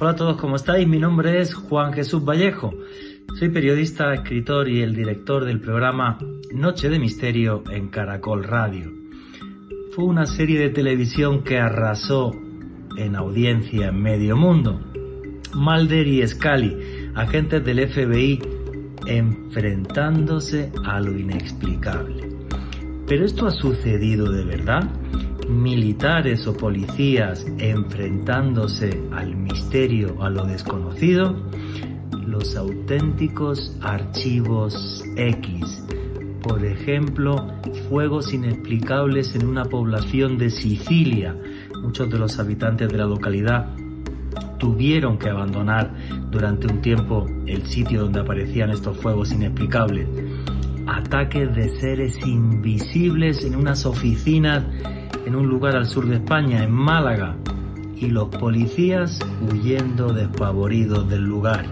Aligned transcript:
Hola 0.00 0.12
a 0.12 0.14
todos, 0.14 0.36
¿cómo 0.36 0.54
estáis? 0.54 0.86
Mi 0.86 1.00
nombre 1.00 1.40
es 1.40 1.52
Juan 1.54 1.92
Jesús 1.92 2.24
Vallejo. 2.24 2.72
Soy 3.36 3.48
periodista, 3.48 4.14
escritor 4.14 4.68
y 4.68 4.80
el 4.80 4.94
director 4.94 5.44
del 5.44 5.60
programa 5.60 6.20
Noche 6.54 6.88
de 6.88 7.00
Misterio 7.00 7.64
en 7.68 7.88
Caracol 7.88 8.44
Radio. 8.44 8.92
Fue 9.90 10.04
una 10.04 10.26
serie 10.26 10.60
de 10.60 10.70
televisión 10.70 11.42
que 11.42 11.58
arrasó 11.58 12.30
en 12.96 13.16
audiencia 13.16 13.88
en 13.88 14.00
medio 14.00 14.36
mundo. 14.36 14.80
Mulder 15.52 16.06
y 16.06 16.24
Scully, 16.24 17.10
agentes 17.16 17.64
del 17.64 17.88
FBI, 17.88 18.38
enfrentándose 19.04 20.70
a 20.84 21.00
lo 21.00 21.18
inexplicable. 21.18 22.27
¿Pero 23.08 23.24
esto 23.24 23.46
ha 23.46 23.50
sucedido 23.50 24.30
de 24.30 24.44
verdad? 24.44 24.90
militares 25.48 26.46
o 26.46 26.54
policías 26.54 27.46
enfrentándose 27.58 29.02
al 29.12 29.34
misterio, 29.34 30.22
a 30.22 30.28
lo 30.30 30.44
desconocido, 30.44 31.34
los 32.26 32.54
auténticos 32.56 33.74
archivos 33.80 35.02
X. 35.16 35.84
Por 36.42 36.64
ejemplo, 36.64 37.46
fuegos 37.88 38.32
inexplicables 38.32 39.34
en 39.34 39.46
una 39.46 39.64
población 39.64 40.38
de 40.38 40.50
Sicilia. 40.50 41.34
Muchos 41.82 42.10
de 42.10 42.18
los 42.18 42.38
habitantes 42.38 42.88
de 42.88 42.98
la 42.98 43.06
localidad 43.06 43.74
tuvieron 44.58 45.18
que 45.18 45.30
abandonar 45.30 45.94
durante 46.30 46.66
un 46.66 46.80
tiempo 46.82 47.26
el 47.46 47.66
sitio 47.66 48.02
donde 48.02 48.20
aparecían 48.20 48.70
estos 48.70 48.96
fuegos 48.98 49.32
inexplicables. 49.32 50.08
Ataques 50.88 51.54
de 51.54 51.68
seres 51.78 52.18
invisibles 52.26 53.44
en 53.44 53.54
unas 53.54 53.86
oficinas 53.86 54.64
en 55.26 55.36
un 55.36 55.46
lugar 55.46 55.76
al 55.76 55.86
sur 55.86 56.06
de 56.08 56.16
España, 56.16 56.64
en 56.64 56.72
Málaga, 56.72 57.36
y 57.94 58.06
los 58.06 58.28
policías 58.28 59.18
huyendo 59.42 60.12
despavoridos 60.14 61.08
del 61.10 61.24
lugar. 61.24 61.66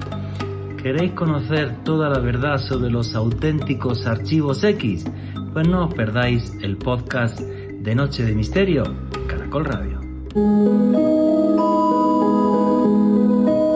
¿Queréis 0.77 1.13
conocer 1.13 1.83
toda 1.83 2.11
la 2.11 2.19
verdad 2.19 2.59
sobre 2.59 2.91
los 2.91 3.15
auténticos 3.15 4.07
archivos 4.07 4.63
X? 4.63 5.07
Pues 5.55 5.67
no 5.67 5.87
os 5.87 5.95
perdáis 5.95 6.53
el 6.61 6.77
podcast 6.77 7.41
de 7.41 7.95
Noche 7.95 8.25
de 8.25 8.35
Misterio, 8.35 8.85
Caracol 9.27 9.65
Radio. 9.65 10.01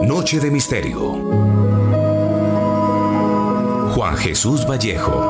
Noche 0.06 0.40
de 0.40 0.50
Misterio. 0.50 1.39
Juan 3.94 4.16
Jesús 4.16 4.64
Vallejo. 4.66 5.20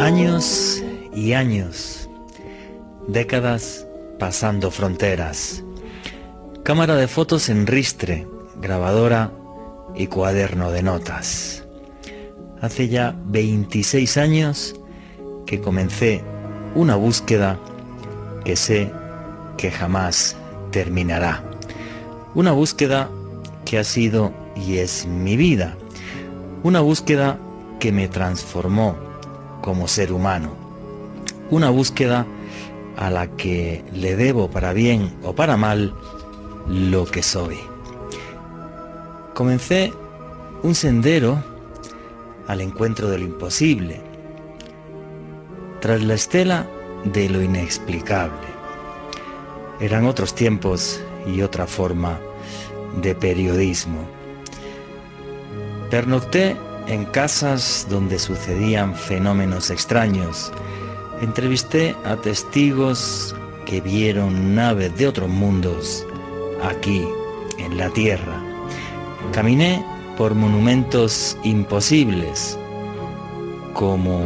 Años 0.00 0.82
y 1.14 1.34
años, 1.34 2.08
décadas 3.06 3.86
pasando 4.18 4.70
fronteras. 4.70 5.62
Cámara 6.62 6.96
de 6.96 7.06
fotos 7.06 7.50
en 7.50 7.66
ristre, 7.66 8.26
grabadora 8.56 9.30
y 9.94 10.06
cuaderno 10.06 10.70
de 10.70 10.82
notas. 10.82 11.64
Hace 12.62 12.88
ya 12.88 13.14
26 13.26 14.16
años 14.16 14.74
que 15.44 15.60
comencé 15.60 16.22
una 16.74 16.96
búsqueda 16.96 17.58
que 18.42 18.56
sé 18.56 18.90
que 19.58 19.70
jamás 19.70 20.36
terminará. 20.70 21.53
Una 22.34 22.50
búsqueda 22.50 23.10
que 23.64 23.78
ha 23.78 23.84
sido 23.84 24.32
y 24.56 24.78
es 24.78 25.06
mi 25.06 25.36
vida. 25.36 25.76
Una 26.64 26.80
búsqueda 26.80 27.38
que 27.78 27.92
me 27.92 28.08
transformó 28.08 28.96
como 29.62 29.86
ser 29.86 30.12
humano. 30.12 30.50
Una 31.50 31.70
búsqueda 31.70 32.26
a 32.96 33.08
la 33.10 33.28
que 33.28 33.84
le 33.92 34.16
debo 34.16 34.50
para 34.50 34.72
bien 34.72 35.14
o 35.22 35.34
para 35.34 35.56
mal 35.56 35.94
lo 36.68 37.06
que 37.06 37.22
soy. 37.22 37.56
Comencé 39.34 39.92
un 40.64 40.74
sendero 40.74 41.40
al 42.48 42.60
encuentro 42.60 43.08
de 43.10 43.18
lo 43.18 43.24
imposible, 43.26 44.00
tras 45.80 46.02
la 46.02 46.14
estela 46.14 46.66
de 47.04 47.28
lo 47.28 47.42
inexplicable. 47.42 48.48
Eran 49.78 50.06
otros 50.06 50.34
tiempos 50.34 51.00
y 51.26 51.42
otra 51.42 51.66
forma 51.66 52.20
de 53.00 53.14
periodismo. 53.14 54.06
Pernocté 55.90 56.56
en 56.86 57.04
casas 57.06 57.86
donde 57.88 58.18
sucedían 58.18 58.94
fenómenos 58.94 59.70
extraños. 59.70 60.52
Entrevisté 61.20 61.94
a 62.04 62.16
testigos 62.16 63.34
que 63.66 63.80
vieron 63.80 64.54
naves 64.54 64.96
de 64.96 65.08
otros 65.08 65.28
mundos 65.28 66.06
aquí, 66.62 67.06
en 67.58 67.76
la 67.76 67.90
Tierra. 67.90 68.42
Caminé 69.32 69.84
por 70.16 70.34
monumentos 70.34 71.36
imposibles, 71.44 72.58
como 73.72 74.22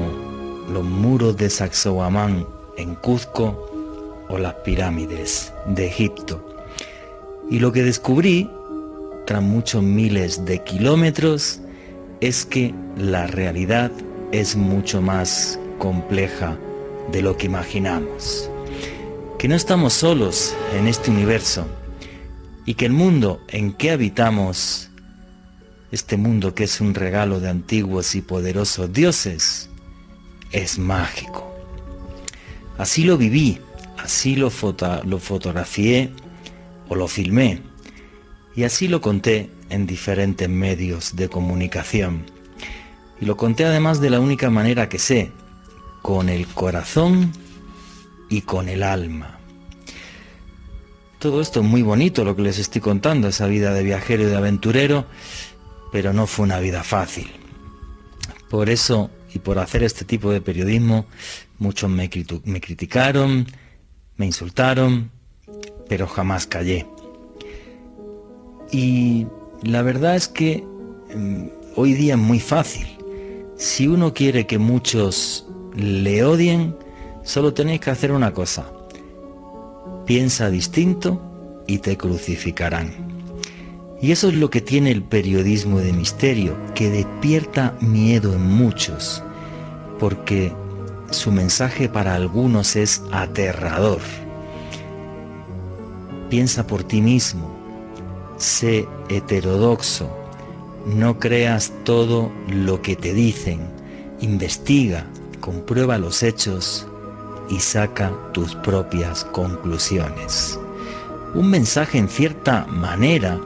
los 0.70 0.84
muros 0.84 1.36
de 1.36 1.50
Sacsayhuamán 1.50 2.46
en 2.76 2.94
Cuzco 2.96 3.70
o 4.28 4.38
las 4.38 4.54
pirámides 4.54 5.52
de 5.66 5.86
Egipto. 5.86 6.47
Y 7.50 7.60
lo 7.60 7.72
que 7.72 7.82
descubrí, 7.82 8.50
tras 9.26 9.42
muchos 9.42 9.82
miles 9.82 10.44
de 10.44 10.62
kilómetros, 10.62 11.60
es 12.20 12.44
que 12.44 12.74
la 12.96 13.26
realidad 13.26 13.90
es 14.32 14.54
mucho 14.54 15.00
más 15.00 15.58
compleja 15.78 16.58
de 17.10 17.22
lo 17.22 17.36
que 17.36 17.46
imaginamos. 17.46 18.50
Que 19.38 19.48
no 19.48 19.54
estamos 19.54 19.94
solos 19.94 20.54
en 20.74 20.88
este 20.88 21.10
universo 21.10 21.66
y 22.66 22.74
que 22.74 22.84
el 22.84 22.92
mundo 22.92 23.40
en 23.48 23.72
que 23.72 23.92
habitamos, 23.92 24.90
este 25.90 26.18
mundo 26.18 26.54
que 26.54 26.64
es 26.64 26.82
un 26.82 26.92
regalo 26.94 27.40
de 27.40 27.48
antiguos 27.48 28.14
y 28.14 28.20
poderosos 28.20 28.92
dioses, 28.92 29.70
es 30.52 30.78
mágico. 30.78 31.50
Así 32.76 33.04
lo 33.04 33.16
viví, 33.16 33.58
así 33.96 34.36
lo, 34.36 34.52
lo 35.04 35.18
fotografié 35.18 36.12
o 36.88 36.94
lo 36.94 37.08
filmé 37.08 37.62
y 38.58 38.64
así 38.64 38.88
lo 38.88 39.00
conté 39.00 39.50
en 39.70 39.86
diferentes 39.86 40.48
medios 40.48 41.14
de 41.14 41.28
comunicación. 41.28 42.24
Y 43.20 43.24
lo 43.24 43.36
conté 43.36 43.64
además 43.64 44.00
de 44.00 44.10
la 44.10 44.18
única 44.18 44.50
manera 44.50 44.88
que 44.88 44.98
sé, 44.98 45.30
con 46.02 46.28
el 46.28 46.48
corazón 46.48 47.32
y 48.28 48.40
con 48.40 48.68
el 48.68 48.82
alma. 48.82 49.38
Todo 51.20 51.40
esto 51.40 51.60
es 51.60 51.66
muy 51.66 51.82
bonito 51.82 52.24
lo 52.24 52.34
que 52.34 52.42
les 52.42 52.58
estoy 52.58 52.80
contando, 52.80 53.28
esa 53.28 53.46
vida 53.46 53.72
de 53.72 53.84
viajero 53.84 54.24
y 54.24 54.26
de 54.26 54.36
aventurero, 54.36 55.06
pero 55.92 56.12
no 56.12 56.26
fue 56.26 56.44
una 56.44 56.58
vida 56.58 56.82
fácil. 56.82 57.30
Por 58.50 58.70
eso 58.70 59.08
y 59.32 59.38
por 59.38 59.60
hacer 59.60 59.84
este 59.84 60.04
tipo 60.04 60.32
de 60.32 60.40
periodismo, 60.40 61.06
muchos 61.60 61.88
me, 61.90 62.10
me 62.44 62.60
criticaron, 62.60 63.46
me 64.16 64.26
insultaron, 64.26 65.12
pero 65.88 66.06
jamás 66.06 66.46
callé. 66.46 66.86
Y 68.70 69.26
la 69.62 69.82
verdad 69.82 70.16
es 70.16 70.28
que 70.28 70.64
mm, 71.14 71.44
hoy 71.76 71.94
día 71.94 72.14
es 72.14 72.20
muy 72.20 72.40
fácil. 72.40 72.86
Si 73.56 73.88
uno 73.88 74.14
quiere 74.14 74.46
que 74.46 74.58
muchos 74.58 75.46
le 75.74 76.24
odien, 76.24 76.76
solo 77.24 77.54
tenéis 77.54 77.80
que 77.80 77.90
hacer 77.90 78.12
una 78.12 78.32
cosa. 78.32 78.70
Piensa 80.06 80.50
distinto 80.50 81.20
y 81.66 81.78
te 81.78 81.96
crucificarán. 81.96 83.08
Y 84.00 84.12
eso 84.12 84.28
es 84.28 84.34
lo 84.34 84.48
que 84.48 84.60
tiene 84.60 84.92
el 84.92 85.02
periodismo 85.02 85.80
de 85.80 85.92
misterio, 85.92 86.56
que 86.74 86.88
despierta 86.88 87.74
miedo 87.80 88.32
en 88.32 88.42
muchos, 88.42 89.24
porque 89.98 90.52
su 91.10 91.32
mensaje 91.32 91.88
para 91.88 92.14
algunos 92.14 92.76
es 92.76 93.02
aterrador. 93.10 94.00
Piensa 96.30 96.66
por 96.66 96.84
ti 96.84 97.00
mismo, 97.00 97.50
sé 98.36 98.86
heterodoxo, 99.08 100.08
no 100.86 101.18
creas 101.18 101.72
todo 101.84 102.30
lo 102.48 102.82
que 102.82 102.96
te 102.96 103.14
dicen, 103.14 103.60
investiga, 104.20 105.06
comprueba 105.40 105.98
los 105.98 106.22
hechos 106.22 106.86
y 107.48 107.60
saca 107.60 108.12
tus 108.32 108.54
propias 108.54 109.24
conclusiones. 109.24 110.58
Un 111.34 111.50
mensaje 111.50 111.98
en 111.98 112.08
cierta 112.08 112.66
manera 112.66 113.38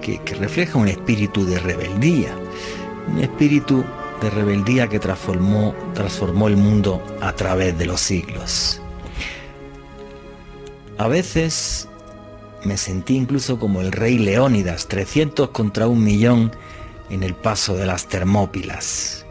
que, 0.00 0.20
refleja 0.36 0.78
un 0.78 0.88
espíritu 0.88 1.44
de 1.44 1.58
rebeldía, 1.58 2.32
un 3.08 3.18
espíritu 3.18 3.84
de 4.20 4.30
rebeldía 4.30 4.88
que 4.88 5.00
transformó, 5.00 5.74
transformó 5.94 6.46
el 6.46 6.56
mundo 6.56 7.02
a 7.20 7.32
través 7.32 7.76
de 7.76 7.86
los 7.86 8.00
siglos. 8.00 8.80
A 10.98 11.08
veces 11.08 11.88
me 12.64 12.78
sentí 12.78 13.16
incluso 13.16 13.58
como 13.58 13.82
el 13.82 13.92
rey 13.92 14.18
Leónidas, 14.18 14.88
300 14.88 15.50
contra 15.50 15.86
un 15.86 16.02
millón 16.02 16.52
en 17.10 17.22
el 17.22 17.34
paso 17.34 17.74
de 17.76 17.86
las 17.86 18.06
Termópilas. 18.06 19.26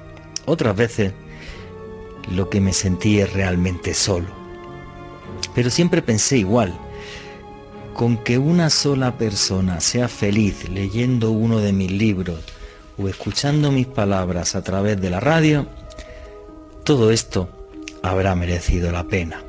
Otras 0.45 0.75
veces 0.75 1.13
lo 2.31 2.49
que 2.49 2.61
me 2.61 2.71
sentí 2.71 3.19
es 3.19 3.33
realmente 3.33 3.93
solo, 3.93 4.27
Pero 5.53 5.69
siempre 5.69 6.01
pensé 6.01 6.37
igual. 6.37 6.77
Con 7.93 8.17
que 8.17 8.37
una 8.37 8.69
sola 8.69 9.17
persona 9.17 9.79
sea 9.79 10.07
feliz 10.07 10.67
leyendo 10.69 11.31
uno 11.31 11.59
de 11.59 11.71
mis 11.71 11.91
libros 11.91 12.39
o 12.97 13.07
escuchando 13.07 13.71
mis 13.71 13.87
palabras 13.87 14.55
a 14.55 14.63
través 14.63 14.99
de 14.99 15.09
la 15.09 15.19
radio, 15.19 15.65
todo 16.83 17.11
esto 17.11 17.49
habrá 18.03 18.35
merecido 18.35 18.91
la 18.91 19.05
pena. 19.05 19.43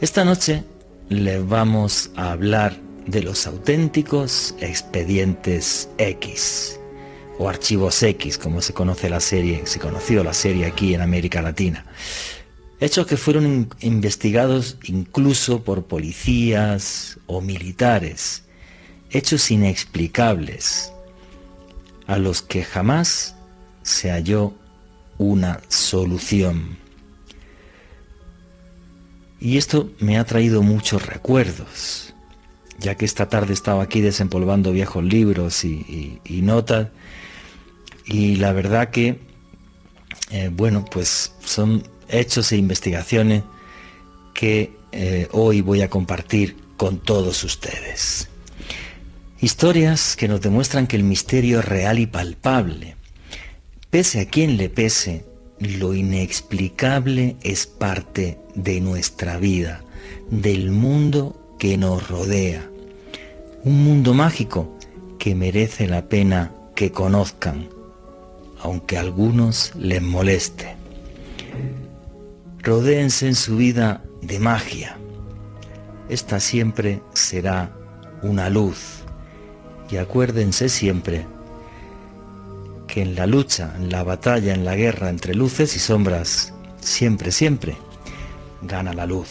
Esta 0.00 0.24
noche 0.24 0.64
les 1.12 1.46
vamos 1.46 2.10
a 2.16 2.32
hablar 2.32 2.76
de 3.06 3.22
los 3.22 3.46
auténticos 3.46 4.54
expedientes 4.60 5.88
X 5.98 6.78
o 7.38 7.48
archivos 7.48 8.02
X, 8.02 8.38
como 8.38 8.60
se 8.62 8.72
conoce 8.72 9.10
la 9.10 9.20
serie, 9.20 9.62
se 9.64 9.80
conoció 9.80 10.22
la 10.22 10.34
serie 10.34 10.66
aquí 10.66 10.94
en 10.94 11.00
América 11.00 11.42
Latina. 11.42 11.84
Hechos 12.80 13.06
que 13.06 13.16
fueron 13.16 13.68
investigados 13.80 14.76
incluso 14.84 15.62
por 15.62 15.84
policías 15.84 17.18
o 17.26 17.40
militares. 17.40 18.42
Hechos 19.10 19.50
inexplicables 19.50 20.92
a 22.06 22.18
los 22.18 22.42
que 22.42 22.64
jamás 22.64 23.36
se 23.82 24.10
halló 24.10 24.52
una 25.18 25.60
solución. 25.68 26.76
Y 29.44 29.58
esto 29.58 29.90
me 29.98 30.18
ha 30.18 30.24
traído 30.24 30.62
muchos 30.62 31.04
recuerdos, 31.04 32.14
ya 32.78 32.94
que 32.94 33.04
esta 33.04 33.28
tarde 33.28 33.52
estaba 33.52 33.82
aquí 33.82 34.00
desempolvando 34.00 34.70
viejos 34.70 35.02
libros 35.02 35.64
y, 35.64 36.20
notas, 36.44 36.90
y 38.06 38.36
la 38.36 38.52
verdad 38.52 38.90
que, 38.90 39.18
eh, 40.30 40.48
bueno, 40.52 40.84
pues 40.84 41.32
son 41.44 41.82
hechos 42.08 42.52
e 42.52 42.56
investigaciones 42.56 43.42
que 44.32 44.76
eh, 44.92 45.26
hoy 45.32 45.60
voy 45.60 45.82
a 45.82 45.90
compartir 45.90 46.56
con 46.76 46.98
todos 46.98 47.42
ustedes. 47.42 48.28
Historias 49.40 50.14
que 50.14 50.28
nos 50.28 50.40
demuestran 50.40 50.86
que 50.86 50.94
el 50.94 51.02
misterio 51.02 51.58
es 51.58 51.64
real 51.64 51.98
y 51.98 52.06
palpable. 52.06 52.94
Pese 53.90 54.20
a 54.20 54.26
quien 54.26 54.56
le 54.56 54.68
pese, 54.68 55.24
lo 55.58 55.94
inexplicable 55.94 57.34
es 57.42 57.66
parte 57.66 58.38
de 58.54 58.80
nuestra 58.80 59.38
vida, 59.38 59.82
del 60.30 60.70
mundo 60.70 61.36
que 61.58 61.76
nos 61.76 62.08
rodea. 62.08 62.68
Un 63.64 63.84
mundo 63.84 64.14
mágico 64.14 64.76
que 65.18 65.34
merece 65.34 65.86
la 65.86 66.08
pena 66.08 66.52
que 66.74 66.90
conozcan, 66.90 67.68
aunque 68.60 68.96
a 68.96 69.00
algunos 69.00 69.72
les 69.76 70.02
moleste. 70.02 70.74
Rodéense 72.58 73.28
en 73.28 73.34
su 73.34 73.56
vida 73.56 74.02
de 74.20 74.38
magia. 74.38 74.96
Esta 76.08 76.40
siempre 76.40 77.00
será 77.14 77.72
una 78.22 78.50
luz 78.50 79.02
y 79.90 79.96
acuérdense 79.96 80.68
siempre 80.68 81.26
que 82.86 83.02
en 83.02 83.14
la 83.14 83.26
lucha, 83.26 83.72
en 83.76 83.90
la 83.90 84.02
batalla, 84.02 84.54
en 84.54 84.64
la 84.64 84.76
guerra 84.76 85.08
entre 85.08 85.34
luces 85.34 85.76
y 85.76 85.78
sombras, 85.78 86.52
siempre, 86.80 87.32
siempre 87.32 87.76
gana 88.62 88.92
la 88.92 89.06
luz. 89.06 89.28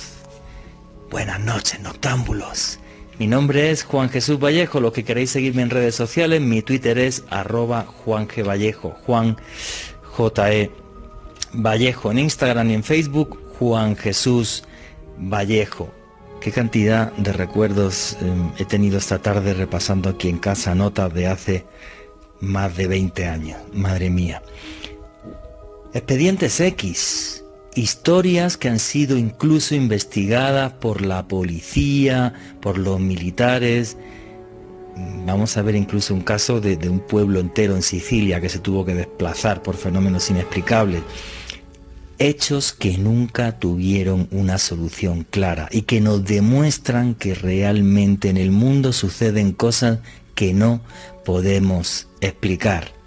Buenas 1.09 1.39
noches, 1.39 1.79
noctámbulos. 1.79 2.79
Mi 3.19 3.27
nombre 3.27 3.69
es 3.69 3.83
Juan 3.83 4.09
Jesús 4.09 4.39
Vallejo. 4.39 4.79
Los 4.79 4.93
que 4.93 5.03
queréis 5.03 5.29
seguirme 5.29 5.61
en 5.61 5.69
redes 5.69 5.95
sociales, 5.95 6.41
mi 6.41 6.61
Twitter 6.61 6.97
es 6.97 7.23
arroba 7.29 7.85
Juan 7.85 8.27
G. 8.27 8.43
Vallejo. 8.47 8.95
Juan. 9.05 9.37
E. 10.49 10.71
Vallejo. 11.53 12.11
En 12.11 12.19
Instagram 12.19 12.71
y 12.71 12.73
en 12.73 12.83
Facebook, 12.83 13.39
Juan 13.59 13.95
Jesús 13.95 14.63
Vallejo. 15.17 15.91
Qué 16.39 16.51
cantidad 16.51 17.11
de 17.13 17.33
recuerdos 17.33 18.17
em, 18.21 18.51
he 18.57 18.65
tenido 18.65 18.97
esta 18.97 19.19
tarde 19.19 19.53
repasando 19.53 20.09
aquí 20.09 20.27
en 20.27 20.39
casa 20.39 20.73
notas 20.73 21.13
de 21.13 21.27
hace 21.27 21.65
más 22.39 22.75
de 22.75 22.87
20 22.87 23.27
años. 23.27 23.59
Madre 23.73 24.09
mía. 24.09 24.41
Expedientes 25.93 26.59
X. 26.59 27.40
Historias 27.75 28.57
que 28.57 28.69
han 28.69 28.79
sido 28.79 29.17
incluso 29.17 29.75
investigadas 29.75 30.73
por 30.73 31.01
la 31.01 31.27
policía, 31.27 32.33
por 32.61 32.77
los 32.77 32.99
militares. 32.99 33.97
Vamos 35.25 35.55
a 35.55 35.61
ver 35.61 35.75
incluso 35.75 36.13
un 36.13 36.21
caso 36.21 36.59
de 36.59 36.89
un 36.89 36.99
pueblo 36.99 37.39
entero 37.39 37.75
en 37.75 37.81
Sicilia 37.81 38.41
que 38.41 38.49
se 38.49 38.59
tuvo 38.59 38.83
que 38.83 38.93
desplazar 38.93 39.63
por 39.63 39.75
fenómenos 39.75 40.29
inexplicables 40.29 41.01
hechos 42.21 42.71
que 42.71 42.99
nunca 42.99 43.57
tuvieron 43.57 44.27
una 44.29 44.59
solución 44.59 45.25
clara 45.27 45.67
y 45.71 45.83
que 45.83 46.01
nos 46.01 46.23
demuestran 46.23 47.15
que 47.15 47.33
realmente 47.33 48.29
en 48.29 48.37
el 48.37 48.51
mundo 48.51 48.93
suceden 48.93 49.53
cosas 49.53 49.99
que 50.35 50.53
no 50.53 50.81
podemos 51.25 52.09
explicar. 52.21 53.00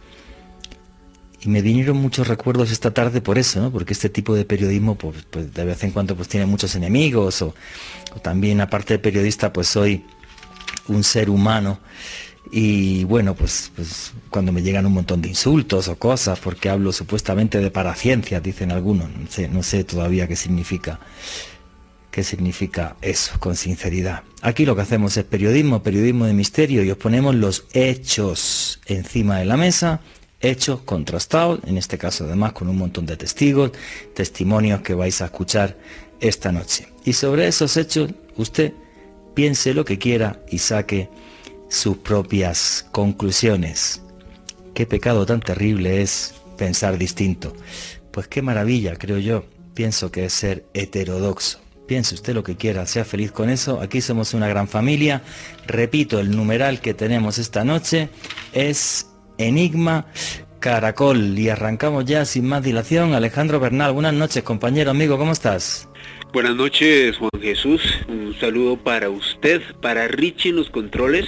Y 1.44 1.49
me 1.49 1.61
vinieron 1.61 1.99
muchos 1.99 2.26
recuerdos 2.26 2.70
esta 2.70 2.93
tarde 2.93 3.20
por 3.20 3.38
eso, 3.38 3.61
¿no? 3.61 3.70
porque 3.70 3.93
este 3.93 4.08
tipo 4.08 4.35
de 4.35 4.46
periodismo 4.46 4.94
pues, 4.94 5.26
pues 5.31 5.52
de 5.52 5.64
vez 5.64 5.85
en 5.85 5.91
cuando 5.91 6.17
pues 6.17 6.26
tiene 6.29 6.46
muchos 6.46 6.75
enemigos 6.75 7.43
o, 7.43 7.55
también 8.23 8.61
aparte 8.61 8.94
de 8.94 8.99
periodista 8.99 9.52
pues 9.52 9.69
soy 9.69 10.05
un 10.88 11.05
ser 11.05 11.29
humano 11.29 11.81
y 12.50 13.05
bueno, 13.05 13.35
pues, 13.35 13.73
pues 13.75 14.12
cuando 14.31 14.52
me 14.52 14.62
llegan 14.62 14.87
un 14.87 14.93
montón 14.93 15.20
de 15.20 15.29
insultos 15.29 15.88
o 15.88 15.96
cosas, 15.96 16.38
porque 16.38 16.69
hablo 16.69 16.93
supuestamente 16.93 17.58
de 17.58 17.70
paraciencias, 17.70 18.43
dicen 18.43 18.70
algunos, 18.70 19.08
no 19.11 19.26
sé, 19.29 19.49
no 19.49 19.62
sé 19.62 19.82
todavía 19.82 20.29
qué 20.29 20.37
significa, 20.37 21.00
qué 22.11 22.23
significa 22.23 22.96
eso, 23.00 23.41
con 23.41 23.56
sinceridad. 23.56 24.23
Aquí 24.43 24.67
lo 24.67 24.76
que 24.76 24.82
hacemos 24.82 25.17
es 25.17 25.25
periodismo, 25.25 25.82
periodismo 25.82 26.26
de 26.26 26.35
misterio, 26.35 26.85
y 26.85 26.91
os 26.91 26.99
ponemos 26.99 27.35
los 27.35 27.64
hechos 27.73 28.79
encima 28.87 29.38
de 29.38 29.46
la 29.46 29.56
mesa, 29.56 30.00
hechos 30.44 30.81
contrastados, 30.82 31.61
en 31.67 31.79
este 31.79 31.99
caso 31.99 32.25
además 32.25 32.52
con 32.52 32.69
un 32.69 32.76
montón 32.76 33.06
de 33.06 33.17
testigos, 33.17 33.73
testimonios 34.14 34.82
que 34.82 34.94
vais 34.94 35.20
a 35.23 35.26
escuchar 35.26 35.76
esta 36.20 36.52
noche. 36.52 36.88
Y 37.05 37.14
sobre 37.14 37.49
esos 37.49 37.76
hechos, 37.76 38.11
usted 38.37 38.73
piense 39.35 39.75
lo 39.75 39.85
que 39.85 39.99
quiera 39.99 40.41
y 40.49 40.58
saque 40.58 41.08
sus 41.69 41.99
propias 41.99 42.87
conclusiones. 42.93 44.02
Qué 44.75 44.87
pecado 44.87 45.27
tan 45.27 45.41
terrible 45.41 46.03
es 46.03 46.34
pensar 46.56 46.98
distinto. 46.98 47.55
Pues 48.10 48.29
qué 48.29 48.43
maravilla, 48.43 48.96
creo 48.96 49.19
yo. 49.19 49.44
Pienso 49.74 50.13
que 50.13 50.27
es 50.27 50.32
ser 50.32 50.65
heterodoxo. 50.74 51.60
Piense 51.86 52.15
usted 52.15 52.34
lo 52.34 52.44
que 52.44 52.56
quiera, 52.56 52.86
sea 52.86 53.05
feliz 53.05 53.32
con 53.32 53.51
eso. 53.51 53.81
Aquí 53.81 54.01
somos 54.01 54.34
una 54.34 54.48
gran 54.48 54.69
familia. 54.69 55.22
Repito, 55.67 56.19
el 56.19 56.31
numeral 56.34 56.81
que 56.81 56.94
tenemos 56.94 57.39
esta 57.39 57.65
noche 57.65 58.08
es 58.53 59.06
Enigma 59.38 60.06
Caracol. 60.60 61.38
Y 61.38 61.48
arrancamos 61.48 62.05
ya 62.05 62.24
sin 62.24 62.46
más 62.46 62.62
dilación. 62.62 63.14
Alejandro 63.14 63.60
Bernal, 63.60 63.93
buenas 63.93 64.14
noches, 64.14 64.43
compañero, 64.43 64.91
amigo, 64.91 65.19
¿cómo 65.19 65.32
estás? 65.32 65.88
Buenas 66.32 66.56
noches, 66.56 67.17
Juan 67.17 67.31
Jesús. 67.41 67.81
Un 68.08 68.34
saludo 68.41 68.76
para 68.76 69.08
usted, 69.08 69.62
para 69.81 70.08
Richie 70.08 70.48
en 70.48 70.56
los 70.56 70.69
controles, 70.69 71.26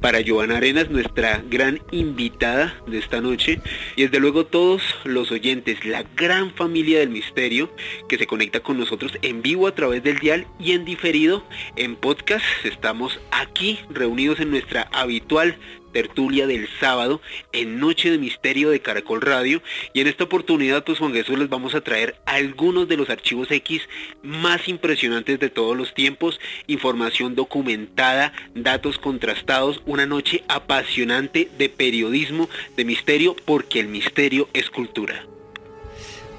para 0.00 0.20
Joana 0.26 0.56
Arenas, 0.56 0.88
nuestra 0.88 1.42
gran 1.50 1.78
invitada 1.90 2.74
de 2.86 2.98
esta 2.98 3.20
noche, 3.20 3.60
y 3.96 4.04
desde 4.04 4.18
luego 4.18 4.46
todos 4.46 4.82
los 5.04 5.30
oyentes, 5.30 5.84
la 5.84 6.04
gran 6.16 6.54
familia 6.54 7.00
del 7.00 7.10
misterio 7.10 7.70
que 8.08 8.16
se 8.16 8.26
conecta 8.26 8.60
con 8.60 8.78
nosotros 8.78 9.12
en 9.20 9.42
vivo 9.42 9.66
a 9.66 9.74
través 9.74 10.02
del 10.02 10.20
dial 10.20 10.46
y 10.58 10.72
en 10.72 10.86
diferido 10.86 11.44
en 11.76 11.94
podcast. 11.94 12.44
Estamos 12.64 13.20
aquí 13.32 13.80
reunidos 13.90 14.40
en 14.40 14.52
nuestra 14.52 14.88
habitual 14.92 15.58
tertulia 15.96 16.46
del 16.46 16.68
sábado 16.78 17.22
en 17.52 17.80
Noche 17.80 18.10
de 18.10 18.18
Misterio 18.18 18.68
de 18.68 18.80
Caracol 18.80 19.22
Radio. 19.22 19.62
Y 19.94 20.02
en 20.02 20.08
esta 20.08 20.24
oportunidad 20.24 20.84
pues 20.84 20.98
Juan 20.98 21.14
Jesús 21.14 21.38
les 21.38 21.48
vamos 21.48 21.74
a 21.74 21.80
traer 21.80 22.16
algunos 22.26 22.86
de 22.86 22.98
los 22.98 23.08
archivos 23.08 23.50
X 23.50 23.80
más 24.22 24.68
impresionantes 24.68 25.40
de 25.40 25.48
todos 25.48 25.74
los 25.74 25.94
tiempos, 25.94 26.38
información 26.66 27.34
documentada, 27.34 28.34
datos 28.54 28.98
contrastados, 28.98 29.80
una 29.86 30.04
noche 30.04 30.44
apasionante 30.48 31.48
de 31.56 31.70
periodismo, 31.70 32.50
de 32.76 32.84
misterio, 32.84 33.34
porque 33.46 33.80
el 33.80 33.88
misterio 33.88 34.50
es 34.52 34.68
cultura. 34.68 35.24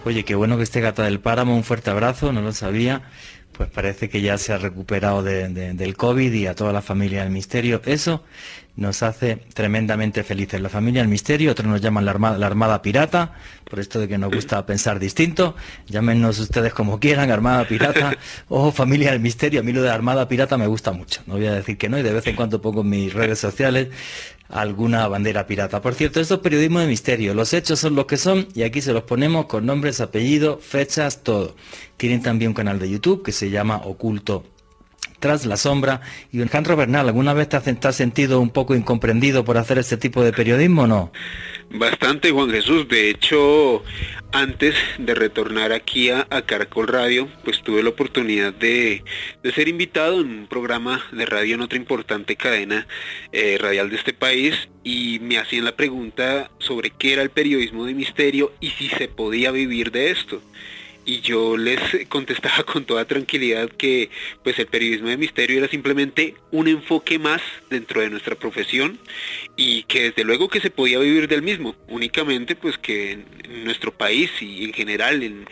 Oye, 0.05 0.23
qué 0.23 0.35
bueno 0.35 0.57
que 0.57 0.63
esté 0.63 0.81
Gata 0.81 1.03
del 1.03 1.19
Páramo, 1.19 1.55
un 1.55 1.63
fuerte 1.63 1.89
abrazo, 1.89 2.31
no 2.31 2.41
lo 2.41 2.51
sabía 2.53 3.09
pues 3.57 3.69
parece 3.71 4.07
que 4.07 4.21
ya 4.21 4.37
se 4.37 4.53
ha 4.53 4.57
recuperado 4.59 5.23
del 5.23 5.97
COVID 5.97 6.31
y 6.31 6.45
a 6.45 6.53
toda 6.53 6.71
la 6.71 6.83
familia 6.83 7.23
del 7.23 7.31
misterio. 7.31 7.81
Eso 7.85 8.23
nos 8.75 9.01
hace 9.01 9.37
tremendamente 9.55 10.23
felices. 10.23 10.61
La 10.61 10.69
familia 10.69 11.01
del 11.01 11.09
misterio, 11.09 11.51
otros 11.51 11.67
nos 11.67 11.81
llaman 11.81 12.05
la 12.05 12.11
armada, 12.11 12.37
la 12.37 12.45
armada 12.45 12.83
pirata, 12.83 13.33
por 13.67 13.79
esto 13.79 13.99
de 13.99 14.07
que 14.07 14.19
nos 14.19 14.31
gusta 14.31 14.63
pensar 14.67 14.99
distinto. 14.99 15.55
Llámenos 15.87 16.37
ustedes 16.37 16.71
como 16.71 16.99
quieran, 16.99 17.31
armada 17.31 17.67
pirata 17.67 18.15
o 18.47 18.71
familia 18.71 19.09
del 19.11 19.19
misterio. 19.19 19.61
A 19.61 19.63
mí 19.63 19.73
lo 19.73 19.81
de 19.81 19.89
armada 19.89 20.27
pirata 20.27 20.55
me 20.57 20.67
gusta 20.67 20.91
mucho. 20.91 21.21
No 21.25 21.33
voy 21.33 21.47
a 21.47 21.53
decir 21.53 21.79
que 21.79 21.89
no 21.89 21.97
y 21.97 22.03
de 22.03 22.13
vez 22.13 22.27
en 22.27 22.35
cuando 22.35 22.61
pongo 22.61 22.81
en 22.81 22.89
mis 22.89 23.11
redes 23.11 23.39
sociales 23.39 23.87
alguna 24.49 25.07
bandera 25.07 25.47
pirata. 25.47 25.81
Por 25.81 25.93
cierto, 25.93 26.19
esto 26.19 26.35
es 26.35 26.39
periodismo 26.41 26.79
de 26.79 26.87
misterio. 26.87 27.33
Los 27.33 27.53
hechos 27.53 27.79
son 27.79 27.95
los 27.95 28.05
que 28.05 28.17
son 28.17 28.47
y 28.53 28.63
aquí 28.63 28.81
se 28.81 28.93
los 28.93 29.03
ponemos 29.03 29.45
con 29.47 29.65
nombres, 29.65 30.01
apellidos, 30.01 30.63
fechas, 30.63 31.23
todo. 31.23 31.55
Tienen 31.97 32.21
también 32.21 32.49
un 32.49 32.55
canal 32.55 32.79
de 32.79 32.89
YouTube 32.89 33.23
que 33.23 33.31
se 33.31 33.49
llama 33.49 33.81
Oculto 33.83 34.43
tras 35.19 35.45
la 35.45 35.57
sombra. 35.57 36.01
Y 36.31 36.39
Alejandro 36.41 36.75
Bernal, 36.75 37.07
¿alguna 37.07 37.33
vez 37.33 37.49
te 37.49 37.57
has 37.57 37.95
sentido 37.95 38.39
un 38.39 38.49
poco 38.49 38.75
incomprendido 38.75 39.43
por 39.43 39.57
hacer 39.57 39.77
este 39.77 39.97
tipo 39.97 40.23
de 40.23 40.33
periodismo 40.33 40.83
o 40.83 40.87
no? 40.87 41.11
Bastante, 41.69 42.31
Juan 42.31 42.49
Jesús. 42.49 42.87
De 42.87 43.09
hecho, 43.09 43.83
antes 44.31 44.75
de 44.97 45.15
retornar 45.15 45.73
aquí 45.73 46.09
a, 46.09 46.25
Caracol 46.45 46.87
Radio, 46.87 47.27
pues 47.43 47.61
tuve 47.61 47.83
la 47.83 47.89
oportunidad 47.89 48.53
de, 48.53 49.03
ser 49.53 49.67
invitado 49.67 50.21
en 50.21 50.27
un 50.27 50.47
programa 50.47 51.03
de 51.11 51.25
radio 51.25 51.55
en 51.55 51.61
otra 51.61 51.77
importante 51.77 52.35
cadena 52.35 52.87
eh, 53.31 53.57
radial 53.59 53.89
de 53.89 53.97
este 53.97 54.13
país 54.13 54.69
y 54.83 55.19
me 55.19 55.37
hacían 55.37 55.65
la 55.65 55.75
pregunta 55.75 56.49
sobre 56.59 56.91
qué 56.91 57.13
era 57.13 57.21
el 57.21 57.29
periodismo 57.29 57.85
de 57.85 57.93
misterio 57.93 58.53
y 58.61 58.69
si 58.71 58.87
se 58.89 59.07
podía 59.07 59.51
vivir 59.51 59.91
de 59.91 60.11
esto 60.11 60.41
y 61.07 61.21
yo 61.21 61.57
les 61.57 61.79
contestaba 62.09 62.63
con 62.63 62.85
toda 62.85 63.05
tranquilidad 63.05 63.69
que 63.69 64.11
pues 64.43 64.59
el 64.59 64.67
periodismo 64.67 65.07
de 65.07 65.17
misterio 65.17 65.57
era 65.57 65.67
simplemente 65.69 66.35
un 66.51 66.67
enfoque 66.67 67.17
más 67.17 67.41
dentro 67.69 68.01
de 68.01 68.09
nuestra 68.09 68.35
profesión 68.35 68.99
y 69.55 69.83
que 69.83 70.03
desde 70.03 70.25
luego 70.25 70.49
que 70.49 70.59
se 70.59 70.69
podía 70.69 70.99
vivir 70.99 71.27
del 71.27 71.41
mismo, 71.41 71.75
únicamente 71.87 72.55
pues 72.55 72.77
que 72.77 73.13
en 73.13 73.63
nuestro 73.63 73.91
país 73.91 74.29
y 74.41 74.65
en 74.65 74.73
general 74.73 75.23
en, 75.23 75.47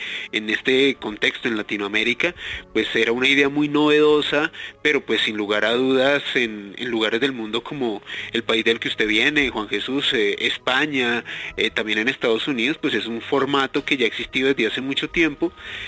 este 0.49 0.95
contexto 0.95 1.47
en 1.47 1.55
Latinoamérica 1.55 2.35
pues 2.73 2.93
era 2.93 3.13
una 3.13 3.29
idea 3.29 3.47
muy 3.47 3.69
novedosa, 3.69 4.51
pero 4.81 5.05
pues 5.05 5.21
sin 5.21 5.37
lugar 5.37 5.63
a 5.63 5.73
dudas 5.73 6.21
en, 6.35 6.75
lugares 6.79 7.21
del 7.21 7.31
mundo 7.31 7.63
como 7.63 8.03
el 8.33 8.43
país 8.43 8.65
del 8.65 8.79
que 8.79 8.89
usted 8.89 9.07
viene, 9.07 9.49
Juan 9.49 9.69
Jesús, 9.69 10.13
eh, 10.13 10.35
España, 10.39 11.23
eh, 11.55 11.69
también 11.69 11.99
en 11.99 12.09
Estados 12.09 12.47
Unidos, 12.49 12.77
pues 12.81 12.93
es 12.93 13.07
un 13.07 13.21
formato 13.21 13.85
que 13.85 13.95
ya 13.95 14.03
ha 14.03 14.07
existido 14.07 14.49
desde 14.49 14.67
hace 14.67 14.81
mucho 14.81 15.09
tiempo 15.09 15.44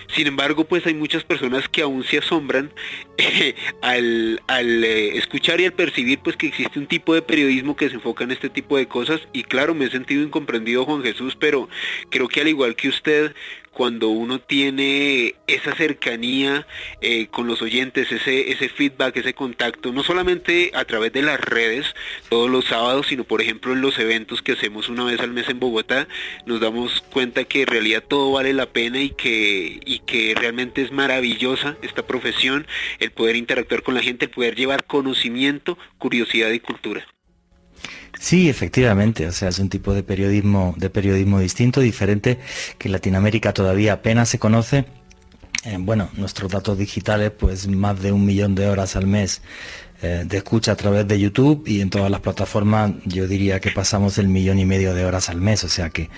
sin 0.07 0.27
embargo, 0.27 0.65
pues 0.65 0.85
hay 0.85 0.93
muchas 0.93 1.23
personas 1.23 1.67
que 1.69 1.81
aún 1.81 2.03
se 2.03 2.17
asombran 2.17 2.71
eh, 3.17 3.55
al, 3.81 4.39
eh, 4.83 5.17
escuchar 5.17 5.59
y 5.61 5.65
al 5.65 5.73
percibir 5.73 6.19
pues 6.19 6.35
que 6.35 6.47
existe 6.47 6.79
un 6.79 6.87
tipo 6.87 7.13
de 7.13 7.21
periodismo 7.21 7.75
que 7.75 7.89
se 7.89 7.95
enfoca 7.95 8.23
en 8.23 8.31
este 8.31 8.49
tipo 8.49 8.77
de 8.77 8.87
cosas. 8.87 9.21
Y 9.33 9.43
claro, 9.43 9.73
me 9.73 9.85
he 9.85 9.89
sentido 9.89 10.23
incomprendido 10.23 10.85
Juan 10.85 11.03
Jesús, 11.03 11.35
pero 11.39 11.69
creo 12.09 12.27
que 12.27 12.41
al 12.41 12.47
igual 12.47 12.75
que 12.75 12.89
usted, 12.89 13.33
cuando 13.77 14.09
uno 14.09 14.39
tiene 14.39 15.35
esa 15.45 15.75
cercanía 15.75 16.65
eh, 16.99 17.27
con 17.27 17.45
los 17.45 17.61
oyentes, 17.61 18.11
ese, 18.11 18.51
ese 18.51 18.69
feedback, 18.69 19.17
ese 19.17 19.35
contacto, 19.35 19.91
no 19.91 20.01
solamente 20.01 20.71
a 20.73 20.83
través 20.85 21.13
de 21.13 21.21
las 21.21 21.39
redes 21.39 21.85
todos 22.27 22.49
los 22.49 22.65
sábados, 22.65 23.05
sino 23.05 23.23
por 23.23 23.39
ejemplo 23.39 23.73
en 23.73 23.81
los 23.81 23.99
eventos 23.99 24.41
que 24.41 24.53
hacemos 24.53 24.89
una 24.89 25.03
vez 25.03 25.19
al 25.19 25.29
mes 25.29 25.47
en 25.47 25.59
Bogotá, 25.59 26.07
nos 26.47 26.59
damos 26.59 27.01
cuenta 27.13 27.43
que 27.43 27.61
en 27.61 27.67
realidad 27.67 28.03
todo 28.07 28.31
vale 28.31 28.51
la 28.51 28.65
pena 28.65 28.99
y 28.99 29.11
que, 29.11 29.79
y 29.85 29.99
que 29.99 30.33
realmente 30.33 30.81
es 30.81 30.91
maravillosa 30.91 31.77
esta 31.83 32.07
profesión, 32.07 32.65
el 32.97 33.11
poder 33.11 33.35
interactuar 33.35 33.83
con 33.83 33.93
la 33.93 34.01
gente, 34.01 34.25
el 34.25 34.31
poder 34.31 34.55
llevar 34.55 34.85
conocimiento, 34.85 35.77
curiosidad 35.99 36.49
y 36.49 36.59
cultura. 36.59 37.05
Sí, 38.19 38.49
efectivamente, 38.49 39.27
o 39.27 39.31
sea, 39.31 39.49
es 39.49 39.59
un 39.59 39.69
tipo 39.69 39.93
de 39.93 40.03
periodismo, 40.03 40.73
de 40.77 40.89
periodismo 40.89 41.39
distinto, 41.39 41.81
diferente, 41.81 42.39
que 42.77 42.87
en 42.87 42.93
Latinoamérica 42.93 43.53
todavía 43.53 43.93
apenas 43.93 44.29
se 44.29 44.39
conoce. 44.39 44.85
Eh, 45.63 45.77
bueno, 45.79 46.09
nuestros 46.15 46.51
datos 46.51 46.77
digitales, 46.77 47.31
pues 47.31 47.67
más 47.67 48.01
de 48.01 48.11
un 48.11 48.25
millón 48.25 48.55
de 48.55 48.67
horas 48.69 48.95
al 48.95 49.07
mes 49.07 49.41
eh, 50.01 50.25
de 50.27 50.37
escucha 50.37 50.73
a 50.73 50.75
través 50.75 51.07
de 51.07 51.19
YouTube 51.19 51.63
y 51.65 51.81
en 51.81 51.89
todas 51.89 52.11
las 52.11 52.19
plataformas 52.19 52.91
yo 53.05 53.27
diría 53.27 53.59
que 53.59 53.71
pasamos 53.71 54.19
el 54.19 54.27
millón 54.27 54.59
y 54.59 54.65
medio 54.65 54.93
de 54.93 55.03
horas 55.03 55.27
al 55.29 55.41
mes, 55.41 55.63
o 55.63 55.69
sea 55.69 55.89
que 55.89 56.11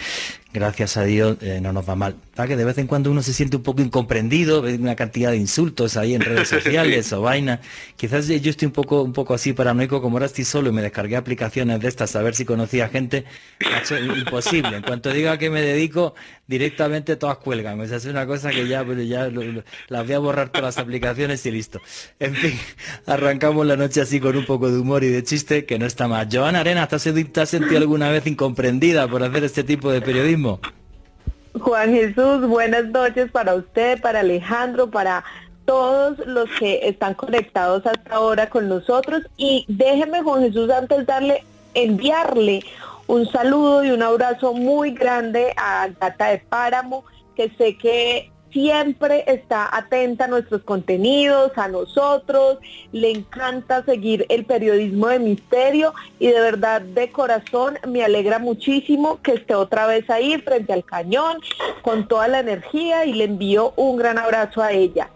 gracias 0.53 0.97
a 0.97 1.03
Dios 1.03 1.37
eh, 1.41 1.59
no 1.61 1.73
nos 1.73 1.87
va 1.87 1.95
mal. 1.95 2.15
Que 2.47 2.55
de 2.55 2.63
vez 2.63 2.77
en 2.77 2.87
cuando 2.87 3.11
uno 3.11 3.21
se 3.21 3.33
siente 3.33 3.57
un 3.57 3.63
poco 3.63 3.81
incomprendido, 3.81 4.61
ve 4.61 4.75
una 4.75 4.95
cantidad 4.95 5.31
de 5.31 5.37
insultos 5.37 5.97
ahí 5.97 6.15
en 6.15 6.21
redes 6.21 6.47
sociales 6.47 7.11
o 7.11 7.21
vaina. 7.21 7.59
Quizás 7.97 8.27
yo 8.27 8.49
estoy 8.49 8.67
un 8.67 8.71
poco, 8.71 9.03
un 9.03 9.11
poco 9.11 9.33
así 9.33 9.51
paranoico, 9.51 10.01
como 10.01 10.15
ahora 10.15 10.27
estoy 10.27 10.45
solo 10.45 10.69
y 10.69 10.71
me 10.71 10.81
descargué 10.81 11.17
aplicaciones 11.17 11.81
de 11.81 11.89
estas 11.89 12.15
a 12.15 12.21
ver 12.21 12.35
si 12.35 12.45
conocía 12.45 12.87
gente. 12.87 13.25
imposible. 14.15 14.77
En 14.77 14.83
cuanto 14.83 15.11
diga 15.11 15.37
que 15.37 15.49
me 15.49 15.61
dedico, 15.61 16.15
directamente 16.47 17.17
todas 17.17 17.37
cuelgan. 17.39 17.77
O 17.81 17.85
sea, 17.87 17.97
es 17.97 18.05
una 18.05 18.25
cosa 18.25 18.51
que 18.51 18.65
ya, 18.69 18.85
ya 19.03 19.29
las 19.89 20.05
voy 20.05 20.13
a 20.13 20.19
borrar 20.19 20.49
todas 20.49 20.75
las 20.75 20.77
aplicaciones 20.77 21.45
y 21.45 21.51
listo. 21.51 21.81
En 22.19 22.35
fin, 22.35 22.57
arrancamos 23.05 23.65
la 23.65 23.75
noche 23.75 23.99
así 23.99 24.21
con 24.21 24.37
un 24.37 24.45
poco 24.45 24.71
de 24.71 24.79
humor 24.79 25.03
y 25.03 25.09
de 25.09 25.25
chiste, 25.25 25.65
que 25.65 25.77
no 25.77 25.85
está 25.85 26.07
mal. 26.07 26.29
Joana 26.31 26.61
Arena, 26.61 26.87
¿te 26.87 26.95
has 26.95 27.49
sentido 27.49 27.77
alguna 27.77 28.09
vez 28.09 28.25
incomprendida 28.27 29.09
por 29.09 29.23
hacer 29.23 29.43
este 29.43 29.65
tipo 29.65 29.91
de 29.91 29.99
periodismo? 29.99 30.38
Juan 31.59 31.91
Jesús, 31.91 32.47
buenas 32.47 32.85
noches 32.85 33.31
para 33.31 33.55
usted, 33.55 33.99
para 34.01 34.21
Alejandro, 34.21 34.89
para 34.89 35.23
todos 35.65 36.17
los 36.25 36.49
que 36.59 36.87
están 36.87 37.13
conectados 37.13 37.85
hasta 37.85 38.15
ahora 38.15 38.49
con 38.49 38.69
nosotros. 38.69 39.23
Y 39.37 39.65
déjeme, 39.67 40.21
Juan 40.21 40.43
Jesús, 40.43 40.69
antes 40.69 41.05
darle, 41.05 41.43
enviarle 41.73 42.63
un 43.07 43.29
saludo 43.31 43.83
y 43.83 43.91
un 43.91 44.03
abrazo 44.03 44.53
muy 44.53 44.91
grande 44.91 45.53
a 45.57 45.87
Gata 45.99 46.27
de 46.27 46.37
Páramo, 46.39 47.03
que 47.35 47.49
sé 47.57 47.77
que 47.77 48.31
siempre 48.51 49.23
está 49.27 49.75
atenta 49.75 50.25
a 50.25 50.27
nuestros 50.27 50.61
contenidos, 50.63 51.51
a 51.57 51.67
nosotros, 51.67 52.59
le 52.91 53.11
encanta 53.11 53.83
seguir 53.83 54.25
el 54.29 54.45
periodismo 54.45 55.07
de 55.07 55.19
misterio 55.19 55.93
y 56.19 56.27
de 56.27 56.39
verdad 56.39 56.81
de 56.81 57.11
corazón 57.11 57.77
me 57.87 58.03
alegra 58.03 58.39
muchísimo 58.39 59.21
que 59.21 59.33
esté 59.33 59.55
otra 59.55 59.87
vez 59.87 60.09
ahí 60.09 60.37
frente 60.41 60.73
al 60.73 60.83
cañón 60.83 61.37
con 61.81 62.07
toda 62.07 62.27
la 62.27 62.39
energía 62.39 63.05
y 63.05 63.13
le 63.13 63.25
envío 63.25 63.73
un 63.75 63.97
gran 63.97 64.17
abrazo 64.17 64.61
a 64.61 64.71
ella. 64.71 65.09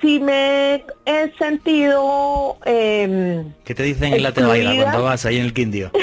Si 0.00 0.20
me 0.20 0.84
he 1.04 1.32
sentido... 1.38 2.58
Eh, 2.64 3.44
¿Qué 3.64 3.74
te 3.74 3.82
dicen 3.82 4.14
en 4.14 4.22
la 4.22 4.30
baila 4.30 4.82
cuando 4.82 5.04
vas 5.04 5.24
ahí 5.24 5.38
en 5.38 5.44
el 5.44 5.54
Quindio? 5.54 5.90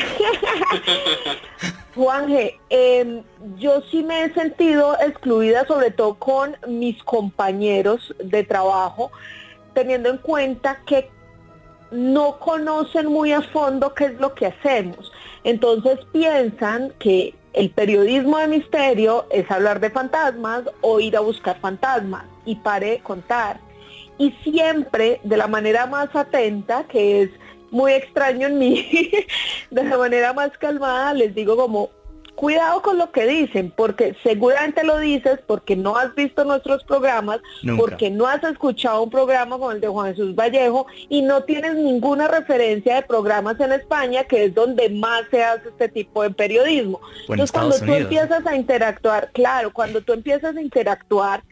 Juanje, 1.96 2.60
em, 2.70 3.24
yo 3.60 3.82
sí 3.92 4.04
me 4.04 4.24
he 4.24 4.34
sentido 4.34 4.98
excluida, 5.00 5.66
sobre 5.68 5.92
todo 5.92 6.16
con 6.16 6.58
mis 6.68 7.02
compañeros 7.04 8.14
de 8.24 8.44
trabajo, 8.44 9.12
teniendo 9.76 10.10
en 10.10 10.18
cuenta 10.18 10.80
que 10.88 11.10
no 11.92 12.40
conocen 12.40 13.08
muy 13.08 13.32
a 13.32 13.42
fondo 13.42 13.94
qué 13.94 14.06
es 14.06 14.20
lo 14.20 14.34
que 14.34 14.48
hacemos. 14.48 15.12
Entonces 15.44 16.00
piensan 16.12 16.92
que 16.98 17.36
el 17.54 17.70
periodismo 17.70 18.40
de 18.40 18.48
misterio 18.48 19.28
es 19.30 19.50
hablar 19.52 19.80
de 19.80 19.92
fantasmas 19.92 20.64
o 20.82 21.00
ir 21.00 21.16
a 21.16 21.20
buscar 21.20 21.60
fantasmas 21.60 22.26
y 22.46 22.56
pare 22.56 22.92
de 22.92 23.00
contar. 23.00 23.60
Y 24.17 24.32
siempre 24.43 25.20
de 25.24 25.38
la 25.38 25.48
manera 25.48 25.86
más 25.86 26.15
atenta, 26.15 26.86
que 26.88 27.24
es 27.24 27.29
muy 27.72 27.93
extraño 27.93 28.48
en 28.48 28.60
mí, 28.60 29.12
de 29.72 29.84
la 29.84 29.98
manera 29.98 30.34
más 30.34 30.51
calmada, 30.58 31.13
les 31.13 31.34
digo 31.34 31.58
como, 31.58 31.89
cuidado 32.36 32.82
con 32.82 32.98
lo 32.98 33.12
que 33.12 33.25
dicen, 33.25 33.72
porque 33.75 34.15
seguramente 34.24 34.84
lo 34.84 34.98
dices 35.00 35.39
porque 35.46 35.75
no 35.75 35.96
has 35.96 36.13
visto 36.15 36.43
nuestros 36.43 36.84
programas, 36.84 37.39
porque 37.77 38.10
no 38.10 38.27
has 38.27 38.43
escuchado 38.43 39.03
un 39.03 39.10
programa 39.10 39.58
como 39.58 39.72
el 39.72 39.82
de 39.82 39.88
Juan 39.88 40.13
Jesús 40.13 40.36
Vallejo 40.36 40.88
y 41.10 41.22
no 41.22 41.43
tienes 41.43 41.75
ninguna 41.75 42.27
referencia 42.27 42.96
de 42.96 43.01
programas 43.03 43.60
en 43.60 43.72
España, 43.74 44.24
que 44.24 44.46
es 44.46 44.53
donde 44.53 44.89
más 44.89 45.24
se 45.29 45.43
hace 45.43 45.70
este 45.70 45.89
tipo 45.89 46.24
de 46.24 46.32
periodismo. 46.32 47.00
Entonces, 47.29 47.51
cuando 47.51 47.79
tú 47.79 47.93
empiezas 47.93 48.46
a 48.46 48.55
interactuar, 48.55 49.32
claro, 49.32 49.72
cuando 49.72 50.01
tú 50.01 50.13
empiezas 50.13 50.55
a 50.55 50.62
interactuar 50.62 51.43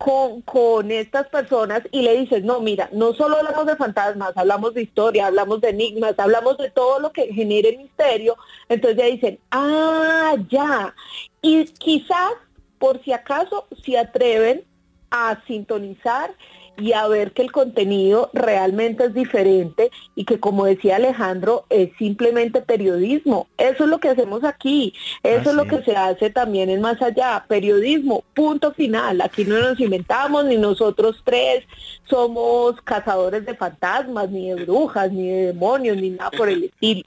con, 0.00 0.40
con 0.40 0.90
estas 0.90 1.28
personas 1.28 1.82
y 1.92 2.00
le 2.00 2.16
dices, 2.16 2.42
no, 2.42 2.60
mira, 2.60 2.88
no 2.90 3.12
solo 3.12 3.36
hablamos 3.36 3.66
de 3.66 3.76
fantasmas, 3.76 4.34
hablamos 4.34 4.72
de 4.72 4.80
historia, 4.80 5.26
hablamos 5.26 5.60
de 5.60 5.68
enigmas, 5.68 6.18
hablamos 6.18 6.56
de 6.56 6.70
todo 6.70 7.00
lo 7.00 7.12
que 7.12 7.34
genere 7.34 7.76
misterio, 7.76 8.34
entonces 8.70 8.96
ya 8.96 9.04
dicen, 9.04 9.38
ah, 9.50 10.36
ya. 10.48 10.94
Y 11.42 11.66
quizás, 11.66 12.32
por 12.78 13.04
si 13.04 13.12
acaso, 13.12 13.66
se 13.84 13.98
atreven 13.98 14.64
a 15.10 15.38
sintonizar 15.46 16.34
y 16.80 16.92
a 16.92 17.06
ver 17.06 17.32
que 17.32 17.42
el 17.42 17.52
contenido 17.52 18.30
realmente 18.32 19.04
es 19.04 19.14
diferente 19.14 19.90
y 20.14 20.24
que 20.24 20.40
como 20.40 20.64
decía 20.64 20.96
Alejandro, 20.96 21.66
es 21.68 21.90
simplemente 21.98 22.62
periodismo. 22.62 23.48
Eso 23.58 23.84
es 23.84 23.90
lo 23.90 23.98
que 24.00 24.08
hacemos 24.08 24.44
aquí, 24.44 24.94
eso 25.22 25.50
es 25.50 25.56
lo 25.56 25.66
que 25.66 25.82
se 25.82 25.94
hace 25.94 26.30
también 26.30 26.70
en 26.70 26.80
Más 26.80 27.00
Allá, 27.02 27.44
periodismo, 27.48 28.24
punto 28.34 28.72
final. 28.72 29.20
Aquí 29.20 29.44
no 29.44 29.58
nos 29.60 29.78
inventamos, 29.78 30.44
ni 30.44 30.56
nosotros 30.56 31.20
tres 31.24 31.64
somos 32.08 32.80
cazadores 32.82 33.44
de 33.44 33.54
fantasmas, 33.54 34.30
ni 34.30 34.48
de 34.48 34.64
brujas, 34.64 35.12
ni 35.12 35.28
de 35.28 35.46
demonios, 35.46 35.96
ni 35.96 36.10
nada 36.10 36.30
por 36.30 36.48
el 36.48 36.64
estilo. 36.64 37.04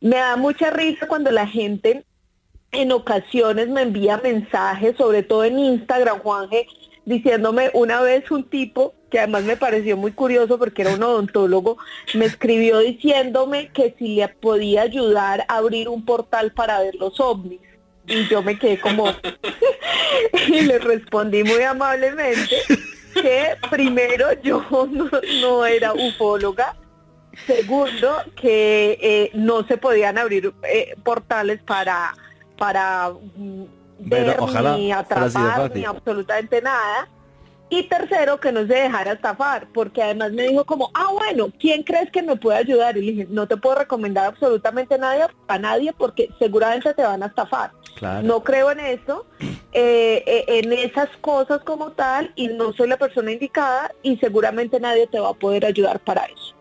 Me 0.00 0.16
da 0.16 0.36
mucha 0.36 0.70
risa 0.70 1.06
cuando 1.08 1.30
la 1.30 1.46
gente 1.46 2.04
en 2.72 2.92
ocasiones 2.92 3.68
me 3.68 3.82
envía 3.82 4.18
mensajes, 4.18 4.96
sobre 4.96 5.22
todo 5.22 5.44
en 5.44 5.58
Instagram, 5.58 6.18
Juanje, 6.20 6.66
diciéndome 7.04 7.70
una 7.72 8.02
vez 8.02 8.30
un 8.30 8.44
tipo 8.44 8.94
que 9.10 9.18
además 9.18 9.44
me 9.44 9.56
pareció 9.56 9.96
muy 9.96 10.12
curioso 10.12 10.58
porque 10.58 10.82
era 10.82 10.94
un 10.94 11.02
odontólogo, 11.02 11.78
me 12.14 12.24
escribió 12.24 12.78
diciéndome 12.80 13.68
que 13.68 13.94
si 13.98 14.16
le 14.16 14.28
podía 14.28 14.82
ayudar 14.82 15.44
a 15.48 15.56
abrir 15.56 15.88
un 15.88 16.04
portal 16.04 16.52
para 16.52 16.80
ver 16.80 16.94
los 16.96 17.20
ovnis. 17.20 17.60
Y 18.08 18.28
yo 18.28 18.42
me 18.42 18.58
quedé 18.58 18.78
como, 18.78 19.08
y 20.48 20.60
le 20.60 20.78
respondí 20.78 21.42
muy 21.42 21.62
amablemente 21.62 22.56
que 23.14 23.56
primero 23.70 24.40
yo 24.42 24.64
no, 25.40 25.66
era 25.66 25.92
ufóloga, 25.92 26.76
segundo 27.46 28.16
que 28.36 28.98
eh, 29.00 29.30
no 29.34 29.66
se 29.66 29.76
podían 29.76 30.18
abrir 30.18 30.52
eh, 30.62 30.94
portales 31.02 31.60
para, 31.62 32.14
para 32.56 33.10
mm, 33.10 33.64
ver 33.98 34.36
ni 34.76 34.92
atrapar 34.92 35.74
ni 35.74 35.84
absolutamente 35.84 36.62
nada. 36.62 37.08
Y 37.68 37.84
tercero, 37.88 38.38
que 38.38 38.52
no 38.52 38.60
se 38.60 38.74
dejara 38.74 39.12
estafar, 39.12 39.66
porque 39.72 40.02
además 40.02 40.32
me 40.32 40.44
dijo 40.44 40.64
como, 40.64 40.90
ah, 40.94 41.10
bueno, 41.12 41.52
¿quién 41.58 41.82
crees 41.82 42.10
que 42.12 42.22
me 42.22 42.36
puede 42.36 42.58
ayudar? 42.58 42.96
Y 42.96 43.02
le 43.02 43.12
dije, 43.12 43.26
no 43.28 43.48
te 43.48 43.56
puedo 43.56 43.76
recomendar 43.76 44.26
absolutamente 44.26 44.94
a 44.94 44.98
nadie, 44.98 45.26
a 45.48 45.58
nadie 45.58 45.92
porque 45.92 46.30
seguramente 46.38 46.94
te 46.94 47.02
van 47.02 47.22
a 47.24 47.26
estafar. 47.26 47.72
No 48.22 48.44
creo 48.44 48.70
en 48.70 48.80
eso, 48.80 49.26
eh, 49.72 50.22
eh, 50.26 50.44
en 50.46 50.72
esas 50.72 51.08
cosas 51.20 51.60
como 51.64 51.92
tal, 51.92 52.32
y 52.36 52.48
no 52.48 52.72
soy 52.72 52.88
la 52.88 52.98
persona 52.98 53.32
indicada 53.32 53.90
y 54.02 54.16
seguramente 54.18 54.78
nadie 54.78 55.06
te 55.08 55.18
va 55.18 55.30
a 55.30 55.34
poder 55.34 55.64
ayudar 55.64 55.98
para 56.00 56.26
eso. 56.26 56.54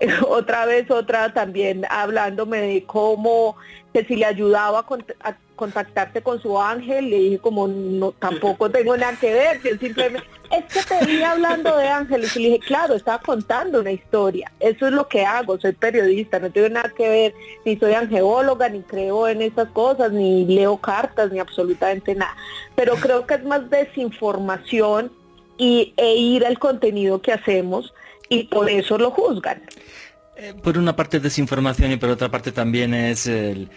otra 0.28 0.66
vez, 0.66 0.90
otra 0.90 1.32
también 1.32 1.86
hablándome 1.88 2.60
de 2.60 2.84
cómo 2.84 3.56
que 3.92 4.04
si 4.04 4.16
le 4.16 4.26
ayudaba 4.26 4.84
a, 5.20 5.36
contactarte 5.56 6.22
con 6.22 6.40
su 6.40 6.60
ángel, 6.60 7.10
le 7.10 7.16
dije 7.18 7.38
como 7.38 7.68
no 7.68 8.12
tampoco 8.12 8.70
tengo 8.70 8.96
nada 8.96 9.16
que 9.20 9.32
ver, 9.32 9.60
que 9.60 9.78
simplemente 9.78 10.26
es 10.50 10.64
que 10.72 10.82
te 10.82 11.04
vi 11.06 11.22
hablando 11.22 11.76
de 11.76 11.88
ángeles 11.88 12.36
y 12.36 12.40
le 12.40 12.48
dije, 12.50 12.60
claro, 12.60 12.94
estaba 12.94 13.18
contando 13.20 13.80
una 13.80 13.92
historia, 13.92 14.52
eso 14.60 14.86
es 14.86 14.92
lo 14.92 15.08
que 15.08 15.24
hago, 15.24 15.58
soy 15.58 15.72
periodista, 15.72 16.38
no 16.38 16.50
tengo 16.50 16.68
nada 16.68 16.92
que 16.96 17.08
ver, 17.08 17.34
ni 17.64 17.76
soy 17.76 17.94
angeóloga, 17.94 18.68
ni 18.68 18.82
creo 18.82 19.26
en 19.28 19.42
esas 19.42 19.68
cosas, 19.70 20.12
ni 20.12 20.44
leo 20.44 20.76
cartas, 20.76 21.32
ni 21.32 21.38
absolutamente 21.38 22.14
nada. 22.14 22.36
Pero 22.74 22.94
creo 22.96 23.26
que 23.26 23.34
es 23.34 23.44
más 23.44 23.68
desinformación 23.70 25.12
y, 25.56 25.94
e 25.96 26.14
ir 26.14 26.44
al 26.44 26.58
contenido 26.58 27.22
que 27.22 27.32
hacemos 27.32 27.94
y 28.28 28.44
por 28.44 28.68
eso 28.68 28.98
lo 28.98 29.10
juzgan. 29.10 29.62
Eh, 30.36 30.52
por 30.52 30.76
una 30.76 30.96
parte 30.96 31.18
es 31.18 31.22
desinformación 31.22 31.92
y 31.92 31.96
por 31.96 32.10
otra 32.10 32.28
parte 32.28 32.50
también 32.50 32.92
es 32.92 33.28
el, 33.28 33.68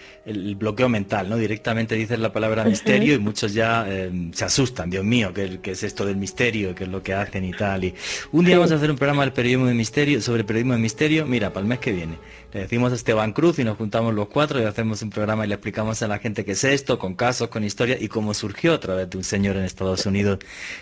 bloqueo 0.56 0.90
mental, 0.90 1.30
¿no? 1.30 1.38
Directamente 1.38 1.94
dices 1.94 2.18
la 2.18 2.34
palabra 2.34 2.64
misterio 2.64 3.14
y 3.14 3.20
muchos 3.20 3.54
ya 3.54 3.86
eh, 3.88 4.32
se 4.34 4.46
asustan, 4.46 4.90
Dios 4.90 5.06
mío, 5.06 5.32
¿qué, 5.34 5.60
es 5.64 5.84
esto 5.84 6.04
del 6.04 6.18
misterio? 6.18 6.74
¿Qué 6.74 6.86
es 6.86 6.90
lo 6.90 7.04
que 7.04 7.14
hacen 7.14 7.44
y 7.46 7.52
tal? 7.52 7.84
Y 7.84 7.94
un 8.32 8.46
día 8.46 8.58
vamos 8.58 8.72
a 8.72 8.76
hacer 8.76 8.90
un 8.90 8.98
programa 8.98 9.22
del 9.22 9.34
periodismo 9.34 9.68
de 9.68 9.76
misterio, 9.76 10.20
sobre 10.20 10.44
periodismo 10.44 10.74
de 10.74 10.80
misterio, 10.80 11.28
mira, 11.28 11.54
para 11.54 11.62
el 11.62 11.68
mes 11.68 11.78
que 11.78 11.92
viene. 11.92 12.18
Le 12.52 12.62
decimos 12.62 12.92
a 12.92 12.96
Esteban 12.96 13.34
Cruz 13.34 13.60
y 13.60 13.64
nos 13.64 13.78
juntamos 13.78 14.16
los 14.16 14.28
cuatro 14.28 14.60
y 14.60 14.64
hacemos 14.64 15.04
un 15.04 15.12
programa 15.12 15.46
y 15.46 15.50
le 15.50 15.56
explicamos 15.56 16.02
a 16.02 16.08
la 16.08 16.18
gente 16.18 16.44
qué 16.44 16.54
es 16.54 16.64
esto, 16.64 16.98
con 16.98 17.14
casos, 17.14 17.50
con 17.50 17.64
historia 17.64 17.98
y 18.00 18.08
cómo 18.08 18.34
surgió 18.34 18.74
a 18.74 18.80
través 18.80 19.08
de 19.10 19.18
un 19.18 19.24
señor 19.24 19.58
en 19.58 19.64
Estados 19.64 20.08
Unidos 20.08 20.40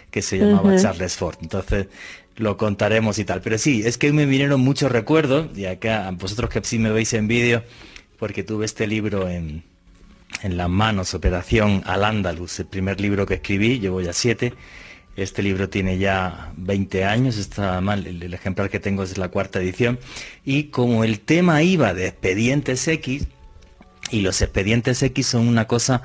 que 0.10 0.22
se 0.22 0.38
llamaba 0.38 0.78
Charles 0.78 1.18
Ford. 1.18 1.36
Entonces, 1.42 1.88
lo 2.38 2.58
contaremos 2.58 3.20
y 3.20 3.26
tal. 3.26 3.42
Pero 3.42 3.58
sí, 3.58 3.84
es 3.86 3.98
que 3.98 4.12
me 4.12 4.26
vinieron 4.26 4.62
muchos 4.62 4.92
recuerdos, 4.92 5.56
y 5.58 5.66
acá 5.66 6.12
vosotros 6.12 6.50
que 6.50 6.64
sí 6.64 6.80
me 6.80 6.92
veis 6.92 7.14
en 7.14 7.28
vídeo, 7.28 7.64
porque 8.20 8.44
tuve 8.44 8.66
este 8.66 8.88
libro 8.88 9.30
en, 9.30 9.64
en 10.42 10.58
las 10.58 10.70
manos, 10.70 11.14
Operación 11.14 11.82
Al 11.86 12.04
Andalus, 12.04 12.60
el 12.60 12.68
primer 12.68 13.00
libro 13.00 13.26
que 13.26 13.36
escribí, 13.36 13.80
llevo 13.80 14.02
ya 14.02 14.14
siete. 14.14 14.54
Este 15.16 15.42
libro 15.42 15.70
tiene 15.70 15.98
ya 15.98 16.52
20 16.58 17.06
años, 17.06 17.38
está 17.38 17.80
mal, 17.80 18.06
el, 18.06 18.34
ejemplar 18.34 18.70
que 18.70 18.82
tengo 18.82 19.04
es 19.04 19.18
la 19.18 19.30
cuarta 19.30 19.62
edición. 19.62 19.98
Y 20.44 20.66
como 20.66 21.06
el 21.06 21.22
tema 21.22 21.64
iba 21.64 21.94
de 21.94 22.08
expedientes 22.08 22.86
X, 22.88 23.28
y 24.12 24.22
los 24.22 24.42
expedientes 24.42 25.02
X 25.02 25.26
son 25.26 25.48
una 25.48 25.68
cosa, 25.68 26.04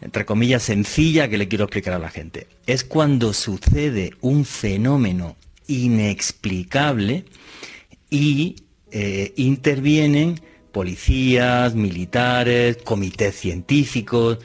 entre 0.00 0.24
comillas, 0.24 0.62
sencilla 0.62 1.28
que 1.28 1.38
le 1.38 1.48
quiero 1.48 1.64
explicar 1.64 1.92
a 1.94 1.98
la 1.98 2.08
gente. 2.08 2.48
Es 2.66 2.82
cuando 2.82 3.34
sucede 3.34 4.12
un 4.20 4.46
fenómeno 4.46 5.36
inexplicable 5.66 7.24
y 8.10 8.56
eh, 8.90 9.32
intervienen 9.36 10.40
policías, 10.72 11.74
militares, 11.74 12.78
comités 12.84 13.34
científicos 13.34 14.38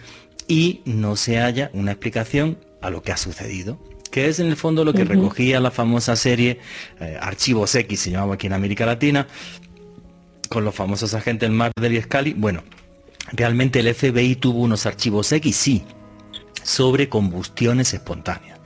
y 0.48 0.82
no 0.86 1.16
se 1.16 1.40
haya 1.40 1.70
una 1.74 1.92
explicación 1.92 2.58
a 2.82 2.90
lo 2.90 3.04
que 3.04 3.12
ha 3.12 3.18
sucedido 3.18 3.80
que 4.12 4.28
es 4.28 4.40
en 4.40 4.48
el 4.48 4.58
fondo 4.58 4.84
lo 4.84 4.94
que 4.94 5.06
recogía 5.06 5.62
la 5.62 5.72
famosa 5.72 6.18
serie 6.18 6.60
eh, 7.00 7.18
Archivos 7.20 7.74
X, 7.74 8.00
se 8.00 8.12
llamaba 8.12 8.34
aquí 8.34 8.48
en 8.48 8.54
América 8.54 8.86
Latina, 8.86 9.26
con 10.50 10.66
los 10.66 10.76
famosos 10.76 11.14
agentes 11.14 11.50
Mar 11.50 11.72
y 11.80 12.02
Scully. 12.02 12.34
Bueno, 12.34 12.62
realmente 13.32 13.80
el 13.80 13.96
FBI 13.96 14.36
tuvo 14.36 14.60
unos 14.60 14.86
archivos 14.86 15.32
X, 15.32 15.56
sí, 15.56 15.84
sobre 16.62 17.08
combustiones 17.08 17.94
espontáneas 17.94 18.61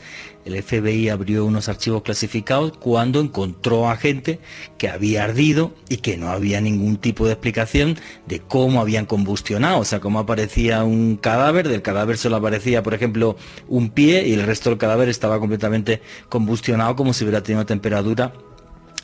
el 0.46 0.62
FBI 0.62 1.10
abrió 1.10 1.44
unos 1.46 1.68
archivos 1.70 2.04
clasificados 2.04 2.78
cuando 2.78 3.20
encontró 3.20 3.90
a 3.90 3.98
gente 3.98 4.40
que 4.78 4.88
había 4.88 5.24
ardido 5.24 5.74
y 5.90 5.98
que 5.98 6.18
no 6.18 6.30
había 6.30 6.62
ningún 6.62 6.98
tipo 6.98 7.26
de 7.26 7.34
explicación 7.34 7.98
de 8.28 8.40
cómo 8.40 8.80
habían 8.80 9.06
combustionado, 9.06 9.80
o 9.80 9.86
sea, 9.86 10.00
cómo 10.00 10.20
aparecía 10.20 10.84
un 10.84 11.18
cadáver, 11.18 11.68
del 11.68 11.82
cadáver 11.82 12.18
solo 12.18 12.36
aparecía, 12.36 12.84
por 12.84 12.94
ejemplo, 12.94 13.36
un 13.68 13.90
pie 13.90 14.28
y 14.28 14.34
el 14.34 14.44
resto 14.44 14.70
del 14.70 14.78
cadáver 14.78 15.10
estaba 15.10 15.40
completamente 15.40 16.02
combustionado 16.30 16.96
como 16.96 17.14
si 17.14 17.24
hubiera 17.24 17.42
tenido 17.42 17.66
temperatura 17.66 18.34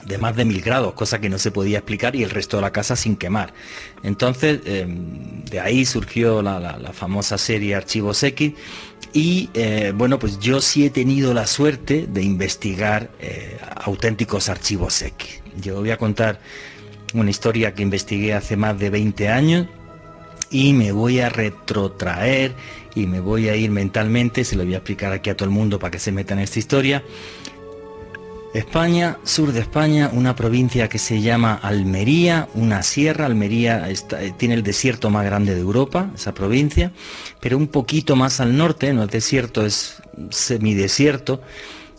de 0.06 0.18
más 0.18 0.36
de 0.36 0.46
mil 0.46 0.62
grados, 0.62 0.94
cosa 0.94 1.20
que 1.20 1.30
no 1.30 1.38
se 1.38 1.52
podía 1.52 1.80
explicar 1.80 2.16
y 2.16 2.24
el 2.24 2.30
resto 2.30 2.58
de 2.58 2.62
la 2.62 2.72
casa 2.72 2.96
sin 2.96 3.16
quemar. 3.16 3.54
Entonces, 4.04 4.62
em, 4.66 5.44
de 5.46 5.60
ahí 5.60 5.86
surgió 5.86 6.42
la, 6.42 6.60
la 6.60 6.94
famosa 6.94 7.38
serie 7.38 7.76
Archivos 7.76 8.22
X 8.24 8.54
y 9.14 9.50
eh, 9.54 9.92
bueno, 9.96 10.20
pues 10.20 10.40
yo 10.40 10.62
sí 10.62 10.86
he 10.86 10.90
tenido 10.90 11.34
la 11.34 11.46
suerte 11.46 12.08
de 12.08 12.24
investigar 12.24 13.10
eh, 13.20 13.58
auténticos 13.76 14.48
archivos 14.48 15.02
X. 15.02 15.42
Yo 15.60 15.80
voy 15.80 15.92
a 15.92 15.98
contar 15.98 16.40
una 17.14 17.30
historia 17.30 17.74
que 17.74 17.84
investigué 17.84 18.34
hace 18.34 18.56
más 18.56 18.80
de 18.80 18.90
20 18.90 19.28
años 19.28 19.68
y 20.50 20.74
me 20.74 20.94
voy 20.94 21.20
a 21.20 21.30
retrotraer 21.30 22.54
y 22.96 23.06
me 23.08 23.20
voy 23.20 23.50
a 23.50 23.56
ir 23.56 23.70
mentalmente, 23.72 24.46
se 24.46 24.56
lo 24.56 24.64
voy 24.64 24.76
a 24.76 24.78
explicar 24.78 25.12
aquí 25.12 25.30
a 25.30 25.36
todo 25.36 25.46
el 25.48 25.54
mundo 25.54 25.78
para 25.78 25.92
que 25.92 26.00
se 26.00 26.12
meta 26.12 26.34
en 26.34 26.40
esta 26.40 26.60
historia, 26.60 27.04
España, 28.54 29.18
sur 29.24 29.54
de 29.54 29.62
España, 29.62 30.10
una 30.14 30.36
provincia 30.36 30.90
que 30.90 31.00
se 31.00 31.22
llama 31.22 31.54
Almería, 31.54 32.50
una 32.54 32.84
sierra. 32.84 33.26
Almería 33.26 33.90
eh, 33.90 34.34
tiene 34.38 34.56
el 34.56 34.64
desierto 34.64 35.10
más 35.10 35.26
grande 35.26 35.56
de 35.56 35.62
Europa, 35.62 36.12
esa 36.14 36.34
provincia, 36.34 36.92
pero 37.40 37.58
un 37.58 37.68
poquito 37.68 38.18
más 38.18 38.42
al 38.42 38.58
norte, 38.58 38.94
no 38.94 39.04
es 39.04 39.10
desierto, 39.10 39.66
es 39.66 40.02
semidesierto. 40.32 41.42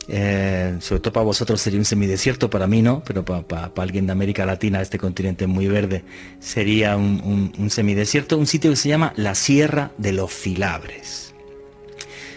Eh, 0.09 0.77
sobre 0.81 1.01
todo 1.01 1.13
para 1.13 1.25
vosotros 1.25 1.61
sería 1.61 1.79
un 1.79 1.85
semidesierto, 1.85 2.51
para 2.51 2.67
mí 2.67 2.83
no, 2.83 3.03
pero 3.07 3.25
para, 3.25 3.71
alguien 3.77 4.05
de 4.07 4.13
América 4.13 4.45
Latina, 4.45 4.83
este 4.83 4.99
continente 4.99 5.47
muy 5.47 5.69
verde, 5.69 6.05
sería 6.39 6.97
un, 6.97 7.53
un 7.57 7.71
semidesierto. 7.71 8.37
Un 8.37 8.47
sitio 8.47 8.71
que 8.71 8.77
se 8.77 8.91
llama 8.91 9.15
la 9.17 9.35
Sierra 9.35 9.93
de 9.97 10.13
los 10.13 10.31
Filabres. 10.31 11.32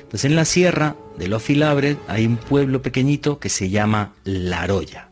Pues 0.10 0.26
en 0.26 0.36
la 0.36 0.46
sierra 0.46 0.96
de 1.18 1.28
los 1.28 1.44
Filabres 1.44 1.98
hay 2.08 2.26
un 2.26 2.38
pueblo 2.38 2.82
pequeñito 2.82 3.40
que 3.40 3.50
se 3.50 3.70
llama 3.70 4.14
Laroya. 4.24 5.10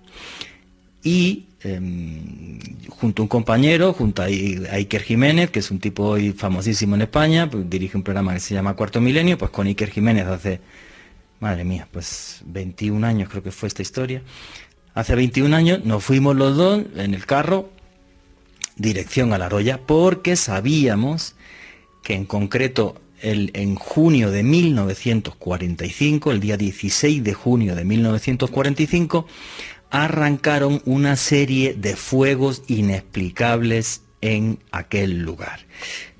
Y 1.03 1.45
em, 1.61 2.59
junto 2.89 3.21
a 3.21 3.23
un 3.23 3.29
compañero, 3.29 3.93
junto 3.93 4.21
a 4.21 4.25
Iker 4.25 5.01
Jiménez, 5.01 5.49
que 5.49 5.59
es 5.59 5.71
un 5.71 5.79
tipo 5.79 6.03
hoy 6.03 6.31
famosísimo 6.31 6.95
en 6.95 7.01
España, 7.01 7.49
pues 7.49 7.69
dirige 7.69 7.97
un 7.97 8.03
programa 8.03 8.33
que 8.33 8.39
se 8.39 8.53
llama 8.53 8.75
Cuarto 8.75 9.01
Milenio, 9.01 9.37
pues 9.37 9.51
con 9.51 9.67
Iker 9.67 9.89
Jiménez 9.89 10.25
hace, 10.27 10.61
madre 11.39 11.65
mía, 11.65 11.87
pues 11.91 12.41
21 12.45 13.05
años 13.05 13.29
creo 13.29 13.43
que 13.43 13.51
fue 13.51 13.67
esta 13.67 13.81
historia. 13.81 14.21
Hace 14.93 15.15
21 15.15 15.55
años 15.55 15.83
nos 15.83 16.03
fuimos 16.03 16.35
los 16.35 16.55
dos 16.55 16.83
en 16.95 17.13
el 17.13 17.25
carro, 17.25 17.69
dirección 18.77 19.33
a 19.33 19.37
La 19.37 19.49
Roya, 19.49 19.79
porque 19.85 20.35
sabíamos 20.35 21.35
que 22.03 22.13
en 22.13 22.25
concreto 22.25 23.01
en 23.23 23.75
junio 23.75 24.29
de 24.31 24.43
1945, 24.43 26.31
el 26.31 26.39
día 26.39 26.57
16 26.57 27.23
de 27.23 27.33
junio 27.33 27.75
de 27.75 27.85
1945, 27.85 29.25
arrancaron 29.89 30.81
una 30.85 31.15
serie 31.15 31.73
de 31.73 31.95
fuegos 31.95 32.63
inexplicables 32.67 34.01
en 34.21 34.59
aquel 34.71 35.19
lugar. 35.19 35.61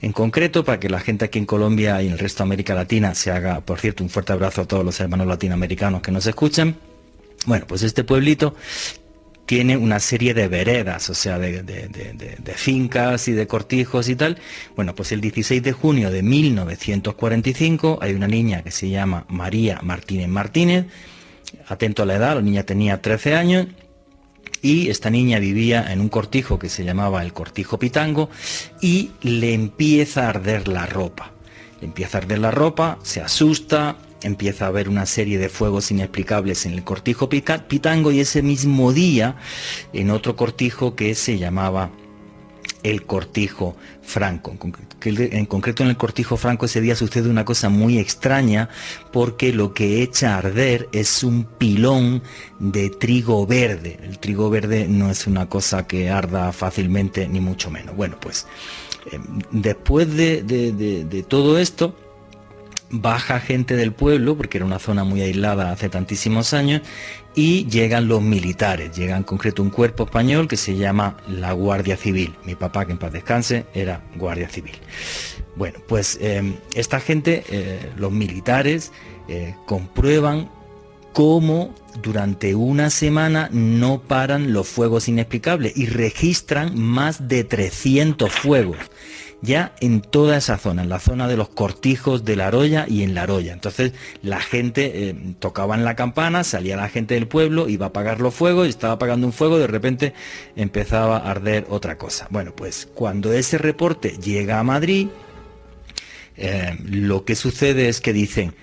En 0.02 0.12
concreto, 0.12 0.64
para 0.64 0.80
que 0.80 0.90
la 0.90 1.00
gente 1.00 1.26
aquí 1.26 1.40
en 1.40 1.46
Colombia 1.46 2.02
y 2.02 2.08
en 2.08 2.14
el 2.14 2.20
resto 2.20 2.44
de 2.44 2.48
América 2.48 2.74
Latina 2.74 3.16
se 3.16 3.32
haga, 3.32 3.62
por 3.62 3.80
cierto, 3.80 4.04
un 4.04 4.10
fuerte 4.10 4.34
abrazo 4.34 4.62
a 4.62 4.66
todos 4.66 4.84
los 4.84 5.00
hermanos 5.00 5.28
latinoamericanos 5.28 6.02
que 6.02 6.12
nos 6.12 6.28
escuchan. 6.28 6.76
Bueno, 7.46 7.66
pues 7.68 7.84
este 7.84 8.04
pueblito 8.04 8.56
tiene 9.46 9.76
una 9.78 10.00
serie 10.00 10.34
de 10.34 10.48
veredas, 10.48 11.10
o 11.10 11.14
sea, 11.14 11.38
de, 11.38 12.54
fincas 12.56 13.28
y 13.28 13.34
de 13.34 13.48
cortijos 13.48 14.08
y 14.10 14.16
tal. 14.16 14.38
Bueno, 14.76 14.96
pues 14.96 15.12
el 15.12 15.22
16 15.22 15.62
de 15.62 15.74
junio 15.74 16.12
de 16.12 16.24
1945 16.24 18.00
hay 18.02 18.14
una 18.14 18.28
niña 18.28 18.64
que 18.64 18.72
se 18.72 18.90
llama 18.90 19.26
María 19.28 19.80
Martínez 19.84 20.30
Martínez, 20.30 20.86
atento 21.68 22.04
a 22.04 22.06
la 22.06 22.16
edad, 22.16 22.36
la 22.36 22.42
niña 22.42 22.64
tenía 22.64 23.02
13 23.02 23.36
años 23.36 23.68
y 24.62 24.90
esta 24.90 25.10
niña 25.10 25.40
vivía 25.40 25.92
en 25.92 26.00
un 26.00 26.08
cortijo 26.08 26.58
que 26.58 26.70
se 26.70 26.86
llamaba 26.86 27.22
el 27.22 27.34
cortijo 27.34 27.78
pitango 27.78 28.30
y 28.82 29.12
le 29.22 29.54
empieza 29.54 30.26
a 30.26 30.30
arder 30.30 30.70
la 30.70 30.86
ropa. 30.86 31.32
Le 31.82 31.88
empieza 31.88 32.18
a 32.18 32.22
arder 32.22 32.40
la 32.40 32.52
ropa, 32.52 32.98
se 33.04 33.20
asusta, 33.20 33.98
empieza 34.24 34.66
a 34.66 34.68
haber 34.70 34.90
una 34.90 35.06
serie 35.06 35.38
de 35.38 35.50
fuegos 35.50 35.92
inexplicables 35.92 36.66
en 36.66 36.74
el 36.74 36.84
cortijo 36.84 37.30
pitango 37.30 38.12
y 38.12 38.20
ese 38.20 38.42
mismo 38.42 38.94
día 38.94 39.36
en 39.94 40.10
otro 40.10 40.36
cortijo 40.36 40.96
que 40.96 41.16
se 41.16 41.38
llamaba 41.38 41.92
el 42.84 43.06
cortijo 43.06 43.76
franco. 44.02 44.56
En 45.02 45.46
concreto 45.46 45.84
en 45.84 45.90
el 45.90 45.98
cortijo 45.98 46.38
franco 46.38 46.66
ese 46.66 46.82
día 46.82 46.96
sucede 46.96 47.30
una 47.30 47.46
cosa 47.46 47.70
muy 47.70 47.98
extraña 47.98 48.70
porque 49.12 49.54
lo 49.54 49.74
que 49.74 50.04
echa 50.04 50.36
a 50.36 50.40
arder 50.40 50.90
es 50.92 51.24
un 51.24 51.46
pilón 51.46 52.22
de 52.60 52.90
trigo 52.90 53.48
verde. 53.48 53.98
El 54.04 54.20
trigo 54.20 54.50
verde 54.50 54.88
no 54.88 55.10
es 55.10 55.28
una 55.28 55.48
cosa 55.48 55.88
que 55.88 56.10
arda 56.10 56.52
fácilmente 56.52 57.28
ni 57.28 57.40
mucho 57.40 57.72
menos. 57.72 57.96
Bueno, 57.96 58.18
pues 58.20 58.48
eh, 59.12 59.20
después 59.52 60.14
de 60.16 61.26
todo 61.28 61.58
esto, 61.58 61.96
baja 62.94 63.40
gente 63.40 63.76
del 63.76 63.92
pueblo, 63.92 64.38
porque 64.38 64.60
era 64.60 64.66
una 64.66 64.80
zona 64.80 65.04
muy 65.04 65.22
aislada 65.22 65.72
hace 65.72 65.90
tantísimos 65.90 66.54
años, 66.54 66.82
y 67.36 67.66
llegan 67.66 68.08
los 68.08 68.22
militares, 68.22 68.96
llega 68.96 69.18
en 69.18 69.24
concreto 69.24 69.64
un 69.64 69.72
cuerpo 69.72 70.04
español 70.04 70.48
que 70.48 70.58
se 70.58 70.76
llama 70.76 71.18
la 71.28 71.52
Guardia 71.54 71.98
Civil. 71.98 72.36
Mi 72.46 72.54
papá, 72.54 72.86
que 72.86 72.92
en 72.92 73.00
paz 73.00 73.12
descanse, 73.12 73.66
era 73.74 74.04
Guardia 74.16 74.48
Civil. 74.48 74.76
Bueno, 75.56 75.80
pues 75.88 76.20
em, 76.22 76.56
esta 76.76 77.00
gente, 77.00 77.44
eh, 77.50 77.92
los 77.98 78.12
militares, 78.12 78.92
eh, 79.28 79.56
comprueban 79.66 80.50
cómo 81.14 81.74
durante 82.02 82.54
una 82.54 82.92
semana 82.92 83.50
no 83.52 84.02
paran 84.02 84.54
los 84.54 84.68
fuegos 84.68 85.08
inexplicables 85.08 85.76
y 85.76 85.88
registran 85.88 86.78
más 86.78 87.28
de 87.28 87.44
300 87.44 88.32
fuegos 88.32 88.78
ya 89.44 89.74
en 89.82 90.02
toda 90.02 90.38
esa 90.38 90.58
zona, 90.58 90.84
en 90.84 90.90
la 90.90 91.00
zona 91.00 91.28
de 91.28 91.36
los 91.36 91.50
cortijos 91.50 92.24
de 92.24 92.38
la 92.38 92.48
Aroya 92.48 92.86
y 92.88 93.04
en 93.04 93.14
la 93.14 93.24
Aroya. 93.24 93.52
Entonces 93.52 93.92
la 94.22 94.40
gente 94.40 95.10
eh, 95.10 95.16
tocaba 95.40 95.76
en 95.76 95.84
la 95.84 95.96
campana, 95.96 96.46
salía 96.46 96.78
la 96.78 96.88
gente 96.88 97.16
del 97.16 97.28
pueblo, 97.28 97.68
iba 97.68 97.88
a 97.88 97.90
apagar 97.90 98.22
los 98.22 98.34
fuegos 98.34 98.68
y 98.68 98.70
estaba 98.70 98.94
apagando 98.94 99.28
un 99.28 99.34
fuego, 99.34 99.60
de 99.60 99.68
repente 99.68 100.14
empezaba 100.56 101.18
a 101.18 101.32
arder 101.32 101.68
otra 101.70 101.98
cosa. 101.98 102.28
Bueno, 102.30 102.56
pues 102.56 102.88
cuando 102.94 103.34
ese 103.34 103.58
reporte 103.58 104.18
llega 104.18 104.60
a 104.60 104.64
Madrid, 104.64 105.10
eh, 106.38 106.78
lo 106.86 107.26
que 107.26 107.36
sucede 107.36 107.90
es 107.90 108.00
que 108.00 108.14
dicen, 108.14 108.56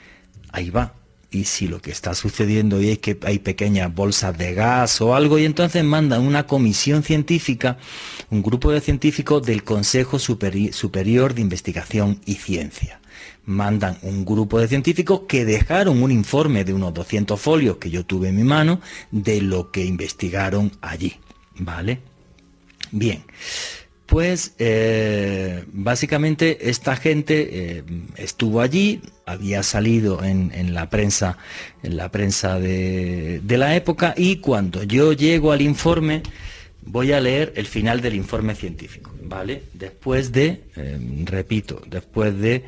ahí 0.51 0.71
va, 0.71 0.95
y 1.31 1.45
si 1.45 1.69
lo 1.69 1.81
que 1.81 1.93
está 1.93 2.15
sucediendo 2.15 2.79
es 2.79 2.99
que 2.99 3.19
hay 3.23 3.39
pequeñas 3.39 3.95
bolsas 3.95 4.37
de 4.37 4.55
gas 4.55 5.01
o 5.01 5.15
algo, 5.15 5.39
y 5.39 5.45
entonces 5.45 5.85
mandan 5.85 6.23
una 6.23 6.47
comisión 6.47 7.03
científica, 7.03 7.79
un 8.31 8.43
grupo 8.43 8.73
de 8.73 8.81
científicos 8.81 9.45
del 9.45 9.63
Consejo 9.63 10.19
Superior 10.19 11.35
de 11.35 11.41
Investigación 11.41 12.21
y 12.25 12.35
Ciencia. 12.35 13.01
Mandan 13.45 13.99
un 14.03 14.25
grupo 14.25 14.59
de 14.59 14.69
científicos 14.69 15.23
que 15.29 15.45
dejaron 15.45 16.03
un 16.03 16.11
informe 16.11 16.65
de 16.65 16.75
unos 16.75 16.93
200 16.95 17.41
folios 17.41 17.77
que 17.77 17.91
yo 17.91 18.05
tuve 18.05 18.29
en 18.29 18.37
mi 18.37 18.45
mano 18.45 18.81
de 19.11 19.41
lo 19.41 19.71
que 19.71 19.85
investigaron 19.85 20.73
allí. 20.81 21.17
¿Vale? 21.57 22.01
Bien. 22.91 23.23
Pues 24.11 24.55
eh, 24.59 25.63
básicamente 25.73 26.69
esta 26.69 26.97
gente 26.97 27.49
eh, 27.53 27.85
estuvo 28.17 28.61
allí, 28.61 29.03
había 29.25 29.63
salido 29.63 30.25
en, 30.25 30.75
la 30.75 30.91
prensa, 30.91 31.39
en 31.85 31.97
la 31.97 32.11
prensa 32.11 32.59
de, 32.59 33.41
la 33.47 33.77
época 33.77 34.13
y 34.17 34.39
cuando 34.39 34.83
yo 34.83 35.13
llego 35.13 35.53
al 35.53 35.63
informe 35.63 36.25
voy 36.83 37.13
a 37.13 37.21
leer 37.21 37.53
el 37.55 37.67
final 37.67 38.01
del 38.01 38.17
informe 38.17 38.57
científico, 38.57 39.15
¿vale? 39.23 39.63
Después 39.75 40.33
de, 40.33 40.65
eh, 40.75 40.99
repito, 41.27 41.81
después 41.87 42.37
de 42.37 42.65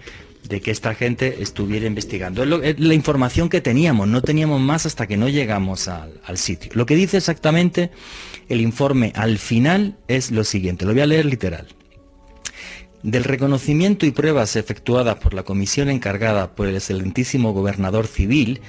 que 0.61 0.71
esta 0.71 0.95
gente 0.95 1.43
estuviera 1.43 1.87
investigando. 1.87 2.43
Es, 2.63 2.79
la 2.79 2.95
información 2.95 3.49
que 3.49 3.61
teníamos, 3.61 4.07
no 4.07 4.23
teníamos 4.23 4.61
más 4.61 4.87
hasta 4.87 5.09
que 5.09 5.17
no 5.17 5.29
llegamos 5.29 5.89
al, 5.89 6.39
sitio. 6.39 6.71
Lo 6.75 6.87
que 6.87 6.95
dice 6.95 7.17
exactamente 7.17 7.91
el 8.53 8.61
informe 8.61 9.13
al 9.17 9.39
final 9.39 9.97
es 10.09 10.31
lo 10.31 10.45
siguiente, 10.45 10.85
lo 10.85 10.93
voy 10.93 11.01
a 11.01 11.07
leer 11.07 11.25
literal. 11.25 11.69
Del 13.03 13.25
reconocimiento 13.25 14.05
y 14.05 14.11
pruebas 14.11 14.57
efectuadas 14.57 15.17
por 15.17 15.33
la 15.33 15.43
comisión 15.43 15.89
encargada 15.89 16.55
por 16.55 16.69
el 16.69 16.75
excelentísimo 16.75 17.55
gobernador 17.55 18.07
civil, 18.07 18.61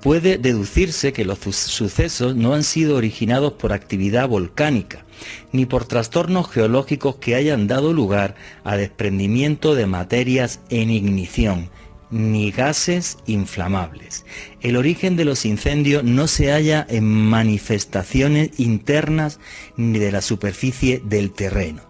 puede 0.00 0.38
deducirse 0.38 1.12
que 1.12 1.24
los 1.24 1.40
sucesos 1.40 2.36
no 2.36 2.54
han 2.54 2.62
sido 2.62 2.94
originados 2.94 3.54
por 3.54 3.72
actividad 3.72 4.28
volcánica, 4.28 5.04
ni 5.50 5.66
por 5.66 5.86
trastornos 5.86 6.48
geológicos 6.48 7.16
que 7.16 7.34
hayan 7.34 7.66
dado 7.66 7.92
lugar 7.92 8.36
a 8.62 8.76
desprendimiento 8.76 9.74
de 9.74 9.86
materias 9.86 10.60
en 10.70 10.90
ignición, 10.90 11.68
ni 12.10 12.50
gases 12.50 13.18
inflamables. 13.26 14.24
El 14.60 14.76
origen 14.76 15.16
de 15.16 15.24
los 15.24 15.44
incendios 15.44 16.04
no 16.04 16.26
se 16.26 16.50
halla 16.52 16.86
en 16.88 17.04
manifestaciones 17.04 18.58
internas 18.58 19.40
ni 19.76 19.98
de 19.98 20.12
la 20.12 20.20
superficie 20.20 21.02
del 21.04 21.32
terreno. 21.32 21.82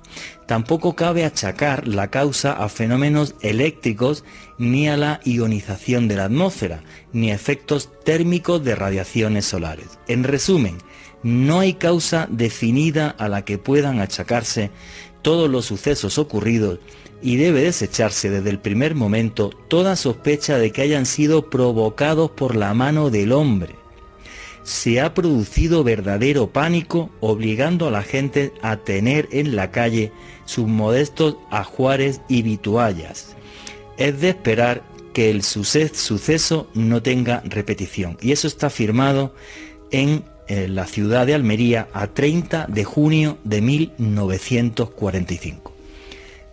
Tampoco 0.46 0.94
cabe 0.94 1.24
achacar 1.24 1.88
la 1.88 2.08
causa 2.08 2.52
a 2.52 2.68
fenómenos 2.68 3.34
eléctricos 3.40 4.24
ni 4.58 4.88
a 4.88 4.96
la 4.96 5.20
ionización 5.24 6.06
de 6.06 6.16
la 6.16 6.26
atmósfera, 6.26 6.82
ni 7.12 7.30
a 7.30 7.34
efectos 7.34 7.90
térmicos 8.04 8.62
de 8.64 8.76
radiaciones 8.76 9.44
solares. 9.44 9.98
En 10.06 10.22
resumen, 10.22 10.78
no 11.22 11.58
hay 11.58 11.74
causa 11.74 12.28
definida 12.30 13.10
a 13.10 13.28
la 13.28 13.44
que 13.44 13.58
puedan 13.58 14.00
achacarse 14.00 14.70
todos 15.22 15.50
los 15.50 15.66
sucesos 15.66 16.18
ocurridos 16.18 16.78
y 17.26 17.36
debe 17.38 17.62
desecharse 17.62 18.30
desde 18.30 18.50
el 18.50 18.60
primer 18.60 18.94
momento 18.94 19.50
toda 19.66 19.96
sospecha 19.96 20.58
de 20.58 20.70
que 20.70 20.82
hayan 20.82 21.06
sido 21.06 21.50
provocados 21.50 22.30
por 22.30 22.54
la 22.54 22.72
mano 22.72 23.10
del 23.10 23.32
hombre. 23.32 23.74
Se 24.62 25.00
ha 25.00 25.12
producido 25.12 25.82
verdadero 25.82 26.52
pánico 26.52 27.10
obligando 27.18 27.88
a 27.88 27.90
la 27.90 28.04
gente 28.04 28.52
a 28.62 28.76
tener 28.76 29.28
en 29.32 29.56
la 29.56 29.72
calle 29.72 30.12
sus 30.44 30.68
modestos 30.68 31.34
ajuares 31.50 32.20
y 32.28 32.42
vituallas. 32.42 33.34
Es 33.98 34.20
de 34.20 34.28
esperar 34.28 34.84
que 35.12 35.28
el 35.28 35.42
suceso 35.42 36.68
no 36.74 37.02
tenga 37.02 37.42
repetición. 37.44 38.18
Y 38.20 38.30
eso 38.30 38.46
está 38.46 38.70
firmado 38.70 39.34
en 39.90 40.22
en 40.48 40.76
la 40.76 40.86
ciudad 40.86 41.26
de 41.26 41.34
Almería 41.34 41.88
a 41.92 42.06
30 42.06 42.66
de 42.68 42.84
junio 42.84 43.36
de 43.42 43.62
1945. 43.62 45.75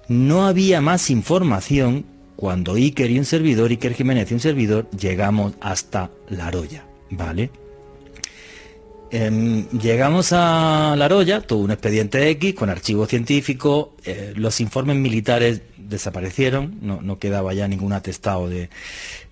No 0.07 0.45
había 0.45 0.81
más 0.81 1.09
información 1.09 2.05
cuando 2.35 2.73
Iker 2.73 3.09
y 3.09 3.19
un 3.19 3.25
servidor, 3.25 3.71
Iker 3.71 3.93
Jiménez 3.93 4.29
y 4.29 4.33
un 4.33 4.39
servidor, 4.39 4.89
llegamos 4.91 5.53
hasta 5.61 6.11
La 6.29 6.51
Roya, 6.51 6.85
¿vale? 7.09 7.49
Em, 9.11 9.69
llegamos 9.69 10.33
a 10.33 10.95
La 10.97 11.07
Roya, 11.07 11.41
todo 11.41 11.59
un 11.59 11.71
expediente 11.71 12.29
X 12.31 12.55
con 12.55 12.69
archivo 12.69 13.05
científico, 13.05 13.93
eh, 14.03 14.33
los 14.35 14.59
informes 14.59 14.97
militares 14.97 15.61
desaparecieron, 15.88 16.78
no, 16.82 17.19
quedaba 17.19 17.54
ya 17.54 17.67
ningún 17.67 17.93
atestado 17.93 18.50
de, 18.50 18.69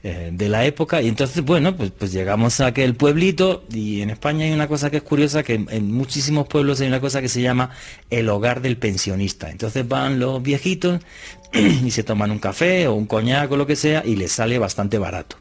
eh, 0.04 0.30
de, 0.32 0.50
la 0.50 0.66
época 0.66 1.02
y 1.02 1.08
entonces 1.08 1.44
bueno, 1.44 1.76
pues, 1.76 1.92
pues 1.92 2.12
llegamos 2.12 2.60
a 2.60 2.68
aquel 2.68 2.96
pueblito 2.96 3.64
y 3.72 4.02
en 4.02 4.10
España 4.10 4.46
hay 4.46 4.52
una 4.52 4.68
cosa 4.68 4.90
que 4.90 4.98
es 4.98 5.04
curiosa, 5.04 5.44
que 5.44 5.56
en, 5.56 5.92
muchísimos 5.92 6.48
pueblos 6.48 6.82
hay 6.82 6.88
una 6.88 7.00
cosa 7.00 7.22
que 7.22 7.30
se 7.30 7.42
llama 7.42 7.72
el 8.10 8.30
hogar 8.30 8.62
del 8.62 8.78
pensionista. 8.78 9.50
Entonces 9.50 9.88
van 9.88 10.20
los 10.20 10.42
viejitos 10.42 11.02
y 11.54 11.92
se 11.92 12.04
toman 12.04 12.32
un 12.32 12.40
café 12.40 12.88
o 12.88 12.94
un 12.94 13.06
coñac 13.06 13.52
o 13.52 13.58
lo 13.58 13.68
que 13.68 13.76
sea 13.76 14.04
y 14.06 14.16
les 14.16 14.32
sale 14.32 14.60
bastante 14.60 14.98
barato. 14.98 15.38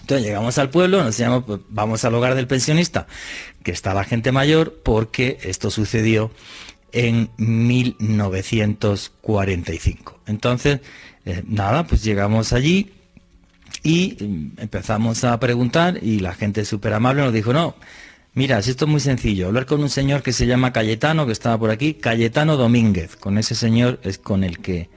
Entonces 0.00 0.24
llegamos 0.24 0.56
al 0.58 0.70
pueblo, 0.70 1.02
nos 1.02 1.16
llamamos, 1.16 1.44
pues, 1.46 1.60
vamos 1.68 2.04
al 2.04 2.14
hogar 2.14 2.36
del 2.36 2.46
pensionista, 2.46 3.08
que 3.64 3.72
está 3.72 3.92
la 3.92 4.04
gente 4.04 4.30
mayor, 4.30 4.74
porque 4.84 5.38
esto 5.42 5.70
sucedió 5.70 6.30
en 6.92 7.30
1945. 7.36 10.20
Entonces, 10.26 10.80
eh, 11.24 11.42
nada, 11.46 11.86
pues 11.86 12.04
llegamos 12.04 12.52
allí 12.52 12.92
y 13.82 14.16
mm, 14.20 14.60
empezamos 14.60 15.24
a 15.24 15.40
preguntar 15.40 15.98
y 16.02 16.20
la 16.20 16.34
gente 16.34 16.64
súper 16.64 16.94
amable 16.94 17.22
nos 17.22 17.32
dijo, 17.32 17.52
no, 17.52 17.74
mira, 18.34 18.58
esto 18.58 18.84
es 18.84 18.90
muy 18.90 19.00
sencillo, 19.00 19.48
hablar 19.48 19.66
con 19.66 19.82
un 19.82 19.90
señor 19.90 20.22
que 20.22 20.32
se 20.32 20.46
llama 20.46 20.72
Cayetano, 20.72 21.26
que 21.26 21.32
estaba 21.32 21.58
por 21.58 21.70
aquí, 21.70 21.94
Cayetano 21.94 22.56
Domínguez, 22.56 23.16
con 23.16 23.38
ese 23.38 23.54
señor 23.54 24.00
es 24.02 24.18
con 24.18 24.44
el 24.44 24.58
que, 24.58 24.88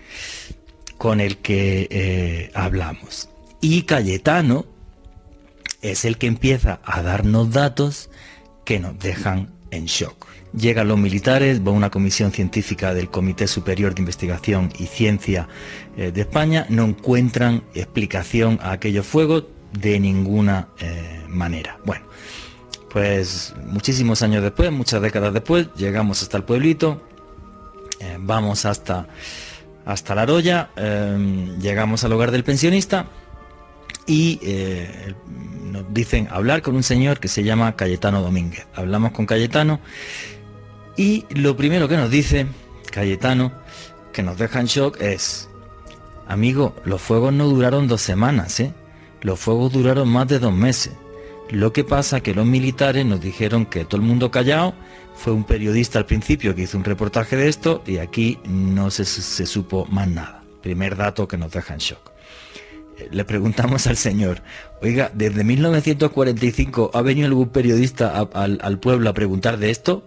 con 0.98 1.20
el 1.20 1.38
que 1.38 1.88
eh, 1.90 2.52
hablamos. 2.54 3.30
Y 3.62 3.84
Cayetano 3.84 4.66
es 5.82 6.06
el 6.06 6.18
que 6.18 6.28
empieza 6.28 6.80
a 6.84 7.02
darnos 7.02 7.52
datos 7.52 8.10
que 8.66 8.80
nos 8.80 8.98
dejan 9.00 9.50
en 9.72 9.86
shock. 9.86 10.29
Llegan 10.58 10.88
los 10.88 10.98
militares, 10.98 11.62
va 11.66 11.72
una 11.72 11.92
comisión 11.92 12.32
científica 12.32 12.96
del 12.96 13.10
Comité 13.10 13.48
Superior 13.48 13.94
de 13.94 14.02
Investigación 14.02 14.72
y 14.80 14.88
Ciencia 14.88 15.48
eh, 15.96 16.12
de 16.12 16.22
España, 16.22 16.66
no 16.70 16.86
encuentran 16.86 17.64
explicación 17.76 18.60
a 18.64 18.72
aquellos 18.72 19.06
fuegos, 19.06 19.46
de 19.80 20.00
ninguna 20.00 20.70
eh, 20.80 21.24
manera. 21.28 21.78
Bueno, 21.86 22.04
pues 22.92 23.54
muchísimos 23.68 24.24
años 24.24 24.42
después, 24.42 24.72
muchas 24.72 25.00
décadas 25.04 25.32
después, 25.32 25.68
llegamos 25.76 26.24
hasta 26.24 26.38
el 26.38 26.44
pueblito, 26.44 27.04
eh, 28.00 28.18
vamos 28.20 28.66
hasta, 28.66 29.08
hasta 29.86 30.16
la 30.16 30.26
Roya, 30.26 30.72
llegamos 31.62 32.04
al 32.04 32.14
hogar 32.14 32.32
del 32.32 32.44
pensionista 32.44 33.06
y 34.08 34.42
nos 35.72 35.94
dicen 35.94 36.28
hablar 36.32 36.64
con 36.64 36.76
un 36.76 36.82
señor 36.82 37.20
que 37.20 37.28
se 37.28 37.44
llama 37.44 37.76
Cayetano 37.76 38.24
Domínguez. 38.24 38.66
Hablamos 38.74 39.12
con 39.12 39.28
Cayetano 39.28 39.80
y 41.00 41.26
lo 41.30 41.56
primero 41.56 41.88
que 41.88 41.96
nos 41.96 42.12
dice 42.12 42.46
Cayetano, 42.92 43.54
que 44.12 44.22
nos 44.22 44.38
deja 44.38 44.60
en 44.60 44.66
shock, 44.66 45.00
es, 45.00 45.48
amigo, 46.28 46.76
los 46.84 47.02
fuegos 47.02 47.32
no 47.32 47.48
duraron 47.48 47.88
dos 47.88 48.02
semanas, 48.02 48.60
¿eh? 48.60 48.74
Los 49.22 49.40
fuegos 49.40 49.72
duraron 49.72 50.10
más 50.10 50.28
de 50.28 50.40
dos 50.40 50.52
meses. 50.52 50.92
Lo 51.52 51.72
que 51.72 51.86
pasa 51.86 52.20
que 52.20 52.36
los 52.36 52.46
militares 52.46 53.06
nos 53.06 53.22
dijeron 53.22 53.66
que 53.66 53.86
todo 53.86 54.02
el 54.02 54.06
mundo 54.06 54.30
callado, 54.30 54.74
fue 55.16 55.32
un 55.32 55.46
periodista 55.46 56.00
al 56.00 56.06
principio 56.06 56.54
que 56.54 56.64
hizo 56.64 56.78
un 56.78 56.84
reportaje 56.84 57.38
de 57.38 57.48
esto 57.48 57.82
y 57.88 58.00
aquí 58.00 58.38
no 58.44 58.92
se, 58.92 59.06
supo 59.06 59.86
más 59.86 60.10
nada. 60.10 60.44
Primer 60.62 60.98
dato 60.98 61.30
que 61.30 61.38
nos 61.38 61.54
deja 61.54 61.76
en 61.76 61.80
shock 61.80 62.12
le 63.12 63.24
preguntamos 63.24 63.88
al 63.88 63.96
señor, 63.96 64.42
oiga, 64.82 65.10
¿desde 65.14 65.46
1945 65.46 66.92
ha 66.94 67.02
venido 67.02 67.28
algún 67.28 67.48
periodista 67.48 68.28
al, 68.34 68.80
pueblo 68.80 69.10
a 69.10 69.14
preguntar 69.14 69.58
de 69.58 69.70
esto? 69.70 70.04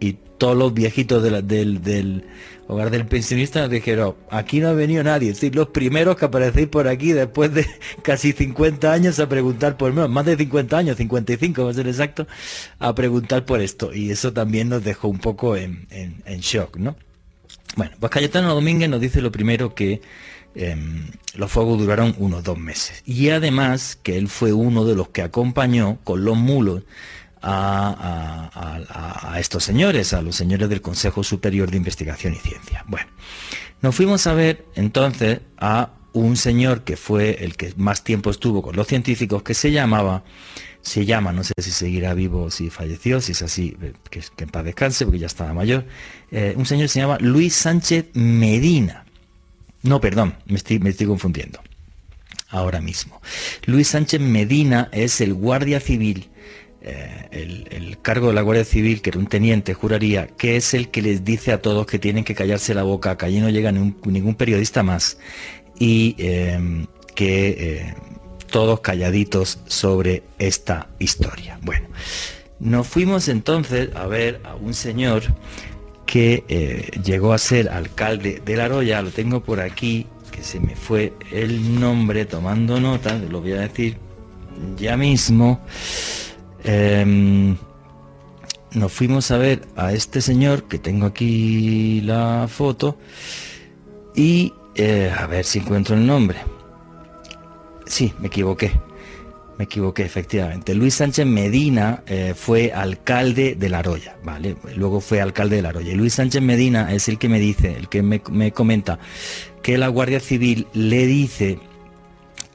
Y 0.00 0.16
todos 0.38 0.56
los 0.56 0.74
viejitos 0.74 1.22
del, 1.22 2.24
hogar 2.66 2.90
del 2.90 3.06
pensionista 3.06 3.60
nos 3.60 3.70
dijeron, 3.70 4.16
aquí 4.30 4.60
no 4.60 4.68
ha 4.68 4.72
venido 4.72 5.02
nadie, 5.02 5.28
decir, 5.28 5.54
los 5.54 5.68
primeros 5.68 6.16
que 6.16 6.24
aparecéis 6.24 6.68
por 6.68 6.88
aquí 6.88 7.12
después 7.12 7.54
de 7.54 7.66
casi 8.02 8.32
50 8.32 8.92
años 8.92 9.18
a 9.20 9.28
preguntar 9.28 9.76
por, 9.76 9.92
más 9.92 10.26
de 10.26 10.36
50 10.36 10.76
años, 10.76 10.96
55 10.96 11.64
va 11.64 11.70
a 11.70 11.74
ser 11.74 11.88
exacto, 11.88 12.26
a 12.78 12.94
preguntar 12.94 13.44
por 13.44 13.60
esto. 13.60 13.94
Y 13.94 14.10
eso 14.10 14.32
también 14.32 14.68
nos 14.68 14.84
dejó 14.84 15.08
un 15.08 15.18
poco 15.18 15.56
en, 15.56 15.86
en 15.90 16.40
shock, 16.40 16.76
¿no? 16.76 16.96
Bueno, 17.76 17.96
pues 17.98 18.10
Cayetano 18.10 18.54
Domínguez 18.54 18.88
nos 18.88 19.00
dice 19.00 19.20
lo 19.20 19.32
primero 19.32 19.74
que 19.74 20.00
Em, 20.56 21.10
los 21.34 21.50
fuegos 21.50 21.78
duraron 21.78 22.14
unos 22.18 22.44
dos 22.44 22.58
meses. 22.58 23.02
Y 23.04 23.30
además 23.30 23.98
que 24.00 24.16
él 24.16 24.28
fue 24.28 24.52
uno 24.52 24.84
de 24.84 24.94
los 24.94 25.08
que 25.08 25.22
acompañó 25.22 25.98
con 26.04 26.24
los 26.24 26.36
mulos 26.36 26.84
a, 27.44 29.36
estos 29.38 29.64
señores, 29.64 30.12
a 30.12 30.22
los 30.22 30.36
señores 30.36 30.68
del 30.68 30.80
Consejo 30.80 31.22
Superior 31.22 31.70
de 31.70 31.76
Investigación 31.76 32.34
y 32.34 32.38
Ciencia. 32.38 32.84
Bueno, 32.86 33.08
nos 33.82 33.94
fuimos 33.94 34.26
a 34.26 34.34
ver 34.34 34.64
entonces 34.74 35.40
a 35.58 35.90
un 36.12 36.36
señor 36.36 36.84
que 36.84 36.96
fue 36.96 37.44
el 37.44 37.56
que 37.56 37.74
más 37.76 38.04
tiempo 38.04 38.30
estuvo 38.30 38.62
con 38.62 38.76
los 38.76 38.86
científicos, 38.86 39.42
que 39.42 39.52
se 39.52 39.72
llamaba, 39.72 40.24
se 40.80 41.04
llama, 41.04 41.32
no 41.32 41.44
sé 41.44 41.54
si 41.58 41.70
seguirá 41.70 42.14
vivo 42.14 42.44
o 42.44 42.50
si 42.50 42.70
falleció, 42.70 43.20
si 43.20 43.32
es 43.32 43.42
así, 43.42 43.76
eh, 43.82 43.92
que, 44.10 44.22
en 44.38 44.48
paz 44.48 44.64
descanse, 44.64 45.04
porque 45.04 45.18
ya 45.18 45.26
estaba 45.26 45.52
mayor, 45.52 45.84
eh, 46.30 46.54
un 46.56 46.66
señor 46.66 46.88
se 46.88 47.00
llama 47.00 47.18
Luis 47.20 47.54
Sánchez 47.54 48.06
Medina. 48.14 49.04
No, 49.82 50.00
perdón, 50.00 50.36
me 50.46 50.56
estoy, 50.56 50.78
me 50.78 50.90
estoy 50.90 51.06
confundiendo. 51.06 51.60
Ahora 52.48 52.80
mismo. 52.80 53.20
Luis 53.66 53.88
Sánchez 53.88 54.20
Medina 54.20 54.88
es 54.92 55.20
el 55.20 55.34
guardia 55.34 55.80
civil, 55.80 56.30
eh, 56.84 57.28
el, 57.70 57.98
cargo 58.02 58.28
de 58.28 58.34
la 58.34 58.42
Guardia 58.42 58.64
Civil, 58.64 59.00
que 59.00 59.10
era 59.10 59.18
un 59.18 59.26
teniente, 59.26 59.74
juraría, 59.74 60.26
que 60.26 60.56
es 60.56 60.74
el 60.74 60.90
que 60.90 61.02
les 61.02 61.24
dice 61.24 61.52
a 61.52 61.62
todos 61.62 61.86
que 61.86 61.98
tienen 61.98 62.24
que 62.24 62.34
callarse 62.34 62.74
la 62.74 62.82
boca, 62.82 63.16
que 63.16 63.26
allí 63.26 63.40
no 63.40 63.48
llega 63.48 63.72
ningún, 63.72 64.34
periodista 64.34 64.82
más, 64.82 65.18
y 65.78 66.14
eh, 66.18 66.86
que 67.14 67.48
eh, 67.48 67.94
todos 68.50 68.80
calladitos 68.80 69.58
sobre 69.66 70.22
esta 70.38 70.88
historia. 70.98 71.58
Bueno, 71.62 71.88
nos 72.60 72.86
fuimos 72.86 73.28
entonces 73.28 73.88
a 73.96 74.06
ver 74.06 74.40
a 74.44 74.54
un 74.54 74.74
señor 74.74 75.24
que 76.06 76.44
eh, 76.48 76.90
llegó 77.02 77.32
a 77.32 77.38
ser 77.38 77.68
alcalde 77.68 78.40
de 78.44 78.56
La 78.56 78.68
Roya, 78.68 79.02
lo 79.02 79.10
tengo 79.10 79.42
por 79.42 79.60
aquí, 79.60 80.06
que 80.30 80.42
se 80.42 80.60
me 80.60 80.76
fue 80.76 81.12
el 81.32 81.80
nombre 81.80 82.26
tomando 82.26 82.80
nota, 82.80 83.18
lo 83.18 83.40
voy 83.40 83.52
a 83.52 83.60
decir 83.62 83.96
ya 84.76 84.96
mismo. 84.96 85.60
Em, 86.64 87.56
nos 88.72 88.92
fuimos 88.92 89.30
a 89.30 89.38
ver 89.38 89.62
a 89.76 89.92
este 89.92 90.20
señor, 90.20 90.64
que 90.64 90.78
tengo 90.78 91.06
aquí 91.06 92.00
la 92.00 92.48
foto, 92.48 92.98
y 94.14 94.52
eh, 94.74 95.12
a 95.16 95.26
ver 95.26 95.44
si 95.44 95.60
encuentro 95.60 95.94
el 95.94 96.06
nombre. 96.06 96.38
Sí, 97.86 98.12
me 98.18 98.28
equivoqué. 98.28 98.72
Me 99.58 99.64
equivoqué, 99.64 100.02
efectivamente. 100.02 100.74
Luis 100.74 100.94
Sánchez 100.94 101.26
Medina 101.26 102.02
eh, 102.06 102.34
fue 102.36 102.72
alcalde 102.72 103.54
de 103.54 103.68
La 103.68 103.82
Roya, 103.82 104.16
¿vale? 104.24 104.56
Luego 104.74 105.00
fue 105.00 105.20
alcalde 105.20 105.56
de 105.56 105.62
La 105.62 105.70
Roya. 105.70 105.92
Y 105.92 105.94
Luis 105.94 106.14
Sánchez 106.14 106.42
Medina 106.42 106.92
es 106.92 107.08
el 107.08 107.18
que 107.18 107.28
me 107.28 107.38
dice, 107.38 107.76
el 107.76 107.88
que 107.88 108.02
me, 108.02 108.20
comenta 108.52 108.98
que 109.62 109.78
la 109.78 109.88
Guardia 109.88 110.18
Civil 110.18 110.66
le 110.72 111.06
dice 111.06 111.60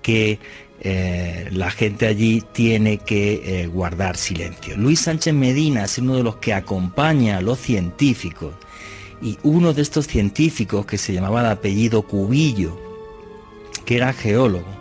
que 0.01 0.39
eh, 0.81 1.49
la 1.51 1.71
gente 1.71 2.07
allí 2.07 2.43
tiene 2.53 2.99
que 2.99 3.63
eh, 3.63 3.67
guardar 3.67 4.15
silencio. 4.17 4.77
Luis 4.77 5.01
Sánchez 5.01 5.33
Medina 5.33 5.83
es 5.85 5.97
uno 5.97 6.15
de 6.15 6.23
los 6.23 6.37
que 6.37 6.53
acompaña 6.53 7.37
a 7.37 7.41
los 7.41 7.59
científicos 7.59 8.53
y 9.21 9.37
uno 9.43 9.73
de 9.73 9.81
estos 9.81 10.07
científicos 10.07 10.85
que 10.85 10.97
se 10.97 11.13
llamaba 11.13 11.43
de 11.43 11.49
apellido 11.49 12.03
Cubillo, 12.03 12.79
que 13.85 13.97
era 13.97 14.13
geólogo, 14.13 14.79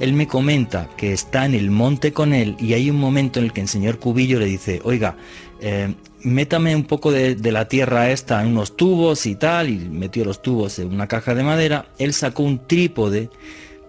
él 0.00 0.12
me 0.12 0.26
comenta 0.26 0.88
que 0.96 1.12
está 1.12 1.46
en 1.46 1.54
el 1.54 1.70
monte 1.70 2.12
con 2.12 2.32
él 2.32 2.56
y 2.58 2.72
hay 2.72 2.90
un 2.90 2.96
momento 2.98 3.38
en 3.38 3.46
el 3.46 3.52
que 3.52 3.60
el 3.60 3.68
señor 3.68 3.98
Cubillo 3.98 4.40
le 4.40 4.46
dice, 4.46 4.80
oiga, 4.84 5.16
eh, 5.60 5.94
métame 6.22 6.74
un 6.74 6.84
poco 6.84 7.12
de, 7.12 7.36
la 7.52 7.68
tierra 7.68 8.10
esta 8.10 8.42
en 8.42 8.48
unos 8.48 8.76
tubos 8.76 9.26
y 9.26 9.34
tal, 9.34 9.68
y 9.68 9.78
metió 9.78 10.24
los 10.24 10.42
tubos 10.42 10.78
en 10.78 10.92
una 10.92 11.06
caja 11.06 11.34
de 11.34 11.44
madera, 11.44 11.86
él 11.98 12.12
sacó 12.12 12.42
un 12.42 12.66
trípode 12.66 13.30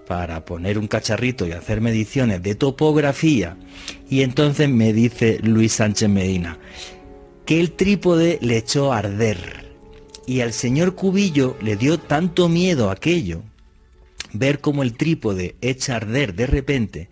para 0.07 0.45
poner 0.45 0.77
un 0.77 0.87
cacharrito 0.87 1.47
y 1.47 1.51
hacer 1.51 1.81
mediciones 1.81 2.41
de 2.43 2.55
topografía, 2.55 3.57
y 4.09 4.21
entonces 4.21 4.69
me 4.69 4.93
dice 4.93 5.39
Luis 5.41 5.73
Sánchez 5.73 6.09
Medina, 6.09 6.57
que 7.45 7.59
el 7.59 7.71
trípode 7.71 8.39
le 8.41 8.57
echó 8.57 8.93
a 8.93 8.99
arder, 8.99 9.65
y 10.27 10.41
al 10.41 10.53
señor 10.53 10.95
Cubillo 10.95 11.57
le 11.61 11.75
dio 11.75 11.99
tanto 11.99 12.49
miedo 12.49 12.89
aquello, 12.89 13.43
ver 14.33 14.59
cómo 14.59 14.83
el 14.83 14.93
trípode 14.93 15.55
echa 15.61 15.95
arder 15.95 16.35
de 16.35 16.47
repente, 16.47 17.09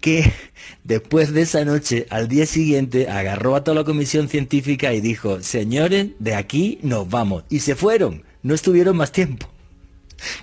que 0.00 0.32
después 0.84 1.32
de 1.32 1.42
esa 1.42 1.64
noche, 1.64 2.06
al 2.10 2.28
día 2.28 2.46
siguiente, 2.46 3.08
agarró 3.08 3.56
a 3.56 3.64
toda 3.64 3.76
la 3.76 3.84
comisión 3.84 4.28
científica 4.28 4.92
y 4.94 5.00
dijo, 5.00 5.42
señores, 5.42 6.08
de 6.18 6.34
aquí 6.34 6.78
nos 6.82 7.08
vamos. 7.08 7.44
Y 7.48 7.60
se 7.60 7.74
fueron, 7.74 8.24
no 8.42 8.54
estuvieron 8.54 8.96
más 8.96 9.12
tiempo. 9.12 9.55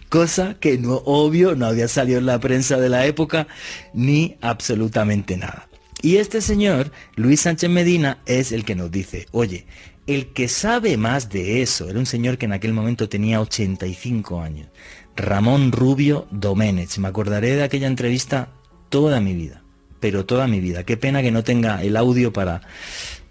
Cosa 0.09 0.55
que 0.59 0.77
no, 0.77 0.95
obvio, 1.05 1.55
no 1.55 1.65
había 1.65 1.87
salido 1.87 2.19
en 2.19 2.25
la 2.25 2.39
prensa 2.39 2.77
de 2.77 2.89
la 2.89 3.05
época, 3.05 3.47
ni 3.93 4.37
absolutamente 4.41 5.37
nada. 5.37 5.67
Y 6.01 6.17
este 6.17 6.41
señor, 6.41 6.91
Luis 7.15 7.41
Sánchez 7.41 7.69
Medina, 7.69 8.19
es 8.25 8.51
el 8.51 8.65
que 8.65 8.75
nos 8.75 8.91
dice, 8.91 9.27
oye, 9.31 9.65
el 10.05 10.33
que 10.33 10.49
sabe 10.49 10.97
más 10.97 11.29
de 11.29 11.61
eso, 11.61 11.89
era 11.89 11.97
un 11.97 12.05
señor 12.05 12.37
que 12.37 12.45
en 12.45 12.51
aquel 12.51 12.73
momento 12.73 13.07
tenía 13.07 13.39
85 13.39 14.41
años, 14.41 14.67
Ramón 15.15 15.71
Rubio 15.71 16.27
Doménez. 16.29 16.99
Me 16.99 17.07
acordaré 17.07 17.55
de 17.55 17.63
aquella 17.63 17.87
entrevista 17.87 18.49
toda 18.89 19.21
mi 19.21 19.33
vida, 19.33 19.63
pero 20.01 20.25
toda 20.25 20.47
mi 20.47 20.59
vida. 20.59 20.83
Qué 20.83 20.97
pena 20.97 21.21
que 21.21 21.31
no 21.31 21.45
tenga 21.45 21.81
el 21.81 21.95
audio 21.95 22.33
para, 22.33 22.61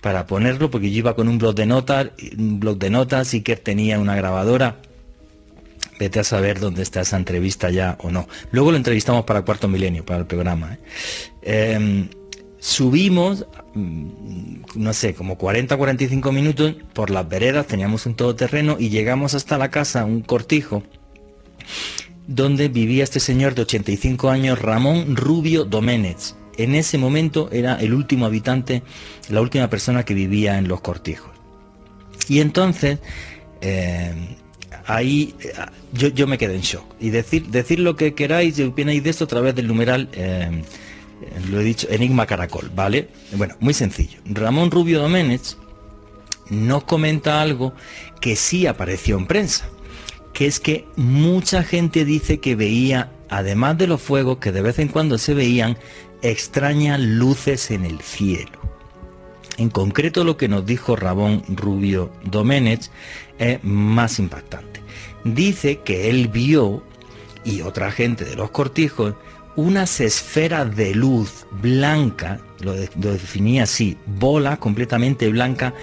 para 0.00 0.26
ponerlo, 0.26 0.70
porque 0.70 0.90
yo 0.90 0.98
iba 0.98 1.14
con 1.14 1.28
un 1.28 1.36
blog 1.36 1.54
de 1.54 1.66
notas, 1.66 2.08
un 2.38 2.58
blog 2.58 2.78
de 2.78 2.88
notas 2.88 3.34
y 3.34 3.42
que 3.42 3.56
tenía 3.56 3.98
una 3.98 4.16
grabadora. 4.16 4.80
Vete 5.98 6.20
a 6.20 6.24
saber 6.24 6.58
dónde 6.58 6.82
está 6.82 7.00
esa 7.02 7.16
entrevista 7.16 7.70
ya 7.70 7.96
o 8.00 8.10
no. 8.10 8.28
Luego 8.50 8.70
lo 8.70 8.76
entrevistamos 8.76 9.24
para 9.24 9.42
Cuarto 9.42 9.68
Milenio, 9.68 10.04
para 10.04 10.20
el 10.20 10.26
programa. 10.26 10.74
¿eh? 11.42 11.74
Em, 11.74 12.08
subimos, 12.58 13.46
mm, 13.74 14.62
no 14.76 14.92
sé, 14.92 15.14
como 15.14 15.36
40-45 15.36 16.32
minutos 16.32 16.74
por 16.92 17.10
las 17.10 17.28
veredas, 17.28 17.66
teníamos 17.66 18.06
un 18.06 18.14
todoterreno 18.14 18.76
y 18.78 18.88
llegamos 18.88 19.34
hasta 19.34 19.58
la 19.58 19.70
casa, 19.70 20.04
un 20.04 20.22
cortijo, 20.22 20.82
donde 22.26 22.68
vivía 22.68 23.04
este 23.04 23.20
señor 23.20 23.54
de 23.54 23.62
85 23.62 24.30
años, 24.30 24.60
Ramón 24.60 25.16
Rubio 25.16 25.64
Doménez. 25.64 26.36
En 26.56 26.74
ese 26.74 26.98
momento 26.98 27.48
era 27.50 27.76
el 27.76 27.94
último 27.94 28.26
habitante, 28.26 28.82
la 29.28 29.40
última 29.40 29.68
persona 29.68 30.04
que 30.04 30.14
vivía 30.14 30.58
en 30.58 30.68
los 30.68 30.80
cortijos. 30.80 31.30
Y 32.28 32.40
entonces, 32.40 32.98
eh, 33.60 34.36
ahí 34.86 35.34
eh, 35.40 35.52
yo, 35.92 36.26
me 36.26 36.38
quedé 36.38 36.54
en 36.54 36.62
shock. 36.62 36.84
Y 37.00 37.10
decir, 37.10 37.48
decir 37.48 37.78
lo 37.78 37.96
que 37.96 38.14
queráis 38.14 38.58
y 38.58 38.64
opináis 38.64 39.02
de 39.02 39.10
esto 39.10 39.24
a 39.24 39.28
través 39.28 39.54
del 39.54 39.66
numeral, 39.66 40.08
eh, 40.12 40.62
lo 41.50 41.60
he 41.60 41.64
dicho, 41.64 41.86
Enigma 41.90 42.26
Caracol, 42.26 42.70
¿vale? 42.74 43.08
Bueno, 43.32 43.54
muy 43.60 43.74
sencillo. 43.74 44.20
Ramón 44.24 44.70
Rubio 44.70 45.00
Doménez 45.00 45.56
nos 46.50 46.84
comenta 46.84 47.40
algo 47.40 47.72
que 48.20 48.36
sí 48.36 48.66
apareció 48.66 49.16
en 49.16 49.26
prensa 49.26 49.68
que 50.32 50.46
es 50.46 50.60
que 50.60 50.86
mucha 50.96 51.62
gente 51.62 52.04
dice 52.04 52.38
que 52.38 52.56
veía 52.56 53.10
además 53.28 53.78
de 53.78 53.86
los 53.86 54.00
fuegos 54.00 54.38
que 54.38 54.52
de 54.52 54.62
vez 54.62 54.78
en 54.78 54.88
cuando 54.88 55.18
se 55.18 55.34
veían 55.34 55.78
extrañas 56.22 57.00
luces 57.00 57.70
en 57.70 57.84
el 57.84 58.00
cielo. 58.00 58.60
En 59.58 59.70
concreto 59.70 60.24
lo 60.24 60.36
que 60.36 60.48
nos 60.48 60.64
dijo 60.64 60.96
Rabón 60.96 61.42
Rubio 61.48 62.12
Domenech 62.24 62.90
es 63.38 63.62
más 63.62 64.18
impactante. 64.18 64.71
Dice 65.24 65.80
que 65.80 66.10
él 66.10 66.28
vio, 66.28 66.82
y 67.44 67.62
otra 67.62 67.90
gente 67.90 68.24
de 68.24 68.36
los 68.36 68.50
cortijos, 68.50 69.14
unas 69.56 70.00
esferas 70.00 70.74
de 70.74 70.94
luz 70.94 71.46
blanca, 71.50 72.40
lo, 72.60 72.72
definía 72.72 73.64
así, 73.64 73.96
bola 74.06 74.56
completamente 74.56 75.28
blanca, 75.28 75.74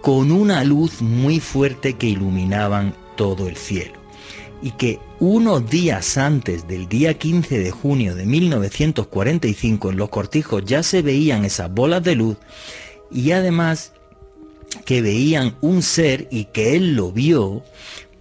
con 0.00 0.32
una 0.32 0.64
luz 0.64 1.02
muy 1.02 1.38
fuerte 1.38 1.94
que 1.94 2.08
iluminaban 2.08 2.94
todo 3.16 3.48
el 3.48 3.56
cielo. 3.56 4.00
Y 4.62 4.72
que 4.72 5.00
unos 5.18 5.68
días 5.68 6.16
antes 6.16 6.66
del 6.68 6.88
día 6.88 7.14
15 7.14 7.58
de 7.58 7.70
junio 7.70 8.14
de 8.14 8.26
1945 8.26 9.90
en 9.90 9.96
los 9.96 10.08
cortijos 10.08 10.64
ya 10.64 10.82
se 10.82 11.02
veían 11.02 11.44
esas 11.44 11.72
bolas 11.72 12.02
de 12.02 12.14
luz 12.14 12.36
y 13.10 13.32
además 13.32 13.92
que 14.84 15.02
veían 15.02 15.56
un 15.60 15.82
ser 15.82 16.28
y 16.30 16.46
que 16.46 16.76
él 16.76 16.94
lo 16.94 17.12
vio, 17.12 17.62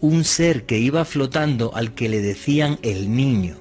un 0.02 0.26
ser 0.26 0.66
que 0.66 0.80
iba 0.80 1.06
flotando 1.06 1.74
al 1.76 1.94
que 1.94 2.10
le 2.10 2.22
decían 2.22 2.80
el 2.82 3.16
niño, 3.16 3.56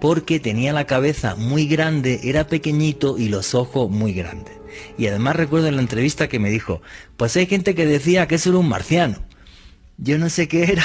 porque 0.00 0.40
tenía 0.40 0.72
la 0.72 0.86
cabeza 0.86 1.34
muy 1.34 1.66
grande, 1.66 2.20
era 2.24 2.46
pequeñito 2.46 3.18
y 3.18 3.28
los 3.28 3.54
ojos 3.54 3.90
muy 3.90 4.14
grandes. 4.14 4.54
Y 4.96 5.06
además 5.08 5.36
recuerdo 5.36 5.66
en 5.66 5.76
la 5.76 5.82
entrevista 5.82 6.28
que 6.28 6.38
me 6.38 6.50
dijo, 6.50 6.80
pues 7.16 7.36
hay 7.36 7.46
gente 7.46 7.74
que 7.74 7.86
decía 7.86 8.26
que 8.26 8.36
eso 8.36 8.50
era 8.50 8.58
un 8.58 8.68
marciano. 8.68 9.18
Yo 9.98 10.16
no 10.16 10.30
sé 10.30 10.48
qué 10.48 10.64
era, 10.72 10.84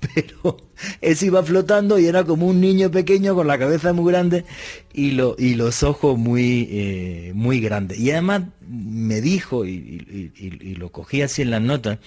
pero 0.14 0.56
ese 1.00 1.26
iba 1.26 1.42
flotando 1.42 1.98
y 1.98 2.06
era 2.06 2.24
como 2.24 2.46
un 2.46 2.60
niño 2.60 2.90
pequeño 2.90 3.34
con 3.34 3.46
la 3.46 3.58
cabeza 3.58 3.92
muy 3.92 4.10
grande 4.12 4.44
y, 4.92 5.10
lo, 5.12 5.34
y 5.38 5.54
los 5.54 5.82
ojos 5.82 6.16
muy, 6.16 6.68
eh, 6.70 7.32
muy 7.34 7.60
grandes. 7.60 7.98
Y 7.98 8.10
además 8.10 8.42
me 8.66 9.20
dijo, 9.20 9.66
y, 9.66 10.32
y, 10.36 10.74
lo 10.76 10.90
cogí 10.92 11.22
así 11.22 11.42
en 11.42 11.50
las 11.50 11.62
notas, 11.62 11.98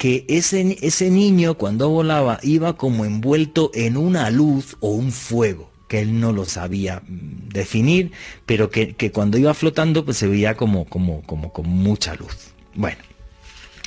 que 0.00 0.24
ese, 0.28 0.78
ese 0.80 1.10
niño 1.10 1.58
cuando 1.58 1.90
volaba 1.90 2.40
iba 2.42 2.78
como 2.78 3.04
envuelto 3.04 3.70
en 3.74 3.98
una 3.98 4.30
luz 4.30 4.78
o 4.80 4.92
un 4.92 5.12
fuego 5.12 5.70
que 5.88 6.00
él 6.00 6.20
no 6.20 6.32
lo 6.32 6.46
sabía 6.46 7.02
mm, 7.06 7.50
definir, 7.50 8.12
pero 8.46 8.70
que, 8.70 8.94
que, 8.94 9.12
cuando 9.12 9.36
iba 9.36 9.52
flotando 9.52 10.06
pues 10.06 10.16
se 10.16 10.26
veía 10.26 10.56
como, 10.56 10.86
como, 10.86 11.20
como 11.24 11.52
con 11.52 11.68
mucha 11.68 12.14
luz. 12.14 12.54
Bueno, 12.74 12.96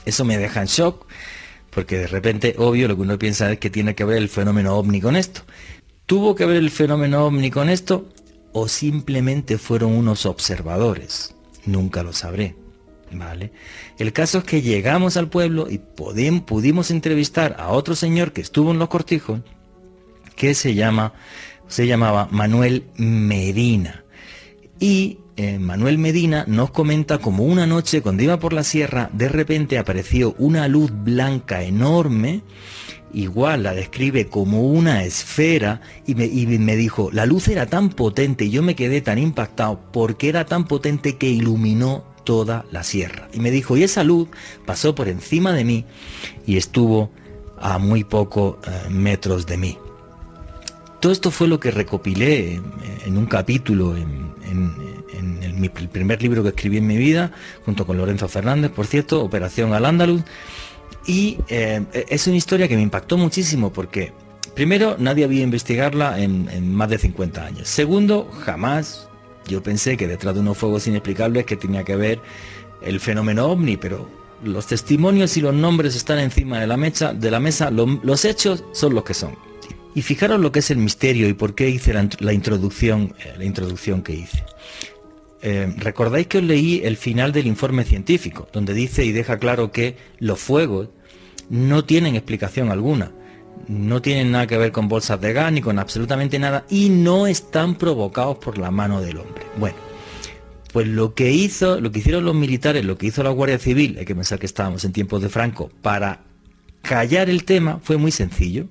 eso 0.06 0.24
me 0.24 0.38
deja 0.38 0.62
en 0.62 0.68
shock 0.68 1.08
porque 1.72 1.98
de 1.98 2.06
repente, 2.06 2.54
obvio, 2.60 2.88
lo 2.88 2.96
que 2.96 3.02
uno 3.02 3.18
piensa 3.18 3.52
es 3.52 3.58
que 3.58 3.72
tiene 3.72 3.96
que 3.96 4.06
ver 4.06 4.18
el 4.18 4.30
fenómeno 4.30 4.76
ovni 4.76 5.02
con 5.02 5.16
esto. 5.16 5.42
¿Tuvo 6.06 6.36
que 6.36 6.46
ver 6.46 6.58
el 6.58 6.70
fenómeno 6.70 7.26
ovni 7.26 7.50
con 7.50 7.70
esto? 7.70 8.08
¿O 8.52 8.68
simplemente 8.68 9.58
fueron 9.58 9.94
unos 9.94 10.28
observadores? 10.28 11.34
Nunca 11.66 12.04
lo 12.04 12.14
sabré. 12.14 12.56
El 13.98 14.14
caso 14.14 14.40
es 14.40 14.44
que 14.44 14.62
llegamos 14.62 15.18
al 15.18 15.30
pueblo 15.30 15.68
y 15.70 15.80
pudimos 15.80 16.92
entrevistar 16.92 17.56
a 17.60 17.70
otro 17.70 17.96
señor 17.96 18.34
que 18.34 18.42
estuvo 18.42 18.72
en 18.72 18.80
los 18.80 18.90
cortijos, 18.90 19.42
que 20.36 20.54
se 20.54 20.74
llama, 20.74 21.14
se 21.68 21.88
llamaba 21.88 22.28
Manuel 22.32 22.86
Medina. 22.98 24.04
Y 24.80 25.20
eh, 25.36 25.60
Manuel 25.60 25.98
Medina 25.98 26.46
nos 26.48 26.72
comenta 26.72 27.18
como 27.18 27.44
una 27.44 27.66
noche 27.66 28.02
cuando 28.02 28.24
iba 28.24 28.40
por 28.40 28.54
la 28.54 28.64
sierra, 28.64 29.10
de 29.14 29.30
repente 29.30 29.78
apareció 29.78 30.36
una 30.38 30.68
luz 30.68 30.92
blanca 30.94 31.64
enorme, 31.64 32.42
igual 33.14 33.64
la 33.64 33.74
describe 33.74 34.28
como 34.28 34.68
una 34.68 35.04
esfera, 35.04 35.82
y 36.06 36.16
me, 36.16 36.26
y 36.26 36.46
me 36.46 36.76
dijo, 36.76 37.10
la 37.12 37.26
luz 37.26 37.48
era 37.48 37.66
tan 37.66 37.90
potente 37.90 38.46
y 38.46 38.52
yo 38.52 38.62
me 38.62 38.76
quedé 38.76 39.02
tan 39.02 39.18
impactado 39.18 39.80
porque 39.92 40.30
era 40.30 40.46
tan 40.46 40.66
potente 40.68 41.18
que 41.18 41.30
iluminó 41.30 42.13
toda 42.24 42.66
la 42.72 42.84
sierra. 42.84 43.30
Y 43.34 43.40
me 43.40 43.52
dijo, 43.52 43.78
y 43.78 43.84
esa 43.84 44.04
luz 44.04 44.30
pasó 44.66 44.96
por 44.96 45.08
encima 45.08 45.54
de 45.54 45.64
mí 45.64 45.86
y 46.46 46.58
estuvo 46.58 47.12
a 47.60 47.78
muy 47.78 48.04
pocos 48.04 48.58
eh, 48.68 48.90
metros 48.90 49.46
de 49.46 49.58
mí. 49.58 49.78
Todo 51.00 51.12
esto 51.12 51.32
fue 51.32 51.48
lo 51.48 51.60
que 51.60 51.72
recopilé 51.72 52.62
en, 53.06 53.18
un 53.18 53.26
capítulo 53.26 53.96
en, 53.98 54.34
el, 55.42 55.90
primer 55.90 56.22
libro 56.22 56.44
que 56.44 56.50
escribí 56.50 56.78
en 56.78 56.88
mi 56.88 56.98
vida, 56.98 57.32
junto 57.66 57.86
con 57.86 57.98
Lorenzo 57.98 58.28
Fernández, 58.28 58.72
por 58.72 58.86
cierto, 58.86 59.24
Operación 59.24 59.74
al 59.74 59.86
Andaluz. 59.86 60.24
Y 61.06 61.40
eh, 61.50 61.84
es 62.10 62.28
una 62.28 62.38
historia 62.38 62.68
que 62.68 62.76
me 62.76 62.82
impactó 62.82 63.18
muchísimo 63.18 63.72
porque, 63.72 64.14
primero, 64.56 64.96
nadie 64.98 65.26
había 65.26 65.44
investigarla 65.44 66.20
en, 66.20 66.50
en 66.50 66.74
más 66.74 66.90
de 66.90 66.98
50 66.98 67.46
años. 67.46 67.68
Segundo, 67.68 68.30
jamás 68.42 69.10
yo 69.48 69.62
pensé 69.64 69.98
que 69.98 70.08
detrás 70.08 70.34
de 70.34 70.42
unos 70.42 70.58
fuegos 70.58 70.88
inexplicables 70.88 71.46
que 71.46 71.56
tenía 71.56 71.84
que 71.84 71.96
ver 71.96 72.20
el 72.82 73.00
fenómeno 73.00 73.48
ovni, 73.48 73.78
pero 73.78 74.10
los 74.44 74.68
testimonios 74.68 75.38
y 75.38 75.42
los 75.42 75.54
nombres 75.54 75.96
están 75.96 76.20
encima 76.20 76.60
de 76.60 76.68
la, 76.68 76.78
mecha, 76.78 77.14
de 77.14 77.32
la 77.32 77.40
mesa, 77.40 77.72
los 77.72 78.26
hechos 78.26 78.64
son 78.74 78.94
los 78.94 79.04
que 79.04 79.14
son. 79.14 79.36
Y 79.96 80.02
fijaros 80.02 80.40
lo 80.40 80.52
que 80.52 80.60
es 80.60 80.72
el 80.72 80.78
misterio 80.78 81.30
y 81.30 81.34
por 81.34 81.56
qué 81.56 81.70
hice 81.70 81.94
la, 81.94 82.34
introducción, 82.34 83.14
eh, 83.20 83.36
la 83.38 83.46
introducción 83.46 84.02
que 84.02 84.14
hice. 84.14 84.44
Eh, 85.42 85.72
Recordáis 85.78 86.28
que 86.28 86.40
os 86.40 86.44
leí 86.44 86.82
el 86.84 86.98
final 86.98 87.32
del 87.32 87.48
informe 87.48 87.84
científico, 87.84 88.48
donde 88.52 88.74
dice 88.74 89.06
y 89.06 89.12
deja 89.12 89.38
claro 89.38 89.72
que 89.72 89.98
los 90.20 90.40
fuegos 90.40 90.90
no 91.50 91.86
tienen 91.86 92.16
explicación 92.16 92.72
alguna, 92.72 93.12
no 93.68 94.02
tienen 94.02 94.32
nada 94.32 94.48
que 94.48 94.58
ver 94.58 94.72
con 94.72 94.88
bolsas 94.88 95.20
de 95.22 95.34
gas 95.34 95.52
ni 95.52 95.62
con 95.62 95.80
absolutamente 95.80 96.40
nada 96.40 96.66
y 96.70 96.90
no 96.90 97.28
están 97.28 97.76
provocados 97.76 98.38
por 98.38 98.58
la 98.58 98.72
mano 98.72 99.02
del 99.02 99.18
hombre. 99.18 99.46
Bueno, 99.58 99.78
pues 100.72 100.88
lo 100.88 101.14
que 101.14 101.32
hizo, 101.32 101.80
lo 101.80 101.92
que 101.92 102.00
hicieron 102.00 102.26
los 102.26 102.36
militares, 102.36 102.84
lo 102.84 102.98
que 102.98 103.08
hizo 103.08 103.24
la 103.24 103.30
Guardia 103.30 103.60
Civil, 103.60 103.98
hay 104.00 104.06
que 104.06 104.16
pensar 104.16 104.40
que 104.40 104.46
estábamos 104.46 104.84
en 104.84 104.92
tiempos 104.92 105.22
de 105.22 105.30
Franco, 105.30 105.70
para 105.82 106.22
callar 106.82 107.30
el 107.30 107.46
tema 107.46 107.80
fue 107.82 107.98
muy 107.98 108.12
sencillo 108.12 108.68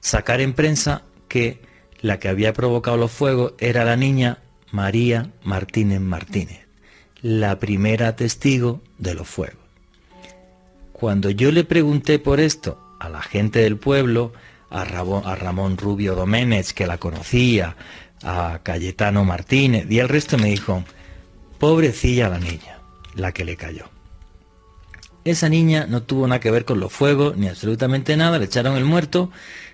sacar 0.00 0.40
en 0.40 0.52
prensa 0.52 1.02
que 1.26 1.60
la 2.00 2.18
que 2.18 2.28
había 2.28 2.52
provocado 2.52 2.96
los 2.96 3.10
fuegos 3.10 3.54
era 3.58 3.84
la 3.84 3.96
niña 3.96 4.38
María 4.70 5.32
Martínez 5.42 6.00
Martínez, 6.00 6.60
la 7.22 7.58
primera 7.58 8.14
testigo 8.14 8.80
de 8.98 9.14
los 9.14 9.26
fuegos. 9.26 9.58
Cuando 10.92 11.30
yo 11.30 11.50
le 11.50 11.64
pregunté 11.64 12.18
por 12.18 12.40
esto 12.40 12.78
a 12.98 13.08
la 13.08 13.22
gente 13.22 13.60
del 13.60 13.76
pueblo, 13.76 14.32
a 14.70 14.84
Ramón, 14.84 15.76
Rubio 15.76 16.14
Doménez, 16.14 16.72
que 16.72 16.86
la 16.86 16.98
conocía, 16.98 17.76
a 18.22 18.60
Cayetano 18.62 19.24
Martínez, 19.24 19.86
y 19.88 19.98
el 20.00 20.08
resto 20.08 20.38
me 20.38 20.50
dijo, 20.50 20.84
pobrecilla 21.58 22.28
la 22.28 22.38
niña, 22.38 22.78
la 23.14 23.32
que 23.32 23.44
le 23.44 23.56
cayó. 23.56 23.84
Esa 25.24 25.48
niña 25.48 25.86
no 25.88 26.02
tuvo 26.02 26.26
nada 26.26 26.40
que 26.40 26.50
ver 26.50 26.64
con 26.64 26.80
los 26.80 26.92
fuegos, 26.92 27.36
ni 27.36 27.48
absolutamente 27.48 28.16
nada, 28.16 28.38
le 28.38 28.46
echaron 28.46 28.76
el 28.76 28.84
muerto 28.84 29.30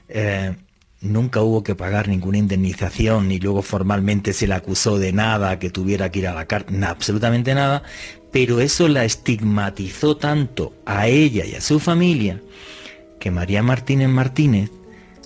eh, 0.08 0.54
nunca 1.00 1.42
hubo 1.42 1.62
que 1.62 1.74
pagar 1.74 2.08
ninguna 2.08 2.38
indemnización, 2.38 3.28
ni 3.28 3.38
luego 3.38 3.62
formalmente 3.62 4.32
se 4.32 4.46
le 4.46 4.54
acusó 4.54 4.98
de 4.98 5.12
nada, 5.12 5.58
que 5.58 5.70
tuviera 5.70 6.10
que 6.10 6.20
ir 6.20 6.28
a 6.28 6.34
la 6.34 6.46
cárcel, 6.46 6.82
absolutamente 6.84 7.54
nada, 7.54 7.82
pero 8.32 8.60
eso 8.60 8.88
la 8.88 9.04
estigmatizó 9.04 10.16
tanto 10.16 10.74
a 10.86 11.06
ella 11.06 11.44
y 11.44 11.54
a 11.54 11.60
su 11.60 11.78
familia, 11.78 12.40
que 13.24 13.30
María 13.30 13.62
Martínez 13.62 14.10
Martínez 14.10 14.70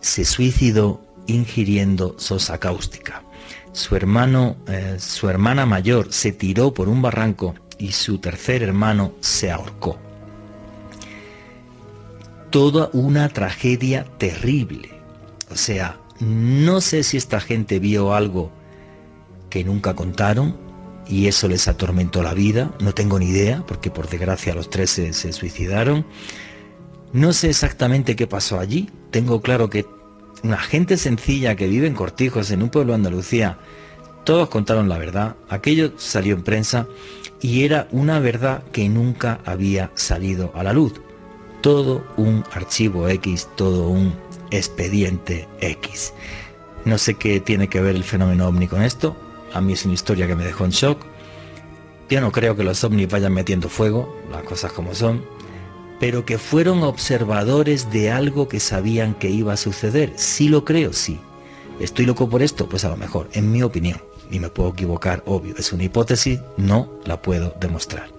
se 0.01 0.25
suicidó 0.25 1.01
ingiriendo 1.27 2.15
sosa 2.17 2.59
cáustica. 2.59 3.25
Su 3.73 3.97
hermano, 3.97 4.55
eh, 4.69 4.99
su 5.01 5.29
hermana 5.29 5.67
mayor 5.67 6.13
se 6.13 6.31
tiró 6.31 6.73
por 6.73 6.89
un 6.89 7.03
barranco 7.03 7.57
y 7.77 7.91
su 7.91 8.19
tercer 8.19 8.63
hermano 8.63 9.15
se 9.19 9.51
ahorcó 9.51 9.99
toda 12.51 12.89
una 12.93 13.29
tragedia 13.31 14.05
terrible. 14.17 14.91
O 15.51 15.57
sea, 15.57 15.99
no 16.21 16.81
sé 16.81 17.03
si 17.03 17.17
esta 17.17 17.41
gente 17.41 17.81
vio 17.81 18.15
algo 18.15 18.53
que 19.51 19.65
nunca 19.65 19.95
contaron 19.95 20.57
y 21.09 21.27
eso 21.27 21.49
les 21.49 21.67
atormentó 21.67 22.23
la 22.23 22.33
vida, 22.33 22.71
no 22.79 22.94
tengo 22.94 23.19
ni 23.19 23.27
idea, 23.27 23.65
porque 23.67 23.90
por 23.90 24.09
desgracia 24.09 24.55
los 24.55 24.71
tres 24.71 24.90
se, 24.90 25.33
suicidaron. 25.33 26.07
No 27.13 27.33
sé 27.33 27.50
exactamente 27.50 28.17
qué 28.17 28.27
pasó 28.27 28.59
allí, 28.59 28.90
tengo 29.11 29.40
claro 29.40 29.71
que 29.71 29.87
una 30.42 30.59
gente 30.59 30.96
sencilla 30.96 31.56
que 31.56 31.67
vive 31.67 31.87
en 31.87 31.94
Cortijos, 31.94 32.50
en 32.50 32.63
un 32.63 32.69
pueblo 32.69 32.92
de 32.92 32.96
Andalucía, 32.96 33.59
todos 34.25 34.48
contaron 34.48 34.88
la 34.88 34.98
verdad, 34.98 35.37
aquello 35.48 35.92
salió 35.96 36.35
en 36.35 36.42
prensa 36.42 36.87
y 37.40 37.65
era 37.65 37.88
una 37.92 38.21
verdad 38.21 38.63
que 38.73 38.88
nunca 38.88 39.40
había 39.44 39.90
salido 39.94 40.52
a 40.54 40.63
la 40.63 40.73
luz 40.73 41.00
todo 41.61 42.04
un 42.17 42.44
archivo 42.52 43.09
X, 43.09 43.48
todo 43.56 43.88
un 43.88 44.15
expediente 44.50 45.48
X. 45.61 46.13
No 46.85 46.98
sé 46.98 47.15
qué 47.15 47.40
tiene 47.40 47.69
que 47.69 47.81
ver 47.81 47.96
el 47.96 48.04
fenómeno 48.04 48.46
ovni 48.48 48.69
con 48.69 48.83
esto. 48.83 49.17
A 49.52 49.61
mí 49.61 49.73
es 49.73 49.85
una 49.85 49.94
historia 49.94 50.27
que 50.27 50.37
me 50.37 50.44
dejó 50.44 50.65
en 50.65 50.71
shock. 50.71 51.04
Yo 52.09 52.21
no 52.21 52.33
creo 52.33 52.56
que 52.56 52.65
los 52.65 52.83
ovnis 52.85 53.09
vayan 53.09 53.35
metiendo 53.35 53.69
fuego, 53.69 54.17
las 54.31 54.42
cosas 54.42 54.73
como 54.73 54.94
son. 54.94 55.25
Pero 56.01 56.25
que 56.25 56.38
fueron 56.38 56.83
observadores 56.83 57.90
de 57.90 58.11
algo 58.11 58.49
que 58.49 58.61
sabían 58.61 59.15
que 59.15 59.31
iba 59.31 59.53
a 59.53 59.57
suceder. 59.57 60.13
Sí 60.17 60.49
lo 60.49 60.65
creo, 60.65 60.92
sí. 60.92 61.19
¿Estoy 61.81 62.07
loco 62.07 62.29
por 62.29 62.42
esto? 62.42 62.69
Pues 62.69 62.85
a 62.85 62.88
lo 62.88 62.96
mejor, 62.96 63.29
en 63.33 63.51
mi 63.51 63.63
opinión, 63.63 64.01
y 64.31 64.38
me 64.40 64.49
puedo 64.49 64.71
equivocar, 64.71 65.23
obvio, 65.27 65.55
es 65.57 65.73
una 65.73 65.85
hipótesis, 65.85 66.40
no 66.57 66.90
la 67.05 67.23
puedo 67.23 67.55
demostrar. 67.61 68.11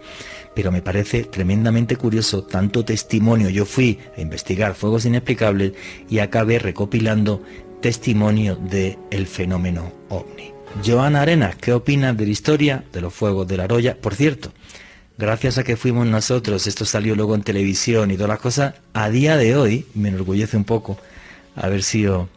Pero 0.56 0.72
me 0.72 0.82
parece 0.82 1.24
tremendamente 1.24 1.96
curioso 1.96 2.44
tanto 2.44 2.84
testimonio. 2.84 3.50
Yo 3.50 3.66
fui 3.66 4.00
a 4.18 4.22
investigar 4.22 4.76
fuegos 4.76 5.06
inexplicables 5.06 5.74
y 6.10 6.20
acabé 6.20 6.60
recopilando 6.60 7.42
testimonio 7.82 8.56
del 8.56 8.98
el 9.12 9.28
fenómeno 9.28 9.92
ovni. 10.10 10.52
Joana 10.86 11.22
Arenas, 11.22 11.56
¿qué 11.56 11.74
opinas 11.74 12.16
de 12.18 12.26
la 12.26 12.32
historia 12.32 12.84
de 12.92 13.02
los 13.02 13.14
fuegos 13.14 13.48
de 13.48 13.58
la 13.58 13.68
Roya? 13.68 13.98
Por 14.00 14.16
cierto, 14.16 14.52
gracias 15.20 15.58
a 15.58 15.64
que 15.66 15.76
fuimos 15.76 16.08
nosotros, 16.08 16.66
esto 16.66 16.86
salió 16.86 17.14
luego 17.14 17.36
en 17.36 17.44
televisión 17.44 18.10
y 18.10 18.16
todas 18.16 18.30
las 18.30 18.40
cosas, 18.40 18.76
a 18.94 19.10
día 19.10 19.36
de 19.36 19.56
hoy, 19.56 19.86
me 19.94 20.08
enorgullece 20.08 20.56
un 20.56 20.64
poco 20.64 20.98
haber 21.56 21.84
sido 21.84 22.30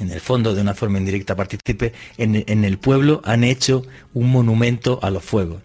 en 0.00 0.10
el 0.10 0.20
fondo 0.20 0.54
de 0.54 0.60
una 0.60 0.74
forma 0.74 0.98
indirecta 0.98 1.34
partícipe, 1.34 1.94
en, 2.18 2.64
el 2.64 2.78
pueblo 2.78 3.22
han 3.24 3.42
hecho 3.42 3.84
un 4.12 4.30
monumento 4.30 4.98
a 5.02 5.10
los 5.10 5.24
fuegos. 5.24 5.62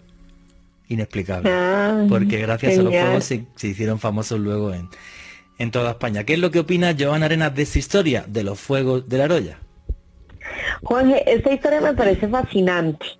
Inexplicable. 0.88 1.50
Ah, 1.52 2.06
porque 2.08 2.38
gracias 2.38 2.78
a 2.78 2.82
los 2.82 2.92
fuegos 2.92 3.24
se, 3.24 3.44
hicieron 3.62 3.98
famosos 3.98 4.40
luego 4.40 4.72
en, 4.72 4.88
en 5.58 5.70
toda 5.70 5.90
España. 5.90 6.24
¿Qué 6.24 6.34
es 6.34 6.38
lo 6.38 6.50
que 6.50 6.60
opina 6.60 6.96
Joan 6.98 7.22
Arenas 7.22 7.54
de 7.54 7.62
esta 7.62 7.78
historia 7.78 8.24
de 8.26 8.44
los 8.44 8.58
fuegos 8.58 9.08
de 9.08 9.18
la 9.18 9.28
Roya? 9.28 9.58
Jorge, 10.82 11.22
esta 11.30 11.52
historia 11.52 11.80
me 11.82 11.92
parece 11.92 12.26
fascinante. 12.28 13.19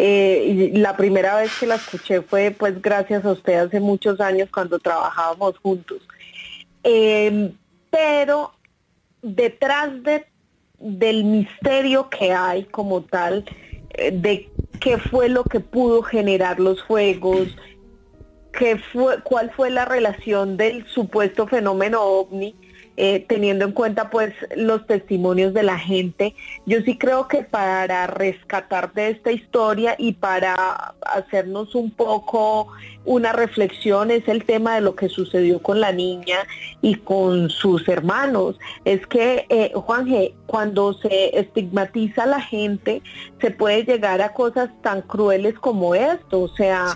Eh, 0.00 0.70
la 0.74 0.96
primera 0.96 1.36
vez 1.36 1.50
que 1.58 1.66
la 1.66 1.74
escuché 1.74 2.22
fue 2.22 2.52
pues 2.52 2.80
gracias 2.80 3.24
a 3.24 3.32
usted 3.32 3.54
hace 3.54 3.80
muchos 3.80 4.20
años 4.20 4.48
cuando 4.48 4.78
trabajábamos 4.78 5.58
juntos. 5.58 5.98
Em, 6.84 7.52
pero 7.90 8.52
detrás 9.22 10.00
de, 10.04 10.24
del 10.78 11.24
misterio 11.24 12.08
que 12.08 12.32
hay 12.32 12.64
como 12.66 13.02
tal, 13.02 13.44
eh, 13.94 14.12
de 14.12 14.48
qué 14.78 14.98
fue 14.98 15.28
lo 15.28 15.42
que 15.42 15.58
pudo 15.58 16.02
generar 16.02 16.60
los 16.60 16.80
fuegos, 16.84 17.48
qué 18.52 18.78
fue, 18.92 19.20
cuál 19.24 19.50
fue 19.50 19.68
la 19.70 19.84
relación 19.84 20.56
del 20.56 20.86
supuesto 20.86 21.48
fenómeno 21.48 22.02
ovni, 22.02 22.54
eh, 23.00 23.24
teniendo 23.28 23.64
en 23.64 23.70
cuenta 23.70 24.10
pues 24.10 24.34
los 24.56 24.84
testimonios 24.88 25.54
de 25.54 25.62
la 25.62 25.78
gente. 25.78 26.34
Yo 26.66 26.80
sí 26.80 26.98
creo 26.98 27.28
que 27.28 27.44
para 27.44 28.08
rescatar 28.08 28.92
de 28.92 29.10
esta 29.10 29.30
historia 29.30 29.94
y 29.96 30.14
para 30.14 30.94
hacernos 31.02 31.76
un 31.76 31.92
poco 31.92 32.72
una 33.04 33.32
reflexión 33.32 34.10
es 34.10 34.26
el 34.26 34.44
tema 34.44 34.74
de 34.74 34.80
lo 34.80 34.96
que 34.96 35.08
sucedió 35.08 35.62
con 35.62 35.80
la 35.80 35.92
niña 35.92 36.38
y 36.82 36.96
con 36.96 37.50
sus 37.50 37.88
hermanos. 37.88 38.58
Es 38.84 39.06
que, 39.06 39.46
eh, 39.48 39.70
Juan 39.74 40.06
G., 40.06 40.34
cuando 40.48 40.94
se 40.94 41.38
estigmatiza 41.38 42.22
a 42.22 42.26
la 42.26 42.40
gente, 42.40 43.02
se 43.38 43.50
puede 43.50 43.84
llegar 43.84 44.22
a 44.22 44.32
cosas 44.32 44.70
tan 44.82 45.02
crueles 45.02 45.54
como 45.58 45.94
esto. 45.94 46.40
O 46.40 46.48
sea, 46.48 46.86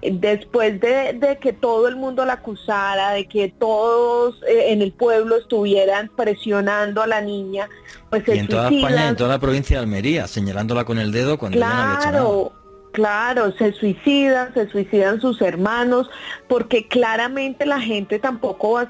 después 0.00 0.80
de, 0.80 1.38
que 1.40 1.52
todo 1.52 1.88
el 1.88 1.96
mundo 1.96 2.24
la 2.24 2.34
acusara, 2.34 3.10
de 3.10 3.26
que 3.26 3.48
todos 3.48 4.40
eh, 4.48 4.70
en 4.70 4.80
el 4.80 4.92
pueblo 4.92 5.38
estuvieran 5.38 6.08
presionando 6.16 7.02
a 7.02 7.08
la 7.08 7.20
niña, 7.20 7.68
pues 8.10 8.22
y 8.28 8.38
en 8.38 8.46
toda 8.46 8.70
España, 8.70 9.08
en 9.08 9.16
toda 9.16 9.30
la 9.30 9.40
provincia 9.40 9.78
de 9.78 9.82
Almería, 9.82 10.28
señalándola 10.28 10.84
con 10.84 10.98
el 10.98 11.10
dedo 11.10 11.36
cuando 11.36 11.58
claro, 11.58 11.74
no 11.74 11.96
había 11.96 12.18
hecho 12.18 12.52
Claro, 12.92 13.52
se 13.56 13.72
suicidan, 13.72 14.52
se 14.52 14.68
suicidan 14.68 15.20
sus 15.20 15.40
hermanos, 15.42 16.10
porque 16.48 16.88
claramente 16.88 17.64
la 17.64 17.80
gente 17.80 18.18
tampoco 18.18 18.72
va 18.72 18.82
a 18.82 18.88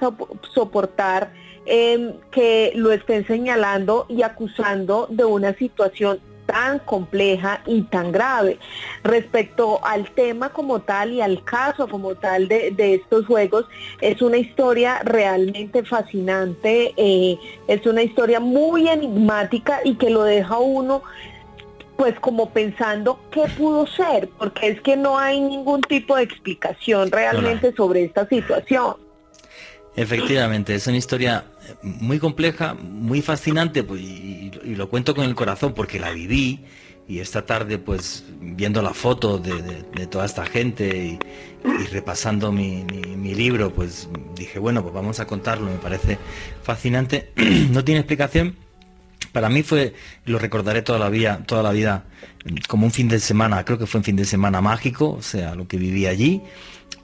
soportar 0.54 1.32
em, 1.72 2.14
que 2.32 2.72
lo 2.74 2.90
estén 2.90 3.24
señalando 3.28 4.04
y 4.08 4.22
acusando 4.22 5.06
de 5.08 5.24
una 5.24 5.54
situación 5.54 6.18
tan 6.46 6.80
compleja 6.80 7.62
y 7.64 7.82
tan 7.82 8.10
grave. 8.10 8.58
Respecto 9.04 9.78
al 9.84 10.10
tema 10.10 10.48
como 10.48 10.80
tal 10.80 11.12
y 11.12 11.20
al 11.20 11.44
caso 11.44 11.86
como 11.86 12.16
tal 12.16 12.48
de, 12.48 12.74
estos 12.94 13.24
juegos, 13.26 13.66
es 14.00 14.20
una 14.20 14.38
historia 14.38 15.00
realmente 15.04 15.84
fascinante, 15.84 16.92
eh, 16.96 17.38
es 17.68 17.86
una 17.86 18.02
historia 18.02 18.40
muy 18.40 18.88
enigmática 18.88 19.80
y 19.84 19.94
que 19.94 20.10
lo 20.10 20.24
deja 20.24 20.58
uno 20.58 21.02
pues 21.96 22.18
como 22.18 22.50
pensando 22.50 23.20
qué 23.30 23.44
pudo 23.56 23.86
ser, 23.86 24.28
porque 24.38 24.70
es 24.70 24.80
que 24.80 24.96
no 24.96 25.18
hay 25.18 25.38
ningún 25.38 25.82
tipo 25.82 26.16
de 26.16 26.22
explicación 26.24 27.12
realmente 27.12 27.72
sobre 27.76 28.04
esta 28.04 28.26
situación. 28.26 28.96
Efectivamente, 29.96 30.74
es 30.74 30.86
una 30.86 30.96
historia 30.96 31.44
muy 31.82 32.18
compleja, 32.18 32.74
muy 32.74 33.22
fascinante, 33.22 33.82
pues, 33.82 34.00
y, 34.00 34.50
lo 34.64 34.88
cuento 34.88 35.14
con 35.14 35.24
el 35.24 35.34
corazón 35.34 35.74
porque 35.74 35.98
la 35.98 36.10
viví 36.10 36.60
y 37.08 37.18
esta 37.18 37.44
tarde 37.44 37.78
pues 37.78 38.24
viendo 38.40 38.82
la 38.82 38.94
foto 38.94 39.38
de, 39.38 40.06
toda 40.06 40.26
esta 40.26 40.46
gente 40.46 41.18
y, 41.64 41.86
repasando 41.92 42.52
mi, 42.52 42.84
mi, 42.84 43.34
libro, 43.34 43.72
pues 43.72 44.08
dije, 44.36 44.58
bueno, 44.58 44.82
pues 44.82 44.94
vamos 44.94 45.18
a 45.18 45.26
contarlo, 45.26 45.66
me 45.66 45.78
parece 45.78 46.18
fascinante. 46.62 47.32
no 47.70 47.84
tiene 47.84 48.00
explicación, 48.00 48.56
para 49.32 49.48
mí 49.48 49.62
fue, 49.62 49.94
lo 50.24 50.38
recordaré 50.38 50.82
toda 50.82 50.98
la 50.98 51.08
vida, 51.08 51.42
toda 51.46 51.62
la 51.62 51.72
vida, 51.72 52.04
como 52.68 52.86
un 52.86 52.92
fin 52.92 53.08
de 53.08 53.20
semana, 53.20 53.64
creo 53.64 53.78
que 53.78 53.86
fue 53.86 53.98
un 53.98 54.04
fin 54.04 54.16
de 54.16 54.24
semana 54.24 54.60
mágico, 54.60 55.10
o 55.10 55.22
sea, 55.22 55.54
lo 55.54 55.68
que 55.68 55.76
viví 55.76 56.06
allí, 56.06 56.42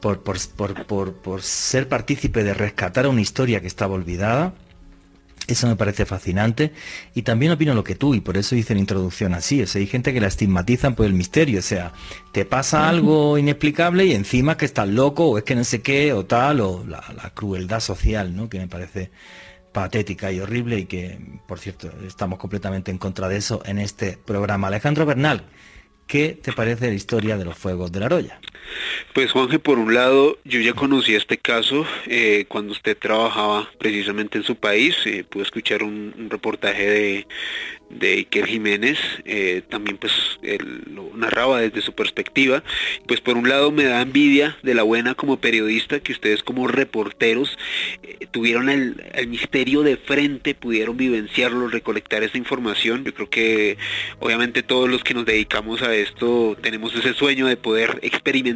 por, 0.01 0.21
por, 0.23 1.43
ser 1.43 1.89
partícipe 1.89 2.45
de 2.45 2.55
rescatar 2.55 3.07
una 3.07 3.21
historia 3.21 3.61
que 3.61 3.67
estaba 3.67 3.95
olvidada. 3.95 4.55
Eso 5.47 5.69
me 5.69 5.77
parece 5.77 6.05
fascinante 6.07 6.73
y 7.15 7.23
también 7.23 7.53
opino 7.53 7.73
lo 7.73 7.85
que 7.85 7.95
tú 7.95 8.15
y 8.17 8.21
por 8.21 8.37
eso 8.37 8.57
hice 8.57 8.75
la 8.75 8.81
introducción 8.81 9.33
así. 9.33 9.63
O 9.63 9.67
sea, 9.67 9.81
hay 9.81 9.87
gente 9.87 10.13
que 10.13 10.21
la 10.21 10.27
estigmatizan 10.27 10.97
por 10.97 11.07
el 11.07 11.13
misterio. 11.13 11.61
O 11.61 11.63
sea, 11.63 11.93
te 12.33 12.45
pasa 12.45 12.89
algo 12.89 13.39
inexplicable 13.39 14.07
y 14.07 14.13
encima 14.13 14.57
que 14.57 14.65
estás 14.65 14.89
loco 14.89 15.27
o 15.27 15.39
es 15.39 15.45
que 15.45 15.55
no 15.55 15.63
sé 15.63 15.83
qué 15.83 16.13
o 16.13 16.27
tal 16.27 16.61
o 16.61 16.85
la, 16.85 17.05
la 17.17 17.31
crueldad 17.31 17.79
social, 17.79 18.35
¿no? 18.35 18.49
Que 18.49 18.59
me 18.59 18.67
parece 18.67 19.13
patética 19.77 20.33
y 20.33 20.41
horrible 20.41 20.79
y 20.79 20.87
que, 20.87 21.19
por 21.47 21.59
cierto, 21.59 21.91
estamos 22.07 22.39
completamente 22.39 22.91
en 22.91 22.97
contra 22.97 23.29
de 23.29 23.37
eso 23.37 23.61
en 23.67 23.79
este 23.79 24.17
programa. 24.17 24.69
Alejandro 24.69 25.05
Bernal, 25.05 25.45
¿qué 26.07 26.31
te 26.31 26.55
parece 26.55 26.89
la 26.89 26.95
historia 26.95 27.37
de 27.37 27.45
los 27.45 27.59
fuegos 27.59 27.93
de 27.93 28.01
la 28.01 28.09
Roya? 28.09 28.41
Pues 29.13 29.33
Juanje, 29.33 29.59
por 29.59 29.79
un 29.79 29.95
lado, 29.95 30.39
yo 30.45 30.61
ya 30.61 30.73
conocí 30.73 31.15
este 31.15 31.39
caso 31.39 31.87
eh, 32.07 32.45
cuando 32.49 32.73
usted 32.73 32.97
trabajaba 32.97 33.69
precisamente 33.79 34.39
en 34.39 34.45
su 34.45 34.57
país. 34.57 34.97
Eh, 35.07 35.25
pude 35.25 35.43
escuchar 35.43 35.83
un 35.83 36.29
reportaje 36.31 36.87
de, 36.87 37.27
de 37.91 38.13
Iker 38.15 38.47
Jiménez, 38.47 38.99
eh, 39.25 39.63
también 39.69 39.97
pues 39.97 40.13
él 40.43 40.83
lo 40.93 41.11
narraba 41.15 41.61
desde 41.61 41.83
su 41.83 41.93
perspectiva, 41.93 42.63
pues 43.07 43.21
por 43.21 43.37
un 43.37 43.49
lado 43.49 43.71
me 43.71 43.85
da 43.85 44.03
envidia 44.03 44.57
de 44.63 44.75
la 44.75 44.83
buena 44.83 45.15
como 45.15 45.39
periodista 45.39 46.01
que 46.01 46.13
ustedes 46.13 46.43
como 46.43 46.67
reporteros 46.67 47.57
eh, 48.03 48.27
tuvieron 48.31 48.69
el, 48.69 48.97
misterio 49.29 49.83
de 49.83 49.97
frente, 49.97 50.55
pudieron 50.55 50.97
vivenciarlo, 50.97 51.69
recolectar 51.69 52.23
esa 52.23 52.39
información, 52.39 53.05
yo 53.05 53.15
creo 53.15 53.31
que 53.31 53.79
obviamente 54.19 54.63
todos 54.63 54.89
los 54.89 55.03
que 55.05 55.15
nos 55.15 55.25
dedicamos 55.25 55.83
a 55.83 55.95
esto 55.95 56.57
tenemos 56.61 56.95
ese 56.95 57.15
sueño 57.15 57.47
de 57.47 57.57
poder 57.57 57.99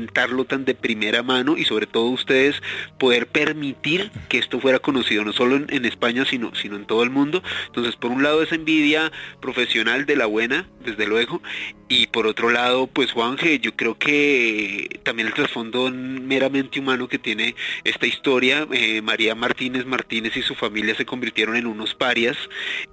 tan 0.09 0.65
de 0.65 0.75
primera 0.75 1.23
mano 1.23 1.57
y 1.57 1.65
sobre 1.65 1.87
todo 1.87 2.05
ustedes 2.07 2.63
poder 2.99 3.27
permitir 3.27 4.11
que 4.29 4.39
esto 4.39 4.61
fuera 4.61 4.79
conocido 4.79 5.25
no 5.25 5.33
solo 5.33 5.57
en, 5.57 5.67
en 5.71 5.85
España 5.85 6.25
sino, 6.25 6.55
sino 6.55 6.77
en 6.77 6.87
todo 6.87 7.03
el 7.03 7.11
mundo, 7.11 7.43
entonces 7.67 7.97
por 7.97 8.11
un 8.11 8.23
lado 8.23 8.43
esa 8.43 8.55
envidia 8.55 9.11
profesional 9.41 10.07
de 10.07 10.17
la 10.17 10.27
buena, 10.27 10.69
desde 10.85 11.07
luego. 11.07 11.43
Y 11.89 12.07
por 12.07 12.29
otro 12.29 12.51
lado, 12.51 12.87
pues 12.87 13.11
Juanje, 13.11 13.59
yo 13.59 13.75
creo 13.75 13.99
que 13.99 15.01
también 15.03 15.27
el 15.27 15.35
trasfondo 15.35 15.91
meramente 15.91 16.79
humano 16.79 17.09
que 17.09 17.19
tiene 17.19 17.57
esta 17.83 18.07
historia, 18.07 18.69
eh, 18.71 19.03
María 19.03 19.35
Martínez 19.35 19.87
Martínez 19.87 20.37
y 20.37 20.43
su 20.43 20.55
familia 20.55 20.95
se 20.95 21.05
convirtieron 21.05 21.57
en 21.57 21.67
unos 21.67 21.95
parias, 21.95 22.37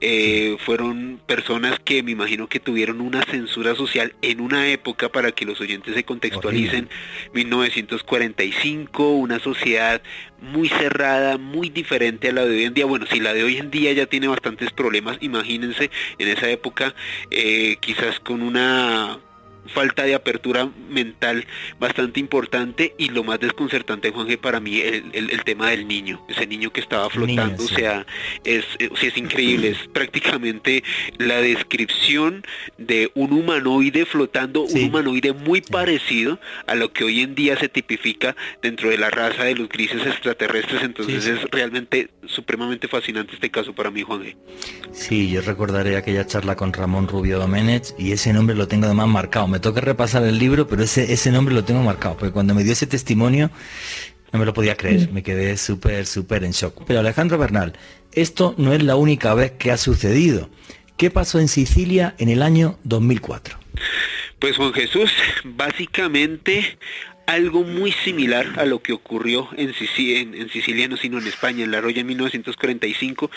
eh, 0.01 0.57
fueron 0.65 1.19
personas 1.27 1.79
que 1.79 2.01
me 2.01 2.11
imagino 2.11 2.47
que 2.47 2.59
tuvieron 2.59 2.99
una 2.99 3.21
censura 3.21 3.75
social 3.75 4.15
en 4.23 4.41
una 4.41 4.69
época, 4.69 5.09
para 5.09 5.31
que 5.31 5.45
los 5.45 5.61
oyentes 5.61 5.93
se 5.93 6.03
contextualicen, 6.03 6.89
1945, 7.33 9.11
una 9.11 9.39
sociedad 9.39 10.01
muy 10.39 10.69
cerrada, 10.69 11.37
muy 11.37 11.69
diferente 11.69 12.29
a 12.29 12.33
la 12.33 12.45
de 12.45 12.57
hoy 12.57 12.63
en 12.65 12.73
día. 12.73 12.85
Bueno, 12.85 13.05
si 13.07 13.19
la 13.19 13.33
de 13.33 13.43
hoy 13.43 13.57
en 13.57 13.71
día 13.71 13.91
ya 13.93 14.05
tiene 14.05 14.27
bastantes 14.27 14.71
problemas, 14.71 15.17
imagínense 15.21 15.89
en 16.17 16.27
esa 16.27 16.49
época, 16.49 16.93
eh, 17.31 17.77
quizás 17.79 18.19
con 18.19 18.41
una 18.41 19.19
falta 19.67 20.03
de 20.03 20.15
apertura 20.15 20.69
mental 20.89 21.45
bastante 21.79 22.19
importante 22.19 22.93
y 22.97 23.09
lo 23.09 23.23
más 23.23 23.39
desconcertante, 23.39 24.11
Juanje, 24.11 24.37
para 24.37 24.59
mí 24.59 24.81
el, 24.81 25.43
tema 25.43 25.69
del 25.69 25.87
niño, 25.87 26.25
ese 26.27 26.45
niño 26.45 26.71
que 26.71 26.81
estaba 26.81 27.09
flotando, 27.09 27.63
o 27.63 27.67
sea, 27.67 28.05
es, 28.43 28.65
es 28.79 29.17
increíble, 29.17 29.69
es 29.69 29.77
prácticamente 29.93 30.83
la 31.17 31.41
descripción 31.41 32.43
de 32.77 33.11
un 33.13 33.33
humanoide 33.33 34.05
flotando, 34.05 34.63
un 34.63 34.83
humanoide 34.83 35.33
muy 35.33 35.61
parecido 35.61 36.39
a 36.65 36.75
lo 36.75 36.91
que 36.91 37.03
hoy 37.03 37.21
en 37.21 37.35
día 37.35 37.57
se 37.57 37.69
tipifica 37.69 38.35
dentro 38.61 38.89
de 38.89 38.97
la 38.97 39.09
raza 39.09 39.43
de 39.43 39.55
los 39.55 39.69
grises 39.69 40.05
extraterrestres, 40.05 40.83
entonces 40.83 41.25
es 41.25 41.43
realmente 41.51 42.09
supremamente 42.25 42.87
fascinante 42.87 43.33
este 43.33 43.49
caso 43.49 43.73
para 43.73 43.91
mí, 43.91 44.03
Juan 44.03 44.23
G. 44.23 44.35
Sí, 44.91 45.29
yo 45.29 45.41
recordaré 45.41 45.95
aquella 45.95 46.25
charla 46.25 46.55
con 46.55 46.73
Ramón 46.73 47.07
Rubio 47.07 47.39
Domenech 47.39 47.93
y 47.97 48.11
ese 48.11 48.33
nombre 48.33 48.55
lo 48.55 48.67
tengo 48.67 48.85
además 48.85 49.07
marcado. 49.07 49.47
Me 49.47 49.56
toca 49.59 49.81
repasar 49.81 50.23
el 50.23 50.37
libro, 50.37 50.67
pero 50.67 50.83
ese, 50.83 51.11
ese 51.11 51.31
nombre 51.31 51.53
lo 51.53 51.63
tengo 51.63 51.81
marcado, 51.81 52.17
porque 52.17 52.31
cuando 52.31 52.53
me 52.53 52.63
dio 52.63 52.73
ese 52.73 52.87
testimonio 52.87 53.51
no 54.31 54.39
me 54.39 54.45
lo 54.45 54.53
podía 54.53 54.75
creer, 54.75 55.11
me 55.11 55.23
quedé 55.23 55.57
súper, 55.57 56.05
súper 56.05 56.43
en 56.43 56.51
shock. 56.51 56.83
Pero 56.85 56.99
Alejandro 56.99 57.37
Bernal, 57.37 57.73
esto 58.11 58.55
no 58.57 58.73
es 58.73 58.83
la 58.83 58.95
única 58.95 59.33
vez 59.33 59.51
que 59.51 59.71
ha 59.71 59.77
sucedido. 59.77 60.49
¿Qué 60.97 61.09
pasó 61.11 61.39
en 61.39 61.47
Sicilia 61.47 62.15
en 62.17 62.29
el 62.29 62.41
año 62.41 62.77
2004? 62.83 63.57
Pues 64.39 64.57
Juan 64.57 64.73
Jesús, 64.73 65.11
básicamente 65.43 66.77
algo 67.27 67.63
muy 67.63 67.91
similar 67.91 68.53
a 68.57 68.65
lo 68.65 68.81
que 68.81 68.93
ocurrió 68.93 69.49
en 69.57 69.73
Sicilia, 69.73 70.21
en, 70.21 70.49
Sicilia, 70.49 70.87
no 70.87 70.97
sino 70.97 71.19
en 71.19 71.27
España, 71.27 71.63
en 71.65 71.71
La 71.71 71.81
Roya 71.81 72.01
en 72.01 72.07
1945, 72.07 73.29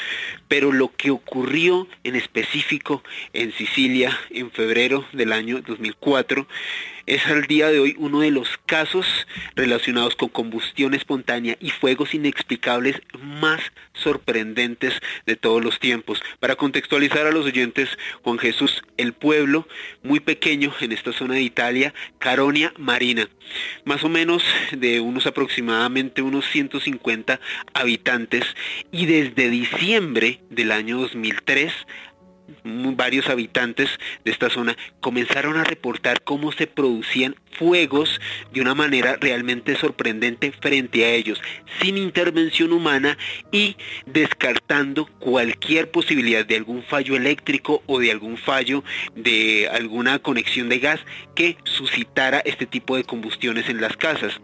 pero 0.49 0.73
lo 0.73 0.93
que 0.97 1.11
ocurrió 1.11 1.89
en 2.05 2.15
específico 2.15 3.03
en 3.33 3.53
Sicilia 3.53 4.17
en 4.31 4.51
febrero 4.53 5.05
del 5.13 5.33
año 5.33 5.61
2004 5.61 6.47
es 7.11 7.27
al 7.27 7.49
día 7.49 7.73
de 7.73 7.81
hoy 7.81 7.97
uno 7.99 8.21
de 8.21 8.31
los 8.31 8.57
casos 8.67 9.27
relacionados 9.57 10.15
con 10.15 10.29
combustión 10.29 10.95
espontánea 10.95 11.57
y 11.59 11.71
fuegos 11.71 12.15
inexplicables 12.15 13.03
más 13.21 13.61
sorprendentes 13.95 14.95
de 15.27 15.35
todos 15.35 15.63
los 15.63 15.81
tiempos. 15.81 16.23
Para 16.39 16.55
contextualizar 16.55 17.27
a 17.27 17.33
los 17.33 17.47
oyentes, 17.47 17.89
Juan 18.23 18.39
Jesús, 18.39 18.85
el 18.97 19.13
pueblo 19.13 19.67
muy 20.05 20.21
pequeño 20.21 20.73
en 20.81 20.93
esta 20.93 21.13
zona 21.13 21.35
de 21.35 21.43
Italia, 21.43 21.93
Caronia 22.21 22.73
Marina, 22.79 23.29
más 23.85 24.05
o 24.05 24.09
menos 24.09 24.45
de 24.71 25.01
unos 25.01 25.27
aproximadamente 25.27 26.23
unos 26.23 26.47
150 26.47 27.41
habitantes 27.75 28.45
y 28.93 29.07
desde 29.07 29.51
diciembre 29.51 30.39
del 30.49 30.71
año 30.71 31.01
2003 31.01 31.73
varios 32.65 33.29
habitantes 33.29 33.89
de 34.25 34.31
esta 34.31 34.51
zona 34.51 34.77
comenzaron 35.01 35.57
a 35.57 35.65
reportar 35.65 36.23
cómo 36.23 36.53
se 36.53 36.67
producían 36.67 37.37
fuegos 37.59 38.21
de 38.53 38.61
una 38.61 38.75
manera 38.75 39.17
realmente 39.21 39.77
sorprendente 39.77 40.53
frente 40.53 41.05
a 41.05 41.11
ellos, 41.11 41.41
sin 41.81 41.99
intervención 41.99 42.73
humana 42.73 43.19
y 43.53 43.77
descartando 44.07 45.07
cualquier 45.19 45.91
posibilidad 45.91 46.45
de 46.45 46.57
algún 46.57 46.83
fallo 46.83 47.17
eléctrico 47.17 47.83
o 47.87 47.99
de 47.99 48.11
algún 48.11 48.37
fallo 48.37 48.85
de 49.15 49.69
alguna 49.73 50.19
conexión 50.19 50.69
de 50.69 50.79
gas 50.79 51.01
que 51.35 51.57
suscitara 51.65 52.41
este 52.41 52.67
tipo 52.67 52.97
de 52.97 53.05
combustiones 53.05 53.69
en 53.69 53.81
las 53.81 53.97
casas. 53.97 54.41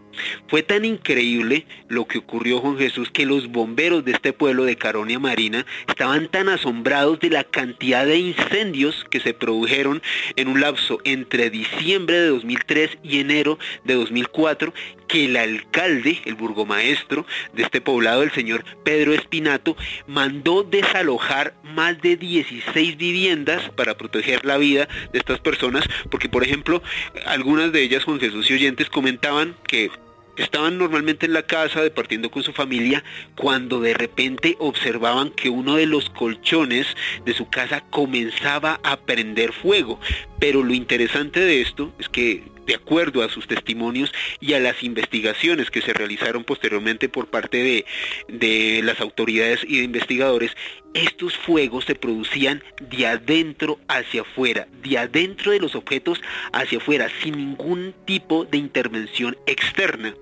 Fue 0.47 0.63
tan 0.63 0.85
increíble 0.85 1.65
lo 1.87 2.05
que 2.05 2.17
ocurrió 2.17 2.59
Juan 2.59 2.77
Jesús 2.77 3.11
que 3.11 3.25
los 3.25 3.47
bomberos 3.47 4.03
de 4.03 4.13
este 4.13 4.33
pueblo 4.33 4.63
de 4.63 4.75
Caronia 4.75 5.19
Marina 5.19 5.65
estaban 5.87 6.27
tan 6.27 6.49
asombrados 6.49 7.19
de 7.19 7.29
la 7.29 7.43
cantidad 7.43 7.96
de 8.05 8.17
incendios 8.17 9.05
que 9.09 9.19
se 9.19 9.33
produjeron 9.33 10.01
en 10.35 10.47
un 10.47 10.61
lapso 10.61 10.99
entre 11.03 11.49
diciembre 11.49 12.19
de 12.19 12.27
2003 12.27 12.97
y 13.03 13.19
enero 13.19 13.57
de 13.83 13.95
2004 13.95 14.73
que 15.07 15.25
el 15.25 15.37
alcalde, 15.37 16.21
el 16.25 16.35
burgomaestro 16.35 17.25
de 17.53 17.63
este 17.63 17.81
poblado, 17.81 18.23
el 18.23 18.31
señor 18.31 18.63
Pedro 18.83 19.13
Espinato, 19.13 19.75
mandó 20.05 20.63
desalojar 20.63 21.53
más 21.63 22.01
de 22.01 22.17
16 22.17 22.97
viviendas 22.97 23.69
para 23.71 23.97
proteger 23.97 24.45
la 24.45 24.57
vida 24.57 24.87
de 25.11 25.19
estas 25.19 25.39
personas, 25.39 25.85
porque 26.09 26.29
por 26.29 26.43
ejemplo, 26.43 26.81
algunas 27.25 27.71
de 27.71 27.83
ellas, 27.83 28.03
Juan 28.03 28.19
Jesús 28.19 28.49
y 28.49 28.55
oyentes, 28.55 28.89
comentaban 28.89 29.55
que 29.67 29.89
Estaban 30.37 30.77
normalmente 30.77 31.25
en 31.25 31.33
la 31.33 31.43
casa 31.43 31.81
departiendo 31.81 32.29
con 32.29 32.43
su 32.43 32.53
familia 32.53 33.03
cuando 33.35 33.79
de 33.81 33.93
repente 33.93 34.55
observaban 34.59 35.31
que 35.31 35.49
uno 35.49 35.75
de 35.75 35.87
los 35.87 36.09
colchones 36.11 36.87
de 37.25 37.33
su 37.33 37.49
casa 37.49 37.83
comenzaba 37.89 38.79
a 38.83 38.97
prender 38.97 39.51
fuego. 39.51 39.99
Pero 40.39 40.63
lo 40.63 40.73
interesante 40.73 41.39
de 41.39 41.61
esto 41.61 41.91
es 41.99 42.07
que 42.07 42.56
de 42.67 42.75
acuerdo 42.75 43.23
a 43.23 43.29
sus 43.29 43.47
testimonios 43.47 44.13
y 44.39 44.53
a 44.53 44.59
las 44.59 44.83
investigaciones 44.83 45.71
que 45.71 45.81
se 45.81 45.93
realizaron 45.93 46.43
posteriormente 46.43 47.09
por 47.09 47.27
parte 47.27 47.57
de, 47.57 47.85
de 48.27 48.81
las 48.83 49.01
autoridades 49.01 49.63
y 49.67 49.77
de 49.77 49.85
investigadores, 49.85 50.55
estos 50.93 51.35
fuegos 51.35 51.85
se 51.85 51.95
producían 51.95 52.63
de 52.81 53.07
adentro 53.07 53.79
hacia 53.87 54.21
afuera, 54.21 54.67
de 54.83 54.97
adentro 54.97 55.51
de 55.51 55.59
los 55.59 55.75
objetos 55.75 56.21
hacia 56.51 56.77
afuera, 56.77 57.09
sin 57.23 57.37
ningún 57.37 57.93
tipo 58.05 58.45
de 58.45 58.57
intervención 58.57 59.37
externa. 59.45 60.13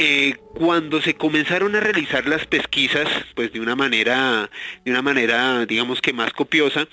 Eh, 0.00 0.36
cuando 0.54 1.02
se 1.02 1.14
comenzaron 1.14 1.74
a 1.74 1.80
realizar 1.80 2.28
las 2.28 2.46
pesquisas, 2.46 3.08
pues 3.34 3.52
de 3.52 3.58
una 3.58 3.74
manera, 3.74 4.48
de 4.84 4.92
una 4.92 5.02
manera, 5.02 5.66
digamos 5.66 6.00
que 6.00 6.12
más 6.12 6.32
copiosa, 6.32 6.86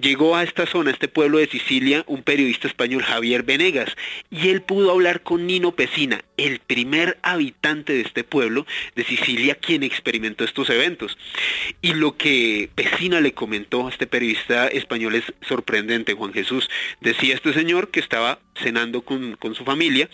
llegó 0.00 0.36
a 0.36 0.42
esta 0.42 0.66
zona, 0.66 0.90
a 0.90 0.92
este 0.92 1.08
pueblo 1.08 1.38
de 1.38 1.48
Sicilia, 1.48 2.04
un 2.06 2.22
periodista 2.22 2.68
español, 2.68 3.02
Javier 3.02 3.42
Venegas, 3.42 3.96
y 4.30 4.48
él 4.48 4.62
pudo 4.62 4.90
hablar 4.90 5.22
con 5.22 5.46
Nino 5.46 5.72
Pesina, 5.72 6.22
el 6.36 6.60
primer 6.60 7.18
habitante 7.22 7.92
de 7.92 8.02
este 8.02 8.24
pueblo 8.24 8.66
de 8.94 9.04
Sicilia, 9.04 9.54
quien 9.54 9.82
experimentó 9.82 10.44
estos 10.44 10.70
eventos. 10.70 11.18
Y 11.82 11.94
lo 11.94 12.16
que 12.16 12.70
Pesina 12.74 13.20
le 13.20 13.32
comentó 13.32 13.86
a 13.86 13.90
este 13.90 14.06
periodista 14.06 14.68
español 14.68 15.14
es 15.14 15.24
sorprendente, 15.42 16.14
Juan 16.14 16.32
Jesús. 16.32 16.68
Decía 17.00 17.34
este 17.34 17.52
señor 17.52 17.90
que 17.90 18.00
estaba 18.00 18.40
cenando 18.56 19.02
con, 19.02 19.36
con 19.36 19.54
su 19.54 19.64
familia 19.64 20.08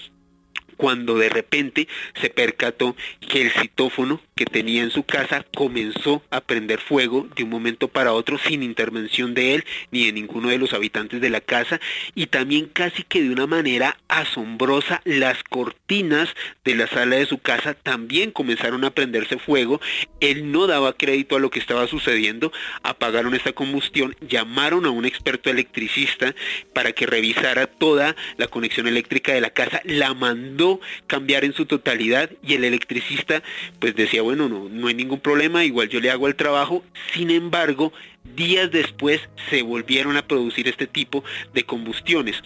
cuando 0.76 1.16
de 1.16 1.28
repente 1.28 1.88
se 2.20 2.30
percató 2.30 2.96
que 3.20 3.42
el 3.42 3.50
citófono 3.50 4.20
que 4.34 4.46
tenía 4.46 4.82
en 4.82 4.90
su 4.90 5.04
casa 5.04 5.44
comenzó 5.54 6.22
a 6.30 6.40
prender 6.40 6.80
fuego 6.80 7.28
de 7.36 7.44
un 7.44 7.50
momento 7.50 7.88
para 7.88 8.12
otro 8.12 8.38
sin 8.38 8.62
intervención 8.62 9.34
de 9.34 9.54
él 9.54 9.64
ni 9.90 10.06
de 10.06 10.12
ninguno 10.12 10.48
de 10.48 10.58
los 10.58 10.72
habitantes 10.72 11.20
de 11.20 11.30
la 11.30 11.40
casa 11.40 11.80
y 12.14 12.26
también 12.26 12.66
casi 12.66 13.04
que 13.04 13.22
de 13.22 13.30
una 13.30 13.46
manera 13.46 13.96
asombrosa 14.08 15.00
las 15.04 15.42
cortinas 15.44 16.28
de 16.64 16.74
la 16.74 16.86
sala 16.88 17.16
de 17.16 17.26
su 17.26 17.38
casa 17.38 17.74
también 17.74 18.30
comenzaron 18.30 18.84
a 18.84 18.90
prenderse 18.90 19.38
fuego. 19.38 19.80
Él 20.20 20.50
no 20.50 20.66
daba 20.66 20.96
crédito 20.96 21.36
a 21.36 21.40
lo 21.40 21.50
que 21.50 21.58
estaba 21.58 21.86
sucediendo, 21.86 22.52
apagaron 22.82 23.34
esta 23.34 23.52
combustión, 23.52 24.16
llamaron 24.20 24.86
a 24.86 24.90
un 24.90 25.04
experto 25.04 25.50
electricista 25.50 26.34
para 26.72 26.92
que 26.92 27.06
revisara 27.06 27.66
toda 27.66 28.16
la 28.36 28.48
conexión 28.48 28.88
eléctrica 28.88 29.32
de 29.32 29.40
la 29.40 29.50
casa, 29.50 29.80
la 29.84 30.14
mandó 30.14 30.80
cambiar 31.06 31.44
en 31.44 31.52
su 31.52 31.66
totalidad 31.66 32.30
y 32.42 32.54
el 32.54 32.64
electricista 32.64 33.42
pues 33.78 33.94
decía 33.94 34.23
bueno, 34.24 34.48
no, 34.48 34.68
no 34.68 34.88
hay 34.88 34.94
ningún 34.94 35.20
problema, 35.20 35.64
igual 35.64 35.88
yo 35.88 36.00
le 36.00 36.10
hago 36.10 36.26
el 36.26 36.34
trabajo. 36.34 36.82
Sin 37.12 37.30
embargo, 37.30 37.92
días 38.34 38.70
después 38.70 39.20
se 39.50 39.62
volvieron 39.62 40.16
a 40.16 40.26
producir 40.26 40.68
este 40.68 40.86
tipo 40.86 41.24
de 41.52 41.64
combustiones. 41.64 42.42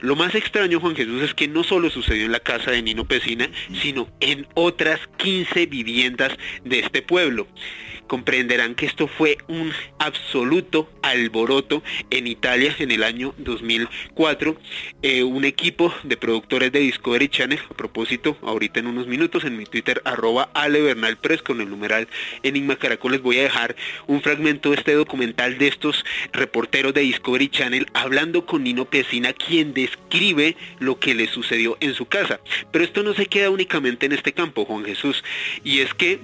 Lo 0.00 0.16
más 0.16 0.34
extraño, 0.34 0.80
Juan 0.80 0.96
Jesús, 0.96 1.22
es 1.22 1.34
que 1.34 1.48
no 1.48 1.64
solo 1.64 1.90
sucedió 1.90 2.26
en 2.26 2.32
la 2.32 2.40
casa 2.40 2.70
de 2.70 2.82
Nino 2.82 3.04
Pesina, 3.04 3.48
sino 3.82 4.08
en 4.20 4.46
otras 4.54 5.00
15 5.16 5.66
viviendas 5.66 6.36
de 6.64 6.80
este 6.80 7.02
pueblo 7.02 7.46
comprenderán 8.06 8.74
que 8.74 8.86
esto 8.86 9.08
fue 9.08 9.38
un 9.48 9.72
absoluto 9.98 10.88
alboroto 11.02 11.82
en 12.10 12.26
Italia 12.26 12.74
en 12.78 12.90
el 12.90 13.02
año 13.02 13.34
2004. 13.38 14.56
Eh, 15.02 15.22
un 15.22 15.44
equipo 15.44 15.92
de 16.02 16.16
productores 16.16 16.72
de 16.72 16.80
Discovery 16.80 17.28
Channel, 17.28 17.60
a 17.70 17.74
propósito, 17.74 18.36
ahorita 18.42 18.80
en 18.80 18.86
unos 18.86 19.06
minutos 19.06 19.44
en 19.44 19.56
mi 19.56 19.64
Twitter, 19.64 20.00
arroba 20.04 20.50
Ale 20.54 20.80
Bernal 20.80 21.18
con 21.42 21.60
el 21.60 21.70
numeral 21.70 22.08
Enigma 22.42 22.76
Caracol, 22.76 23.12
les 23.12 23.22
voy 23.22 23.38
a 23.38 23.44
dejar 23.44 23.76
un 24.06 24.20
fragmento 24.20 24.70
de 24.70 24.76
este 24.76 24.92
documental 24.92 25.58
de 25.58 25.68
estos 25.68 26.04
reporteros 26.32 26.92
de 26.92 27.00
Discovery 27.00 27.48
Channel 27.48 27.86
hablando 27.94 28.44
con 28.44 28.64
Nino 28.64 28.84
Pesina, 28.84 29.32
quien 29.32 29.72
describe 29.72 30.56
lo 30.78 30.98
que 30.98 31.14
le 31.14 31.26
sucedió 31.26 31.76
en 31.80 31.94
su 31.94 32.06
casa. 32.06 32.40
Pero 32.70 32.84
esto 32.84 33.02
no 33.02 33.14
se 33.14 33.26
queda 33.26 33.50
únicamente 33.50 34.06
en 34.06 34.12
este 34.12 34.32
campo, 34.32 34.64
Juan 34.64 34.84
Jesús, 34.84 35.24
y 35.62 35.80
es 35.80 35.94
que 35.94 36.20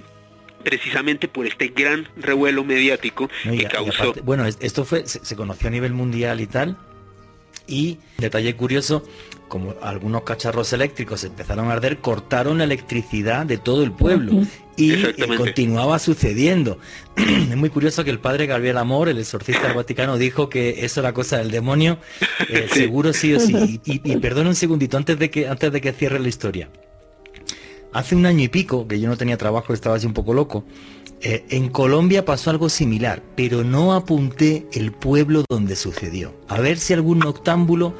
precisamente 0.61 1.27
por 1.27 1.45
este 1.45 1.69
gran 1.69 2.07
revuelo 2.15 2.63
mediático 2.63 3.29
que 3.43 3.65
causó. 3.65 4.13
bueno, 4.23 4.45
esto 4.45 4.85
fue, 4.85 5.05
se, 5.05 5.35
conoció 5.35 5.67
a 5.67 5.71
nivel 5.71 5.93
mundial 5.93 6.41
y 6.41 6.47
tal, 6.47 6.77
y, 7.67 7.99
detalle 8.17 8.55
curioso, 8.55 9.03
como 9.47 9.75
algunos 9.81 10.23
cacharros 10.23 10.71
eléctricos 10.73 11.23
empezaron 11.23 11.69
a 11.69 11.73
arder, 11.73 11.99
cortaron 11.99 12.57
la 12.57 12.63
electricidad 12.63 13.45
de 13.45 13.57
todo 13.57 13.83
el 13.83 13.91
pueblo 13.91 14.43
y 14.77 14.93
eh, 14.93 15.15
continuaba 15.37 15.99
sucediendo. 15.99 16.79
es 17.15 17.55
muy 17.55 17.69
curioso 17.69 18.03
que 18.03 18.11
el 18.11 18.19
padre 18.19 18.45
Gabriel 18.45 18.77
Amor, 18.77 19.09
el 19.09 19.19
exorcista 19.19 19.67
del 19.67 19.75
Vaticano, 19.75 20.17
dijo 20.17 20.49
que 20.49 20.85
eso 20.85 21.01
era 21.01 21.13
cosa 21.13 21.37
del 21.37 21.51
demonio, 21.51 21.97
eh, 22.49 22.67
seguro 22.73 23.13
sí 23.13 23.33
o 23.33 23.39
sí. 23.39 23.81
Y, 23.85 24.01
y, 24.03 24.17
perdona 24.17 24.49
un 24.49 24.55
segundito 24.55 24.97
antes 24.97 25.17
de 25.17 25.29
que 25.29 25.47
antes 25.47 25.71
de 25.71 25.81
que 25.81 25.91
cierre 25.91 26.19
la 26.19 26.27
historia. 26.27 26.69
Hace 27.93 28.15
un 28.15 28.25
año 28.25 28.43
y 28.43 28.47
pico, 28.47 28.87
que 28.87 28.99
yo 28.99 29.09
no 29.09 29.17
tenía 29.17 29.37
trabajo, 29.37 29.73
estaba 29.73 29.95
así 29.95 30.07
un 30.07 30.13
poco 30.13 30.33
loco, 30.33 30.63
eh, 31.21 31.45
en 31.49 31.69
Colombia 31.69 32.25
pasó 32.25 32.49
algo 32.49 32.69
similar, 32.69 33.21
pero 33.35 33.63
no 33.63 33.93
apunté 33.93 34.65
el 34.71 34.91
pueblo 34.91 35.43
donde 35.49 35.75
sucedió. 35.75 36.33
A 36.47 36.59
ver 36.59 36.79
si 36.79 36.93
algún 36.93 37.19
noctámbulo 37.19 37.93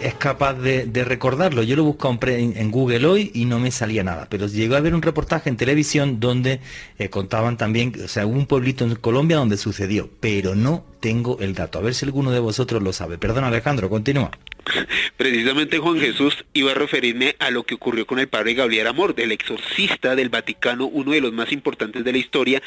es 0.00 0.14
capaz 0.14 0.54
de, 0.54 1.04
recordarlo. 1.04 1.62
Yo 1.62 1.76
lo 1.76 1.84
busqué 1.84 2.08
en, 2.38 2.56
en, 2.56 2.70
Google 2.70 3.06
hoy 3.06 3.30
y 3.34 3.44
no 3.44 3.58
me 3.58 3.70
salía 3.70 4.04
nada, 4.04 4.26
pero 4.30 4.46
llegó 4.46 4.74
a 4.74 4.78
haber 4.78 4.94
un 4.94 5.02
reportaje 5.02 5.48
en 5.48 5.56
televisión 5.56 6.20
donde 6.20 6.60
eh, 6.98 7.08
contaban 7.08 7.56
también, 7.56 7.92
o 8.04 8.08
sea, 8.08 8.26
un 8.26 8.46
pueblito 8.46 8.84
en 8.84 8.94
Colombia 8.96 9.36
donde 9.36 9.56
sucedió, 9.56 10.08
pero 10.20 10.54
no 10.54 10.84
tengo 11.00 11.38
el 11.40 11.54
dato. 11.54 11.78
A 11.78 11.82
ver 11.82 11.94
si 11.94 12.04
alguno 12.04 12.30
de 12.30 12.40
vosotros 12.40 12.82
lo 12.82 12.92
sabe. 12.92 13.18
Perdón 13.18 13.44
Alejandro, 13.44 13.88
continúa. 13.88 14.30
Precisamente 15.16 15.78
Juan 15.78 15.98
Jesús 15.98 16.44
iba 16.52 16.72
a 16.72 16.74
referirme 16.74 17.36
a 17.38 17.50
lo 17.50 17.64
que 17.64 17.74
ocurrió 17.74 18.06
con 18.06 18.18
el 18.18 18.28
padre 18.28 18.54
Gabriel 18.54 18.86
Amor, 18.86 19.14
del 19.14 19.32
exorcista 19.32 20.14
del 20.14 20.28
Vaticano, 20.28 20.86
uno 20.86 21.12
de 21.12 21.20
los 21.20 21.32
más 21.32 21.52
importantes 21.52 22.04
de 22.04 22.12
la 22.12 22.18
historia, 22.18 22.62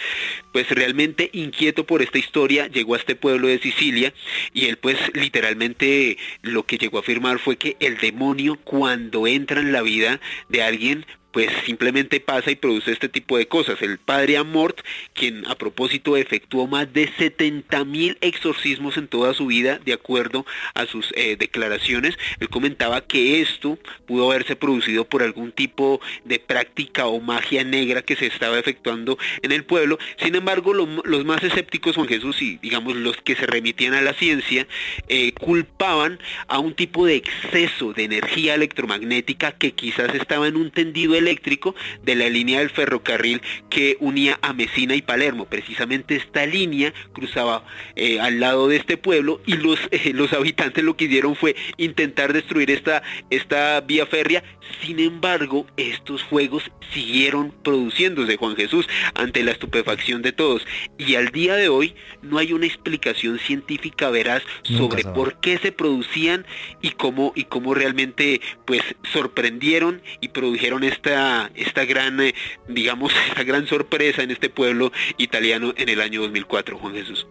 pues 0.51 0.69
realmente 0.69 1.29
inquieto 1.33 1.85
por 1.85 2.01
esta 2.01 2.17
historia 2.17 2.67
llegó 2.67 2.95
a 2.95 2.97
este 2.97 3.15
pueblo 3.15 3.47
de 3.47 3.59
Sicilia 3.59 4.13
y 4.53 4.65
él 4.65 4.77
pues 4.77 4.97
literalmente 5.13 6.17
lo 6.41 6.65
que 6.65 6.77
llegó 6.77 6.97
a 6.97 7.01
afirmar 7.01 7.22
fue 7.39 7.57
que 7.57 7.77
el 7.79 7.97
demonio 7.97 8.57
cuando 8.63 9.27
entra 9.27 9.61
en 9.61 9.71
la 9.71 9.81
vida 9.81 10.19
de 10.49 10.61
alguien 10.61 11.05
pues 11.33 11.49
simplemente 11.65 12.19
pasa 12.19 12.51
y 12.51 12.55
produce 12.55 12.91
este 12.91 13.09
tipo 13.09 13.37
de 13.37 13.47
cosas. 13.47 13.81
El 13.81 13.97
padre 13.97 14.37
Amort, 14.37 14.79
quien 15.13 15.45
a 15.47 15.55
propósito 15.55 16.15
efectuó 16.15 16.67
más 16.67 16.93
de 16.93 17.11
70 17.17 17.83
mil 17.85 18.17
exorcismos 18.21 18.97
en 18.97 19.07
toda 19.07 19.33
su 19.33 19.47
vida, 19.47 19.79
de 19.83 19.93
acuerdo 19.93 20.45
a 20.75 20.85
sus 20.85 21.11
eh, 21.15 21.35
declaraciones, 21.37 22.17
él 22.39 22.49
comentaba 22.49 23.01
que 23.01 23.41
esto 23.41 23.79
pudo 24.05 24.31
haberse 24.31 24.55
producido 24.55 25.05
por 25.05 25.23
algún 25.23 25.51
tipo 25.51 25.99
de 26.23 26.39
práctica 26.39 27.07
o 27.07 27.19
magia 27.19 27.63
negra 27.63 28.03
que 28.03 28.15
se 28.15 28.27
estaba 28.27 28.59
efectuando 28.59 29.17
en 29.41 29.51
el 29.51 29.65
pueblo. 29.65 29.97
Sin 30.17 30.35
embargo, 30.35 30.73
los 30.73 31.25
más 31.25 31.43
escépticos, 31.43 31.95
Juan 31.95 32.07
Jesús, 32.07 32.41
y 32.41 32.57
digamos 32.57 32.95
los 32.95 33.17
que 33.17 33.35
se 33.35 33.47
remitían 33.47 33.95
a 33.95 34.01
la 34.01 34.13
ciencia, 34.13 34.67
eh, 35.07 35.31
culpaban 35.33 36.19
a 36.47 36.59
un 36.59 36.75
tipo 36.75 37.07
de 37.07 37.15
exceso 37.15 37.93
de 37.93 38.03
energía 38.03 38.53
electromagnética 38.53 39.51
que 39.53 39.71
quizás 39.71 40.13
estaba 40.13 40.47
en 40.47 40.57
un 40.57 40.69
tendido 40.69 41.15
eléctrico 41.23 41.75
de 42.03 42.15
la 42.15 42.29
línea 42.29 42.59
del 42.59 42.69
ferrocarril 42.69 43.41
que 43.69 43.97
unía 43.99 44.37
a 44.41 44.53
Mesina 44.53 44.95
y 44.95 45.01
Palermo. 45.01 45.45
Precisamente 45.45 46.15
esta 46.15 46.45
línea 46.45 46.93
cruzaba 47.13 47.65
eh, 47.95 48.19
al 48.19 48.39
lado 48.39 48.67
de 48.67 48.77
este 48.77 48.97
pueblo 48.97 49.41
y 49.45 49.57
los, 49.57 49.79
eh, 49.91 50.11
los 50.13 50.33
habitantes 50.33 50.83
lo 50.83 50.95
que 50.95 51.05
hicieron 51.05 51.35
fue 51.35 51.55
intentar 51.77 52.33
destruir 52.33 52.71
esta, 52.71 53.03
esta 53.29 53.81
vía 53.81 54.05
férrea. 54.05 54.43
Sin 54.81 54.99
embargo, 54.99 55.65
estos 55.77 56.23
fuegos 56.23 56.71
siguieron 56.93 57.53
produciéndose, 57.63 58.37
Juan 58.37 58.55
Jesús, 58.55 58.87
ante 59.15 59.43
la 59.43 59.51
estupefacción 59.51 60.21
de 60.21 60.31
todos. 60.31 60.65
Y 60.97 61.15
al 61.15 61.29
día 61.29 61.55
de 61.55 61.69
hoy 61.69 61.95
no 62.21 62.37
hay 62.37 62.53
una 62.53 62.65
explicación 62.65 63.39
científica 63.39 64.09
veraz 64.09 64.43
sobre 64.63 65.03
por 65.03 65.39
qué 65.39 65.57
se 65.57 65.71
producían 65.71 66.45
y 66.81 66.91
cómo, 66.91 67.33
y 67.35 67.45
cómo 67.45 67.73
realmente 67.73 68.41
pues 68.65 68.81
sorprendieron 69.11 70.01
y 70.21 70.29
produjeron 70.29 70.83
esta 70.83 71.12
esta, 71.55 71.85
gran, 71.85 72.19
eh, 72.19 72.35
digamos, 72.67 73.13
esta 73.29 73.43
gran 73.43 73.67
sorpresa 73.67 74.23
en 74.23 74.31
este 74.31 74.49
pueblo 74.49 74.91
italiano 75.17 75.73
en 75.77 75.89
el 75.89 76.01
año 76.01 76.21
2004, 76.21 76.77
Juan 76.77 76.93
Jesús. 76.93 77.27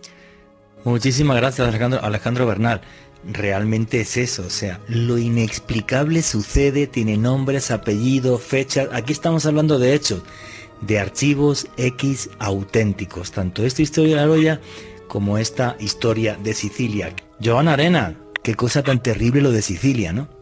Muchísimas 0.84 1.36
gracias 1.36 1.68
Alejandro, 1.68 2.02
Alejandro 2.02 2.46
Bernal. 2.46 2.80
Realmente 3.24 4.00
es 4.00 4.16
eso, 4.16 4.44
o 4.44 4.50
sea, 4.50 4.80
lo 4.88 5.16
inexplicable 5.16 6.22
sucede, 6.22 6.88
tiene 6.88 7.16
nombres, 7.16 7.70
apellidos, 7.70 8.42
fechas. 8.42 8.88
Aquí 8.92 9.12
estamos 9.12 9.46
hablando 9.46 9.78
de 9.78 9.94
hechos, 9.94 10.22
de 10.80 10.98
archivos 10.98 11.68
X 11.76 12.30
auténticos, 12.40 13.30
tanto 13.30 13.64
esta 13.64 13.82
historia 13.82 14.16
de 14.16 14.20
la 14.22 14.26
Roya 14.26 14.60
como 15.06 15.38
esta 15.38 15.76
historia 15.78 16.36
de 16.42 16.52
Sicilia. 16.52 17.14
Joana 17.40 17.74
Arena, 17.74 18.16
qué 18.42 18.54
cosa 18.54 18.82
tan 18.82 19.00
terrible 19.00 19.40
lo 19.40 19.52
de 19.52 19.62
Sicilia, 19.62 20.12
¿no? 20.12 20.41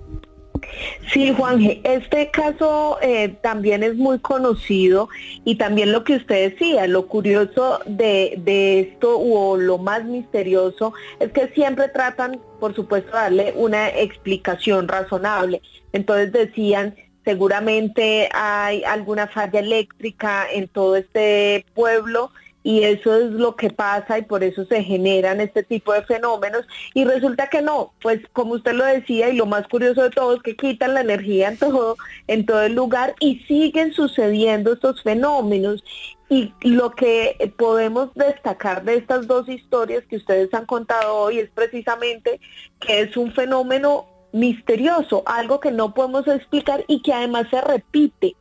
Sí, 1.12 1.32
Juan, 1.36 1.80
este 1.84 2.30
caso 2.30 2.98
eh, 3.02 3.36
también 3.42 3.82
es 3.82 3.96
muy 3.96 4.18
conocido 4.20 5.08
y 5.44 5.56
también 5.56 5.92
lo 5.92 6.04
que 6.04 6.16
usted 6.16 6.50
decía, 6.50 6.86
lo 6.86 7.06
curioso 7.06 7.80
de, 7.86 8.34
de, 8.38 8.80
esto 8.80 9.18
o 9.18 9.56
lo 9.56 9.78
más 9.78 10.04
misterioso 10.04 10.92
es 11.18 11.32
que 11.32 11.48
siempre 11.48 11.88
tratan, 11.88 12.40
por 12.60 12.74
supuesto, 12.74 13.12
darle 13.12 13.52
una 13.56 13.88
explicación 13.88 14.86
razonable. 14.86 15.62
Entonces 15.92 16.32
decían, 16.32 16.94
seguramente 17.24 18.28
hay 18.32 18.84
alguna 18.84 19.26
falla 19.26 19.60
eléctrica 19.60 20.46
en 20.50 20.68
todo 20.68 20.96
este 20.96 21.66
pueblo 21.74 22.30
y 22.62 22.82
eso 22.82 23.14
es 23.14 23.30
lo 23.30 23.56
que 23.56 23.70
pasa 23.70 24.18
y 24.18 24.22
por 24.22 24.44
eso 24.44 24.64
se 24.66 24.82
generan 24.82 25.40
este 25.40 25.62
tipo 25.62 25.92
de 25.92 26.02
fenómenos. 26.02 26.66
Y 26.94 27.04
resulta 27.04 27.48
que 27.48 27.62
no, 27.62 27.92
pues 28.02 28.20
como 28.32 28.54
usted 28.54 28.72
lo 28.72 28.84
decía 28.84 29.30
y 29.30 29.36
lo 29.36 29.46
más 29.46 29.66
curioso 29.66 30.02
de 30.02 30.10
todo 30.10 30.34
es 30.34 30.42
que 30.42 30.56
quitan 30.56 30.94
la 30.94 31.00
energía 31.00 31.48
en 31.48 31.58
todo 31.58 31.96
en 32.26 32.44
todo 32.44 32.62
el 32.62 32.74
lugar 32.74 33.14
y 33.20 33.40
siguen 33.48 33.92
sucediendo 33.92 34.74
estos 34.74 35.02
fenómenos. 35.02 35.82
Y 36.28 36.54
lo 36.60 36.90
que 36.90 37.52
podemos 37.56 38.10
destacar 38.14 38.84
de 38.84 38.96
estas 38.96 39.26
dos 39.26 39.48
historias 39.48 40.04
que 40.08 40.16
ustedes 40.16 40.52
han 40.54 40.66
contado 40.66 41.16
hoy 41.16 41.40
es 41.40 41.50
precisamente 41.50 42.40
que 42.78 43.00
es 43.00 43.16
un 43.16 43.32
fenómeno 43.32 44.06
misterioso, 44.32 45.24
algo 45.26 45.58
que 45.58 45.72
no 45.72 45.92
podemos 45.92 46.28
explicar 46.28 46.84
y 46.86 47.02
que 47.02 47.12
además 47.12 47.46
se 47.50 47.60
repite 47.60 48.36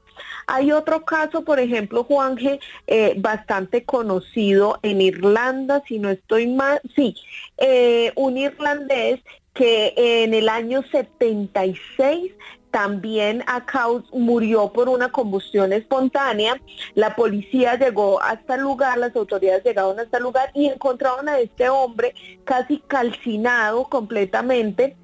hay 0.47 0.72
otro 0.72 1.05
caso, 1.05 1.43
por 1.43 1.59
ejemplo, 1.59 2.03
Juanje, 2.03 2.59
eh, 2.88 3.15
bastante 3.17 3.84
conocido 3.84 4.80
en 4.84 5.01
Irlanda, 5.01 5.84
si 5.88 5.99
no 5.99 6.09
estoy 6.09 6.47
mal, 6.47 6.82
sí, 6.95 7.15
eh, 7.57 8.11
un 8.15 8.38
irlandés 8.38 9.20
que 9.53 9.93
en 9.95 10.34
el 10.34 10.47
año 10.47 10.84
76 10.91 12.32
también 12.72 13.43
acá 13.47 13.88
murió 14.13 14.72
por 14.72 14.89
una 14.89 15.11
combustión 15.11 15.74
espontánea. 15.74 16.61
La 16.93 17.15
policía 17.15 17.76
llegó 17.76 18.22
hasta 18.22 18.55
el 18.55 18.61
lugar, 18.61 18.97
las 18.97 19.15
autoridades 19.15 19.63
llegaron 19.63 19.99
hasta 19.99 20.17
el 20.17 20.24
lugar 20.24 20.51
y 20.53 20.67
encontraron 20.67 21.28
a 21.30 21.39
este 21.39 21.70
hombre 21.70 22.13
casi 22.43 22.80
calcinado 22.88 23.86
completamente 23.86 24.95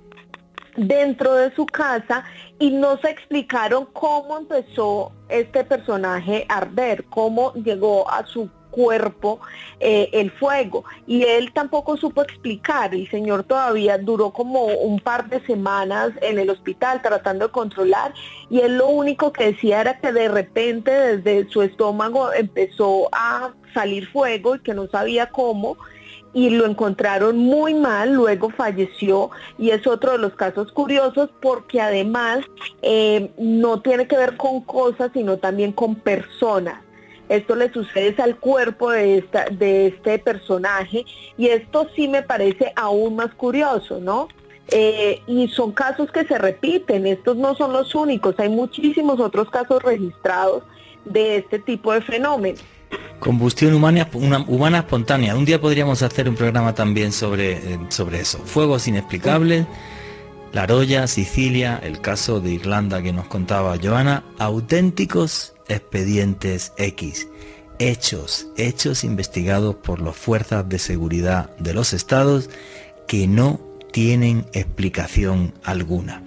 dentro 0.76 1.36
de 1.36 1.54
su 1.56 1.66
casa 1.66 2.24
y 2.60 2.72
no 2.72 2.98
se 2.98 3.10
explicaron 3.10 3.88
cómo 3.94 4.38
empezó 4.38 5.12
este 5.30 5.64
personaje 5.64 6.46
a 6.50 6.58
arder, 6.58 7.06
cómo 7.06 7.54
llegó 7.54 8.10
a 8.10 8.26
su 8.26 8.50
cuerpo 8.76 9.40
eh, 9.80 10.10
el 10.12 10.32
fuego. 10.32 10.84
Y 11.08 11.24
él 11.24 11.54
tampoco 11.54 11.96
supo 11.96 12.22
explicar, 12.22 12.94
el 12.94 13.10
señor 13.10 13.44
todavía 13.44 13.98
duró 13.98 14.32
como 14.32 14.66
un 14.66 15.00
par 15.00 15.30
de 15.30 15.44
semanas 15.46 16.12
en 16.22 16.40
el 16.40 16.50
hospital 16.50 17.02
tratando 17.02 17.48
de 17.48 17.52
controlar 17.52 18.14
y 18.50 18.60
él 18.60 18.78
lo 18.78 18.88
único 18.88 19.32
que 19.32 19.54
decía 19.54 19.82
era 19.82 20.00
que 20.00 20.12
de 20.12 20.28
repente 20.28 20.92
desde 20.92 21.50
su 21.50 21.62
estómago 21.62 22.34
empezó 22.34 23.08
a 23.14 23.54
salir 23.74 24.08
fuego 24.08 24.56
y 24.56 24.60
que 24.60 24.74
no 24.74 24.88
sabía 24.88 25.28
cómo 25.28 25.78
y 26.36 26.50
lo 26.50 26.66
encontraron 26.66 27.38
muy 27.38 27.74
mal, 27.74 28.14
luego 28.14 28.50
falleció 28.50 29.32
y 29.58 29.70
es 29.70 29.88
otro 29.88 30.12
de 30.12 30.18
los 30.18 30.34
casos 30.34 30.70
curiosos 30.74 31.30
porque 31.42 31.80
además 31.80 32.40
eh, 32.82 33.32
no 33.38 33.82
tiene 33.82 34.06
que 34.06 34.18
ver 34.18 34.36
con 34.36 34.60
cosas, 34.60 35.12
sino 35.14 35.38
también 35.38 35.72
con 35.72 35.96
personas. 35.96 36.82
Esto 37.30 37.56
le 37.56 37.72
sucede 37.72 38.22
al 38.22 38.36
cuerpo 38.36 38.92
de, 38.92 39.20
esta, 39.20 39.46
de 39.46 39.88
este 39.88 40.20
personaje 40.20 41.06
y 41.38 41.48
esto 41.48 41.88
sí 41.96 42.10
me 42.10 42.22
parece 42.22 42.74
aún 42.76 43.16
más 43.16 43.34
curioso, 43.34 44.02
¿no? 44.02 44.28
Eh, 44.68 45.22
y 45.28 45.48
son 45.48 45.72
casos 45.72 46.12
que 46.12 46.26
se 46.26 46.38
repiten, 46.38 47.08
estos 47.08 47.38
no 47.38 47.56
son 47.56 47.72
los 47.72 47.96
únicos, 47.96 48.36
hay 48.40 48.50
muchísimos 48.50 49.22
otros 49.22 49.50
casos 49.50 49.82
registrados 49.82 50.64
de 51.06 51.38
este 51.38 51.60
tipo 51.60 51.94
de 51.94 52.02
fenómenos. 52.02 52.62
Combustión 53.20 53.74
humana, 53.74 54.08
humana 54.14 54.80
espontánea. 54.80 55.36
Un 55.36 55.46
día 55.46 55.60
podríamos 55.60 56.02
hacer 56.02 56.30
un 56.30 56.36
programa 56.36 56.76
también 56.76 57.12
sobre, 57.12 57.54
eh, 57.54 57.80
sobre 57.90 58.20
eso. 58.20 58.40
Fuegos 58.46 58.88
inexplicables, 58.88 59.66
La 60.54 60.68
Roya, 60.68 61.08
Sicilia, 61.08 61.80
el 61.82 62.02
caso 62.02 62.40
de 62.40 62.52
Irlanda 62.52 63.02
que 63.02 63.14
nos 63.14 63.28
contaba 63.28 63.78
Joana, 63.82 64.24
auténticos 64.38 65.54
expedientes 65.68 66.74
X. 66.78 67.28
Hechos, 67.80 68.48
hechos 68.58 69.04
investigados 69.04 69.76
por 69.76 70.02
las 70.02 70.16
fuerzas 70.16 70.70
de 70.70 70.80
seguridad 70.80 71.50
de 71.58 71.74
los 71.74 71.94
estados 71.94 72.50
que 73.08 73.28
no 73.28 73.60
tienen 73.92 74.46
explicación 74.54 75.54
alguna. 75.64 76.24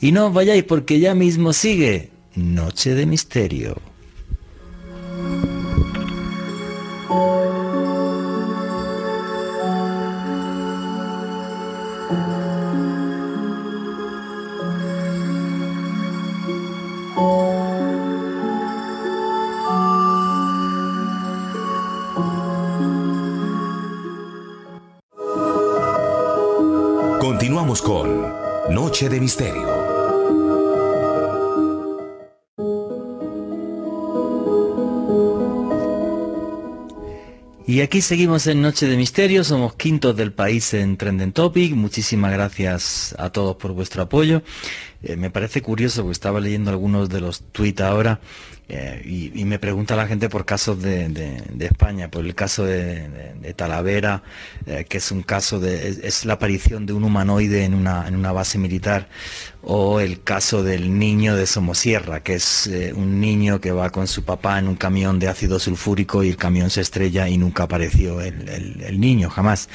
Y 0.00 0.12
no 0.12 0.26
os 0.26 0.34
vayáis 0.34 0.64
porque 0.64 1.00
ya 1.00 1.14
mismo 1.14 1.52
sigue 1.52 2.10
Noche 2.34 2.94
de 2.94 3.06
Misterio. 3.06 3.91
De 29.08 29.18
Misterio. 29.18 29.66
Y 37.66 37.80
aquí 37.80 38.00
seguimos 38.00 38.46
en 38.46 38.62
Noche 38.62 38.86
de 38.86 38.96
Misterio, 38.96 39.42
somos 39.42 39.74
quintos 39.74 40.16
del 40.16 40.32
país 40.32 40.72
en 40.74 40.96
Trending 40.96 41.32
Topic. 41.32 41.74
Muchísimas 41.74 42.30
gracias 42.32 43.16
a 43.18 43.30
todos 43.30 43.56
por 43.56 43.72
vuestro 43.72 44.02
apoyo. 44.02 44.42
Eh, 45.02 45.16
me 45.16 45.30
parece 45.30 45.62
curioso 45.62 46.02
porque 46.02 46.12
estaba 46.12 46.38
leyendo 46.38 46.70
algunos 46.70 47.08
de 47.08 47.20
los 47.20 47.42
tweets 47.50 47.80
ahora 47.80 48.20
eh, 48.74 49.02
y, 49.04 49.44
me 49.44 49.58
pregunta 49.58 49.94
la 49.94 50.06
gente 50.06 50.30
por 50.30 50.46
casos 50.46 50.80
de, 50.80 51.42
España, 51.60 52.10
por 52.10 52.24
el 52.24 52.34
caso 52.34 52.64
de, 52.64 53.52
Talavera, 53.54 54.22
eh, 54.64 54.86
que 54.88 54.96
es 54.96 55.12
un 55.12 55.22
caso 55.22 55.60
de, 55.60 55.90
es, 56.02 56.24
la 56.24 56.34
aparición 56.34 56.86
de 56.86 56.94
un 56.94 57.04
humanoide 57.04 57.64
en 57.64 57.74
una, 57.74 58.08
en 58.08 58.16
una 58.16 58.32
base 58.32 58.56
militar, 58.56 59.10
o 59.60 60.00
el 60.00 60.22
caso 60.22 60.62
del 60.62 60.98
niño 60.98 61.36
de 61.36 61.46
Somosierra, 61.46 62.22
que 62.22 62.34
es 62.34 62.66
eh, 62.66 62.94
un 62.96 63.20
niño 63.20 63.60
que 63.60 63.72
va 63.72 63.90
con 63.90 64.06
su 64.06 64.24
papá 64.24 64.58
en 64.58 64.68
un 64.68 64.76
camión 64.76 65.18
de 65.18 65.28
ácido 65.28 65.58
sulfúrico 65.58 66.22
y 66.24 66.30
el 66.30 66.38
camión 66.38 66.70
se 66.70 66.80
estrella 66.80 67.28
y 67.28 67.36
nunca 67.36 67.64
apareció 67.64 68.22
el 68.22 68.98
niño, 68.98 69.28
jamás. 69.28 69.68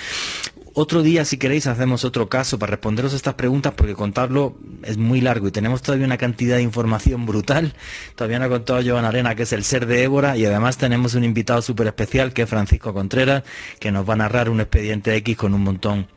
Otro 0.80 1.02
día, 1.02 1.26
si 1.26 1.40
queréis, 1.40 1.66
hacemos 1.66 2.06
otro 2.06 2.30
caso 2.30 2.60
para 2.60 2.70
responderos 2.70 3.16
estas 3.16 3.34
preguntas 3.34 3.74
porque 3.76 3.96
contarlo 3.96 4.56
es 4.84 5.00
muy 5.00 5.22
largo 5.22 5.48
y 5.48 5.52
tenemos 5.52 5.82
todavía 5.82 6.06
una 6.06 6.20
cantidad 6.20 6.58
de 6.58 6.62
información 6.62 7.26
brutal. 7.26 7.74
Todavía 8.14 8.38
no 8.38 8.46
ha 8.46 8.50
contado 8.50 8.82
Joan 8.86 9.04
Arena, 9.04 9.34
que 9.34 9.42
es 9.42 9.54
el 9.54 9.64
ser 9.64 9.88
de 9.88 10.04
Évora, 10.04 10.38
y 10.38 10.46
además 10.46 10.78
tenemos 10.78 11.16
un 11.16 11.24
invitado 11.24 11.64
súper 11.64 11.88
especial, 11.88 12.32
que 12.32 12.44
es 12.44 12.50
Francisco 12.50 12.94
Contreras, 12.94 13.42
que 13.80 13.92
nos 13.92 14.08
va 14.08 14.14
a 14.14 14.18
narrar 14.18 14.52
un 14.52 14.62
expediente 14.62 15.16
X 15.16 15.36
con 15.36 15.56
un 15.56 15.64
montón 15.64 16.10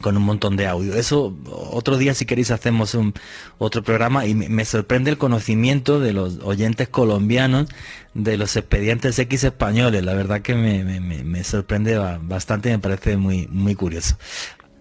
con 0.00 0.16
un 0.16 0.22
montón 0.22 0.56
de 0.56 0.66
audio. 0.66 0.94
Eso 0.94 1.36
otro 1.46 1.98
día 1.98 2.14
si 2.14 2.24
queréis 2.24 2.50
hacemos 2.50 2.94
un 2.94 3.14
otro 3.58 3.82
programa 3.82 4.26
y 4.26 4.34
me, 4.34 4.64
sorprende 4.64 5.10
el 5.10 5.18
conocimiento 5.18 6.00
de 6.00 6.12
los 6.12 6.38
oyentes 6.42 6.88
colombianos 6.88 7.68
de 8.14 8.36
los 8.36 8.56
expedientes 8.56 9.18
X 9.18 9.44
españoles. 9.44 10.04
La 10.04 10.14
verdad 10.14 10.42
que 10.42 10.54
me, 10.54 11.44
sorprende 11.44 11.98
bastante 12.22 12.70
y 12.70 12.72
me 12.72 12.78
parece 12.78 13.16
muy, 13.16 13.46
muy 13.48 13.74
curioso. 13.74 14.16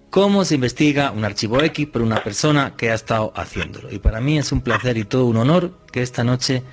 ¿Cómo 0.09 0.43
se 0.43 0.55
investiga 0.55 1.11
un 1.11 1.23
archivo 1.23 1.61
X 1.61 1.87
por 1.87 2.01
una 2.01 2.23
persona 2.23 2.73
que 2.75 2.89
ha 2.89 2.95
estado 2.95 3.31
haciéndolo? 3.35 3.91
Y 3.91 3.99
para 3.99 4.19
mí 4.19 4.39
es 4.39 4.51
un 4.51 4.61
placer 4.61 4.97
y 4.97 5.03
todo 5.03 5.25
un 5.25 5.37
honor 5.37 5.77
que 5.91 6.01
esta 6.01 6.23
noche 6.23 6.63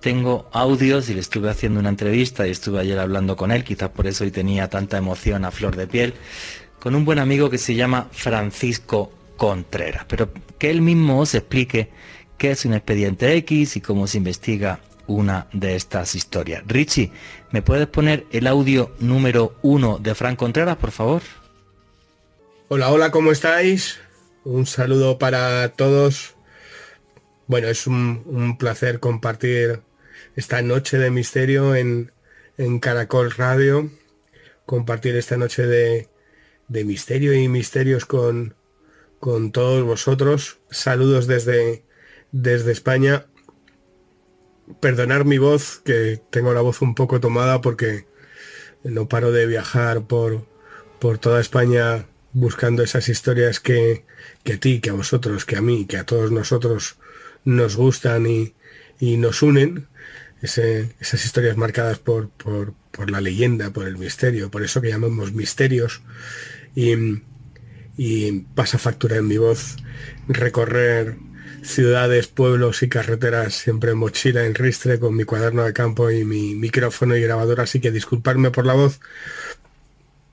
tengo 0.00 0.48
audios 0.52 1.08
y 1.08 1.14
le 1.14 1.20
estuve 1.20 1.50
haciendo 1.50 1.80
una 1.80 1.88
entrevista 1.88 2.46
y 2.46 2.52
estuve 2.52 2.78
ayer 2.78 2.98
hablando 3.00 3.34
con 3.34 3.50
él, 3.50 3.64
quizás 3.64 3.88
por 3.88 4.06
eso 4.06 4.22
hoy 4.22 4.30
tenía 4.30 4.68
tanta 4.68 4.98
emoción 4.98 5.44
a 5.44 5.50
flor 5.50 5.74
de 5.74 5.88
piel 5.88 6.14
con 6.80 6.94
un 6.94 7.04
buen 7.04 7.18
amigo 7.18 7.50
que 7.50 7.58
se 7.58 7.74
llama 7.74 8.08
Francisco 8.12 9.12
Contreras, 9.36 10.04
pero 10.08 10.30
que 10.58 10.70
él 10.70 10.82
mismo 10.82 11.20
os 11.20 11.34
explique 11.34 11.90
qué 12.38 12.50
es 12.52 12.64
un 12.64 12.74
expediente 12.74 13.34
X 13.36 13.76
y 13.76 13.80
cómo 13.80 14.06
se 14.06 14.18
investiga 14.18 14.80
una 15.06 15.46
de 15.52 15.76
estas 15.76 16.14
historias. 16.14 16.62
Richie, 16.66 17.12
¿me 17.50 17.62
puedes 17.62 17.86
poner 17.86 18.26
el 18.32 18.46
audio 18.46 18.94
número 18.98 19.56
uno 19.62 19.98
de 19.98 20.14
Frank 20.14 20.38
Contreras, 20.38 20.76
por 20.76 20.90
favor? 20.90 21.22
Hola, 22.68 22.90
hola, 22.90 23.10
¿cómo 23.10 23.30
estáis? 23.30 23.98
Un 24.44 24.66
saludo 24.66 25.18
para 25.18 25.68
todos. 25.70 26.34
Bueno, 27.46 27.68
es 27.68 27.86
un, 27.86 28.56
placer 28.58 28.98
compartir 28.98 29.80
esta 30.34 30.62
noche 30.62 30.98
de 30.98 31.10
misterio 31.10 31.76
en 31.76 32.10
Caracol 32.80 33.30
Radio, 33.30 33.90
compartir 34.66 35.14
esta 35.14 35.36
noche 35.36 35.66
de, 35.66 36.08
de 36.68 36.84
misterio 36.84 37.34
y 37.34 37.48
misterios 37.48 38.04
con, 38.06 38.54
con 39.20 39.52
todos 39.52 39.84
vosotros. 39.84 40.58
Saludos 40.70 41.26
desde, 41.26 41.84
desde 42.32 42.72
España. 42.72 43.26
Perdonar 44.80 45.24
mi 45.24 45.38
voz, 45.38 45.80
que 45.84 46.20
tengo 46.30 46.52
la 46.52 46.60
voz 46.60 46.82
un 46.82 46.94
poco 46.94 47.20
tomada 47.20 47.60
porque 47.60 48.06
no 48.82 49.08
paro 49.08 49.32
de 49.32 49.46
viajar 49.46 50.06
por, 50.06 50.46
por 50.98 51.18
toda 51.18 51.40
España 51.40 52.06
buscando 52.32 52.82
esas 52.82 53.08
historias 53.08 53.60
que, 53.60 54.04
que, 54.44 54.54
a 54.54 54.60
ti, 54.60 54.80
que 54.80 54.90
a 54.90 54.94
vosotros, 54.94 55.44
que 55.44 55.56
a 55.56 55.62
mí, 55.62 55.86
que 55.86 55.96
a 55.96 56.04
todos 56.04 56.32
nosotros 56.32 56.96
nos 57.44 57.76
gustan 57.76 58.26
y, 58.26 58.54
y 58.98 59.16
nos 59.16 59.42
unen. 59.42 59.88
esas 60.42 61.24
historias 61.24 61.56
marcadas 61.56 61.98
por, 61.98 62.28
por, 62.30 62.74
por 62.90 63.10
la 63.10 63.20
leyenda, 63.20 63.70
por 63.70 63.86
el 63.86 63.96
misterio, 63.96 64.50
por 64.50 64.62
eso 64.62 64.80
que 64.80 64.88
llamamos 64.88 65.32
misterios 65.32 66.02
y, 66.76 68.36
pasa 68.54 68.78
factura 68.78 69.16
en 69.16 69.26
mi 69.26 69.38
voz 69.38 69.76
recorrer 70.28 71.16
ciudades, 71.62 72.28
pueblos 72.28 72.82
y 72.82 72.88
carreteras 72.88 73.54
siempre 73.54 73.92
en 73.92 73.98
mochila, 73.98 74.44
en 74.44 74.54
ristre, 74.54 75.00
con 75.00 75.16
mi 75.16 75.24
cuaderno 75.24 75.64
de 75.64 75.72
campo 75.72 76.10
y 76.10 76.24
mi 76.24 76.54
micrófono 76.54 77.16
y 77.16 77.22
grabadora, 77.22 77.64
así 77.64 77.80
que 77.80 77.90
disculparme 77.90 78.50
por 78.50 78.66
la 78.66 78.74
voz. 78.74 79.00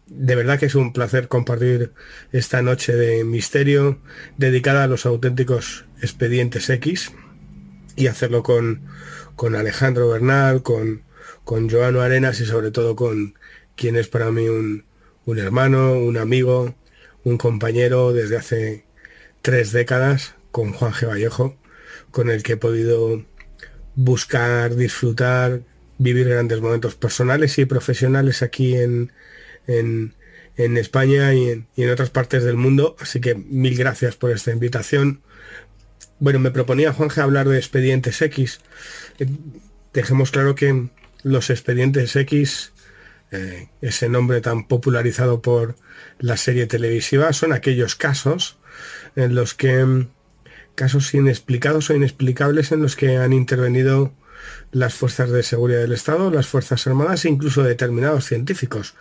De 0.07 0.35
verdad 0.35 0.59
que 0.59 0.67
es 0.67 0.75
un 0.75 0.93
placer 0.93 1.27
compartir 1.27 1.93
esta 2.31 2.61
noche 2.61 2.93
de 2.93 3.23
misterio 3.23 3.99
dedicada 4.37 4.83
a 4.83 4.87
los 4.87 5.05
auténticos 5.05 5.85
expedientes 6.01 6.69
X 6.69 7.13
y 7.95 8.07
hacerlo 8.07 8.43
con, 8.43 8.81
con 9.35 9.55
Alejandro 9.55 10.09
Bernal, 10.09 10.61
con, 10.61 11.03
con 11.45 11.69
Joano 11.69 12.01
Arenas 12.01 12.41
y 12.41 12.45
sobre 12.45 12.69
todo 12.69 12.95
con 12.95 13.35
quien 13.75 13.95
es 13.95 14.07
para 14.07 14.29
mí 14.29 14.49
un, 14.49 14.85
un 15.25 15.39
hermano, 15.39 15.93
un 15.93 16.17
amigo, 16.17 16.75
un 17.23 17.37
compañero 17.37 18.13
desde 18.13 18.37
hace 18.37 18.85
tres 19.41 19.71
décadas 19.71 20.35
con 20.51 20.73
Juan 20.73 20.93
G. 20.93 21.07
Vallejo, 21.07 21.57
con 22.11 22.29
el 22.29 22.43
que 22.43 22.53
he 22.53 22.57
podido 22.57 23.23
buscar, 23.95 24.75
disfrutar, 24.75 25.61
vivir 25.97 26.27
grandes 26.27 26.61
momentos 26.61 26.95
personales 26.95 27.57
y 27.57 27.65
profesionales 27.65 28.41
aquí 28.41 28.75
en, 28.75 29.11
en, 29.67 30.13
España 30.77 31.33
y 31.33 31.65
en, 31.75 31.89
otras 31.89 32.09
partes 32.09 32.43
del 32.43 32.57
mundo. 32.57 32.95
Así 32.99 33.21
que 33.21 33.35
mil 33.35 33.77
gracias 33.77 34.15
por 34.15 34.31
esta 34.31 34.51
invitación. 34.51 35.21
Bueno, 36.19 36.39
me 36.39 36.51
proponía 36.51 36.93
Juan 36.93 37.09
G 37.09 37.21
hablar 37.21 37.47
de 37.47 37.57
expedientes 37.57 38.21
X. 38.21 38.59
Eh, 39.19 39.27
dejemos 39.93 40.31
claro 40.31 40.55
que 40.55 40.89
los 41.23 41.49
expedientes 41.49 42.15
X 42.15 42.72
eh, 43.33 43.69
ese 43.81 44.09
nombre 44.09 44.41
tan 44.41 44.67
popularizado 44.67 45.41
por 45.41 45.75
la 46.19 46.37
serie 46.37 46.67
televisiva, 46.67 47.33
son 47.33 47.51
aquellos 47.51 47.95
casos 47.95 48.59
en 49.15 49.33
los 49.33 49.55
que, 49.55 49.83
mm, 49.83 50.09
casos 50.75 51.11
inexplicados 51.15 51.89
o 51.89 51.95
inexplicables 51.95 52.71
en 52.71 52.83
los 52.83 52.95
que 52.95 53.17
han 53.17 53.33
intervenido 53.33 54.13
las 54.71 54.93
fuerzas 54.93 55.31
de 55.31 55.41
seguridad 55.41 55.79
del 55.79 55.93
Estado, 55.93 56.29
las 56.29 56.47
Fuerzas 56.47 56.85
Armadas 56.85 57.25
e 57.25 57.29
incluso 57.29 57.63
determinados 57.63 58.25
científicos. 58.25 58.93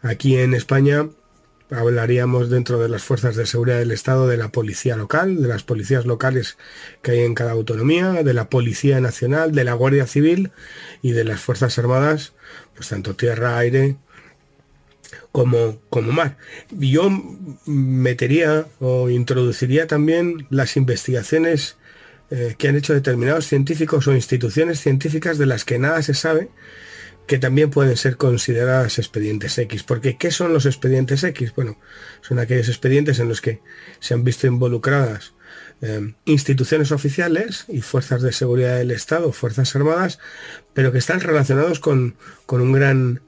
Aquí 0.00 0.38
en 0.38 0.54
España 0.54 1.10
hablaríamos 1.70 2.50
dentro 2.50 2.78
de 2.78 2.88
las 2.88 3.02
fuerzas 3.02 3.36
de 3.36 3.46
seguridad 3.46 3.78
del 3.78 3.90
Estado 3.90 4.26
de 4.28 4.36
la 4.36 4.48
policía 4.48 4.96
local, 4.96 5.42
de 5.42 5.48
las 5.48 5.62
policías 5.62 6.06
locales 6.06 6.56
que 7.02 7.12
hay 7.12 7.20
en 7.20 7.34
cada 7.34 7.52
autonomía, 7.52 8.22
de 8.22 8.34
la 8.34 8.48
Policía 8.48 9.00
Nacional, 9.00 9.52
de 9.52 9.64
la 9.64 9.74
Guardia 9.74 10.06
Civil 10.06 10.52
y 11.02 11.12
de 11.12 11.24
las 11.24 11.40
Fuerzas 11.40 11.78
Armadas 11.78 12.32
pues 12.74 12.88
tanto 12.88 13.14
tierra, 13.14 13.58
aire 13.58 13.96
como, 15.32 15.80
como 15.90 16.12
mar. 16.12 16.36
Yo 16.70 17.10
metería 17.66 18.66
o 18.80 19.10
introduciría 19.10 19.86
también 19.86 20.46
las 20.50 20.76
investigaciones 20.76 21.76
eh, 22.30 22.54
que 22.56 22.68
han 22.68 22.76
hecho 22.76 22.94
determinados 22.94 23.46
científicos 23.46 24.06
o 24.08 24.14
instituciones 24.14 24.80
científicas 24.80 25.38
de 25.38 25.46
las 25.46 25.64
que 25.64 25.78
nada 25.78 26.02
se 26.02 26.14
sabe, 26.14 26.48
que 27.26 27.38
también 27.38 27.70
pueden 27.70 27.96
ser 27.96 28.16
consideradas 28.16 28.98
expedientes 28.98 29.56
X. 29.58 29.82
Porque, 29.82 30.16
¿qué 30.16 30.30
son 30.30 30.52
los 30.52 30.66
expedientes 30.66 31.22
X? 31.24 31.54
Bueno, 31.54 31.78
son 32.20 32.38
aquellos 32.38 32.68
expedientes 32.68 33.18
en 33.18 33.28
los 33.28 33.40
que 33.40 33.60
se 34.00 34.14
han 34.14 34.24
visto 34.24 34.46
involucradas 34.46 35.33
eh, 35.86 36.14
instituciones 36.24 36.92
oficiales 36.92 37.66
y 37.68 37.82
fuerzas 37.82 38.22
de 38.22 38.32
seguridad 38.32 38.78
del 38.78 38.90
Estado, 38.90 39.32
fuerzas 39.32 39.76
armadas, 39.76 40.18
pero 40.72 40.92
que 40.92 40.98
están 40.98 41.20
relacionados 41.20 41.78
con, 41.78 42.16
un 42.48 42.72
gran 42.72 43.20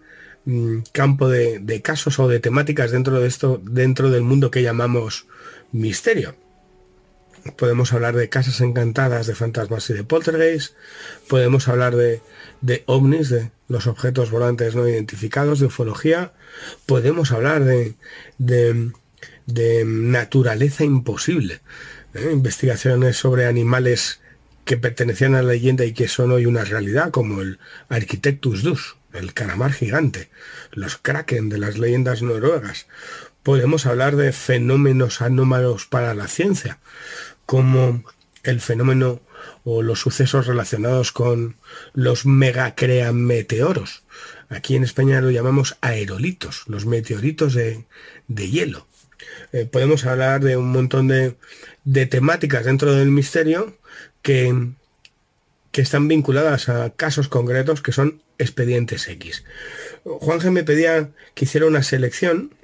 mm, 0.47 0.79
campo 0.91 1.29
de, 1.29 1.59
de, 1.59 1.83
casos 1.83 2.19
o 2.19 2.29
de 2.29 2.41
temáticas 2.41 2.93
dentro 2.93 3.21
de 3.21 3.29
esto, 3.29 3.61
dentro 3.63 4.11
del 4.11 4.23
mundo 4.23 4.51
que 4.51 4.63
llamamos 4.63 5.27
misterio. 5.71 6.35
Podemos 7.59 7.93
hablar 7.93 8.17
de 8.17 8.31
casas 8.31 8.63
encantadas, 8.63 9.27
de 9.27 9.35
fantasmas 9.35 9.91
y 9.91 9.93
de 9.93 10.05
poltergeist. 10.05 10.75
Podemos 11.29 11.69
hablar 11.69 11.95
de, 11.95 12.23
de 12.63 12.85
ovnis, 12.87 13.29
de 13.29 13.51
los 13.69 13.87
objetos 13.87 14.31
volantes 14.31 14.75
no 14.75 14.89
identificados, 14.89 15.61
de 15.61 15.67
ufología. 15.67 16.33
Podemos 16.87 17.33
hablar 17.33 17.65
de, 17.65 17.97
de, 18.39 18.93
de 19.45 19.85
naturaleza 19.85 20.85
imposible. 20.85 21.61
¿Eh? 22.17 22.33
Investigaciones 22.33 23.17
sobre 23.17 23.47
animales 23.47 24.21
que 24.65 24.77
pertenecían 24.77 25.35
a 25.35 25.43
la 25.43 25.53
leyenda 25.53 25.85
y 25.85 25.93
que 25.93 26.09
son 26.09 26.33
hoy 26.33 26.47
una 26.47 26.65
realidad, 26.65 27.11
como 27.11 27.41
el 27.41 27.59
Architectus 27.89 28.63
Dus, 28.63 28.97
el 29.13 29.33
calamar 29.33 29.73
gigante, 29.73 30.29
los 30.73 30.97
kraken 30.97 31.49
de 31.49 31.59
las 31.59 31.79
leyendas 31.79 32.23
noruegas. 32.23 32.87
Podemos 33.43 33.87
hablar 33.87 34.17
de 34.17 34.33
fenómenos 34.33 35.23
anómalos 35.23 35.87
para 35.87 36.15
la 36.15 36.27
ciencia, 36.27 36.81
como 37.47 38.03
el 38.43 38.61
fenómeno 38.61 39.21
o 39.65 39.83
los 39.83 40.01
sucesos 40.01 40.47
relacionados 40.47 41.13
con 41.13 41.57
los 41.95 42.27
megacrean 42.27 43.17
meteoros. 43.17 44.03
Aquí 44.49 44.77
en 44.77 44.85
España 44.85 45.21
lo 45.21 45.31
llamamos 45.31 45.77
aerolitos, 45.81 46.65
los 46.67 46.87
meteoritos 46.87 47.55
de, 47.55 47.85
de 48.29 48.51
hielo. 48.51 48.87
Eh, 49.53 49.67
podemos 49.71 50.05
hablar 50.05 50.43
de 50.43 50.57
un 50.57 50.71
montón 50.71 51.09
de, 51.09 51.37
de 51.85 52.07
temáticas 52.07 52.65
dentro 52.65 52.95
del 52.95 53.11
misterio 53.11 53.77
que, 54.23 54.73
que 55.73 55.83
están 55.83 56.09
vinculadas 56.09 56.69
a 56.69 56.91
casos 56.91 57.29
concretos 57.29 57.83
que 57.83 57.93
son 57.93 58.23
expedientes 58.39 59.09
X. 59.09 59.45
Juan 60.05 60.53
me 60.53 60.65
pedía 60.65 61.11
que 61.35 61.45
hiciera 61.45 61.67
una 61.67 61.83
selección. 61.83 62.55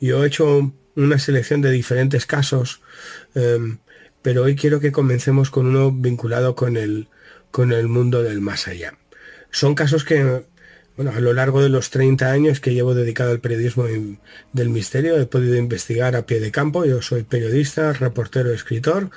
Yo 0.00 0.24
he 0.24 0.26
hecho 0.26 0.72
una 0.96 1.18
selección 1.18 1.60
de 1.60 1.70
diferentes 1.70 2.26
casos, 2.26 2.80
um, 3.34 3.78
pero 4.22 4.44
hoy 4.44 4.56
quiero 4.56 4.80
que 4.80 4.92
comencemos 4.92 5.50
con 5.50 5.66
uno 5.66 5.92
vinculado 5.92 6.54
con 6.54 6.76
el, 6.76 7.08
con 7.50 7.72
el 7.72 7.88
mundo 7.88 8.22
del 8.22 8.40
más 8.40 8.68
allá. 8.68 8.94
Son 9.50 9.74
casos 9.74 10.04
que 10.04 10.44
bueno, 11.00 11.16
a 11.16 11.20
lo 11.20 11.32
largo 11.32 11.62
de 11.62 11.70
los 11.70 11.88
30 11.88 12.30
años 12.30 12.60
que 12.60 12.74
llevo 12.74 12.92
dedicado 12.92 13.30
al 13.30 13.40
periodismo 13.40 13.86
del 14.52 14.68
misterio, 14.68 15.18
he 15.18 15.24
podido 15.24 15.56
investigar 15.56 16.14
a 16.14 16.26
pie 16.26 16.40
de 16.40 16.50
campo. 16.50 16.84
Yo 16.84 17.00
soy 17.00 17.22
periodista, 17.22 17.94
reportero, 17.94 18.52
escritor. 18.52 19.08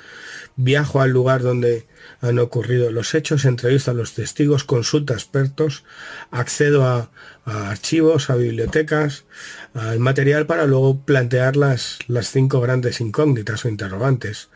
Viajo 0.56 1.02
al 1.02 1.10
lugar 1.10 1.42
donde 1.42 1.86
han 2.22 2.38
ocurrido 2.38 2.90
los 2.90 3.14
hechos, 3.14 3.44
entrevisto 3.44 3.90
a 3.90 3.94
los 3.94 4.14
testigos, 4.14 4.64
consulto 4.64 5.12
a 5.12 5.16
expertos, 5.16 5.84
accedo 6.30 6.86
a, 6.86 7.10
archivos, 7.44 8.30
a 8.30 8.36
bibliotecas, 8.36 9.26
al 9.74 9.98
material 10.00 10.46
para 10.46 10.64
luego 10.64 11.04
plantear 11.04 11.54
las, 11.54 11.98
las 12.08 12.30
cinco 12.30 12.62
grandes 12.62 13.02
incógnitas 13.02 13.62
o 13.66 13.68
interrogantes. 13.68 14.48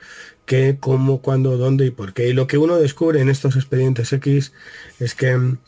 ¿Qué, 0.46 0.78
cómo, 0.80 1.20
cuándo, 1.20 1.58
dónde 1.58 1.84
y 1.84 1.90
por 1.90 2.14
qué? 2.14 2.28
Y 2.28 2.32
lo 2.32 2.46
que 2.46 2.56
uno 2.56 2.78
descubre 2.78 3.20
en 3.20 3.28
estos 3.28 3.54
expedientes 3.54 4.14
X 4.14 4.54
es 4.98 5.14
que 5.14 5.58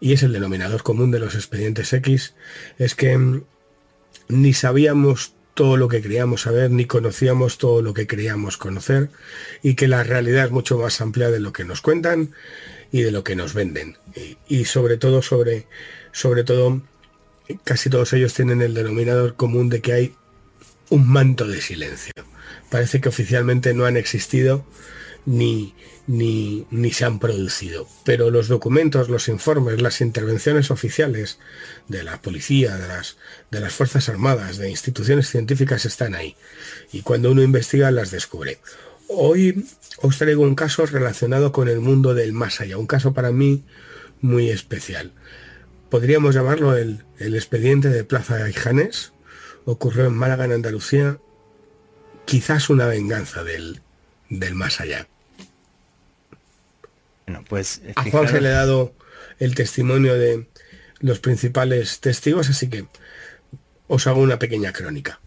y 0.00 0.14
es 0.14 0.22
el 0.22 0.32
denominador 0.32 0.82
común 0.82 1.10
de 1.10 1.20
los 1.20 1.34
expedientes 1.34 1.92
X, 1.92 2.34
es 2.78 2.94
que 2.94 3.16
mm, 3.16 3.44
ni 4.28 4.54
sabíamos 4.54 5.34
todo 5.54 5.76
lo 5.76 5.88
que 5.88 6.00
queríamos 6.00 6.42
saber, 6.42 6.70
ni 6.70 6.86
conocíamos 6.86 7.58
todo 7.58 7.82
lo 7.82 7.92
que 7.92 8.06
queríamos 8.06 8.56
conocer, 8.56 9.10
y 9.62 9.74
que 9.74 9.88
la 9.88 10.02
realidad 10.02 10.46
es 10.46 10.50
mucho 10.50 10.78
más 10.78 11.00
amplia 11.00 11.30
de 11.30 11.40
lo 11.40 11.52
que 11.52 11.64
nos 11.64 11.82
cuentan 11.82 12.32
y 12.92 13.02
de 13.02 13.10
lo 13.10 13.24
que 13.24 13.36
nos 13.36 13.52
venden. 13.52 13.98
Y, 14.48 14.64
sobre 14.64 14.96
todo, 14.96 15.20
sobre, 15.20 15.66
sobre 16.12 16.44
todo, 16.44 16.80
casi 17.64 17.90
todos 17.90 18.12
ellos 18.14 18.32
tienen 18.32 18.62
el 18.62 18.74
denominador 18.74 19.36
común 19.36 19.68
de 19.68 19.80
que 19.80 19.92
hay 19.92 20.14
un 20.88 21.06
manto 21.08 21.46
de 21.46 21.60
silencio. 21.60 22.12
Parece 22.70 23.00
que 23.00 23.08
oficialmente 23.08 23.74
no 23.74 23.84
han 23.84 23.96
existido 23.96 24.64
ni, 25.26 25.74
ni, 26.06 26.66
ni 26.70 26.92
se 26.92 27.04
han 27.04 27.18
producido. 27.18 27.86
Pero 28.04 28.30
los 28.30 28.48
documentos, 28.48 29.08
los 29.08 29.28
informes, 29.28 29.80
las 29.80 30.00
intervenciones 30.00 30.70
oficiales 30.70 31.38
de 31.88 32.02
la 32.02 32.20
policía, 32.20 32.76
de 32.76 32.88
las, 32.88 33.16
de 33.50 33.60
las 33.60 33.72
Fuerzas 33.72 34.08
Armadas, 34.08 34.58
de 34.58 34.70
instituciones 34.70 35.28
científicas 35.28 35.84
están 35.84 36.14
ahí. 36.14 36.36
Y 36.92 37.02
cuando 37.02 37.30
uno 37.30 37.42
investiga 37.42 37.90
las 37.90 38.10
descubre. 38.10 38.58
Hoy 39.08 39.66
os 40.02 40.18
traigo 40.18 40.42
un 40.42 40.54
caso 40.54 40.86
relacionado 40.86 41.52
con 41.52 41.68
el 41.68 41.80
mundo 41.80 42.14
del 42.14 42.32
más 42.32 42.60
allá, 42.60 42.78
un 42.78 42.86
caso 42.86 43.12
para 43.12 43.32
mí 43.32 43.64
muy 44.20 44.50
especial. 44.50 45.12
Podríamos 45.88 46.34
llamarlo 46.34 46.76
el, 46.76 47.04
el 47.18 47.34
expediente 47.34 47.88
de 47.88 48.04
Plaza 48.04 48.38
Janes. 48.52 49.12
Ocurrió 49.64 50.06
en 50.06 50.14
Málaga, 50.14 50.44
en 50.44 50.52
Andalucía. 50.52 51.18
Quizás 52.24 52.70
una 52.70 52.86
venganza 52.86 53.42
del, 53.42 53.82
del 54.30 54.54
más 54.54 54.80
allá. 54.80 55.06
Bueno, 57.26 57.44
pues 57.48 57.82
a 57.94 58.10
Juan 58.10 58.28
se 58.28 58.40
le 58.40 58.48
ha 58.48 58.52
dado 58.52 58.94
el 59.38 59.54
testimonio 59.54 60.14
de 60.14 60.48
los 61.00 61.18
principales 61.20 62.00
testigos, 62.00 62.48
así 62.48 62.68
que 62.68 62.86
os 63.88 64.06
hago 64.06 64.20
una 64.20 64.38
pequeña 64.38 64.72
crónica. 64.72 65.20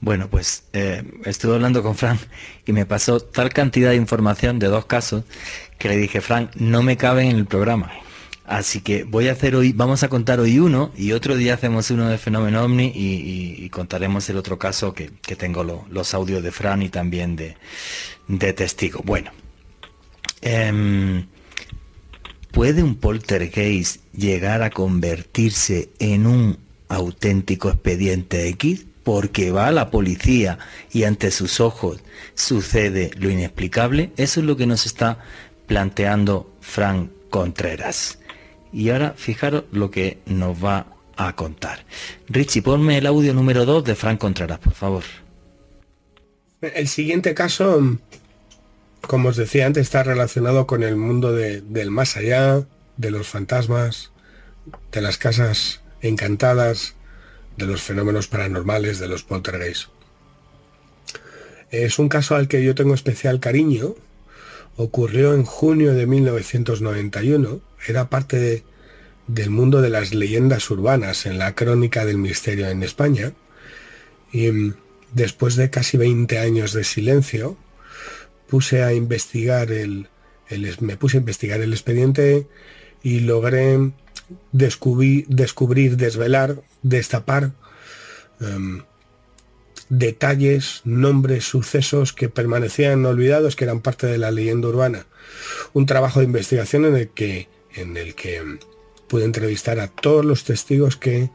Bueno, 0.00 0.28
pues 0.28 0.64
eh, 0.72 1.02
estuve 1.24 1.54
hablando 1.54 1.82
con 1.82 1.96
Fran 1.96 2.18
y 2.64 2.72
me 2.72 2.86
pasó 2.86 3.20
tal 3.20 3.52
cantidad 3.52 3.90
de 3.90 3.96
información 3.96 4.58
de 4.58 4.68
dos 4.68 4.86
casos 4.86 5.24
que 5.78 5.88
le 5.88 5.96
dije, 5.96 6.20
Fran, 6.20 6.50
no 6.54 6.82
me 6.82 6.96
cabe 6.96 7.24
en 7.24 7.36
el 7.36 7.46
programa. 7.46 7.92
Así 8.48 8.80
que 8.80 9.04
voy 9.04 9.28
a 9.28 9.32
hacer 9.32 9.54
hoy, 9.54 9.72
vamos 9.72 10.02
a 10.02 10.08
contar 10.08 10.40
hoy 10.40 10.58
uno 10.58 10.90
y 10.96 11.12
otro 11.12 11.36
día 11.36 11.52
hacemos 11.52 11.90
uno 11.90 12.08
de 12.08 12.16
Fenómeno 12.16 12.64
OVNI 12.64 12.92
y, 12.94 13.68
contaremos 13.68 14.30
el 14.30 14.38
otro 14.38 14.58
caso 14.58 14.94
que, 14.94 15.10
tengo 15.36 15.84
los 15.90 16.14
audios 16.14 16.42
de 16.42 16.50
Fran 16.50 16.80
y 16.80 16.88
también 16.88 17.36
de, 17.36 17.56
testigo. 18.54 19.02
Bueno, 19.04 19.32
em, 20.40 21.26
¿puede 22.50 22.82
un 22.82 22.94
poltergeist 22.94 24.00
llegar 24.14 24.62
a 24.62 24.70
convertirse 24.70 25.90
en 25.98 26.26
un 26.26 26.58
auténtico 26.88 27.68
expediente 27.68 28.48
X? 28.48 28.86
Porque 29.04 29.50
va 29.50 29.66
a 29.66 29.72
la 29.72 29.90
policía 29.90 30.58
y 30.90 31.04
ante 31.04 31.30
sus 31.32 31.60
ojos 31.60 32.00
sucede 32.34 33.10
lo 33.18 33.28
inexplicable. 33.28 34.10
Eso 34.16 34.40
es 34.40 34.46
lo 34.46 34.56
que 34.56 34.66
nos 34.66 34.86
está 34.86 35.18
planteando 35.66 36.50
Fran 36.62 37.10
Contreras. 37.28 38.18
Y 38.72 38.90
ahora 38.90 39.14
fijaros 39.16 39.64
lo 39.72 39.90
que 39.90 40.18
nos 40.26 40.62
va 40.62 40.86
a 41.16 41.34
contar. 41.34 41.84
Richie, 42.28 42.62
ponme 42.62 42.98
el 42.98 43.06
audio 43.06 43.34
número 43.34 43.64
2 43.64 43.84
de 43.84 43.94
Frank 43.94 44.18
Contreras, 44.18 44.58
por 44.58 44.72
favor. 44.72 45.02
El 46.60 46.88
siguiente 46.88 47.34
caso, 47.34 47.98
como 49.00 49.30
os 49.30 49.36
decía 49.36 49.66
antes, 49.66 49.82
está 49.82 50.02
relacionado 50.02 50.66
con 50.66 50.82
el 50.82 50.96
mundo 50.96 51.32
del 51.32 51.90
más 51.90 52.16
allá, 52.16 52.64
de 52.96 53.10
los 53.10 53.28
fantasmas, 53.28 54.10
de 54.92 55.00
las 55.00 55.18
casas 55.18 55.80
encantadas, 56.00 56.94
de 57.56 57.66
los 57.66 57.82
fenómenos 57.82 58.28
paranormales, 58.28 58.98
de 58.98 59.08
los 59.08 59.24
poltergeists. 59.24 59.90
Es 61.70 61.98
un 61.98 62.08
caso 62.08 62.34
al 62.34 62.48
que 62.48 62.64
yo 62.64 62.74
tengo 62.74 62.94
especial 62.94 63.40
cariño. 63.40 63.94
Ocurrió 64.76 65.34
en 65.34 65.44
junio 65.44 65.94
de 65.94 66.06
1991 66.06 67.60
era 67.86 68.08
parte 68.08 68.64
del 69.26 69.50
mundo 69.50 69.80
de 69.80 69.90
las 69.90 70.14
leyendas 70.14 70.70
urbanas 70.70 71.26
en 71.26 71.38
la 71.38 71.54
crónica 71.54 72.04
del 72.04 72.18
misterio 72.18 72.68
en 72.68 72.82
España. 72.82 73.32
Y 74.32 74.50
mm, 74.50 74.74
después 75.12 75.56
de 75.56 75.70
casi 75.70 75.96
20 75.96 76.38
años 76.38 76.72
de 76.72 76.84
silencio, 76.84 77.56
puse 78.48 78.82
a 78.82 78.92
investigar 78.92 79.70
el, 79.70 80.08
me 80.80 80.96
puse 80.96 81.18
a 81.18 81.20
investigar 81.20 81.60
el 81.60 81.72
expediente 81.72 82.46
y 83.02 83.20
logré 83.20 83.92
descubrir, 84.52 85.26
descubrir 85.28 85.96
desvelar, 85.96 86.62
destapar 86.82 87.52
em, 88.40 88.82
detalles, 89.88 90.82
nombres, 90.84 91.44
sucesos 91.44 92.12
que 92.12 92.28
permanecían 92.28 93.04
olvidados, 93.06 93.56
que 93.56 93.64
eran 93.64 93.80
parte 93.80 94.06
de 94.06 94.18
la 94.18 94.30
leyenda 94.30 94.68
urbana. 94.68 95.06
Un 95.72 95.86
trabajo 95.86 96.20
de 96.20 96.26
investigación 96.26 96.84
en 96.84 96.96
el 96.96 97.08
que 97.08 97.48
en 97.80 97.96
el 97.96 98.14
que 98.14 98.58
pude 99.08 99.24
entrevistar 99.24 99.80
a 99.80 99.88
todos 99.88 100.24
los 100.24 100.44
testigos 100.44 100.96
que 100.96 101.30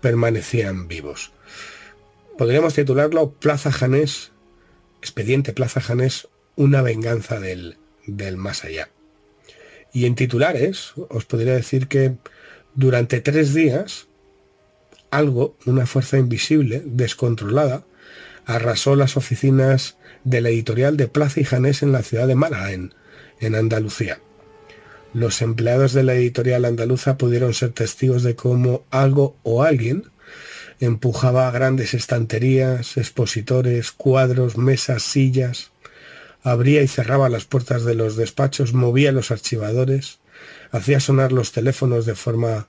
permanecían 0.00 0.88
vivos. 0.88 1.32
Podríamos 2.38 2.74
titularlo 2.74 3.32
Plaza 3.32 3.72
Janés, 3.72 4.32
expediente 5.00 5.52
Plaza 5.52 5.80
Janés, 5.80 6.28
una 6.54 6.82
venganza 6.82 7.40
del, 7.40 7.78
del 8.06 8.36
más 8.36 8.64
allá. 8.64 8.90
Y 9.92 10.06
en 10.06 10.14
titulares 10.14 10.92
os 11.08 11.24
podría 11.24 11.54
decir 11.54 11.88
que 11.88 12.16
durante 12.74 13.20
tres 13.20 13.54
días 13.54 14.08
algo, 15.10 15.56
una 15.64 15.86
fuerza 15.86 16.18
invisible, 16.18 16.82
descontrolada, 16.84 17.84
arrasó 18.44 18.96
las 18.96 19.16
oficinas 19.16 19.96
de 20.24 20.40
la 20.40 20.50
editorial 20.50 20.96
de 20.96 21.08
Plaza 21.08 21.40
y 21.40 21.44
Janés 21.44 21.82
en 21.82 21.92
la 21.92 22.02
ciudad 22.02 22.28
de 22.28 22.34
Málaga, 22.34 22.72
en 22.72 23.54
Andalucía 23.54 24.20
los 25.16 25.40
empleados 25.40 25.94
de 25.94 26.02
la 26.02 26.12
editorial 26.12 26.66
andaluza 26.66 27.16
pudieron 27.16 27.54
ser 27.54 27.70
testigos 27.70 28.22
de 28.22 28.36
cómo 28.36 28.84
algo 28.90 29.34
o 29.44 29.62
alguien 29.62 30.10
empujaba 30.78 31.50
grandes 31.50 31.94
estanterías, 31.94 32.98
expositores, 32.98 33.92
cuadros, 33.92 34.58
mesas, 34.58 35.02
sillas, 35.02 35.70
abría 36.42 36.82
y 36.82 36.86
cerraba 36.86 37.30
las 37.30 37.46
puertas 37.46 37.86
de 37.86 37.94
los 37.94 38.16
despachos, 38.16 38.74
movía 38.74 39.10
los 39.10 39.30
archivadores, 39.30 40.18
hacía 40.70 41.00
sonar 41.00 41.32
los 41.32 41.50
teléfonos 41.50 42.04
de 42.04 42.14
forma 42.14 42.68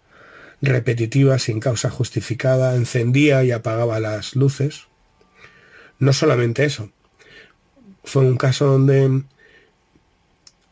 repetitiva, 0.61 1.39
sin 1.39 1.59
causa 1.59 1.89
justificada, 1.89 2.75
encendía 2.75 3.43
y 3.43 3.51
apagaba 3.51 3.99
las 3.99 4.37
luces. 4.37 4.83
No 5.99 6.13
solamente 6.13 6.63
eso, 6.63 6.91
fue 8.05 8.21
un 8.21 8.37
caso 8.37 8.67
donde 8.67 9.23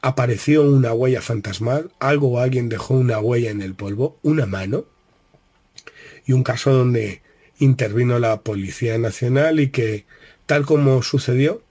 apareció 0.05 0.61
una 0.61 0.93
huella 0.93 1.19
fantasmal, 1.19 1.91
algo 1.97 2.29
o 2.29 2.39
alguien 2.39 2.69
dejó 2.69 2.93
una 2.93 3.19
huella 3.19 3.49
en 3.49 3.63
el 3.63 3.73
polvo, 3.73 4.19
una 4.21 4.45
mano, 4.45 4.85
y 6.27 6.33
un 6.33 6.43
caso 6.43 6.71
donde 6.71 7.23
intervino 7.57 8.19
la 8.19 8.41
Policía 8.41 8.99
Nacional 8.99 9.59
y 9.59 9.69
que, 9.69 10.05
tal 10.45 10.63
como 10.63 11.01
sucedió, 11.01 11.63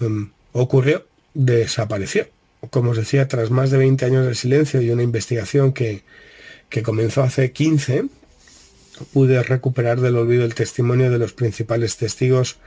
em, 0.00 0.30
ocurrió, 0.52 1.08
desapareció. 1.34 2.28
Como 2.70 2.92
os 2.92 2.96
decía, 2.96 3.26
tras 3.26 3.50
más 3.50 3.72
de 3.72 3.78
20 3.78 4.04
años 4.04 4.24
de 4.24 4.36
silencio 4.36 4.80
y 4.80 4.90
una 4.90 5.02
investigación 5.02 5.72
que, 5.72 6.04
que 6.68 6.84
comenzó 6.84 7.24
hace 7.24 7.50
15, 7.50 8.04
pude 9.12 9.42
recuperar 9.42 10.00
del 10.00 10.14
olvido 10.14 10.44
el 10.44 10.54
testimonio 10.54 11.10
de 11.10 11.18
los 11.18 11.32
principales 11.32 11.96
testigos 11.96 12.60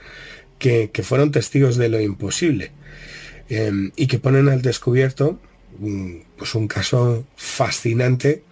que, 0.59 0.91
que 0.91 1.03
fueron 1.03 1.31
testigos 1.31 1.77
de 1.77 1.87
lo 1.87 2.01
imposible 2.01 2.73
Em, 3.53 3.91
y 3.97 4.07
que 4.07 4.17
ponen 4.17 4.47
al 4.47 4.61
descubierto 4.61 5.37
mm, 5.77 6.37
pues 6.37 6.55
un 6.55 6.69
caso 6.69 7.27
fascinante 7.35 8.43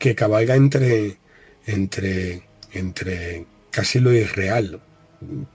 que 0.00 0.16
cabalga 0.16 0.56
entre, 0.56 1.18
entre, 1.64 2.42
entre 2.72 3.46
casi 3.70 4.00
lo 4.00 4.12
irreal. 4.12 4.80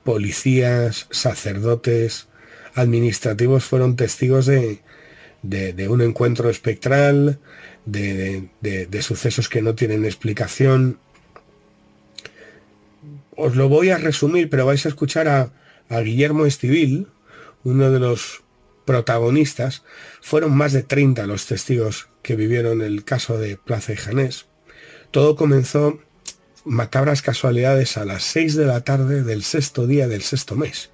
Policías, 0.05 1.07
sacerdotes, 1.11 2.29
administrativos 2.73 3.65
fueron 3.65 3.97
testigos 3.97 4.45
de, 4.45 4.79
un 5.89 6.01
encuentro 6.01 6.49
espectral, 6.49 7.39
de, 7.85 8.47
de, 8.61 9.01
sucesos 9.01 9.49
que 9.49 9.61
no 9.61 9.75
tienen 9.75 10.05
explicación. 10.05 10.97
Os 13.35 13.57
lo 13.57 13.67
voy 13.67 13.89
a 13.89 13.97
resumir, 13.97 14.49
pero 14.49 14.65
vais 14.65 14.85
a 14.85 14.89
escuchar 14.89 15.27
a, 15.27 15.51
a 15.89 15.99
Guillermo 15.99 16.45
Estivil, 16.45 17.07
uno 17.65 17.91
de 17.91 17.99
los 17.99 18.43
protagonistas, 18.85 19.83
fueron 20.21 20.55
más 20.55 20.73
de 20.73 20.83
30 20.83 21.25
los 21.27 21.45
testigos 21.45 22.09
que 22.21 22.35
vivieron 22.35 22.81
el 22.81 23.03
caso 23.03 23.37
de 23.37 23.57
Plaza 23.57 23.93
y 23.93 23.97
Janés. 23.97 24.45
Todo 25.11 25.35
comenzó 25.35 25.99
macabras 26.63 27.21
casualidades 27.21 27.97
a 27.97 28.05
las 28.05 28.23
6 28.23 28.55
de 28.55 28.65
la 28.65 28.81
tarde 28.81 29.23
del 29.23 29.43
sexto 29.43 29.87
día 29.87 30.07
del 30.07 30.21
sexto 30.21 30.55
mes. 30.55 30.91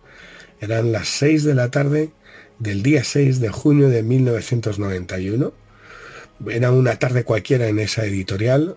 Eran 0.60 0.92
las 0.92 1.08
6 1.10 1.44
de 1.44 1.56
la 1.56 1.70
tarde 1.70 2.12
del 2.60 2.84
día 2.84 3.04
6 3.04 3.40
de 3.40 3.50
junio 3.50 3.90
de 3.90 4.04
1991. 4.04 5.54
Era 6.50 6.72
una 6.72 6.98
tarde 6.98 7.24
cualquiera 7.24 7.68
en 7.68 7.80
esa 7.80 8.06
editorial. 8.06 8.76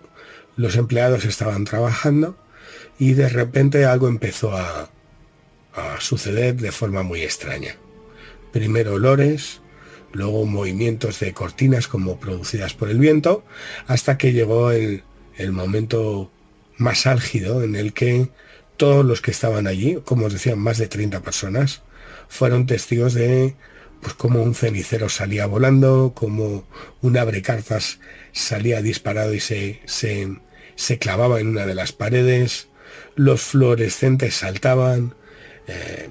Los 0.55 0.75
empleados 0.75 1.25
estaban 1.25 1.65
trabajando 1.65 2.37
y 2.99 3.13
de 3.13 3.29
repente 3.29 3.85
algo 3.85 4.07
empezó 4.07 4.55
a, 4.55 4.89
a 5.73 5.99
suceder 5.99 6.55
de 6.55 6.71
forma 6.71 7.03
muy 7.03 7.21
extraña. 7.21 7.75
Primero 8.51 8.93
olores, 8.93 9.61
luego 10.13 10.45
movimientos 10.45 11.19
de 11.19 11.33
cortinas 11.33 11.87
como 11.87 12.19
producidas 12.19 12.73
por 12.73 12.89
el 12.89 12.99
viento, 12.99 13.43
hasta 13.87 14.17
que 14.17 14.33
llegó 14.33 14.71
el, 14.71 15.03
momento 15.51 16.31
más 16.77 17.07
álgido 17.07 17.63
en 17.63 17.75
el 17.75 17.93
que 17.93 18.29
todos 18.77 19.05
los 19.05 19.21
que 19.21 19.31
estaban 19.31 19.67
allí, 19.67 19.97
como 20.05 20.27
os 20.27 20.33
decía, 20.33 20.55
más 20.55 20.77
de 20.77 20.87
30 20.87 21.21
personas, 21.21 21.81
fueron 22.27 22.65
testigos 22.65 23.13
de 23.13 23.55
pues 24.01 24.15
como 24.15 24.41
un 24.41 24.55
cenicero 24.55 25.09
salía 25.09 25.45
volando, 25.45 26.13
como 26.15 26.67
un 27.01 27.17
abrecartas 27.17 27.99
salía 28.31 28.81
disparado 28.81 29.33
y 29.33 29.39
se, 29.39 29.81
se, 29.85 30.37
se, 30.75 30.97
clavaba 30.97 31.39
en 31.39 31.47
una 31.49 31.67
de 31.67 31.75
las 31.75 31.91
paredes, 31.91 32.67
los 33.15 33.41
fluorescentes 33.41 34.35
saltaban, 34.35 35.13
eh, 35.67 36.09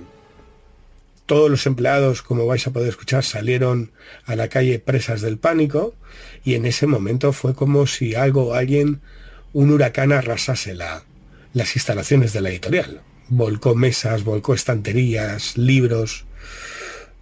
todos 1.31 1.49
los 1.49 1.65
empleados, 1.67 2.23
como 2.23 2.45
vais 2.45 2.67
a 2.67 2.73
poder 2.73 2.89
escuchar, 2.89 3.23
salieron 3.23 3.93
a 4.25 4.35
la 4.35 4.49
calle 4.49 4.81
presas 4.81 5.21
del 5.21 5.39
pánico 5.39 5.95
y 6.43 6.57
en 6.57 6.67
ese 6.67 6.89
momento 6.89 7.33
fue 7.33 7.55
como 7.55 7.87
si 7.87 8.17
algo, 8.17 8.55
alguien, 8.55 9.01
un 9.53 9.71
huracán 9.71 10.11
arrasase 10.11 10.75
la, 10.75 11.05
las 11.53 11.77
instalaciones 11.77 12.33
de 12.33 12.41
la 12.41 12.51
editorial. 12.51 13.03
Volcó 13.29 13.77
mesas, 13.77 14.25
volcó 14.25 14.55
estanterías, 14.55 15.57
libros. 15.57 16.25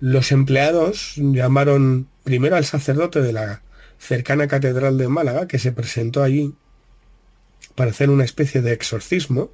Los 0.01 0.33
empleados 0.33 1.13
llamaron 1.17 2.09
primero 2.25 2.57
al 2.57 2.65
sacerdote 2.65 3.21
de 3.21 3.35
la 3.35 3.61
cercana 3.99 4.49
catedral 4.49 4.97
de 4.97 5.09
Málaga, 5.09 5.47
que 5.47 5.59
se 5.59 5.73
presentó 5.73 6.23
allí 6.23 6.55
para 7.75 7.91
hacer 7.91 8.09
una 8.09 8.25
especie 8.25 8.63
de 8.63 8.73
exorcismo, 8.73 9.51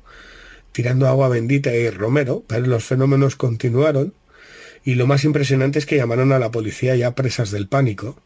tirando 0.71 1.09
agua 1.09 1.29
bendita 1.29 1.75
y 1.75 1.91
romero, 1.91 2.45
pero 2.47 2.69
los 2.69 2.85
fenómenos 2.85 3.35
continuaron 3.35 4.15
y 4.85 4.95
lo 4.97 5.07
más 5.07 5.25
impresionante 5.25 5.79
es 5.79 5.87
que 5.87 5.97
llamaron 5.97 6.33
a 6.33 6.39
la 6.39 6.51
policía 6.51 6.95
ya 6.95 7.15
presas 7.15 7.51
del 7.51 7.69
pánico. 7.69 8.17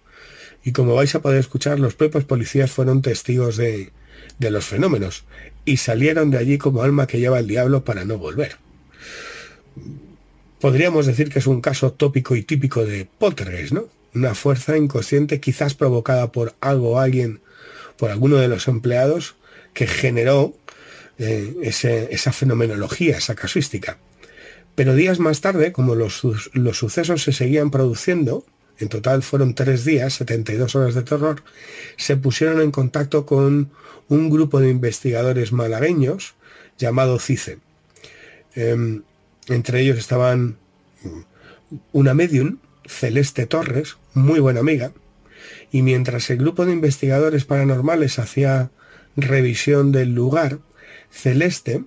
Y 0.64 0.72
como 0.72 0.94
vais 0.94 1.14
a 1.14 1.22
poder 1.22 1.38
escuchar, 1.38 1.78
los 1.78 1.94
propios 1.94 2.24
policías 2.24 2.70
fueron 2.70 3.00
testigos 3.00 3.56
de, 3.56 3.92
de 4.38 4.50
los 4.50 4.66
fenómenos 4.66 5.24
y 5.64 5.76
salieron 5.76 6.30
de 6.30 6.38
allí 6.38 6.58
como 6.58 6.82
alma 6.82 7.06
que 7.06 7.20
lleva 7.20 7.38
el 7.38 7.46
diablo 7.46 7.84
para 7.84 8.04
no 8.04 8.18
volver. 8.18 8.56
Podríamos 10.60 11.06
decir 11.06 11.30
que 11.30 11.38
es 11.38 11.46
un 11.46 11.60
caso 11.60 11.92
tópico 11.92 12.34
y 12.34 12.42
típico 12.42 12.84
de 12.84 13.06
poltergeist, 13.18 13.72
¿no? 13.72 13.88
Una 14.14 14.34
fuerza 14.34 14.76
inconsciente 14.76 15.38
quizás 15.38 15.74
provocada 15.74 16.32
por 16.32 16.56
algo 16.60 16.92
o 16.92 16.98
alguien, 16.98 17.40
por 17.96 18.10
alguno 18.10 18.36
de 18.36 18.48
los 18.48 18.66
empleados, 18.66 19.36
que 19.74 19.86
generó 19.86 20.54
eh, 21.18 21.54
esa 21.62 22.32
fenomenología, 22.32 23.18
esa 23.18 23.36
casuística. 23.36 23.98
Pero 24.78 24.94
días 24.94 25.18
más 25.18 25.40
tarde, 25.40 25.72
como 25.72 25.96
los, 25.96 26.22
sucesos 26.72 27.24
se 27.24 27.32
seguían 27.32 27.72
produciendo, 27.72 28.46
en 28.78 28.88
total 28.88 29.24
fueron 29.24 29.56
tres 29.56 29.84
días, 29.84 30.14
72 30.14 30.76
horas 30.76 30.94
de 30.94 31.02
terror, 31.02 31.42
se 31.96 32.16
pusieron 32.16 32.60
en 32.60 32.70
contacto 32.70 33.26
con 33.26 33.72
un 34.08 34.30
grupo 34.30 34.60
de 34.60 34.70
investigadores 34.70 35.50
malagueños 35.50 36.36
llamado 36.78 37.18
CICE. 37.18 37.58
Em, 38.54 39.02
entre 39.48 39.80
ellos 39.80 39.98
estaban 39.98 40.58
una 41.90 42.14
medium, 42.14 42.58
Celeste 42.86 43.46
Torres, 43.46 43.96
muy 44.14 44.38
buena 44.38 44.60
amiga, 44.60 44.92
y 45.72 45.82
mientras 45.82 46.30
el 46.30 46.38
grupo 46.38 46.64
de 46.64 46.74
investigadores 46.74 47.44
paranormales 47.44 48.20
hacía 48.20 48.70
revisión 49.16 49.90
del 49.90 50.14
lugar, 50.14 50.60
Celeste 51.10 51.82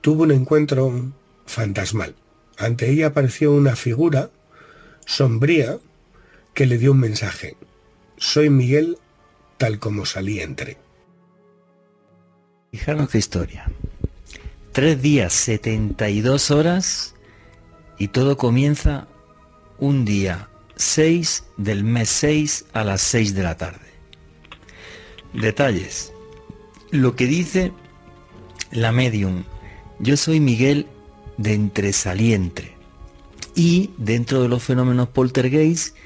tuvo 0.00 0.24
un 0.24 0.32
encuentro 0.32 1.12
fantasmal. 1.50 2.14
Ante 2.56 2.90
ella 2.90 3.08
apareció 3.08 3.52
una 3.52 3.76
figura 3.76 4.30
sombría 5.06 5.78
que 6.54 6.66
le 6.66 6.78
dio 6.78 6.92
un 6.92 7.00
mensaje. 7.00 7.56
Soy 8.16 8.50
Miguel 8.50 8.98
tal 9.58 9.78
como 9.78 10.06
salí 10.06 10.40
entre. 10.40 10.78
Fijaros 12.70 13.10
qué 13.10 13.18
historia. 13.18 13.70
Tres 14.72 15.02
días, 15.02 15.32
72 15.32 16.50
horas 16.50 17.14
y 17.98 18.08
todo 18.08 18.36
comienza 18.36 19.08
un 19.78 20.04
día 20.04 20.48
6 20.76 21.44
del 21.56 21.82
mes 21.82 22.08
6 22.10 22.66
a 22.72 22.84
las 22.84 23.00
6 23.02 23.34
de 23.34 23.42
la 23.42 23.56
tarde. 23.56 23.90
Detalles. 25.34 26.12
Lo 26.90 27.16
que 27.16 27.26
dice 27.26 27.72
la 28.70 28.92
medium. 28.92 29.44
Yo 29.98 30.16
soy 30.16 30.40
Miguel 30.40 30.86
de 31.40 31.54
entre 31.54 31.92
saliente. 31.94 32.74
Y 33.54 33.90
dentro 33.96 34.42
de 34.42 34.48
los 34.48 34.62
fenómenos 34.62 35.08
poltergeist, 35.08 35.96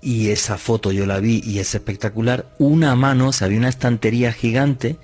y 0.00 0.30
esa 0.30 0.56
foto 0.56 0.90
yo 0.90 1.04
la 1.04 1.20
vi 1.20 1.42
y 1.44 1.58
es 1.58 1.74
espectacular, 1.74 2.50
una 2.58 2.96
mano, 2.96 3.28
o 3.28 3.44
había 3.44 3.58
una 3.58 3.68
estantería 3.68 4.32
gigante, 4.32 4.96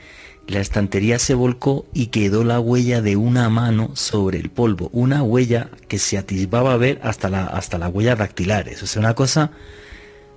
la 0.46 0.60
estantería 0.60 1.18
se 1.18 1.34
volcó 1.34 1.84
y 1.92 2.06
quedó 2.06 2.42
la 2.42 2.58
huella 2.58 3.02
de 3.02 3.16
una 3.16 3.50
mano 3.50 3.90
sobre 3.94 4.38
el 4.38 4.48
polvo, 4.48 4.88
una 4.92 5.22
huella 5.22 5.68
que 5.88 5.98
se 5.98 6.16
atisbaba 6.16 6.72
a 6.72 6.78
ver 6.78 6.98
hasta, 7.02 7.28
la, 7.28 7.44
hasta 7.44 7.76
las 7.76 7.92
huellas 7.92 8.18
dactilares, 8.18 8.82
o 8.82 8.86
sea, 8.86 9.00
una 9.00 9.14
cosa 9.14 9.50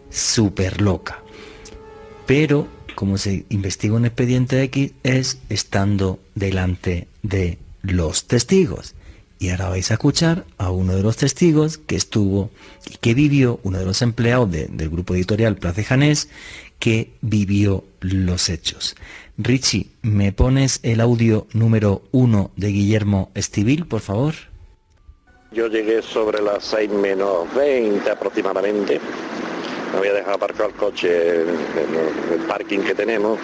súper 0.10 0.82
loca. 0.82 1.24
Pero, 2.26 2.68
como 2.96 3.18
se 3.18 3.46
investiga 3.50 3.96
un 3.96 4.06
expediente 4.06 4.62
X, 4.64 4.92
es 5.04 5.40
estando 5.48 6.20
delante 6.36 7.08
de 7.24 7.58
los 7.82 8.26
testigos 8.26 8.96
Y 9.42 9.52
ahora 9.52 9.70
vais 9.70 9.90
a 9.90 9.94
escuchar 9.94 10.44
a 10.58 10.70
uno 10.70 10.94
de 10.96 11.02
los 11.02 11.16
testigos 11.16 11.78
que 11.78 11.96
estuvo 11.96 12.50
y 12.86 12.98
que 12.98 13.14
vivió, 13.14 13.62
uno 13.64 13.80
de 13.80 13.86
los 13.86 14.02
empleados 14.02 14.52
del 14.52 14.90
grupo 14.90 15.16
editorial 15.16 15.56
Place 15.56 15.86
Janés, 15.86 16.30
que 16.78 17.14
vivió 17.22 17.86
los 18.02 18.50
hechos. 18.50 18.98
Richie, 19.38 19.88
¿me 20.02 20.34
pones 20.34 20.82
el 20.84 21.00
audio 21.00 21.48
número 21.54 22.02
uno 22.12 22.52
de 22.58 22.68
Guillermo 22.68 23.32
Estivil, 23.34 23.86
por 23.86 24.02
favor? 24.02 24.34
Yo 25.54 25.68
llegué 25.68 26.02
sobre 26.02 26.42
las 26.42 26.66
6 26.66 26.92
menos 26.92 27.48
20 27.56 28.12
aproximadamente. 28.12 29.00
Me 29.94 30.00
había 30.00 30.14
dejado 30.14 30.36
aparcado 30.36 30.70
el 30.70 30.76
coche 30.76 31.42
en 31.44 32.34
el 32.34 32.46
parking 32.46 32.80
que 32.80 32.94
tenemos 32.94 33.40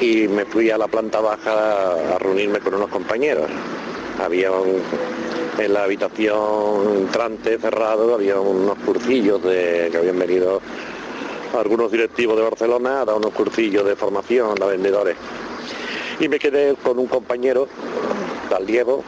y 0.00 0.26
me 0.26 0.44
fui 0.44 0.70
a 0.70 0.76
la 0.78 0.88
planta 0.88 1.20
baja 1.20 2.14
a 2.16 2.18
reunirme 2.18 2.58
con 2.58 2.74
unos 2.74 2.90
compañeros. 2.90 3.48
Había 4.24 4.50
en 5.58 5.72
la 5.72 5.84
habitación 5.84 6.96
entrante 6.96 7.58
cerrado, 7.58 8.14
había 8.14 8.40
unos 8.40 8.78
cursillos 8.78 9.42
de, 9.42 9.88
que 9.90 9.98
habían 9.98 10.18
venido 10.18 10.60
algunos 11.58 11.92
directivos 11.92 12.36
de 12.36 12.42
Barcelona 12.42 13.02
a 13.02 13.04
dar 13.04 13.16
unos 13.16 13.32
cursillos 13.32 13.84
de 13.84 13.96
formación 13.96 14.62
a 14.62 14.66
vendedores. 14.66 15.16
Y 16.20 16.28
me 16.28 16.38
quedé 16.38 16.74
con 16.76 16.98
un 16.98 17.06
compañero, 17.06 17.68
Diego, 18.66 19.02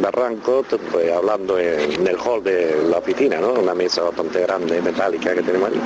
Barranco, 0.00 0.64
pues, 0.92 1.12
hablando 1.12 1.58
en, 1.58 2.06
el 2.06 2.16
hall 2.16 2.42
de 2.42 2.76
la 2.88 2.98
oficina, 2.98 3.38
¿no? 3.38 3.52
Una 3.54 3.74
mesa 3.74 4.02
bastante 4.02 4.40
grande, 4.40 4.80
metálica 4.82 5.34
que 5.34 5.42
tenemos 5.42 5.70
ahí. 5.70 5.80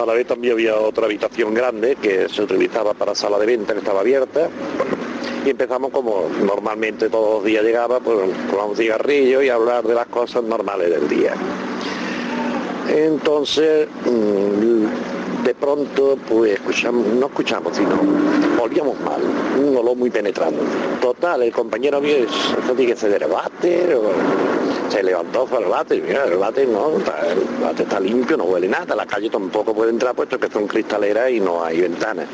A 0.00 0.06
la 0.06 0.12
vez 0.12 0.26
también 0.26 0.52
había 0.52 0.76
otra 0.76 1.06
habitación 1.06 1.54
grande 1.54 1.96
que 1.96 2.28
se 2.28 2.42
utilizaba 2.42 2.94
para 2.94 3.14
sala 3.14 3.38
de 3.38 3.46
venta 3.46 3.72
que 3.72 3.80
estaba 3.80 4.00
abierta. 4.00 4.48
Y 5.44 5.50
empezamos 5.50 5.90
como 5.90 6.26
normalmente 6.44 7.08
todos 7.08 7.36
los 7.36 7.44
días 7.44 7.64
llegaba, 7.64 8.00
pues 8.00 8.18
con 8.50 8.70
un 8.70 8.76
cigarrillo 8.76 9.42
y 9.42 9.48
hablar 9.48 9.84
de 9.84 9.94
las 9.94 10.06
cosas 10.06 10.42
normales 10.42 10.90
del 10.90 11.08
día. 11.08 11.34
Entonces, 12.88 13.86
mm, 14.04 15.44
de 15.44 15.54
pronto, 15.54 16.18
pues 16.28 16.54
escuchamos, 16.54 17.06
no 17.06 17.26
escuchamos, 17.26 17.76
sino 17.76 17.98
olíamos 18.60 18.98
mal, 19.00 19.20
un 19.58 19.76
olor 19.76 19.96
muy 19.96 20.10
penetrante. 20.10 20.60
Total, 21.00 21.42
el 21.42 21.52
compañero 21.52 22.00
mío, 22.00 22.16
tiene 22.76 22.94
que 22.94 23.26
váter, 23.26 23.94
o 23.94 24.10
se 24.90 25.02
levantó 25.02 25.46
fue 25.46 25.64
váter, 25.64 26.02
mira, 26.02 26.24
el 26.24 26.36
váter 26.36 26.68
no, 26.68 26.96
el 26.96 27.62
váter 27.62 27.86
está 27.86 28.00
limpio, 28.00 28.36
no 28.36 28.44
huele 28.44 28.68
nada, 28.68 28.94
la 28.96 29.06
calle 29.06 29.30
tampoco 29.30 29.74
puede 29.74 29.90
entrar 29.90 30.14
puesto 30.14 30.38
que 30.38 30.50
son 30.50 30.66
cristaleras 30.66 31.30
y 31.30 31.40
no 31.40 31.64
hay 31.64 31.80
ventanas. 31.80 32.26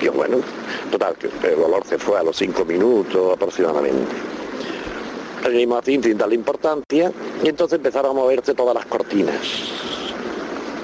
Y 0.00 0.08
bueno, 0.08 0.38
total, 0.90 1.16
que 1.16 1.28
el 1.48 1.60
olor 1.60 1.84
se 1.86 1.98
fue 1.98 2.18
a 2.18 2.22
los 2.22 2.36
cinco 2.36 2.64
minutos 2.64 3.34
aproximadamente 3.34 4.14
seguimos 5.42 5.78
así 5.78 6.00
sin 6.02 6.18
darle 6.18 6.34
importancia 6.34 7.12
y 7.42 7.48
entonces 7.48 7.76
empezaron 7.76 8.10
a 8.10 8.14
moverse 8.14 8.54
todas 8.54 8.74
las 8.74 8.86
cortinas 8.86 9.36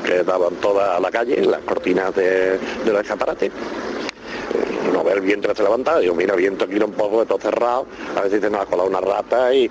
que 0.05 0.23
daban 0.23 0.55
toda 0.57 1.01
la 1.01 1.11
calle, 1.11 1.45
las 1.45 1.61
cortinas 1.61 2.15
de, 2.15 2.59
los 2.85 3.01
escaparates. 3.01 3.51
Eh, 3.51 4.91
no 4.93 5.03
ver 5.03 5.17
el 5.17 5.23
viento 5.23 5.55
se 5.55 5.63
levantaba, 5.63 6.01
digo, 6.01 6.15
mira, 6.15 6.35
viento 6.35 6.67
aquí 6.67 6.77
un 6.77 6.93
poco, 6.93 7.21
de 7.21 7.27
todo 7.27 7.39
cerrado, 7.39 7.87
a 8.15 8.21
veces 8.21 8.43
se 8.43 8.51
nos 8.51 8.61
ha 8.61 8.67
colado 8.67 8.89
una 8.89 9.01
rata 9.01 9.55
y, 9.55 9.71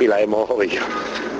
la 0.00 0.20
hemos 0.20 0.48
jodido. 0.48 0.82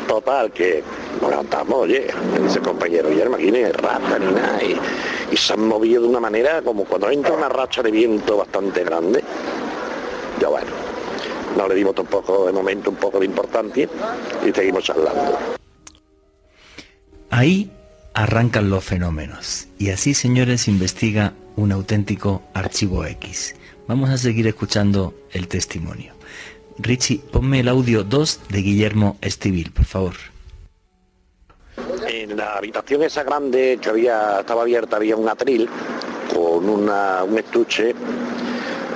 Total, 0.07 0.51
que 0.53 0.82
nos 1.20 1.30
levantamos, 1.30 1.74
oye, 1.80 2.06
ese 2.46 2.60
compañero, 2.60 3.12
y 3.12 3.20
aquí 3.20 3.50
ni 3.50 3.64
rata 3.64 4.18
ni 4.18 4.32
nada, 4.32 4.62
y, 4.62 4.76
y, 5.32 5.36
se 5.36 5.52
han 5.52 5.66
movido 5.66 6.02
de 6.02 6.08
una 6.08 6.20
manera 6.20 6.62
como 6.62 6.84
cuando 6.84 7.10
entra 7.10 7.32
una 7.32 7.48
racha 7.48 7.82
de 7.82 7.90
viento 7.90 8.36
bastante 8.36 8.84
grande. 8.84 9.22
Ya 10.40 10.48
bueno, 10.48 10.70
no 11.56 11.68
le 11.68 11.74
dimos 11.74 11.94
tampoco 11.94 12.46
de 12.46 12.52
momento 12.52 12.90
un 12.90 12.96
poco 12.96 13.18
de 13.18 13.26
importancia 13.26 13.88
y 14.46 14.52
seguimos 14.52 14.84
charlando. 14.84 15.38
Ahí 17.30 17.70
arrancan 18.14 18.70
los 18.70 18.84
fenómenos 18.84 19.68
y 19.78 19.90
así 19.90 20.14
señores 20.14 20.68
investiga 20.68 21.34
un 21.56 21.72
auténtico 21.72 22.42
archivo 22.54 23.04
X. 23.04 23.54
Vamos 23.86 24.10
a 24.10 24.18
seguir 24.18 24.46
escuchando 24.46 25.14
el 25.32 25.48
testimonio. 25.48 26.14
Richie, 26.78 27.18
ponme 27.18 27.60
el 27.60 27.68
audio 27.68 28.04
2 28.04 28.40
de 28.48 28.62
Guillermo 28.62 29.18
Estivil, 29.20 29.70
por 29.70 29.84
favor. 29.84 30.29
En 32.30 32.36
la 32.36 32.54
habitación 32.54 33.02
esa 33.02 33.24
grande 33.24 33.80
que 33.82 33.88
había, 33.88 34.38
estaba 34.40 34.62
abierta 34.62 34.96
había 34.96 35.16
un 35.16 35.28
atril 35.28 35.68
con 36.32 36.68
un 36.68 37.38
estuche 37.38 37.92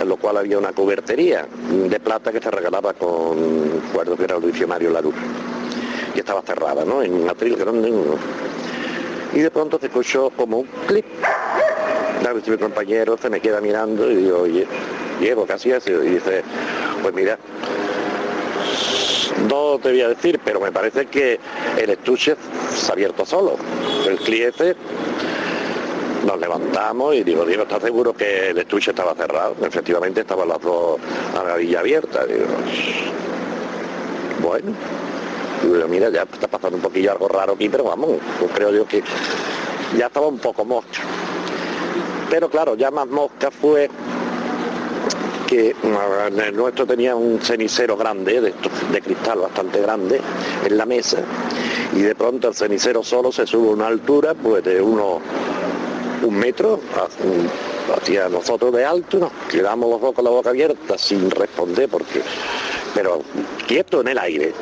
en 0.01 0.09
lo 0.09 0.17
cual 0.19 0.37
había 0.37 0.57
una 0.57 0.73
cubertería 0.73 1.45
de 1.69 1.99
plata 1.99 2.31
que 2.31 2.41
se 2.41 2.49
regalaba 2.49 2.93
con 2.93 3.81
cuerdos 3.93 4.17
que 4.17 4.25
era 4.25 4.37
el 4.37 4.43
diccionario 4.43 4.91
La 4.91 5.01
Luz. 5.01 5.17
Y 6.15 6.21
estaba 6.21 6.43
cerrada, 6.43 6.85
¿no? 6.85 7.03
En 7.03 7.13
un 7.13 7.29
atril 7.29 7.57
grande. 7.57 7.93
Y 9.33 9.41
de 9.41 9.51
pronto 9.51 9.81
se 9.81 9.87
escuchó 9.87 10.31
como 10.31 10.59
un 10.59 10.69
clip. 10.87 11.05
mi 12.47 12.57
compañero 12.57 13.19
se 13.21 13.31
me 13.31 13.41
queda 13.41 13.61
mirando 13.61 14.09
y 14.13 14.15
digo, 14.15 14.43
oye, 14.43 14.65
Diego, 15.19 15.45
¿qué 15.45 15.55
hacías? 15.55 15.85
Y 15.89 15.93
dice, 15.93 16.45
pues 17.03 17.13
mira, 17.13 17.37
no 19.49 19.79
te 19.79 19.91
voy 19.91 20.01
a 20.01 20.09
decir, 20.09 20.41
pero 20.45 20.61
me 20.61 20.73
parece 20.73 21.07
que 21.07 21.39
el 21.79 21.91
estuche 21.91 22.37
se 22.71 22.91
ha 22.91 22.93
abierto 22.93 23.25
solo. 23.25 23.57
El 24.09 24.17
cliente 24.19 24.77
nos 26.27 26.39
levantamos 26.41 27.15
y 27.15 27.23
digo, 27.23 27.45
Diego, 27.45 27.65
¿estás 27.65 27.83
seguro 27.83 28.15
que 28.15 28.51
el 28.51 28.59
estuche 28.59 28.91
estaba 28.91 29.15
cerrado? 29.15 29.55
Efectivamente 29.63 30.23
estaban 30.23 30.49
las 30.49 30.61
dos 30.61 30.99
gavillas 31.35 31.81
abiertas. 31.81 32.27
Digo, 32.27 32.47
bueno, 34.43 34.75
mira, 35.89 36.11
ya 36.11 36.23
está 36.23 36.49
pasando 36.49 36.77
un 36.77 36.83
poquillo 36.83 37.13
algo 37.13 37.29
raro 37.29 37.55
aquí, 37.55 37.69
pero 37.69 37.85
vamos, 37.85 38.11
creo 38.55 38.71
yo 38.71 38.87
que 38.87 39.03
ya 39.97 40.07
estaba 40.07 40.27
un 40.27 40.39
poco 40.39 40.65
mosca. 40.65 41.01
Pero 42.31 42.49
claro, 42.49 42.75
ya 42.75 42.91
más 42.91 43.07
mosca 43.07 43.51
fue 43.51 43.89
que 45.55 45.77
el 46.49 46.57
nuestro 46.57 46.85
tenía 46.85 47.15
un 47.15 47.41
cenicero 47.41 47.97
grande, 47.97 48.41
de, 48.41 48.53
de 48.93 49.01
cristal 49.01 49.39
bastante 49.39 49.81
grande, 49.81 50.21
en 50.65 50.77
la 50.77 50.85
mesa, 50.85 51.19
y 51.95 52.03
de 52.03 52.15
pronto 52.17 52.49
el 52.49 52.55
cenicero 52.55 53.05
solo 53.05 53.31
se 53.31 53.47
sube 53.47 53.69
a 53.69 53.73
una 53.73 53.87
altura 53.87 54.35
pues 54.35 54.65
de 54.65 54.81
unos 54.81 55.21
un 56.23 56.35
metro 56.37 56.81
hacia 57.95 58.29
nosotros 58.29 58.73
de 58.73 58.85
alto, 58.85 59.19
nos 59.19 59.33
quedamos 59.51 59.91
los 59.91 60.01
dos 60.01 60.15
con 60.15 60.25
la 60.25 60.31
boca 60.31 60.51
abierta 60.51 60.97
sin 60.97 61.31
responder, 61.31 61.89
porque, 61.89 62.23
pero 62.95 63.23
quieto 63.67 64.01
en 64.01 64.09
el 64.09 64.19
aire. 64.19 64.53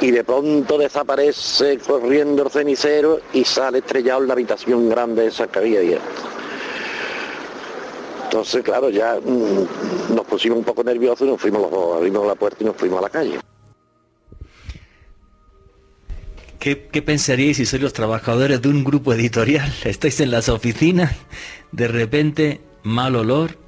Y 0.00 0.10
de 0.10 0.24
pronto 0.24 0.78
desaparece 0.78 1.78
corriendo 1.78 2.44
el 2.44 2.50
cenicero 2.50 3.20
y 3.32 3.44
sale 3.44 3.78
estrellado 3.78 4.22
en 4.22 4.28
la 4.28 4.34
habitación 4.34 4.88
grande 4.88 5.26
esa 5.26 5.48
que 5.48 5.58
había 5.58 5.80
abierta. 5.80 6.31
Entonces, 8.32 8.62
claro, 8.62 8.88
ya 8.88 9.20
mm, 9.22 10.14
nos 10.14 10.24
pusimos 10.24 10.56
un 10.56 10.64
poco 10.64 10.82
nerviosos 10.82 11.20
y 11.20 11.30
nos 11.30 11.38
fuimos 11.38 11.60
los 11.60 11.70
dos, 11.70 11.96
abrimos 11.98 12.26
la 12.26 12.34
puerta 12.34 12.56
y 12.60 12.64
nos 12.64 12.76
fuimos 12.76 12.98
a 13.00 13.02
la 13.02 13.10
calle. 13.10 13.38
¿Qué, 16.58 16.76
pensaríais 17.02 17.58
si 17.58 17.66
sois 17.66 17.82
los 17.82 17.92
trabajadores 17.92 18.62
de 18.62 18.70
un 18.70 18.84
grupo 18.84 19.12
editorial? 19.12 19.70
Estáis 19.84 20.18
en 20.20 20.30
las 20.30 20.48
oficinas, 20.48 21.14
de 21.72 21.88
repente, 21.88 22.62
mal 22.82 23.16
olor, 23.16 23.58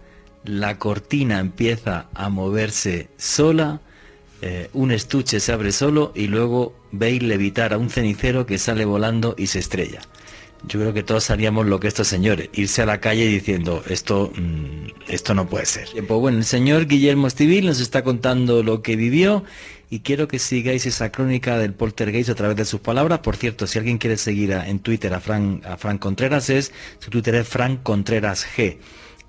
la 0.45 0.79
cortina 0.79 1.41
empieza 1.41 2.09
a 2.15 2.31
moverse 2.31 3.09
sola, 3.19 3.83
eh, 4.41 4.71
un 4.73 4.93
estuche 4.93 5.41
se 5.41 5.53
abre 5.53 5.73
solo 5.73 6.11
y 6.15 6.29
luego 6.29 6.73
veis 6.91 7.23
levitar 7.23 7.75
a 7.75 7.79
un 7.79 7.91
cenicero 7.91 8.47
que 8.47 8.57
sale 8.57 8.87
volando 8.87 9.35
y 9.37 9.49
se 9.49 9.59
estrella. 9.59 10.01
Yo 10.67 10.81
creo 10.81 10.95
que 10.95 11.03
todos 11.03 11.31
haríamos 11.31 11.67
lo 11.67 11.79
que 11.79 11.89
estos 11.89 12.09
señores, 12.09 12.49
irse 12.55 12.83
a 12.83 12.87
la 12.87 13.01
calle 13.01 13.27
diciendo 13.27 13.83
esto, 13.89 14.33
mm, 14.35 14.87
esto 15.09 15.35
no 15.35 15.47
puede 15.47 15.67
ser. 15.67 15.89
Pues 15.93 16.21
bueno, 16.21 16.39
el 16.39 16.45
señor 16.45 16.87
Guillermo 16.87 17.27
Estivil 17.27 17.67
nos 17.67 17.81
está 17.81 18.03
contando 18.03 18.63
lo 18.63 18.81
que 18.81 18.97
vivió 18.97 19.45
y 19.91 20.01
quiero 20.01 20.27
que 20.27 20.39
sigáis 20.39 20.87
esa 20.87 21.13
crónica 21.13 21.59
del 21.59 21.75
poltergeist 21.75 22.31
a 22.31 22.35
través 22.35 22.57
de 22.57 22.65
sus 22.65 22.81
palabras. 22.81 23.21
Por 23.21 23.37
cierto, 23.37 23.67
si 23.67 23.79
alguien 23.79 23.99
quiere 23.99 24.17
seguir 24.17 24.53
en 24.53 24.79
Twitter 24.81 25.13
a 25.13 25.21
Fran, 25.21 25.63
a 25.65 25.77
Fran 25.77 25.99
Contreras, 25.99 26.51
es, 26.51 26.73
su 26.99 27.11
Twitter 27.11 27.35
es 27.37 27.47
Fran 27.47 27.77
Contreras 27.77 28.47
G. 28.57 28.79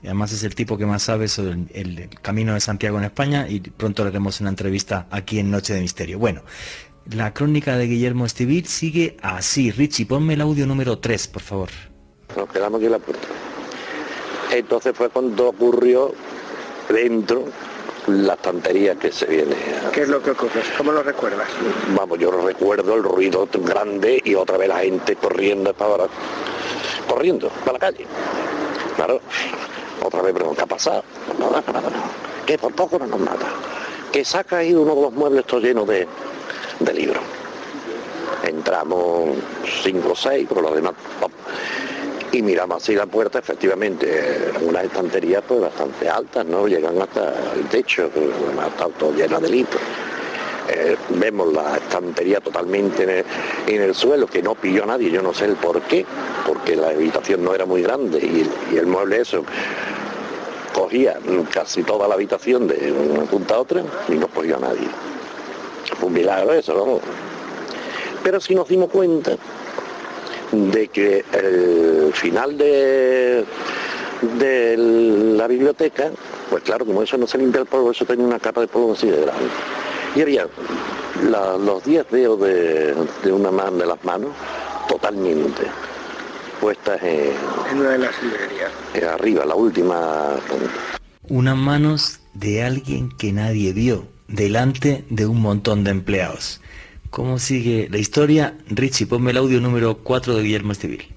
además 0.04 0.32
es 0.32 0.44
el 0.44 0.56
tipo 0.56 0.78
que 0.78 0.86
más 0.86 1.04
sabe 1.04 1.28
sobre 1.28 1.66
el, 1.74 2.10
camino 2.22 2.54
de 2.54 2.62
Santiago 2.62 2.98
en 2.98 3.04
España 3.04 3.48
y 3.50 3.60
pronto 3.60 4.04
le 4.04 4.10
haremos 4.10 4.40
una 4.40 4.50
entrevista 4.50 5.08
aquí 5.12 5.40
en 5.40 5.52
Noche 5.52 5.74
de 5.74 5.82
Misterio. 5.82 6.18
Bueno, 6.18 6.44
la 7.12 7.34
crónica 7.34 7.78
de 7.78 7.88
Guillermo 7.88 8.26
Estivil 8.26 8.66
sigue 8.66 9.18
así. 9.22 9.72
Richie, 9.72 10.06
ponme 10.06 10.34
el 10.34 10.42
audio 10.42 10.66
número 10.66 10.98
3, 11.00 11.28
por 11.28 11.42
favor. 11.42 11.70
Nos 12.36 12.50
quedamos 12.50 12.78
aquí 12.80 12.86
en 12.86 12.92
la 12.92 13.00
puerta. 13.00 13.28
Entonces 14.52 14.94
fue 14.96 15.10
cuando 15.10 15.50
ocurrió 15.50 16.14
dentro 16.90 17.46
las 18.08 18.38
tonterías 18.40 18.98
que 18.98 19.12
se 19.12 19.26
viene. 19.26 19.56
¿Qué 19.92 20.04
es 20.04 20.10
lo 20.10 20.22
que 20.22 20.32
ocurre? 20.32 20.62
¿Cómo 20.78 20.92
lo 20.92 21.02
recuerdas? 21.04 21.48
Vamos, 21.96 22.20
yo 22.20 22.32
recuerdo 22.32 22.96
el 22.96 23.04
ruido 23.04 23.48
grande 23.52 24.22
y 24.24 24.36
otra 24.36 24.58
vez 24.58 24.70
la 24.70 24.80
gente 24.80 25.16
corriendo 25.16 25.74
para 25.74 26.08
corriendo 27.08 27.50
para 27.50 27.74
la 27.74 27.80
calle. 27.80 28.06
Claro, 28.96 29.20
otra 30.04 30.22
vez, 30.22 30.34
pero 30.34 30.54
¿qué 30.54 30.62
ha 30.62 30.66
pasado? 30.68 31.04
No, 31.40 31.50
nada, 31.50 31.64
nada, 31.72 31.90
¿Qué? 32.46 32.58
Por 32.58 32.74
poco 32.74 33.00
no 33.00 33.08
nos 33.08 33.20
mata. 33.20 33.48
que 34.12 34.24
saca 34.24 34.58
ahí 34.58 34.74
uno 34.74 34.96
de 34.96 35.02
los 35.02 35.14
muebles 35.14 35.46
todo 35.46 35.60
lleno 35.60 35.86
de, 35.86 36.08
de 36.80 36.94
libros. 36.94 37.24
Entramos 38.44 39.30
cinco 39.84 40.12
o 40.12 40.16
seis, 40.16 40.46
pero 40.48 40.62
los 40.62 40.76
demás 40.76 40.94
y 42.36 42.42
miramos 42.42 42.84
así 42.84 42.94
la 42.96 43.06
puerta, 43.06 43.40
efectivamente, 43.40 44.52
unas 44.62 44.84
estanterías 44.84 45.42
pues 45.48 45.62
bastante 45.62 46.10
altas, 46.10 46.46
¿no? 46.46 46.68
Llegan 46.68 47.02
hasta 47.02 47.34
el 47.54 47.66
techo, 47.70 48.08
está 48.08 48.90
todo 49.00 49.14
lleno 49.14 49.40
de 49.40 49.50
libros. 49.50 49.82
Eh, 50.68 50.98
vemos 51.12 51.54
la 51.54 51.78
estantería 51.78 52.42
totalmente 52.42 53.24
en 53.68 53.82
el, 53.82 53.96
suelo, 53.96 54.28
que 54.28 54.42
no 54.42 54.56
pilló 54.56 54.84
a 54.84 54.88
nadie, 54.88 55.12
yo 55.12 55.22
no 55.22 55.34
sé 55.34 55.46
el 55.46 55.56
por 55.56 55.80
qué, 55.84 56.06
porque 56.46 56.76
la 56.76 56.90
habitación 56.90 57.42
no 57.42 57.54
era 57.54 57.66
muy 57.66 57.82
grande 57.84 58.20
y, 58.20 58.76
el 58.76 58.88
mueble 58.88 59.22
eso 59.22 59.46
cogía 60.74 61.18
casi 61.54 61.84
toda 61.84 62.06
la 62.08 62.16
habitación 62.16 62.68
de 62.68 62.92
una 62.92 63.24
punta 63.24 63.56
a 63.56 63.60
otra 63.60 63.82
y 64.10 64.14
no 64.16 64.28
cogió 64.28 64.58
a 64.58 64.60
nadie. 64.60 64.88
Fue 65.94 66.08
un 66.08 66.14
milagro 66.14 66.54
eso, 66.54 66.76
vamos. 66.76 67.02
Pero 68.24 68.42
si 68.42 68.56
nos 68.56 68.68
dimos 68.68 68.90
cuenta 68.90 69.38
de 70.52 70.88
que 70.88 71.24
el 71.32 72.14
final 72.14 72.58
de, 72.58 73.46
de 74.40 74.78
la 74.78 75.48
biblioteca, 75.48 76.12
pues 76.50 76.64
claro, 76.64 76.86
como 76.86 77.04
eso 77.04 77.18
no 77.18 77.28
se 77.28 77.38
limpia 77.38 77.62
el 77.62 77.68
polvo, 77.68 77.92
eso 77.92 78.06
tenía 78.06 78.26
una 78.26 78.40
capa 78.40 78.62
de 78.62 78.68
polvo 78.68 78.94
así 78.94 79.08
de 79.08 79.22
grande. 79.22 79.46
Y 80.16 80.22
había 80.22 80.48
los 81.24 81.84
10 81.84 82.10
dedos 82.10 82.40
de, 82.42 82.96
una 83.32 83.52
mano 83.52 83.78
de 83.78 83.86
las 83.86 84.04
manos 84.04 84.32
totalmente 84.88 85.64
puestas 86.60 87.02
en, 87.04 87.34
en 87.72 87.80
una 87.80 87.90
de 87.92 87.98
las 88.00 88.24
librerías. 88.24 88.72
arriba, 89.14 89.46
la 89.46 89.56
última. 89.56 90.36
Unas 91.28 91.58
manos 91.58 92.20
de 92.34 92.64
alguien 92.64 93.10
que 93.18 93.32
nadie 93.32 93.74
vio, 93.74 94.06
delante 94.28 95.06
de 95.10 95.26
un 95.26 95.42
montón 95.42 95.84
de 95.84 95.92
empleados. 95.92 96.62
¿Cómo 97.10 97.40
sigue 97.40 97.88
la 97.90 97.98
historia? 97.98 98.58
Richie, 98.68 99.08
ponme 99.08 99.32
el 99.32 99.38
audio 99.38 99.62
número 99.62 100.00
4 100.04 100.36
de 100.36 100.44
Guillermo 100.44 100.74
Civil. 100.74 101.08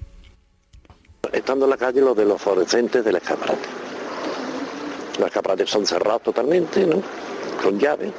Estando 1.33 1.65
en 1.65 1.71
la 1.71 1.77
calle 1.77 2.01
los 2.01 2.15
de 2.15 2.25
los 2.25 2.41
fluorescentes 2.41 3.03
del 3.03 3.17
escaparate. 3.17 3.67
Los 5.17 5.27
escaparates 5.27 5.69
son 5.69 5.85
cerrados 5.85 6.23
totalmente, 6.23 6.85
¿no? 6.85 7.01
Con 7.61 7.77
llave. 7.77 8.11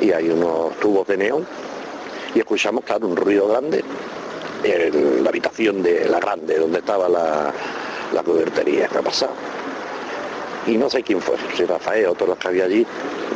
Y 0.00 0.12
hay 0.12 0.30
unos 0.30 0.74
tubos 0.80 1.06
de 1.06 1.18
neón. 1.18 1.46
Y 2.34 2.38
escuchamos, 2.38 2.84
claro, 2.84 3.06
un 3.06 3.16
ruido 3.16 3.48
grande 3.48 3.84
en 4.64 5.22
la 5.22 5.28
habitación 5.28 5.82
de 5.82 6.08
la 6.08 6.18
grande, 6.18 6.58
donde 6.58 6.78
estaba 6.78 7.08
la, 7.08 7.52
la 8.14 8.22
cubertería. 8.22 8.88
¿Qué 8.88 8.98
ha 8.98 9.02
pasado? 9.02 9.32
Y 10.66 10.76
no 10.76 10.90
sé 10.90 11.02
quién 11.02 11.20
fue, 11.20 11.36
si 11.56 11.64
Rafael 11.64 12.06
o 12.06 12.14
todos 12.14 12.30
los 12.30 12.38
que 12.38 12.48
había 12.48 12.64
allí. 12.64 12.86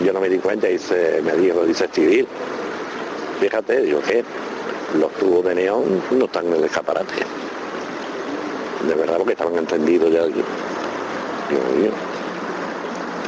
Yo 0.05 0.12
no 0.12 0.20
me 0.20 0.28
di 0.28 0.38
cuenta 0.38 0.68
y 0.68 0.78
se, 0.78 1.22
me 1.22 1.32
dijo, 1.32 1.64
dice 1.64 1.88
civil, 1.92 2.26
fíjate, 3.40 3.80
digo 3.82 4.01
que 4.01 4.24
los 4.98 5.12
tubos 5.14 5.44
de 5.44 5.55
neón 5.55 6.02
no 6.10 6.26
están 6.26 6.46
en 6.46 6.55
el 6.55 6.64
escaparate. 6.64 7.14
De 8.86 8.94
verdad 8.94 9.16
porque 9.16 9.32
estaban 9.32 9.56
encendidos 9.56 10.12
ya. 10.12 10.26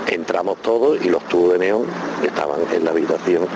Entramos 0.09 0.59
todos 0.62 1.05
y 1.05 1.09
los 1.09 1.24
tubos 1.24 1.55
de 1.55 1.59
neón 1.60 1.86
estaban 2.23 2.60
en 2.73 2.85
la 2.85 2.90
habitación 2.90 3.47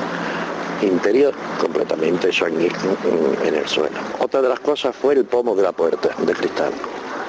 interior, 0.82 1.34
completamente 1.60 2.30
en 2.30 3.54
el 3.54 3.68
suelo. 3.68 3.96
Otra 4.18 4.40
de 4.40 4.48
las 4.48 4.60
cosas 4.60 4.96
fue 4.96 5.14
el 5.14 5.24
pomo 5.26 5.54
de 5.54 5.62
la 5.62 5.72
puerta 5.72 6.08
de 6.18 6.32
cristal 6.32 6.72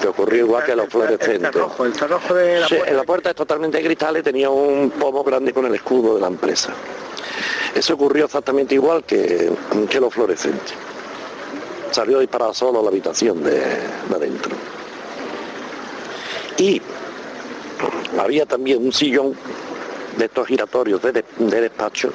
que 0.01 0.07
ocurrió 0.07 0.45
igual 0.45 0.65
que 0.65 0.75
los 0.75 0.89
fluorescentes. 0.89 1.51
El, 2.35 2.95
la 2.97 3.03
puerta 3.03 3.29
es 3.29 3.35
totalmente 3.35 3.77
de 3.77 3.83
cristal 3.83 4.17
y 4.17 4.23
tenía 4.23 4.49
un 4.49 4.91
pomo 4.91 5.23
grande 5.23 5.53
con 5.53 5.65
el 5.65 5.75
escudo 5.75 6.15
de 6.15 6.21
la 6.21 6.27
empresa. 6.27 6.73
Eso 7.73 7.93
ocurrió 7.93 8.25
exactamente 8.25 8.75
igual 8.75 9.03
que, 9.03 9.51
que 9.89 9.99
los 9.99 10.13
fluorescentes. 10.13 10.73
Salió 11.91 12.19
disparado 12.19 12.53
solo 12.53 12.79
a 12.79 12.83
la 12.83 12.89
habitación 12.89 13.43
de, 13.43 13.61
adentro. 14.13 14.55
Y 16.57 16.81
había 18.19 18.45
también 18.45 18.83
un 18.83 18.91
sillón 18.91 19.35
de 20.17 20.25
estos 20.25 20.47
giratorios 20.47 21.01
de, 21.01 21.23
despacho 21.37 22.11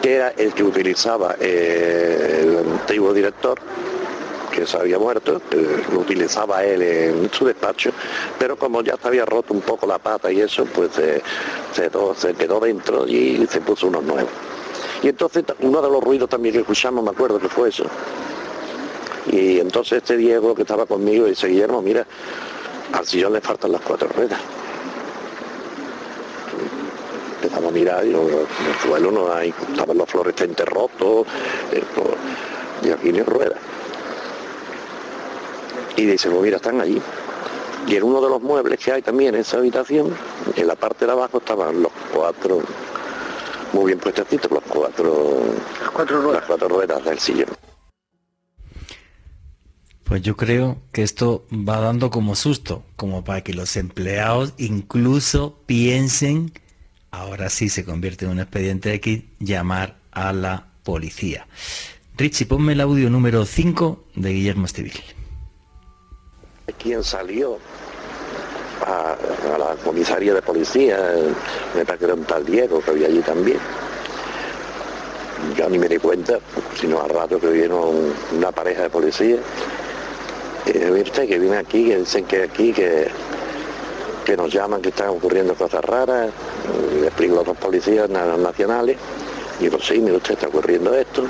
que 0.00 0.14
era 0.14 0.30
el 0.30 0.52
que 0.52 0.64
utilizaba 0.64 1.36
eh, 1.38 2.40
el 2.42 2.72
antiguo 2.80 3.14
director 3.14 3.60
que 4.52 4.66
se 4.66 4.76
había 4.76 4.98
muerto, 4.98 5.40
lo 5.92 6.00
utilizaba 6.00 6.64
él 6.64 6.82
en 6.82 7.30
su 7.32 7.46
despacho, 7.46 7.90
pero 8.38 8.56
como 8.56 8.82
ya 8.82 8.96
se 8.96 9.08
había 9.08 9.24
roto 9.24 9.54
un 9.54 9.62
poco 9.62 9.86
la 9.86 9.98
pata 9.98 10.30
y 10.30 10.40
eso, 10.40 10.64
pues 10.66 10.90
se, 10.92 11.22
se 11.72 12.34
quedó 12.34 12.60
dentro 12.60 13.08
y 13.08 13.46
se 13.50 13.60
puso 13.60 13.88
unos 13.88 14.04
nuevos. 14.04 14.30
Y 15.02 15.08
entonces 15.08 15.44
uno 15.60 15.82
de 15.82 15.90
los 15.90 16.02
ruidos 16.02 16.28
también 16.28 16.54
que 16.54 16.60
escuchamos, 16.60 17.02
me 17.02 17.10
acuerdo 17.10 17.40
que 17.40 17.48
fue 17.48 17.70
eso. 17.70 17.84
Y 19.30 19.58
entonces 19.58 19.98
este 19.98 20.16
Diego 20.16 20.54
que 20.54 20.62
estaba 20.62 20.86
conmigo 20.86 21.26
dice, 21.26 21.48
Guillermo, 21.48 21.82
mira, 21.82 22.06
al 22.92 23.06
sillón 23.06 23.32
le 23.32 23.40
faltan 23.40 23.72
las 23.72 23.80
cuatro 23.80 24.08
ruedas. 24.08 24.40
Empezamos 27.42 27.70
a 27.70 27.72
mirar 27.72 28.06
y 28.06 28.10
en 28.10 28.16
el 28.16 28.46
suelo 28.86 29.10
no 29.10 29.36
estaban 29.38 29.98
los 29.98 30.08
fluorescentes 30.08 30.66
rotos, 30.66 31.26
eh, 31.72 31.82
y 32.84 32.90
aquí 32.90 33.12
ni 33.12 33.22
ruedas. 33.22 33.58
Y 35.96 36.06
dice, 36.06 36.30
pues 36.30 36.42
mira, 36.42 36.56
están 36.56 36.80
allí. 36.80 37.00
Y 37.86 37.96
en 37.96 38.02
uno 38.04 38.20
de 38.20 38.28
los 38.28 38.40
muebles 38.40 38.78
que 38.78 38.92
hay 38.92 39.02
también 39.02 39.34
en 39.34 39.40
esa 39.40 39.58
habitación, 39.58 40.14
en 40.56 40.66
la 40.66 40.76
parte 40.76 41.04
de 41.04 41.12
abajo 41.12 41.38
estaban 41.38 41.82
los 41.82 41.92
cuatro, 42.12 42.60
muy 43.72 43.86
bien 43.86 43.98
puestecitos, 43.98 44.50
los 44.50 44.62
cuatro, 44.62 45.40
las 45.80 45.90
cuatro 45.90 46.22
ruedas, 46.22 46.40
las 46.40 46.46
cuatro 46.46 46.68
ruedas 46.68 47.04
del 47.04 47.18
sillón. 47.18 47.48
Pues 50.04 50.22
yo 50.22 50.36
creo 50.36 50.78
que 50.92 51.02
esto 51.02 51.46
va 51.50 51.80
dando 51.80 52.10
como 52.10 52.36
susto, 52.36 52.84
como 52.96 53.24
para 53.24 53.40
que 53.42 53.54
los 53.54 53.76
empleados 53.76 54.52
incluso 54.58 55.58
piensen, 55.66 56.52
ahora 57.10 57.48
sí 57.48 57.68
se 57.68 57.84
convierte 57.84 58.26
en 58.26 58.32
un 58.32 58.40
expediente 58.40 58.92
X, 58.94 59.24
llamar 59.40 59.96
a 60.12 60.32
la 60.32 60.66
policía. 60.84 61.46
Richie, 62.16 62.46
ponme 62.46 62.74
el 62.74 62.82
audio 62.82 63.08
número 63.10 63.46
5 63.46 64.04
de 64.14 64.32
Guillermo 64.32 64.66
Estivil 64.66 64.92
quien 66.78 67.02
salió 67.02 67.58
a, 68.86 69.16
la 69.58 69.74
comisaría 69.84 70.34
de 70.34 70.42
policía, 70.42 70.98
me 71.74 71.84
parece 71.84 71.98
que 71.98 72.04
era 72.04 72.14
un 72.14 72.24
tal 72.24 72.44
Diego 72.44 72.80
que 72.80 72.90
había 72.90 73.06
allí 73.06 73.20
también. 73.20 73.58
Yo 75.56 75.68
ni 75.68 75.78
me 75.78 75.88
di 75.88 75.98
cuenta, 75.98 76.38
sino 76.78 77.00
al 77.02 77.08
rato 77.08 77.40
que 77.40 77.48
vieron 77.48 78.12
una 78.32 78.52
pareja 78.52 78.82
de 78.82 78.90
policías. 78.90 79.40
Y 80.66 81.00
usted 81.00 81.26
que 81.26 81.38
viene 81.38 81.56
aquí, 81.56 81.88
que 81.88 81.98
dicen 81.98 82.24
que 82.26 82.44
aquí, 82.44 82.72
que, 82.72 83.08
que 84.24 84.36
nos 84.36 84.52
llaman, 84.52 84.80
que 84.80 84.90
están 84.90 85.08
ocurriendo 85.08 85.54
cosas 85.54 85.84
raras. 85.84 86.30
Le 87.00 87.08
explico 87.08 87.40
a 87.40 87.44
los 87.44 87.56
policías 87.56 88.08
nacionales. 88.08 88.96
Y 89.58 89.68
pues 89.68 89.84
sí, 89.84 89.98
mire 89.98 90.16
usted, 90.16 90.34
está 90.34 90.46
ocurriendo 90.46 90.94
esto. 90.94 91.24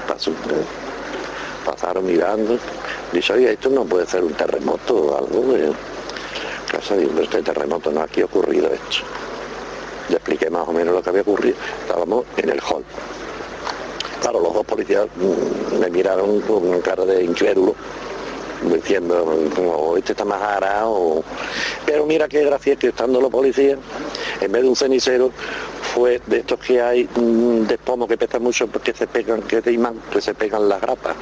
Pasaron 1.62 2.06
mirando. 2.06 2.58
Dice, 3.12 3.32
oye, 3.32 3.52
esto 3.52 3.70
no 3.70 3.84
puede 3.84 4.06
ser 4.06 4.22
un 4.24 4.32
terremoto 4.34 4.94
o 4.94 5.18
algo. 5.18 5.52
De... 5.52 5.72
Casa 6.70 6.96
de 6.96 7.22
este 7.22 7.42
terremoto 7.42 7.90
no 7.90 8.00
aquí 8.00 8.22
ha 8.22 8.24
ocurrido 8.24 8.68
esto. 8.68 9.04
Le 10.08 10.16
expliqué 10.16 10.48
más 10.48 10.66
o 10.66 10.72
menos 10.72 10.94
lo 10.94 11.02
que 11.02 11.10
había 11.10 11.22
ocurrido. 11.22 11.56
Estábamos 11.82 12.24
en 12.36 12.48
el 12.48 12.60
hall. 12.60 12.84
Claro, 14.22 14.40
los 14.40 14.54
dos 14.54 14.64
policías 14.64 15.06
mm, 15.16 15.80
me 15.80 15.90
miraron 15.90 16.40
con 16.42 16.80
cara 16.80 17.04
de 17.04 17.24
incrédulo, 17.24 17.74
diciendo, 18.72 19.36
como, 19.54 19.96
este 19.96 20.12
está 20.12 20.24
más 20.24 20.40
arado. 20.40 21.22
Pero 21.84 22.06
mira 22.06 22.28
qué 22.28 22.44
gracia 22.44 22.76
que 22.76 22.88
estando 22.88 23.20
los 23.20 23.30
policías, 23.30 23.78
en 24.40 24.52
vez 24.52 24.62
de 24.62 24.68
un 24.68 24.76
cenicero, 24.76 25.30
fue 25.94 26.20
de 26.26 26.38
estos 26.38 26.58
que 26.58 26.80
hay 26.80 27.08
mm, 27.14 27.66
de 27.66 27.78
pomo 27.78 28.08
que 28.08 28.16
pesan 28.16 28.42
mucho 28.42 28.66
porque 28.66 28.92
se 28.94 29.06
pegan, 29.06 29.42
que 29.42 29.60
de 29.60 29.72
imán, 29.72 29.94
que 30.10 30.20
se 30.20 30.34
pegan 30.34 30.68
las 30.68 30.80
grapas 30.80 31.16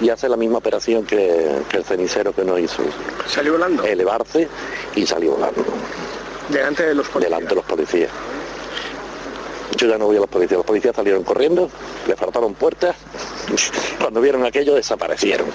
y 0.00 0.10
hace 0.10 0.28
la 0.28 0.36
misma 0.36 0.58
operación 0.58 1.04
que, 1.04 1.62
el 1.72 1.84
cenicero 1.84 2.32
que 2.32 2.44
nos 2.44 2.60
hizo. 2.60 2.82
¿Salió 3.26 3.52
volando? 3.52 3.82
Elevarse 3.84 4.48
y 4.94 5.06
salió 5.06 5.32
volando. 5.32 5.64
Delante 6.48 6.84
de 6.84 6.94
los 6.94 7.08
policías. 7.08 7.30
Delante 7.30 7.48
de 7.48 7.54
los 7.54 7.64
policías. 7.64 8.10
Yo 9.76 9.88
ya 9.88 9.98
no 9.98 10.06
voy 10.06 10.16
a 10.16 10.20
los 10.20 10.28
policías. 10.28 10.58
Los 10.58 10.66
policías 10.66 10.94
salieron 10.94 11.22
corriendo, 11.22 11.70
le 12.06 12.16
faltaron 12.16 12.54
puertas. 12.54 12.96
Cuando 14.00 14.20
vieron 14.20 14.44
aquello 14.44 14.74
desaparecieron. 14.74 15.46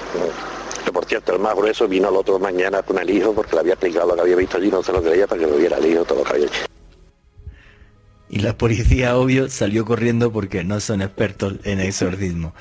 Que 0.83 0.91
por 0.91 1.05
cierto, 1.05 1.33
el 1.33 1.39
más 1.39 1.55
grueso 1.55 1.87
vino 1.87 2.09
el 2.09 2.15
otro 2.15 2.39
mañana 2.39 2.81
con 2.81 2.97
el 2.97 3.09
hijo 3.09 3.33
porque 3.33 3.53
le 3.53 3.59
había 3.59 3.73
explicado 3.73 4.07
lo 4.09 4.15
que 4.15 4.21
había 4.21 4.35
visto 4.35 4.57
allí, 4.57 4.71
no 4.71 4.81
se 4.81 4.91
lo 4.91 5.01
creía 5.01 5.27
para 5.27 5.41
que 5.41 5.47
lo 5.47 5.55
viera 5.55 5.77
el 5.77 5.85
hijo, 5.85 6.03
todo 6.03 6.19
lo 6.19 6.23
que 6.23 6.31
había 6.31 6.47
hecho. 6.47 6.70
Y 8.31 8.39
la 8.39 8.57
policía, 8.57 9.15
obvio, 9.17 9.49
salió 9.49 9.85
corriendo 9.85 10.31
porque 10.31 10.63
no 10.63 10.79
son 10.79 11.01
expertos 11.01 11.55
en 11.65 11.79
exorcismo. 11.81 12.53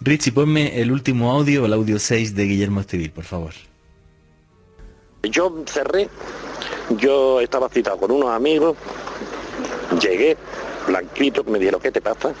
Richie, 0.00 0.32
ponme 0.32 0.80
el 0.80 0.92
último 0.92 1.32
audio, 1.32 1.66
el 1.66 1.72
audio 1.72 1.98
6 1.98 2.34
de 2.34 2.44
Guillermo 2.44 2.80
Estivil, 2.80 3.10
por 3.10 3.24
favor. 3.24 3.52
Yo 5.24 5.64
cerré, 5.66 6.08
yo 6.96 7.40
estaba 7.40 7.68
citado 7.68 7.98
con 7.98 8.12
unos 8.12 8.30
amigos 8.30 8.76
llegué, 10.00 10.36
blanquito, 10.86 11.44
me 11.44 11.58
dijeron, 11.58 11.80
¿qué 11.80 11.90
te 11.90 12.00
pasa? 12.00 12.32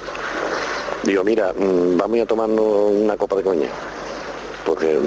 Digo, 1.02 1.24
mira, 1.24 1.52
mm, 1.52 1.96
vamos 1.96 2.20
a 2.20 2.26
tomarnos 2.26 2.92
una 2.92 3.16
copa 3.16 3.36
de 3.36 3.42
coña, 3.42 3.68
porque 4.64 4.98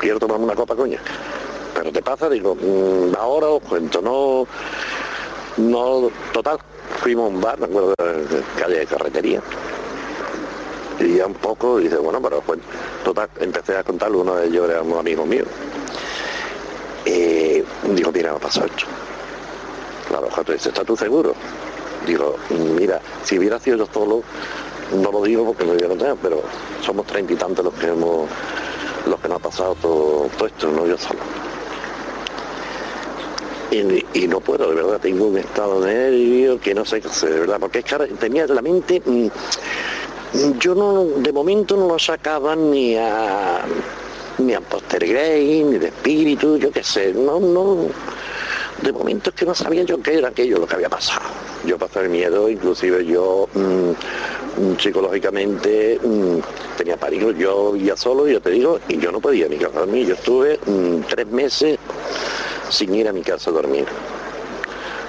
quiero 0.00 0.18
tomarme 0.18 0.44
una 0.44 0.54
copa 0.54 0.74
de 0.74 0.80
coña. 0.80 1.00
Pero 1.74 1.92
te 1.92 2.02
pasa, 2.02 2.28
digo, 2.28 2.54
mm, 2.54 3.14
ahora 3.18 3.48
os 3.48 3.62
cuento, 3.62 4.02
no, 4.02 4.46
no, 5.56 6.10
total, 6.32 6.58
fuimos 7.00 7.26
a 7.26 7.28
un 7.28 7.40
bar, 7.40 7.58
me 7.58 7.66
acuerdo 7.66 7.94
calle 8.58 8.78
de 8.78 8.86
carretería. 8.86 9.42
Y 11.00 11.16
ya 11.16 11.26
un 11.26 11.34
poco, 11.34 11.78
dice, 11.78 11.96
bueno, 11.96 12.20
pero 12.20 12.40
pues, 12.40 12.58
total, 13.04 13.28
empecé 13.40 13.76
a 13.76 13.84
contarle, 13.84 14.16
uno 14.16 14.34
de 14.34 14.48
ellos 14.48 14.68
era 14.68 14.82
un 14.82 14.98
amigo 14.98 15.24
mío. 15.24 15.44
Eh, 17.04 17.64
digo, 17.84 18.10
mira, 18.12 18.32
me 18.32 18.40
pasado 18.40 18.66
esto. 18.66 18.84
Claro, 20.08 20.28
Jato 20.30 20.52
dice, 20.52 20.70
¿estás 20.70 20.84
tú 20.84 20.96
seguro? 20.96 21.34
Digo, 22.06 22.36
mira, 22.78 23.00
si 23.22 23.38
hubiera 23.38 23.58
sido 23.60 23.76
yo 23.76 23.86
solo, 23.92 24.22
no 24.94 25.12
lo 25.12 25.22
digo 25.22 25.44
porque 25.44 25.64
me 25.64 25.74
voy 25.74 25.84
a 25.84 25.88
contar, 25.88 26.16
pero 26.22 26.42
somos 26.84 27.06
treinta 27.06 27.32
y 27.32 27.36
tantos 27.36 27.64
los 27.64 27.74
que 27.74 27.88
hemos, 27.88 28.28
los 29.06 29.20
que 29.20 29.28
nos 29.28 29.38
ha 29.38 29.42
pasado 29.42 29.74
todo 29.76 30.46
esto, 30.46 30.70
no 30.70 30.86
yo 30.86 30.96
solo. 30.98 31.20
Y, 33.70 34.26
no 34.26 34.40
puedo, 34.40 34.70
de 34.70 34.76
verdad, 34.76 34.98
tengo 34.98 35.26
un 35.26 35.36
estado 35.36 35.80
de 35.82 35.92
nervio 35.92 36.58
que 36.58 36.74
no 36.74 36.86
sé 36.86 37.00
qué 37.00 37.08
hacer, 37.08 37.30
de 37.30 37.40
verdad, 37.40 37.58
porque 37.60 37.80
es 37.80 37.84
que 37.84 37.96
tenía 38.18 38.46
la 38.46 38.62
mente, 38.62 39.02
mm, 39.04 39.28
yo 40.58 40.74
no, 40.74 41.04
de 41.04 41.32
momento 41.32 41.76
no 41.76 41.86
lo 41.86 41.98
sacaba 41.98 42.56
ni 42.56 42.96
a 42.96 43.62
ni 44.38 44.54
a 44.54 44.62
Gray, 44.90 45.64
ni 45.64 45.78
de 45.78 45.88
espíritu, 45.88 46.56
yo 46.56 46.70
qué 46.70 46.82
sé, 46.82 47.12
no, 47.12 47.40
no, 47.40 47.88
de 48.80 48.92
momento 48.92 49.30
es 49.30 49.36
que 49.36 49.44
no 49.44 49.54
sabía 49.54 49.82
yo 49.82 50.00
qué 50.00 50.18
era 50.18 50.28
aquello 50.28 50.58
lo 50.58 50.66
que 50.66 50.76
había 50.76 50.88
pasado. 50.88 51.26
Yo 51.66 51.76
pasé 51.76 52.00
el 52.00 52.10
miedo, 52.10 52.48
inclusive 52.48 53.04
yo 53.04 53.48
mm, 53.52 53.90
mm, 54.62 54.78
psicológicamente 54.78 56.00
tenía 56.76 56.96
pánico, 56.96 57.32
yo 57.32 57.72
vivía 57.72 57.96
solo, 57.96 58.28
yo 58.28 58.40
te 58.40 58.50
digo, 58.50 58.78
y 58.88 58.98
yo 58.98 59.10
no 59.10 59.20
podía 59.20 59.48
ni 59.48 59.56
casa 59.56 59.80
dormir, 59.80 60.06
yo 60.06 60.14
estuve 60.14 60.58
tres 61.08 61.26
meses 61.26 61.78
sin 62.70 62.94
ir 62.94 63.08
a 63.08 63.12
mi 63.12 63.22
casa 63.22 63.50
a 63.50 63.52
dormir. 63.52 63.86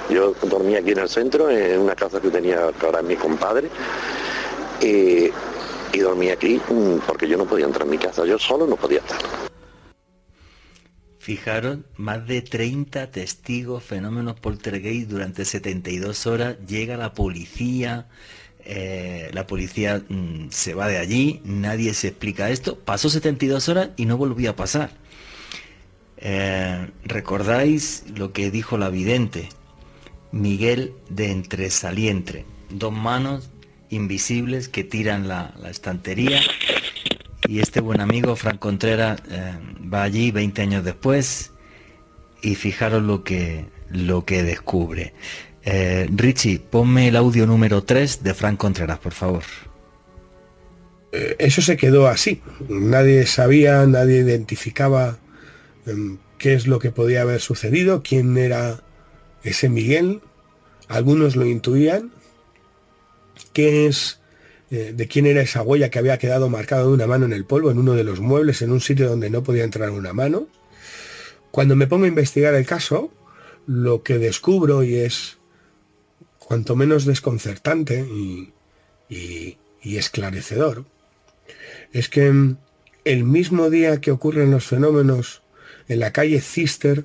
Yo 0.08 0.34
dormía 0.42 0.78
aquí 0.80 0.90
en 0.92 0.98
el 0.98 1.08
centro, 1.08 1.50
en 1.50 1.80
una 1.80 1.94
casa 1.94 2.20
que 2.20 2.30
tenía 2.30 2.70
ahora 2.82 3.02
mi 3.02 3.16
compadre, 3.16 3.68
y 4.82 5.30
dormía 5.98 6.34
aquí 6.34 6.60
mm, 6.68 6.98
porque 7.06 7.28
yo 7.28 7.36
no 7.36 7.44
podía 7.44 7.66
entrar 7.66 7.84
en 7.84 7.90
mi 7.90 7.98
casa, 7.98 8.24
yo 8.24 8.38
solo 8.38 8.66
no 8.66 8.76
podía 8.76 8.98
estar. 8.98 9.18
Fijaron, 11.18 11.86
más 11.96 12.26
de 12.26 12.42
30 12.42 13.10
testigos, 13.10 13.84
fenómenos 13.84 14.40
poltergeist 14.40 15.10
durante 15.10 15.44
72 15.44 16.26
horas, 16.26 16.56
llega 16.66 16.96
la 16.96 17.12
policía, 17.12 18.08
eh, 18.64 19.30
la 19.32 19.46
policía 19.46 20.02
mm, 20.08 20.48
se 20.50 20.74
va 20.74 20.88
de 20.88 20.98
allí, 20.98 21.42
nadie 21.44 21.92
se 21.94 22.08
explica 22.08 22.50
esto, 22.50 22.78
pasó 22.78 23.10
72 23.10 23.68
horas 23.68 23.90
y 23.96 24.06
no 24.06 24.16
volvió 24.16 24.50
a 24.50 24.56
pasar. 24.56 24.90
Eh, 26.20 26.86
¿Recordáis 27.04 28.04
lo 28.14 28.32
que 28.32 28.50
dijo 28.50 28.76
la 28.76 28.90
vidente? 28.90 29.48
Miguel 30.32 30.92
de 31.08 31.30
Entresalientre. 31.30 32.44
Dos 32.68 32.92
manos 32.92 33.50
invisibles 33.88 34.68
que 34.68 34.84
tiran 34.84 35.28
la, 35.28 35.54
estantería. 35.68 36.40
Y 37.48 37.60
este 37.60 37.80
buen 37.80 38.00
amigo, 38.00 38.36
Frank 38.36 38.58
Contreras, 38.58 39.20
eh, 39.30 39.54
va 39.92 40.02
allí 40.02 40.30
20 40.30 40.62
años 40.62 40.84
después 40.84 41.52
y 42.42 42.54
fijaros 42.54 43.02
lo 43.02 43.24
que, 43.24 43.64
lo 43.90 44.24
que 44.24 44.42
descubre. 44.42 45.14
Eh, 45.64 46.08
Richie, 46.14 46.58
ponme 46.58 47.08
el 47.08 47.16
audio 47.16 47.46
número 47.46 47.82
3 47.82 48.22
de 48.22 48.34
Frank 48.34 48.58
Contreras, 48.58 48.98
por 48.98 49.12
favor. 49.12 49.42
Eso 51.12 51.60
se 51.60 51.76
quedó 51.76 52.06
así. 52.06 52.40
Nadie 52.68 53.26
sabía, 53.26 53.84
nadie 53.86 54.18
identificaba 54.18 55.18
qué 56.38 56.54
es 56.54 56.66
lo 56.66 56.78
que 56.78 56.90
podía 56.90 57.22
haber 57.22 57.40
sucedido, 57.40 58.02
quién 58.02 58.36
era 58.36 58.82
ese 59.42 59.68
Miguel. 59.68 60.20
Algunos 60.88 61.36
lo 61.36 61.46
intuían. 61.46 62.12
¿Qué 63.52 63.86
es, 63.86 64.20
eh, 64.70 64.92
de 64.94 65.08
quién 65.08 65.26
era 65.26 65.40
esa 65.40 65.62
huella 65.62 65.90
que 65.90 65.98
había 65.98 66.18
quedado 66.18 66.48
marcada 66.48 66.82
de 66.82 66.88
una 66.88 67.06
mano 67.06 67.26
en 67.26 67.32
el 67.32 67.44
polvo, 67.44 67.70
en 67.70 67.78
uno 67.78 67.94
de 67.94 68.04
los 68.04 68.20
muebles, 68.20 68.62
en 68.62 68.70
un 68.70 68.80
sitio 68.80 69.08
donde 69.08 69.30
no 69.30 69.42
podía 69.42 69.64
entrar 69.64 69.90
una 69.90 70.12
mano? 70.12 70.48
Cuando 71.50 71.74
me 71.74 71.86
pongo 71.86 72.04
a 72.04 72.08
investigar 72.08 72.54
el 72.54 72.66
caso, 72.66 73.12
lo 73.66 74.02
que 74.02 74.18
descubro 74.18 74.82
y 74.82 74.96
es 74.96 75.38
cuanto 76.38 76.76
menos 76.76 77.04
desconcertante 77.04 78.00
y, 78.00 78.52
y 79.08 79.96
esclarecedor, 79.96 80.84
es 81.92 82.08
que 82.08 82.26
em, 82.26 82.56
el 83.04 83.24
mismo 83.24 83.70
día 83.70 84.00
que 84.00 84.10
ocurren 84.10 84.50
los 84.50 84.66
fenómenos 84.66 85.39
en 85.90 85.98
la 85.98 86.12
calle 86.12 86.40
Cister, 86.40 87.04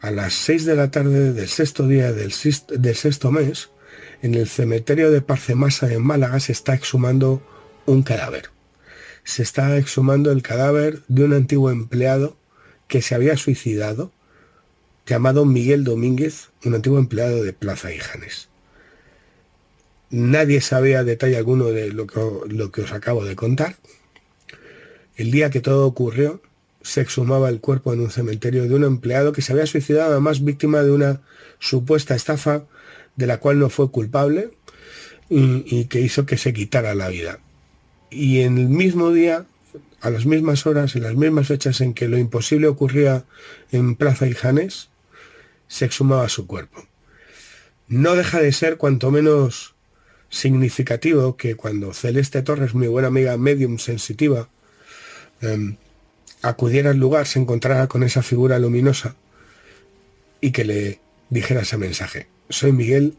a 0.00 0.10
las 0.10 0.34
6 0.34 0.64
de 0.64 0.74
la 0.74 0.90
tarde 0.90 1.32
del 1.32 1.48
sexto 1.48 1.86
día 1.86 2.12
del, 2.12 2.32
sexto 2.32 3.30
mes, 3.30 3.70
en 4.20 4.34
el 4.34 4.48
cementerio 4.48 5.12
de 5.12 5.22
Parcemasa 5.22 5.92
en 5.92 6.02
Málaga 6.02 6.40
se 6.40 6.50
está 6.50 6.74
exhumando 6.74 7.40
un 7.86 8.02
cadáver. 8.02 8.50
Se 9.22 9.44
está 9.44 9.76
exhumando 9.76 10.32
el 10.32 10.42
cadáver 10.42 11.02
de 11.06 11.22
un 11.22 11.34
antiguo 11.34 11.70
empleado 11.70 12.36
que 12.88 13.00
se 13.00 13.14
había 13.14 13.36
suicidado, 13.36 14.10
llamado 15.06 15.44
Miguel 15.44 15.84
Domínguez, 15.84 16.48
un 16.64 16.74
antiguo 16.74 16.98
empleado 16.98 17.44
de 17.44 17.52
Plaza 17.52 17.92
Ijanes. 17.92 18.48
Nadie 20.10 20.60
sabía 20.62 21.04
detalle 21.04 21.36
alguno 21.36 21.66
de 21.66 21.92
lo 21.92 22.08
que, 22.08 22.20
lo 22.48 22.72
que 22.72 22.82
os 22.82 22.90
acabo 22.90 23.24
de 23.24 23.36
contar. 23.36 23.76
El 25.14 25.30
día 25.30 25.50
que 25.50 25.60
todo 25.60 25.86
ocurrió, 25.86 26.42
se 26.82 27.00
exhumaba 27.00 27.48
el 27.48 27.60
cuerpo 27.60 27.92
en 27.92 28.00
un 28.00 28.10
cementerio 28.10 28.68
de 28.68 28.74
un 28.74 28.84
empleado 28.84 29.32
que 29.32 29.42
se 29.42 29.52
había 29.52 29.66
suicidado 29.66 30.12
además 30.12 30.44
víctima 30.44 30.82
de 30.82 30.90
una 30.92 31.20
supuesta 31.58 32.14
estafa 32.14 32.64
de 33.16 33.26
la 33.26 33.38
cual 33.38 33.58
no 33.58 33.68
fue 33.68 33.90
culpable 33.90 34.50
y, 35.28 35.84
que 35.84 36.00
hizo 36.00 36.26
que 36.26 36.36
se 36.36 36.52
quitara 36.52 36.94
la 36.94 37.08
vida. 37.08 37.38
Y 38.10 38.40
en 38.40 38.58
el 38.58 38.68
mismo 38.68 39.12
día, 39.12 39.46
a 40.00 40.10
las 40.10 40.26
mismas 40.26 40.66
horas, 40.66 40.96
en 40.96 41.04
las 41.04 41.14
mismas 41.14 41.46
fechas 41.46 41.80
en 41.80 41.94
que 41.94 42.08
lo 42.08 42.18
imposible 42.18 42.66
ocurría 42.66 43.24
en 43.70 43.94
Plaza 43.94 44.26
Ijanes, 44.26 44.88
se 45.68 45.84
exhumaba 45.84 46.28
su 46.28 46.48
cuerpo. 46.48 46.84
No 47.86 48.16
deja 48.16 48.40
de 48.40 48.52
ser 48.52 48.76
cuanto 48.76 49.12
menos 49.12 49.74
significativo 50.30 51.36
que 51.36 51.54
cuando 51.54 51.92
Celeste 51.92 52.42
Torres, 52.42 52.74
mi 52.74 52.88
buena 52.88 53.08
amiga 53.08 53.36
medium 53.36 53.78
sensitiva, 53.78 54.48
em, 55.40 55.76
acudiera 56.42 56.90
al 56.90 56.98
lugar, 56.98 57.26
se 57.26 57.38
encontrara 57.38 57.86
con 57.86 58.02
esa 58.02 58.22
figura 58.22 58.58
luminosa 58.58 59.16
y 60.40 60.52
que 60.52 60.64
le 60.64 61.00
dijera 61.28 61.62
ese 61.62 61.76
mensaje. 61.76 62.28
Soy 62.48 62.72
Miguel, 62.72 63.16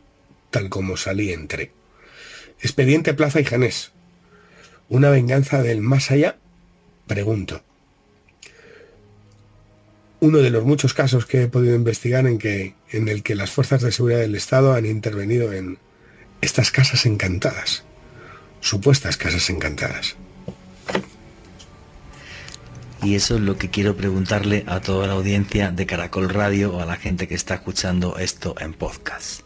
tal 0.49 0.69
como 0.69 0.97
salí 0.97 1.31
entré. 1.31 1.71
Expediente 2.61 3.13
Plaza 3.13 3.39
y 3.39 3.45
Janés. 3.45 3.91
¿Una 4.89 5.09
venganza 5.09 5.63
del 5.63 5.81
más 5.81 6.11
allá? 6.11 6.37
Pregunto. 7.07 7.63
Uno 10.19 10.39
de 10.39 10.51
los 10.51 10.63
muchos 10.63 10.93
casos 10.93 11.25
que 11.25 11.43
he 11.43 11.47
podido 11.47 11.75
investigar 11.75 12.27
en, 12.27 12.37
que, 12.37 12.75
en 12.91 13.07
el 13.07 13.23
que 13.23 13.35
las 13.35 13.49
fuerzas 13.49 13.81
de 13.81 13.91
seguridad 13.91 14.19
del 14.19 14.35
Estado 14.35 14.73
han 14.73 14.85
intervenido 14.85 15.51
en 15.53 15.79
estas 16.41 16.71
casas 16.71 17.05
encantadas, 17.05 17.83
supuestas 18.59 19.17
casas 19.17 19.49
encantadas. 19.49 20.15
Y 23.03 23.15
eso 23.15 23.35
es 23.35 23.41
lo 23.41 23.57
que 23.57 23.69
quiero 23.69 23.95
preguntarle 23.97 24.63
a 24.67 24.79
toda 24.79 25.07
la 25.07 25.13
audiencia 25.13 25.71
de 25.71 25.85
Caracol 25.87 26.29
Radio 26.29 26.75
o 26.75 26.81
a 26.81 26.85
la 26.85 26.97
gente 26.97 27.27
que 27.27 27.33
está 27.33 27.55
escuchando 27.55 28.17
esto 28.17 28.55
en 28.59 28.73
podcast. 28.73 29.41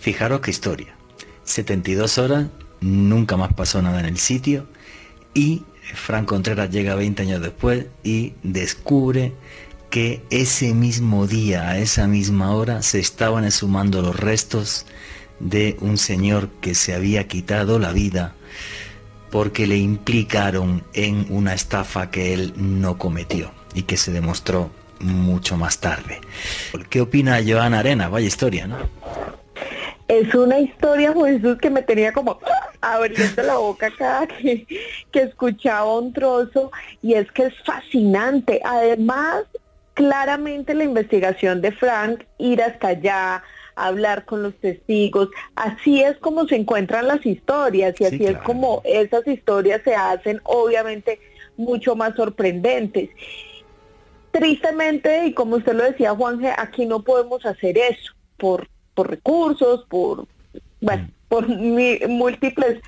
Fijaros 0.00 0.40
qué 0.40 0.50
historia. 0.50 0.96
72 1.44 2.16
horas, 2.18 2.46
nunca 2.80 3.36
más 3.36 3.52
pasó 3.52 3.82
nada 3.82 4.00
en 4.00 4.06
el 4.06 4.18
sitio 4.18 4.66
y 5.34 5.64
Frank 5.94 6.26
Contreras 6.26 6.70
llega 6.70 6.94
20 6.94 7.22
años 7.22 7.42
después 7.42 7.86
y 8.02 8.32
descubre 8.42 9.32
que 9.90 10.22
ese 10.30 10.72
mismo 10.72 11.26
día, 11.26 11.68
a 11.68 11.78
esa 11.78 12.06
misma 12.06 12.52
hora, 12.54 12.80
se 12.80 12.98
estaban 12.98 13.44
exhumando 13.44 14.00
los 14.00 14.18
restos 14.18 14.86
de 15.38 15.76
un 15.80 15.98
señor 15.98 16.48
que 16.60 16.74
se 16.74 16.94
había 16.94 17.28
quitado 17.28 17.78
la 17.78 17.92
vida 17.92 18.34
porque 19.32 19.66
le 19.66 19.78
implicaron 19.78 20.84
en 20.92 21.26
una 21.30 21.54
estafa 21.54 22.10
que 22.10 22.34
él 22.34 22.52
no 22.56 22.98
cometió 22.98 23.50
y 23.74 23.82
que 23.82 23.96
se 23.96 24.12
demostró 24.12 24.70
mucho 25.00 25.56
más 25.56 25.80
tarde. 25.80 26.20
¿Qué 26.90 27.00
opina 27.00 27.40
Joana 27.44 27.80
Arena? 27.80 28.08
Vaya 28.08 28.26
historia, 28.26 28.66
¿no? 28.66 28.76
Es 30.06 30.34
una 30.34 30.58
historia, 30.58 31.14
Jesús, 31.14 31.56
que 31.58 31.70
me 31.70 31.80
tenía 31.80 32.12
como 32.12 32.38
abriendo 32.82 33.42
la 33.42 33.56
boca 33.56 33.90
cada 33.96 34.26
que, 34.26 34.66
que 35.10 35.22
escuchaba 35.22 35.98
un 35.98 36.12
trozo 36.12 36.70
y 37.00 37.14
es 37.14 37.32
que 37.32 37.46
es 37.46 37.54
fascinante. 37.64 38.60
Además, 38.62 39.44
claramente 39.94 40.74
la 40.74 40.84
investigación 40.84 41.62
de 41.62 41.72
Frank, 41.72 42.24
ir 42.36 42.62
hasta 42.62 42.88
allá, 42.88 43.42
hablar 43.76 44.24
con 44.24 44.42
los 44.42 44.54
testigos. 44.56 45.28
Así 45.54 46.02
es 46.02 46.16
como 46.18 46.46
se 46.46 46.56
encuentran 46.56 47.06
las 47.06 47.24
historias 47.24 48.00
y 48.00 48.04
así 48.04 48.24
es 48.24 48.38
como 48.38 48.82
esas 48.84 49.26
historias 49.26 49.82
se 49.84 49.94
hacen 49.94 50.40
obviamente 50.44 51.20
mucho 51.56 51.96
más 51.96 52.14
sorprendentes. 52.14 53.10
Tristemente, 54.30 55.26
y 55.26 55.34
como 55.34 55.56
usted 55.56 55.74
lo 55.74 55.84
decía, 55.84 56.14
Juanje, 56.14 56.52
aquí 56.56 56.86
no 56.86 57.02
podemos 57.02 57.44
hacer 57.44 57.76
eso 57.76 58.14
por, 58.38 58.68
por 58.94 59.10
recursos, 59.10 59.84
por, 59.88 60.26
bueno, 60.80 61.04
mm. 61.04 61.28
por 61.28 61.46
múltiples 62.08 62.80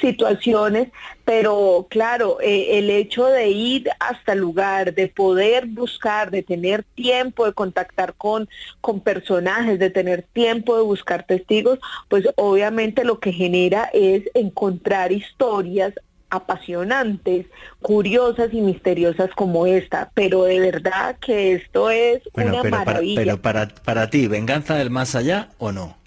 situaciones, 0.00 0.88
pero 1.24 1.86
claro, 1.88 2.38
eh, 2.40 2.78
el 2.78 2.90
hecho 2.90 3.26
de 3.26 3.48
ir 3.48 3.88
hasta 4.00 4.32
el 4.32 4.40
lugar, 4.40 4.94
de 4.94 5.08
poder 5.08 5.66
buscar, 5.66 6.30
de 6.30 6.42
tener 6.42 6.84
tiempo 6.94 7.46
de 7.46 7.52
contactar 7.52 8.14
con, 8.14 8.48
con 8.80 9.00
personajes, 9.00 9.78
de 9.78 9.90
tener 9.90 10.22
tiempo 10.32 10.76
de 10.76 10.82
buscar 10.82 11.24
testigos, 11.24 11.78
pues 12.08 12.24
obviamente 12.36 13.04
lo 13.04 13.20
que 13.20 13.32
genera 13.32 13.90
es 13.92 14.24
encontrar 14.34 15.12
historias 15.12 15.94
apasionantes, 16.30 17.46
curiosas 17.82 18.50
y 18.52 18.60
misteriosas 18.60 19.30
como 19.36 19.66
esta, 19.66 20.10
pero 20.14 20.44
de 20.44 20.60
verdad 20.60 21.16
que 21.20 21.54
esto 21.54 21.90
es 21.90 22.22
una 22.32 22.62
maravilla. 22.62 23.20
pero 23.20 23.42
para, 23.42 23.68
para 23.68 24.08
ti, 24.10 24.28
¿venganza 24.28 24.76
del 24.76 24.90
más 24.90 25.14
allá 25.14 25.50
o 25.58 25.72
no? 25.72 25.99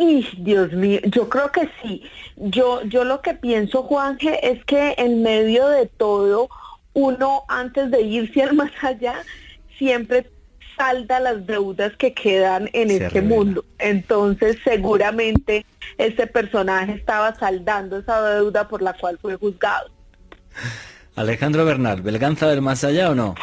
Y 0.00 0.26
Dios 0.38 0.72
mío, 0.72 0.98
yo 1.04 1.28
creo 1.28 1.52
que 1.52 1.68
sí. 1.82 2.02
Yo, 2.36 2.82
yo 2.84 3.04
lo 3.04 3.20
que 3.20 3.34
pienso, 3.34 3.82
Juanje, 3.82 4.50
es 4.50 4.64
que 4.64 4.94
en 4.96 5.22
medio 5.22 5.68
de 5.68 5.84
todo, 5.84 6.48
uno 6.94 7.42
antes 7.48 7.90
de 7.90 8.00
irse 8.00 8.42
al 8.42 8.54
más 8.56 8.72
allá, 8.80 9.22
siempre 9.76 10.30
salda 10.74 11.20
las 11.20 11.46
deudas 11.46 11.94
que 11.98 12.14
quedan 12.14 12.70
en 12.72 12.90
este 12.90 13.20
mundo. 13.20 13.62
Entonces, 13.78 14.56
seguramente 14.64 15.66
ese 15.98 16.26
personaje 16.26 16.92
estaba 16.92 17.34
saldando 17.34 17.98
esa 17.98 18.22
deuda 18.22 18.68
por 18.68 18.80
la 18.80 18.94
cual 18.94 19.18
fue 19.20 19.36
juzgado. 19.36 19.90
Alejandro 21.14 21.66
Bernal, 21.66 22.00
¿Belganza 22.00 22.48
del 22.48 22.62
más 22.62 22.84
allá 22.84 23.10
o 23.10 23.14
no? 23.14 23.34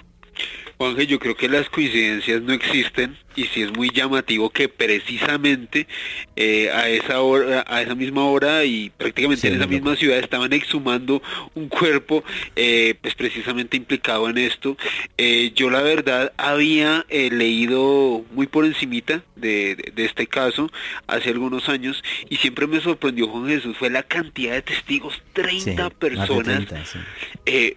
Juanje, 0.80 1.06
yo 1.06 1.20
creo 1.20 1.36
que 1.36 1.50
las 1.50 1.70
coincidencias 1.70 2.42
no 2.42 2.54
existen 2.54 3.16
y 3.38 3.46
sí 3.46 3.62
es 3.62 3.72
muy 3.72 3.92
llamativo 3.92 4.50
que 4.50 4.68
precisamente 4.68 5.88
eh, 6.36 6.72
a 6.72 6.90
esa 6.90 7.22
hora, 7.22 7.64
a 7.68 7.84
esa 7.84 7.94
misma 7.94 8.26
hora 8.26 8.66
y 8.66 8.90
prácticamente 8.90 9.48
en 9.48 9.56
esa 9.58 9.68
misma 9.68 9.96
ciudad 9.96 10.18
estaban 10.18 10.52
exhumando 10.54 11.22
un 11.54 11.70
cuerpo 11.70 12.24
eh, 12.56 12.96
pues 13.00 13.14
precisamente 13.14 13.78
implicado 13.78 14.28
en 14.28 14.40
esto. 14.40 14.76
Eh, 15.20 15.52
yo 15.56 15.70
la 15.70 15.84
verdad 15.84 16.34
había 16.38 17.06
leído 17.10 18.26
muy 18.32 18.48
por 18.48 18.66
encimita 18.66 19.22
de, 19.36 19.94
este 19.98 20.26
caso 20.26 20.72
hace 21.06 21.30
algunos 21.30 21.70
años 21.70 22.04
y 22.30 22.38
siempre 22.38 22.66
me 22.66 22.82
sorprendió 22.82 23.28
Juan 23.28 23.48
Jesús 23.48 23.78
fue 23.78 23.92
la 23.92 24.02
cantidad 24.02 24.54
de 24.54 24.64
testigos, 24.64 25.22
30 25.34 25.92
personas 25.92 26.66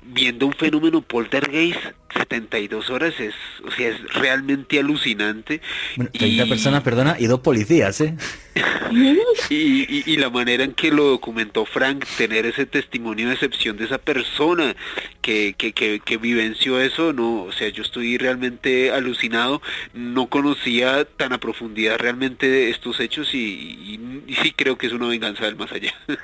viendo 0.03 0.47
un 0.47 0.55
fenómeno 0.55 1.03
poltergeist 1.03 1.81
72 2.15 2.91
horas 2.91 3.19
es, 3.21 3.35
o 3.65 3.71
sea, 3.71 3.89
es 3.89 4.15
realmente 4.15 4.79
alucinante 4.79 5.50
30 5.59 6.47
personas, 6.47 6.83
perdona, 6.83 7.17
y 7.19 7.27
dos 7.27 7.41
policías, 7.41 8.01
¿eh? 8.01 8.15
y, 9.51 10.17
la 10.17 10.29
manera 10.29 10.65
en 10.65 10.73
que 10.75 10.91
lo 10.91 11.05
documentó 11.05 11.65
Frank, 11.65 12.05
tener 12.19 12.47
ese 12.47 12.67
testimonio 12.67 13.29
de 13.29 13.35
excepción 13.35 13.77
de 13.77 13.85
esa 13.85 13.99
persona 13.99 14.75
que, 15.23 15.55
que, 15.55 16.17
vivenció 16.17 16.81
eso, 16.81 17.13
no, 17.13 17.45
o 17.45 17.53
sea, 17.53 17.69
yo 17.69 17.83
estoy 17.83 18.19
realmente 18.19 18.91
alucinado, 18.91 19.63
no 19.95 20.29
conocía 20.29 21.05
tan 21.05 21.33
a 21.33 21.39
profundidad 21.39 21.99
realmente 21.99 22.71
estos 22.71 22.99
hechos 23.01 23.35
y, 23.35 23.99
sí 24.43 24.53
creo 24.53 24.77
que 24.77 24.87
es 24.87 24.93
una 24.93 25.09
venganza 25.09 25.45
del 25.45 25.57
más 25.57 25.73
allá. 25.73 25.93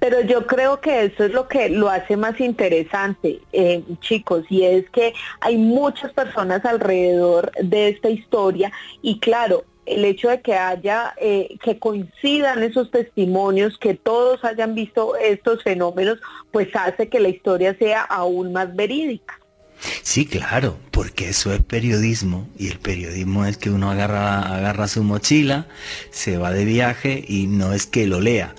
Pero 0.00 0.20
yo 0.22 0.46
creo 0.46 0.80
que 0.80 1.04
eso 1.04 1.24
es 1.24 1.32
lo 1.32 1.48
que 1.48 1.70
lo 1.70 1.88
hace 1.88 2.16
más 2.16 2.38
interesante, 2.40 3.40
eh, 3.52 3.82
chicos, 4.00 4.44
y 4.50 4.64
es 4.64 4.88
que 4.90 5.14
hay 5.40 5.56
muchas 5.56 6.12
personas 6.12 6.64
alrededor 6.64 7.50
de 7.62 7.88
esta 7.88 8.10
historia 8.10 8.70
y 9.00 9.18
claro, 9.20 9.64
el 9.88 10.04
hecho 10.04 10.28
de 10.28 10.40
que 10.40 10.54
haya, 10.54 11.14
eh, 11.20 11.56
que 11.62 11.78
coincidan 11.78 12.62
esos 12.62 12.90
testimonios, 12.90 13.78
que 13.78 13.94
todos 13.94 14.44
hayan 14.44 14.74
visto 14.74 15.16
estos 15.16 15.62
fenómenos, 15.62 16.18
pues 16.50 16.68
hace 16.74 17.08
que 17.08 17.20
la 17.20 17.28
historia 17.28 17.76
sea 17.78 18.02
aún 18.02 18.52
más 18.52 18.74
verídica. 18.74 19.38
Sí, 20.02 20.26
claro, 20.26 20.76
porque 20.90 21.28
eso 21.28 21.52
es 21.52 21.62
periodismo 21.62 22.48
y 22.58 22.68
el 22.68 22.78
periodismo 22.78 23.44
es 23.44 23.56
que 23.56 23.70
uno 23.70 23.90
agarra, 23.90 24.56
agarra 24.56 24.88
su 24.88 25.04
mochila, 25.04 25.66
se 26.10 26.36
va 26.36 26.50
de 26.50 26.64
viaje 26.64 27.24
y 27.26 27.46
no 27.46 27.72
es 27.72 27.86
que 27.86 28.06
lo 28.06 28.20
lea, 28.20 28.54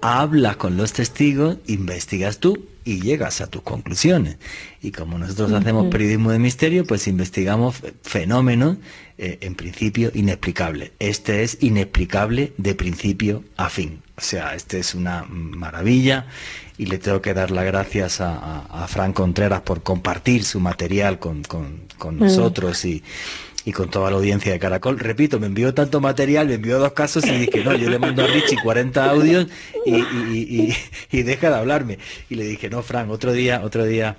hablas 0.00 0.56
con 0.56 0.76
los 0.76 0.92
testigos, 0.92 1.58
investigas 1.66 2.38
tú 2.38 2.73
y 2.84 3.00
llegas 3.00 3.40
a 3.40 3.46
tus 3.46 3.62
conclusiones. 3.62 4.36
Y 4.82 4.90
como 4.90 5.18
nosotros 5.18 5.52
hacemos 5.52 5.86
periodismo 5.90 6.30
de 6.30 6.38
misterio, 6.38 6.84
pues 6.84 7.06
investigamos 7.08 7.76
fenómenos 8.02 8.76
eh, 9.16 9.38
en 9.40 9.54
principio 9.54 10.10
inexplicables. 10.14 10.92
Este 10.98 11.42
es 11.42 11.58
inexplicable 11.60 12.52
de 12.58 12.74
principio 12.74 13.44
a 13.56 13.70
fin. 13.70 14.02
O 14.16 14.20
sea, 14.20 14.54
este 14.54 14.78
es 14.78 14.94
una 14.94 15.24
maravilla 15.28 16.26
y 16.78 16.86
le 16.86 16.98
tengo 16.98 17.22
que 17.22 17.34
dar 17.34 17.50
las 17.50 17.64
gracias 17.64 18.20
a, 18.20 18.60
a, 18.60 18.86
Fran 18.88 19.12
Contreras 19.12 19.62
por 19.62 19.82
compartir 19.82 20.44
su 20.44 20.60
material 20.60 21.18
con, 21.18 21.40
mm. 21.40 22.18
nosotros 22.18 22.84
y, 22.84 23.02
y 23.64 23.72
con 23.72 23.88
toda 23.90 24.10
la 24.10 24.16
audiencia 24.16 24.52
de 24.52 24.58
Caracol. 24.58 24.98
Repito, 24.98 25.40
me 25.40 25.46
envió 25.46 25.72
tanto 25.72 26.00
material, 26.00 26.48
me 26.48 26.54
envió 26.54 26.78
dos 26.78 26.92
casos 26.92 27.24
y 27.26 27.32
dije, 27.32 27.64
no, 27.64 27.74
yo 27.74 27.88
le 27.88 27.98
mando 27.98 28.22
a 28.22 28.26
Richie 28.26 28.58
40 28.62 29.10
audios 29.10 29.46
y, 29.86 31.22
deja 31.22 31.50
de 31.50 31.56
hablarme. 31.56 31.98
Y 32.28 32.34
le 32.34 32.44
dije, 32.44 32.68
no, 32.68 32.82
Fran, 32.82 33.10
otro 33.10 33.32
día, 33.32 33.62
otro 33.64 33.84
día 33.84 34.18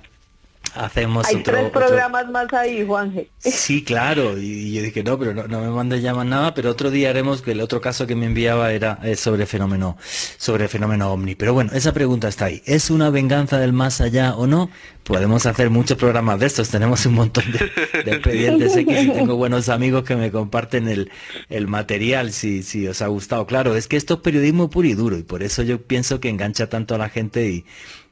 hacemos 0.76 1.26
Hay 1.26 1.42
tres 1.42 1.70
programas 1.70 2.28
más 2.30 2.52
ahí, 2.52 2.84
Juanje. 2.86 3.30
Sí, 3.38 3.82
claro, 3.84 4.38
y, 4.38 4.72
yo 4.74 4.82
dije, 4.82 5.02
no, 5.02 5.18
pero 5.18 5.34
no, 5.34 5.60
me 5.60 5.68
mandes 5.68 6.02
ya 6.02 6.14
más 6.14 6.26
nada, 6.26 6.54
pero 6.54 6.70
otro 6.70 6.90
día 6.90 7.10
haremos, 7.10 7.42
que 7.42 7.52
el 7.52 7.60
otro 7.60 7.80
caso 7.80 8.06
que 8.06 8.14
me 8.14 8.26
enviaba 8.26 8.72
era 8.72 8.98
sobre 9.16 9.46
fenómeno, 9.46 9.96
sobre 10.36 10.68
fenómeno 10.68 11.12
ovni. 11.12 11.34
Pero 11.34 11.54
bueno, 11.54 11.72
esa 11.74 11.92
pregunta 11.92 12.28
está 12.28 12.46
ahí. 12.46 12.62
¿Es 12.66 12.90
una 12.90 13.10
venganza 13.10 13.58
del 13.58 13.72
más 13.72 14.00
allá 14.00 14.34
o 14.34 14.46
no? 14.46 14.70
Podemos 15.02 15.46
hacer 15.46 15.70
muchos 15.70 15.96
programas 15.96 16.40
de 16.40 16.46
estos, 16.46 16.68
tenemos 16.68 17.06
un 17.06 17.14
montón 17.14 17.44
de, 17.52 18.10
expedientes 18.10 18.76
X 18.76 19.04
y 19.04 19.10
tengo 19.10 19.36
buenos 19.36 19.68
amigos 19.68 20.02
que 20.02 20.16
me 20.16 20.32
comparten 20.32 20.88
el, 20.88 21.10
el 21.48 21.68
material 21.68 22.32
si, 22.32 22.62
si 22.62 22.88
os 22.88 23.02
ha 23.02 23.06
gustado. 23.06 23.46
Claro, 23.46 23.76
es 23.76 23.86
que 23.86 23.96
esto 23.96 24.14
es 24.14 24.20
periodismo 24.20 24.68
puro 24.68 24.88
y 24.88 24.94
duro 24.94 25.16
y 25.16 25.22
por 25.22 25.44
eso 25.44 25.62
yo 25.62 25.80
pienso 25.80 26.18
que 26.18 26.28
engancha 26.28 26.68
tanto 26.68 26.96
a 26.96 26.98
la 26.98 27.08
gente 27.08 27.48
y, 27.48 27.64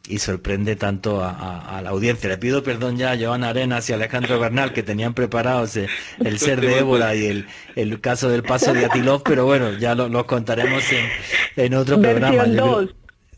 y 0.06 0.18
sorprende 0.18 0.76
tanto 0.76 1.24
a, 1.24 1.80
la 1.82 1.90
audiencia. 1.90 2.28
Le 2.28 2.38
pido 2.38 2.62
perdón 2.62 2.96
ya 2.96 3.12
a 3.12 3.18
Joana 3.18 3.48
Arenas 3.48 3.88
y 3.88 3.92
Alejandro 3.92 4.38
Bernal 4.38 4.72
que 4.72 4.82
tenían 4.82 5.14
preparados 5.14 5.76
el, 5.76 6.38
ser 6.38 6.60
de 6.60 6.78
ébola 6.78 7.14
y 7.14 7.26
el, 7.26 7.46
el, 7.74 8.00
caso 8.00 8.28
del 8.28 8.42
paso 8.42 8.74
de 8.74 8.84
Atilov, 8.84 9.22
pero 9.22 9.46
bueno, 9.46 9.78
ya 9.78 9.94
lo, 9.94 10.26
contaremos 10.26 10.84
en, 10.92 11.06
en 11.64 11.74
otro 11.74 12.00
programa. 12.00 12.44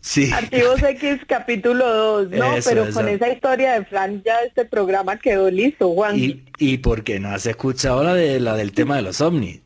Sí. 0.00 0.30
Archivos 0.32 0.80
X 0.80 1.20
capítulo 1.26 1.84
2, 2.24 2.30
¿no? 2.30 2.54
pero 2.64 2.88
con 2.92 3.08
esa 3.08 3.28
historia 3.28 3.72
de 3.72 3.84
Frank 3.86 4.22
ya 4.24 4.40
este 4.46 4.64
programa 4.64 5.18
quedó 5.18 5.50
listo, 5.50 5.92
Juan. 5.94 6.16
Y, 6.16 6.44
y 6.58 6.78
porque 6.78 7.18
no 7.18 7.30
has 7.30 7.44
escuchado 7.46 8.04
la 8.04 8.14
de 8.14 8.38
la 8.38 8.54
del 8.54 8.70
tema 8.70 8.94
de 8.94 9.02
los 9.02 9.20
ovnis. 9.20 9.62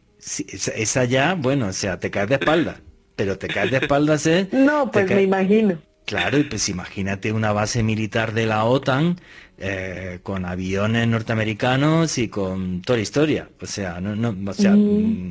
esa, 0.49 1.05
ya, 1.05 1.35
bueno, 1.35 1.67
o 1.67 1.73
sea, 1.75 1.99
te 1.99 2.11
caes 2.11 2.31
de 2.31 2.37
espalda. 2.37 2.81
Pero 3.17 3.37
te 3.37 3.49
caes 3.49 3.71
de 3.71 3.77
espaldas, 3.79 4.27
¿eh? 4.27 4.49
No, 4.51 4.91
pues 4.91 5.11
me 5.11 5.23
imagino. 5.23 5.79
Claro, 6.11 6.39
y 6.39 6.43
pues 6.43 6.69
imagínate 6.69 7.33
una 7.33 7.53
base 7.53 7.85
militar 7.85 8.33
de 8.33 8.45
la 8.45 8.65
OTAN 8.65 9.21
eh, 9.59 10.19
con 10.25 10.45
aviones 10.45 11.07
norteamericanos 11.07 12.19
y 12.19 12.27
con 12.27 12.83
toda 12.83 12.97
la 12.97 13.03
historia. 13.05 13.49
O 13.61 13.67
sea, 13.67 14.01
no, 14.01 14.17
no, 14.17 14.51
o 14.51 14.53
sea, 14.53 14.73
mm. 14.73 15.31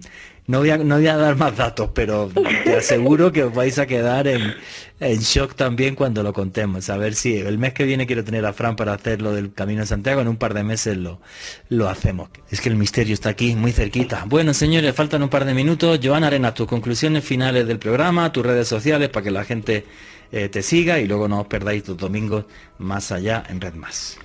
No, 0.50 0.58
voy 0.58 0.72
a, 0.72 0.78
no 0.78 0.96
voy 0.96 1.06
a 1.06 1.16
dar 1.16 1.36
más 1.36 1.56
datos, 1.56 1.92
pero 1.94 2.32
te 2.64 2.78
aseguro 2.78 3.32
que 3.32 3.44
os 3.44 3.54
vais 3.54 3.78
a 3.78 3.86
quedar 3.86 4.28
en, 4.28 4.56
en 5.00 5.20
shock 5.20 5.54
también 5.54 5.94
cuando 5.94 6.24
lo 6.24 6.34
contemos. 6.34 6.90
A 6.90 6.98
ver 6.98 7.14
si 7.14 7.38
el 7.38 7.60
mes 7.60 7.74
que 7.74 7.84
viene 7.84 8.08
quiero 8.08 8.24
tener 8.24 8.44
a 8.48 8.54
Fran 8.54 8.76
para 8.76 8.94
hacer 8.94 9.22
lo 9.22 9.32
del 9.32 9.54
Camino 9.54 9.82
de 9.82 9.88
Santiago, 9.88 10.22
en 10.22 10.28
un 10.28 10.38
par 10.38 10.56
de 10.56 10.64
meses 10.64 10.98
lo, 10.98 11.22
lo 11.68 11.88
hacemos. 11.88 12.30
Es 12.50 12.62
que 12.62 12.70
el 12.70 12.78
misterio 12.78 13.14
está 13.14 13.30
aquí, 13.30 13.56
muy 13.56 13.74
cerquita. 13.74 14.24
Bueno, 14.26 14.56
señores, 14.56 14.96
faltan 14.96 15.22
un 15.22 15.30
par 15.30 15.46
de 15.46 15.54
minutos. 15.54 16.00
Joana 16.02 16.26
Arena, 16.28 16.52
tus 16.52 16.68
conclusiones 16.68 17.24
finales 17.24 17.68
del 17.68 17.78
programa, 17.78 18.32
tus 18.32 18.44
redes 18.44 18.68
sociales 18.68 19.10
para 19.10 19.26
que 19.26 19.32
la 19.32 19.44
gente 19.44 19.86
eh, 20.32 20.50
te 20.50 20.62
siga 20.62 21.00
y 21.00 21.08
luego 21.08 21.28
no 21.28 21.42
os 21.42 21.48
perdáis 21.48 21.84
tus 21.84 21.98
domingos 21.98 22.46
más 22.78 23.12
allá 23.12 23.44
en 23.50 23.62
Red 23.62 23.74
Más. 23.74 24.20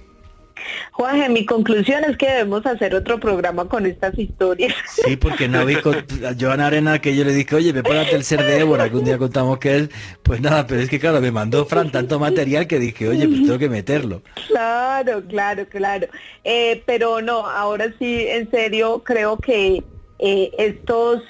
Juanje, 0.93 1.29
mi 1.29 1.45
conclusión 1.45 2.05
es 2.05 2.17
que 2.17 2.27
debemos 2.27 2.65
hacer 2.67 2.95
otro 2.95 3.19
programa 3.19 3.69
con 3.69 3.87
estas 3.87 4.17
historias. 4.19 4.75
Sí, 5.05 5.17
porque 5.17 5.49
no 5.49 5.65
vi 5.67 5.77
con 5.77 5.97
Joana 6.41 6.69
Arena 6.69 7.01
que 7.01 7.15
yo 7.17 7.25
le 7.25 7.33
dije, 7.33 7.55
oye, 7.55 7.73
me 7.73 7.83
ponate 7.83 8.15
el 8.15 8.25
ser 8.25 8.45
de 8.45 8.61
Ébora, 8.61 8.89
que 8.89 8.97
un 8.97 9.05
día 9.05 9.19
contamos 9.19 9.59
que 9.59 9.77
es, 9.77 9.89
pues 10.23 10.41
nada, 10.41 10.67
pero 10.67 10.81
es 10.81 10.89
que 10.89 10.99
claro, 10.99 11.21
me 11.21 11.31
mandó 11.31 11.67
Fran 11.67 11.91
tanto 11.91 12.19
material 12.19 12.67
que 12.67 12.79
dije, 12.79 13.09
oye, 13.09 13.27
pues 13.27 13.43
tengo 13.43 13.59
que 13.59 13.69
meterlo. 13.69 14.23
Claro, 14.49 15.23
claro, 15.27 15.67
claro. 15.69 16.07
Eh, 16.45 16.83
pero 16.87 17.21
no, 17.21 17.47
ahora 17.47 17.93
sí, 17.99 18.27
en 18.29 18.51
serio, 18.51 19.03
creo 19.05 19.37
que 19.39 19.83
eh, 20.19 20.51
estos 20.59 21.23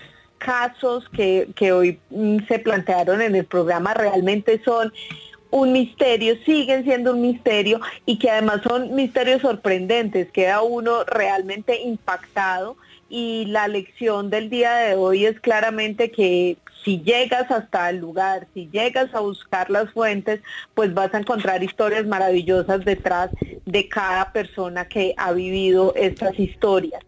casos 0.45 1.09
que, 1.11 1.73
hoy 1.73 1.99
mm, 2.11 2.47
se 2.47 2.59
plantearon 2.59 3.23
en 3.23 3.35
el 3.35 3.47
programa 3.47 3.95
realmente 3.95 4.61
son 4.65 4.93
un 5.51 5.73
misterio, 5.73 6.35
siguen 6.45 6.85
siendo 6.85 7.12
un 7.12 7.23
misterio 7.23 7.81
y 8.05 8.19
que 8.19 8.29
además 8.29 8.61
son 8.62 8.95
misterios 8.95 9.41
sorprendentes, 9.41 10.31
queda 10.33 10.62
uno 10.62 11.05
realmente 11.05 11.81
impactado 11.81 12.77
y 13.09 13.47
la 13.47 13.69
lección 13.69 14.31
del 14.31 14.51
día 14.51 14.75
de 14.75 14.97
hoy 14.97 15.27
es 15.27 15.41
claramente 15.41 16.11
que 16.11 16.57
si 16.85 17.01
llegas 17.01 17.51
hasta 17.51 17.89
el 17.89 17.99
lugar, 17.99 18.47
si 18.53 18.69
llegas 18.71 19.15
a 19.15 19.21
buscar 19.21 19.71
las 19.71 19.91
fuentes, 19.93 20.41
pues 20.75 20.93
vas 20.93 21.15
a 21.15 21.19
encontrar 21.19 21.62
historias 21.62 22.05
maravillosas 22.05 22.85
detrás 22.85 23.31
de 23.65 23.89
cada 23.89 24.33
persona 24.33 24.87
que 24.87 25.15
ha 25.16 25.33
vivido 25.33 25.95
estas 25.97 26.39
historias. 26.39 27.01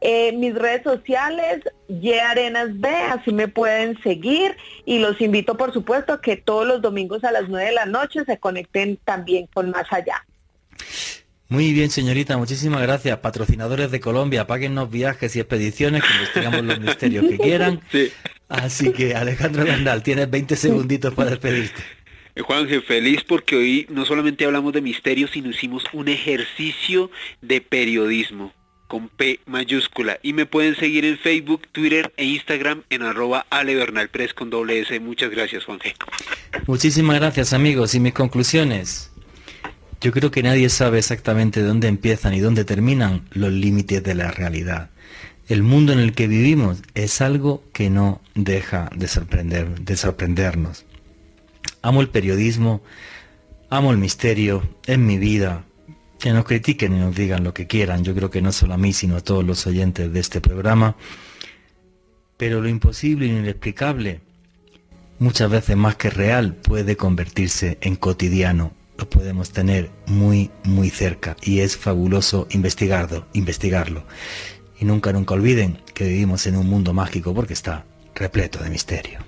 Eh, 0.00 0.32
mis 0.32 0.54
redes 0.54 0.82
sociales, 0.82 1.60
Y 1.88 2.12
Arenas 2.12 2.78
B, 2.80 2.88
así 2.88 3.32
me 3.32 3.48
pueden 3.48 4.00
seguir 4.02 4.56
y 4.86 4.98
los 4.98 5.20
invito 5.20 5.56
por 5.56 5.72
supuesto 5.72 6.12
a 6.14 6.20
que 6.20 6.36
todos 6.36 6.66
los 6.66 6.80
domingos 6.80 7.24
a 7.24 7.32
las 7.32 7.48
9 7.48 7.66
de 7.66 7.72
la 7.72 7.86
noche 7.86 8.24
se 8.24 8.38
conecten 8.38 8.98
también 9.04 9.46
con 9.52 9.70
Más 9.70 9.92
Allá. 9.92 10.24
Muy 11.48 11.72
bien, 11.72 11.90
señorita, 11.90 12.38
muchísimas 12.38 12.80
gracias. 12.80 13.18
Patrocinadores 13.18 13.90
de 13.90 13.98
Colombia, 13.98 14.46
páguennos 14.46 14.88
viajes 14.88 15.34
y 15.34 15.40
expediciones, 15.40 16.02
que 16.04 16.12
investigamos 16.12 16.62
los 16.62 16.80
misterios 16.80 17.26
que 17.28 17.38
quieran. 17.38 17.80
Así 18.48 18.92
que, 18.92 19.16
Alejandro 19.16 19.64
Gandal, 19.64 20.04
tienes 20.04 20.30
20 20.30 20.54
segunditos 20.54 21.12
para 21.12 21.30
despedirte. 21.30 21.82
Eh, 22.36 22.42
Juanje, 22.42 22.80
feliz 22.80 23.24
porque 23.24 23.56
hoy 23.56 23.86
no 23.90 24.04
solamente 24.04 24.44
hablamos 24.44 24.72
de 24.72 24.80
misterios, 24.80 25.32
sino 25.32 25.50
hicimos 25.50 25.82
un 25.92 26.08
ejercicio 26.08 27.10
de 27.42 27.60
periodismo 27.60 28.52
con 28.90 29.08
P 29.08 29.38
mayúscula. 29.46 30.18
Y 30.20 30.32
me 30.32 30.46
pueden 30.46 30.74
seguir 30.74 31.04
en 31.04 31.16
Facebook, 31.16 31.62
Twitter 31.70 32.12
e 32.16 32.24
Instagram 32.24 32.82
en 32.90 33.02
arroba 33.02 33.46
Ale 33.48 33.78
con 34.34 34.50
doble 34.50 34.80
S. 34.80 34.98
Muchas 34.98 35.30
gracias, 35.30 35.64
Juanje. 35.64 35.94
Muchísimas 36.66 37.20
gracias, 37.20 37.52
amigos. 37.52 37.94
Y 37.94 38.00
mis 38.00 38.12
conclusiones. 38.12 39.12
Yo 40.00 40.10
creo 40.10 40.32
que 40.32 40.42
nadie 40.42 40.68
sabe 40.70 40.98
exactamente 40.98 41.62
dónde 41.62 41.86
empiezan 41.86 42.34
y 42.34 42.40
dónde 42.40 42.64
terminan 42.64 43.22
los 43.30 43.52
límites 43.52 44.02
de 44.02 44.14
la 44.16 44.32
realidad. 44.32 44.90
El 45.46 45.62
mundo 45.62 45.92
en 45.92 46.00
el 46.00 46.12
que 46.12 46.26
vivimos 46.26 46.82
es 46.94 47.20
algo 47.20 47.62
que 47.72 47.90
no 47.90 48.20
deja 48.34 48.90
de, 48.96 49.06
sorprender, 49.06 49.68
de 49.78 49.96
sorprendernos. 49.96 50.84
Amo 51.82 52.00
el 52.00 52.08
periodismo, 52.08 52.82
amo 53.68 53.92
el 53.92 53.98
misterio, 53.98 54.68
en 54.86 55.06
mi 55.06 55.16
vida. 55.16 55.64
Que 56.20 56.32
nos 56.32 56.44
critiquen 56.44 56.94
y 56.94 56.98
nos 56.98 57.14
digan 57.14 57.42
lo 57.42 57.54
que 57.54 57.66
quieran. 57.66 58.04
Yo 58.04 58.14
creo 58.14 58.30
que 58.30 58.42
no 58.42 58.52
solo 58.52 58.74
a 58.74 58.78
mí, 58.78 58.92
sino 58.92 59.16
a 59.16 59.20
todos 59.20 59.44
los 59.44 59.66
oyentes 59.66 60.12
de 60.12 60.20
este 60.20 60.40
programa. 60.40 60.94
Pero 62.36 62.60
lo 62.60 62.68
imposible 62.68 63.26
e 63.26 63.28
inexplicable, 63.30 64.20
muchas 65.18 65.50
veces 65.50 65.76
más 65.76 65.96
que 65.96 66.10
real, 66.10 66.54
puede 66.54 66.96
convertirse 66.96 67.78
en 67.80 67.96
cotidiano 67.96 68.72
lo 69.00 69.08
podemos 69.08 69.50
tener 69.50 69.90
muy, 70.06 70.50
muy 70.62 70.90
cerca 70.90 71.34
y 71.42 71.60
es 71.60 71.76
fabuloso 71.76 72.46
investigarlo, 72.50 73.24
investigarlo. 73.32 74.04
Y 74.78 74.84
nunca, 74.84 75.12
nunca 75.12 75.34
olviden 75.34 75.78
que 75.94 76.04
vivimos 76.04 76.46
en 76.46 76.56
un 76.56 76.68
mundo 76.68 76.92
mágico 76.92 77.34
porque 77.34 77.54
está 77.54 77.86
repleto 78.14 78.62
de 78.62 78.68
misterio. 78.68 79.20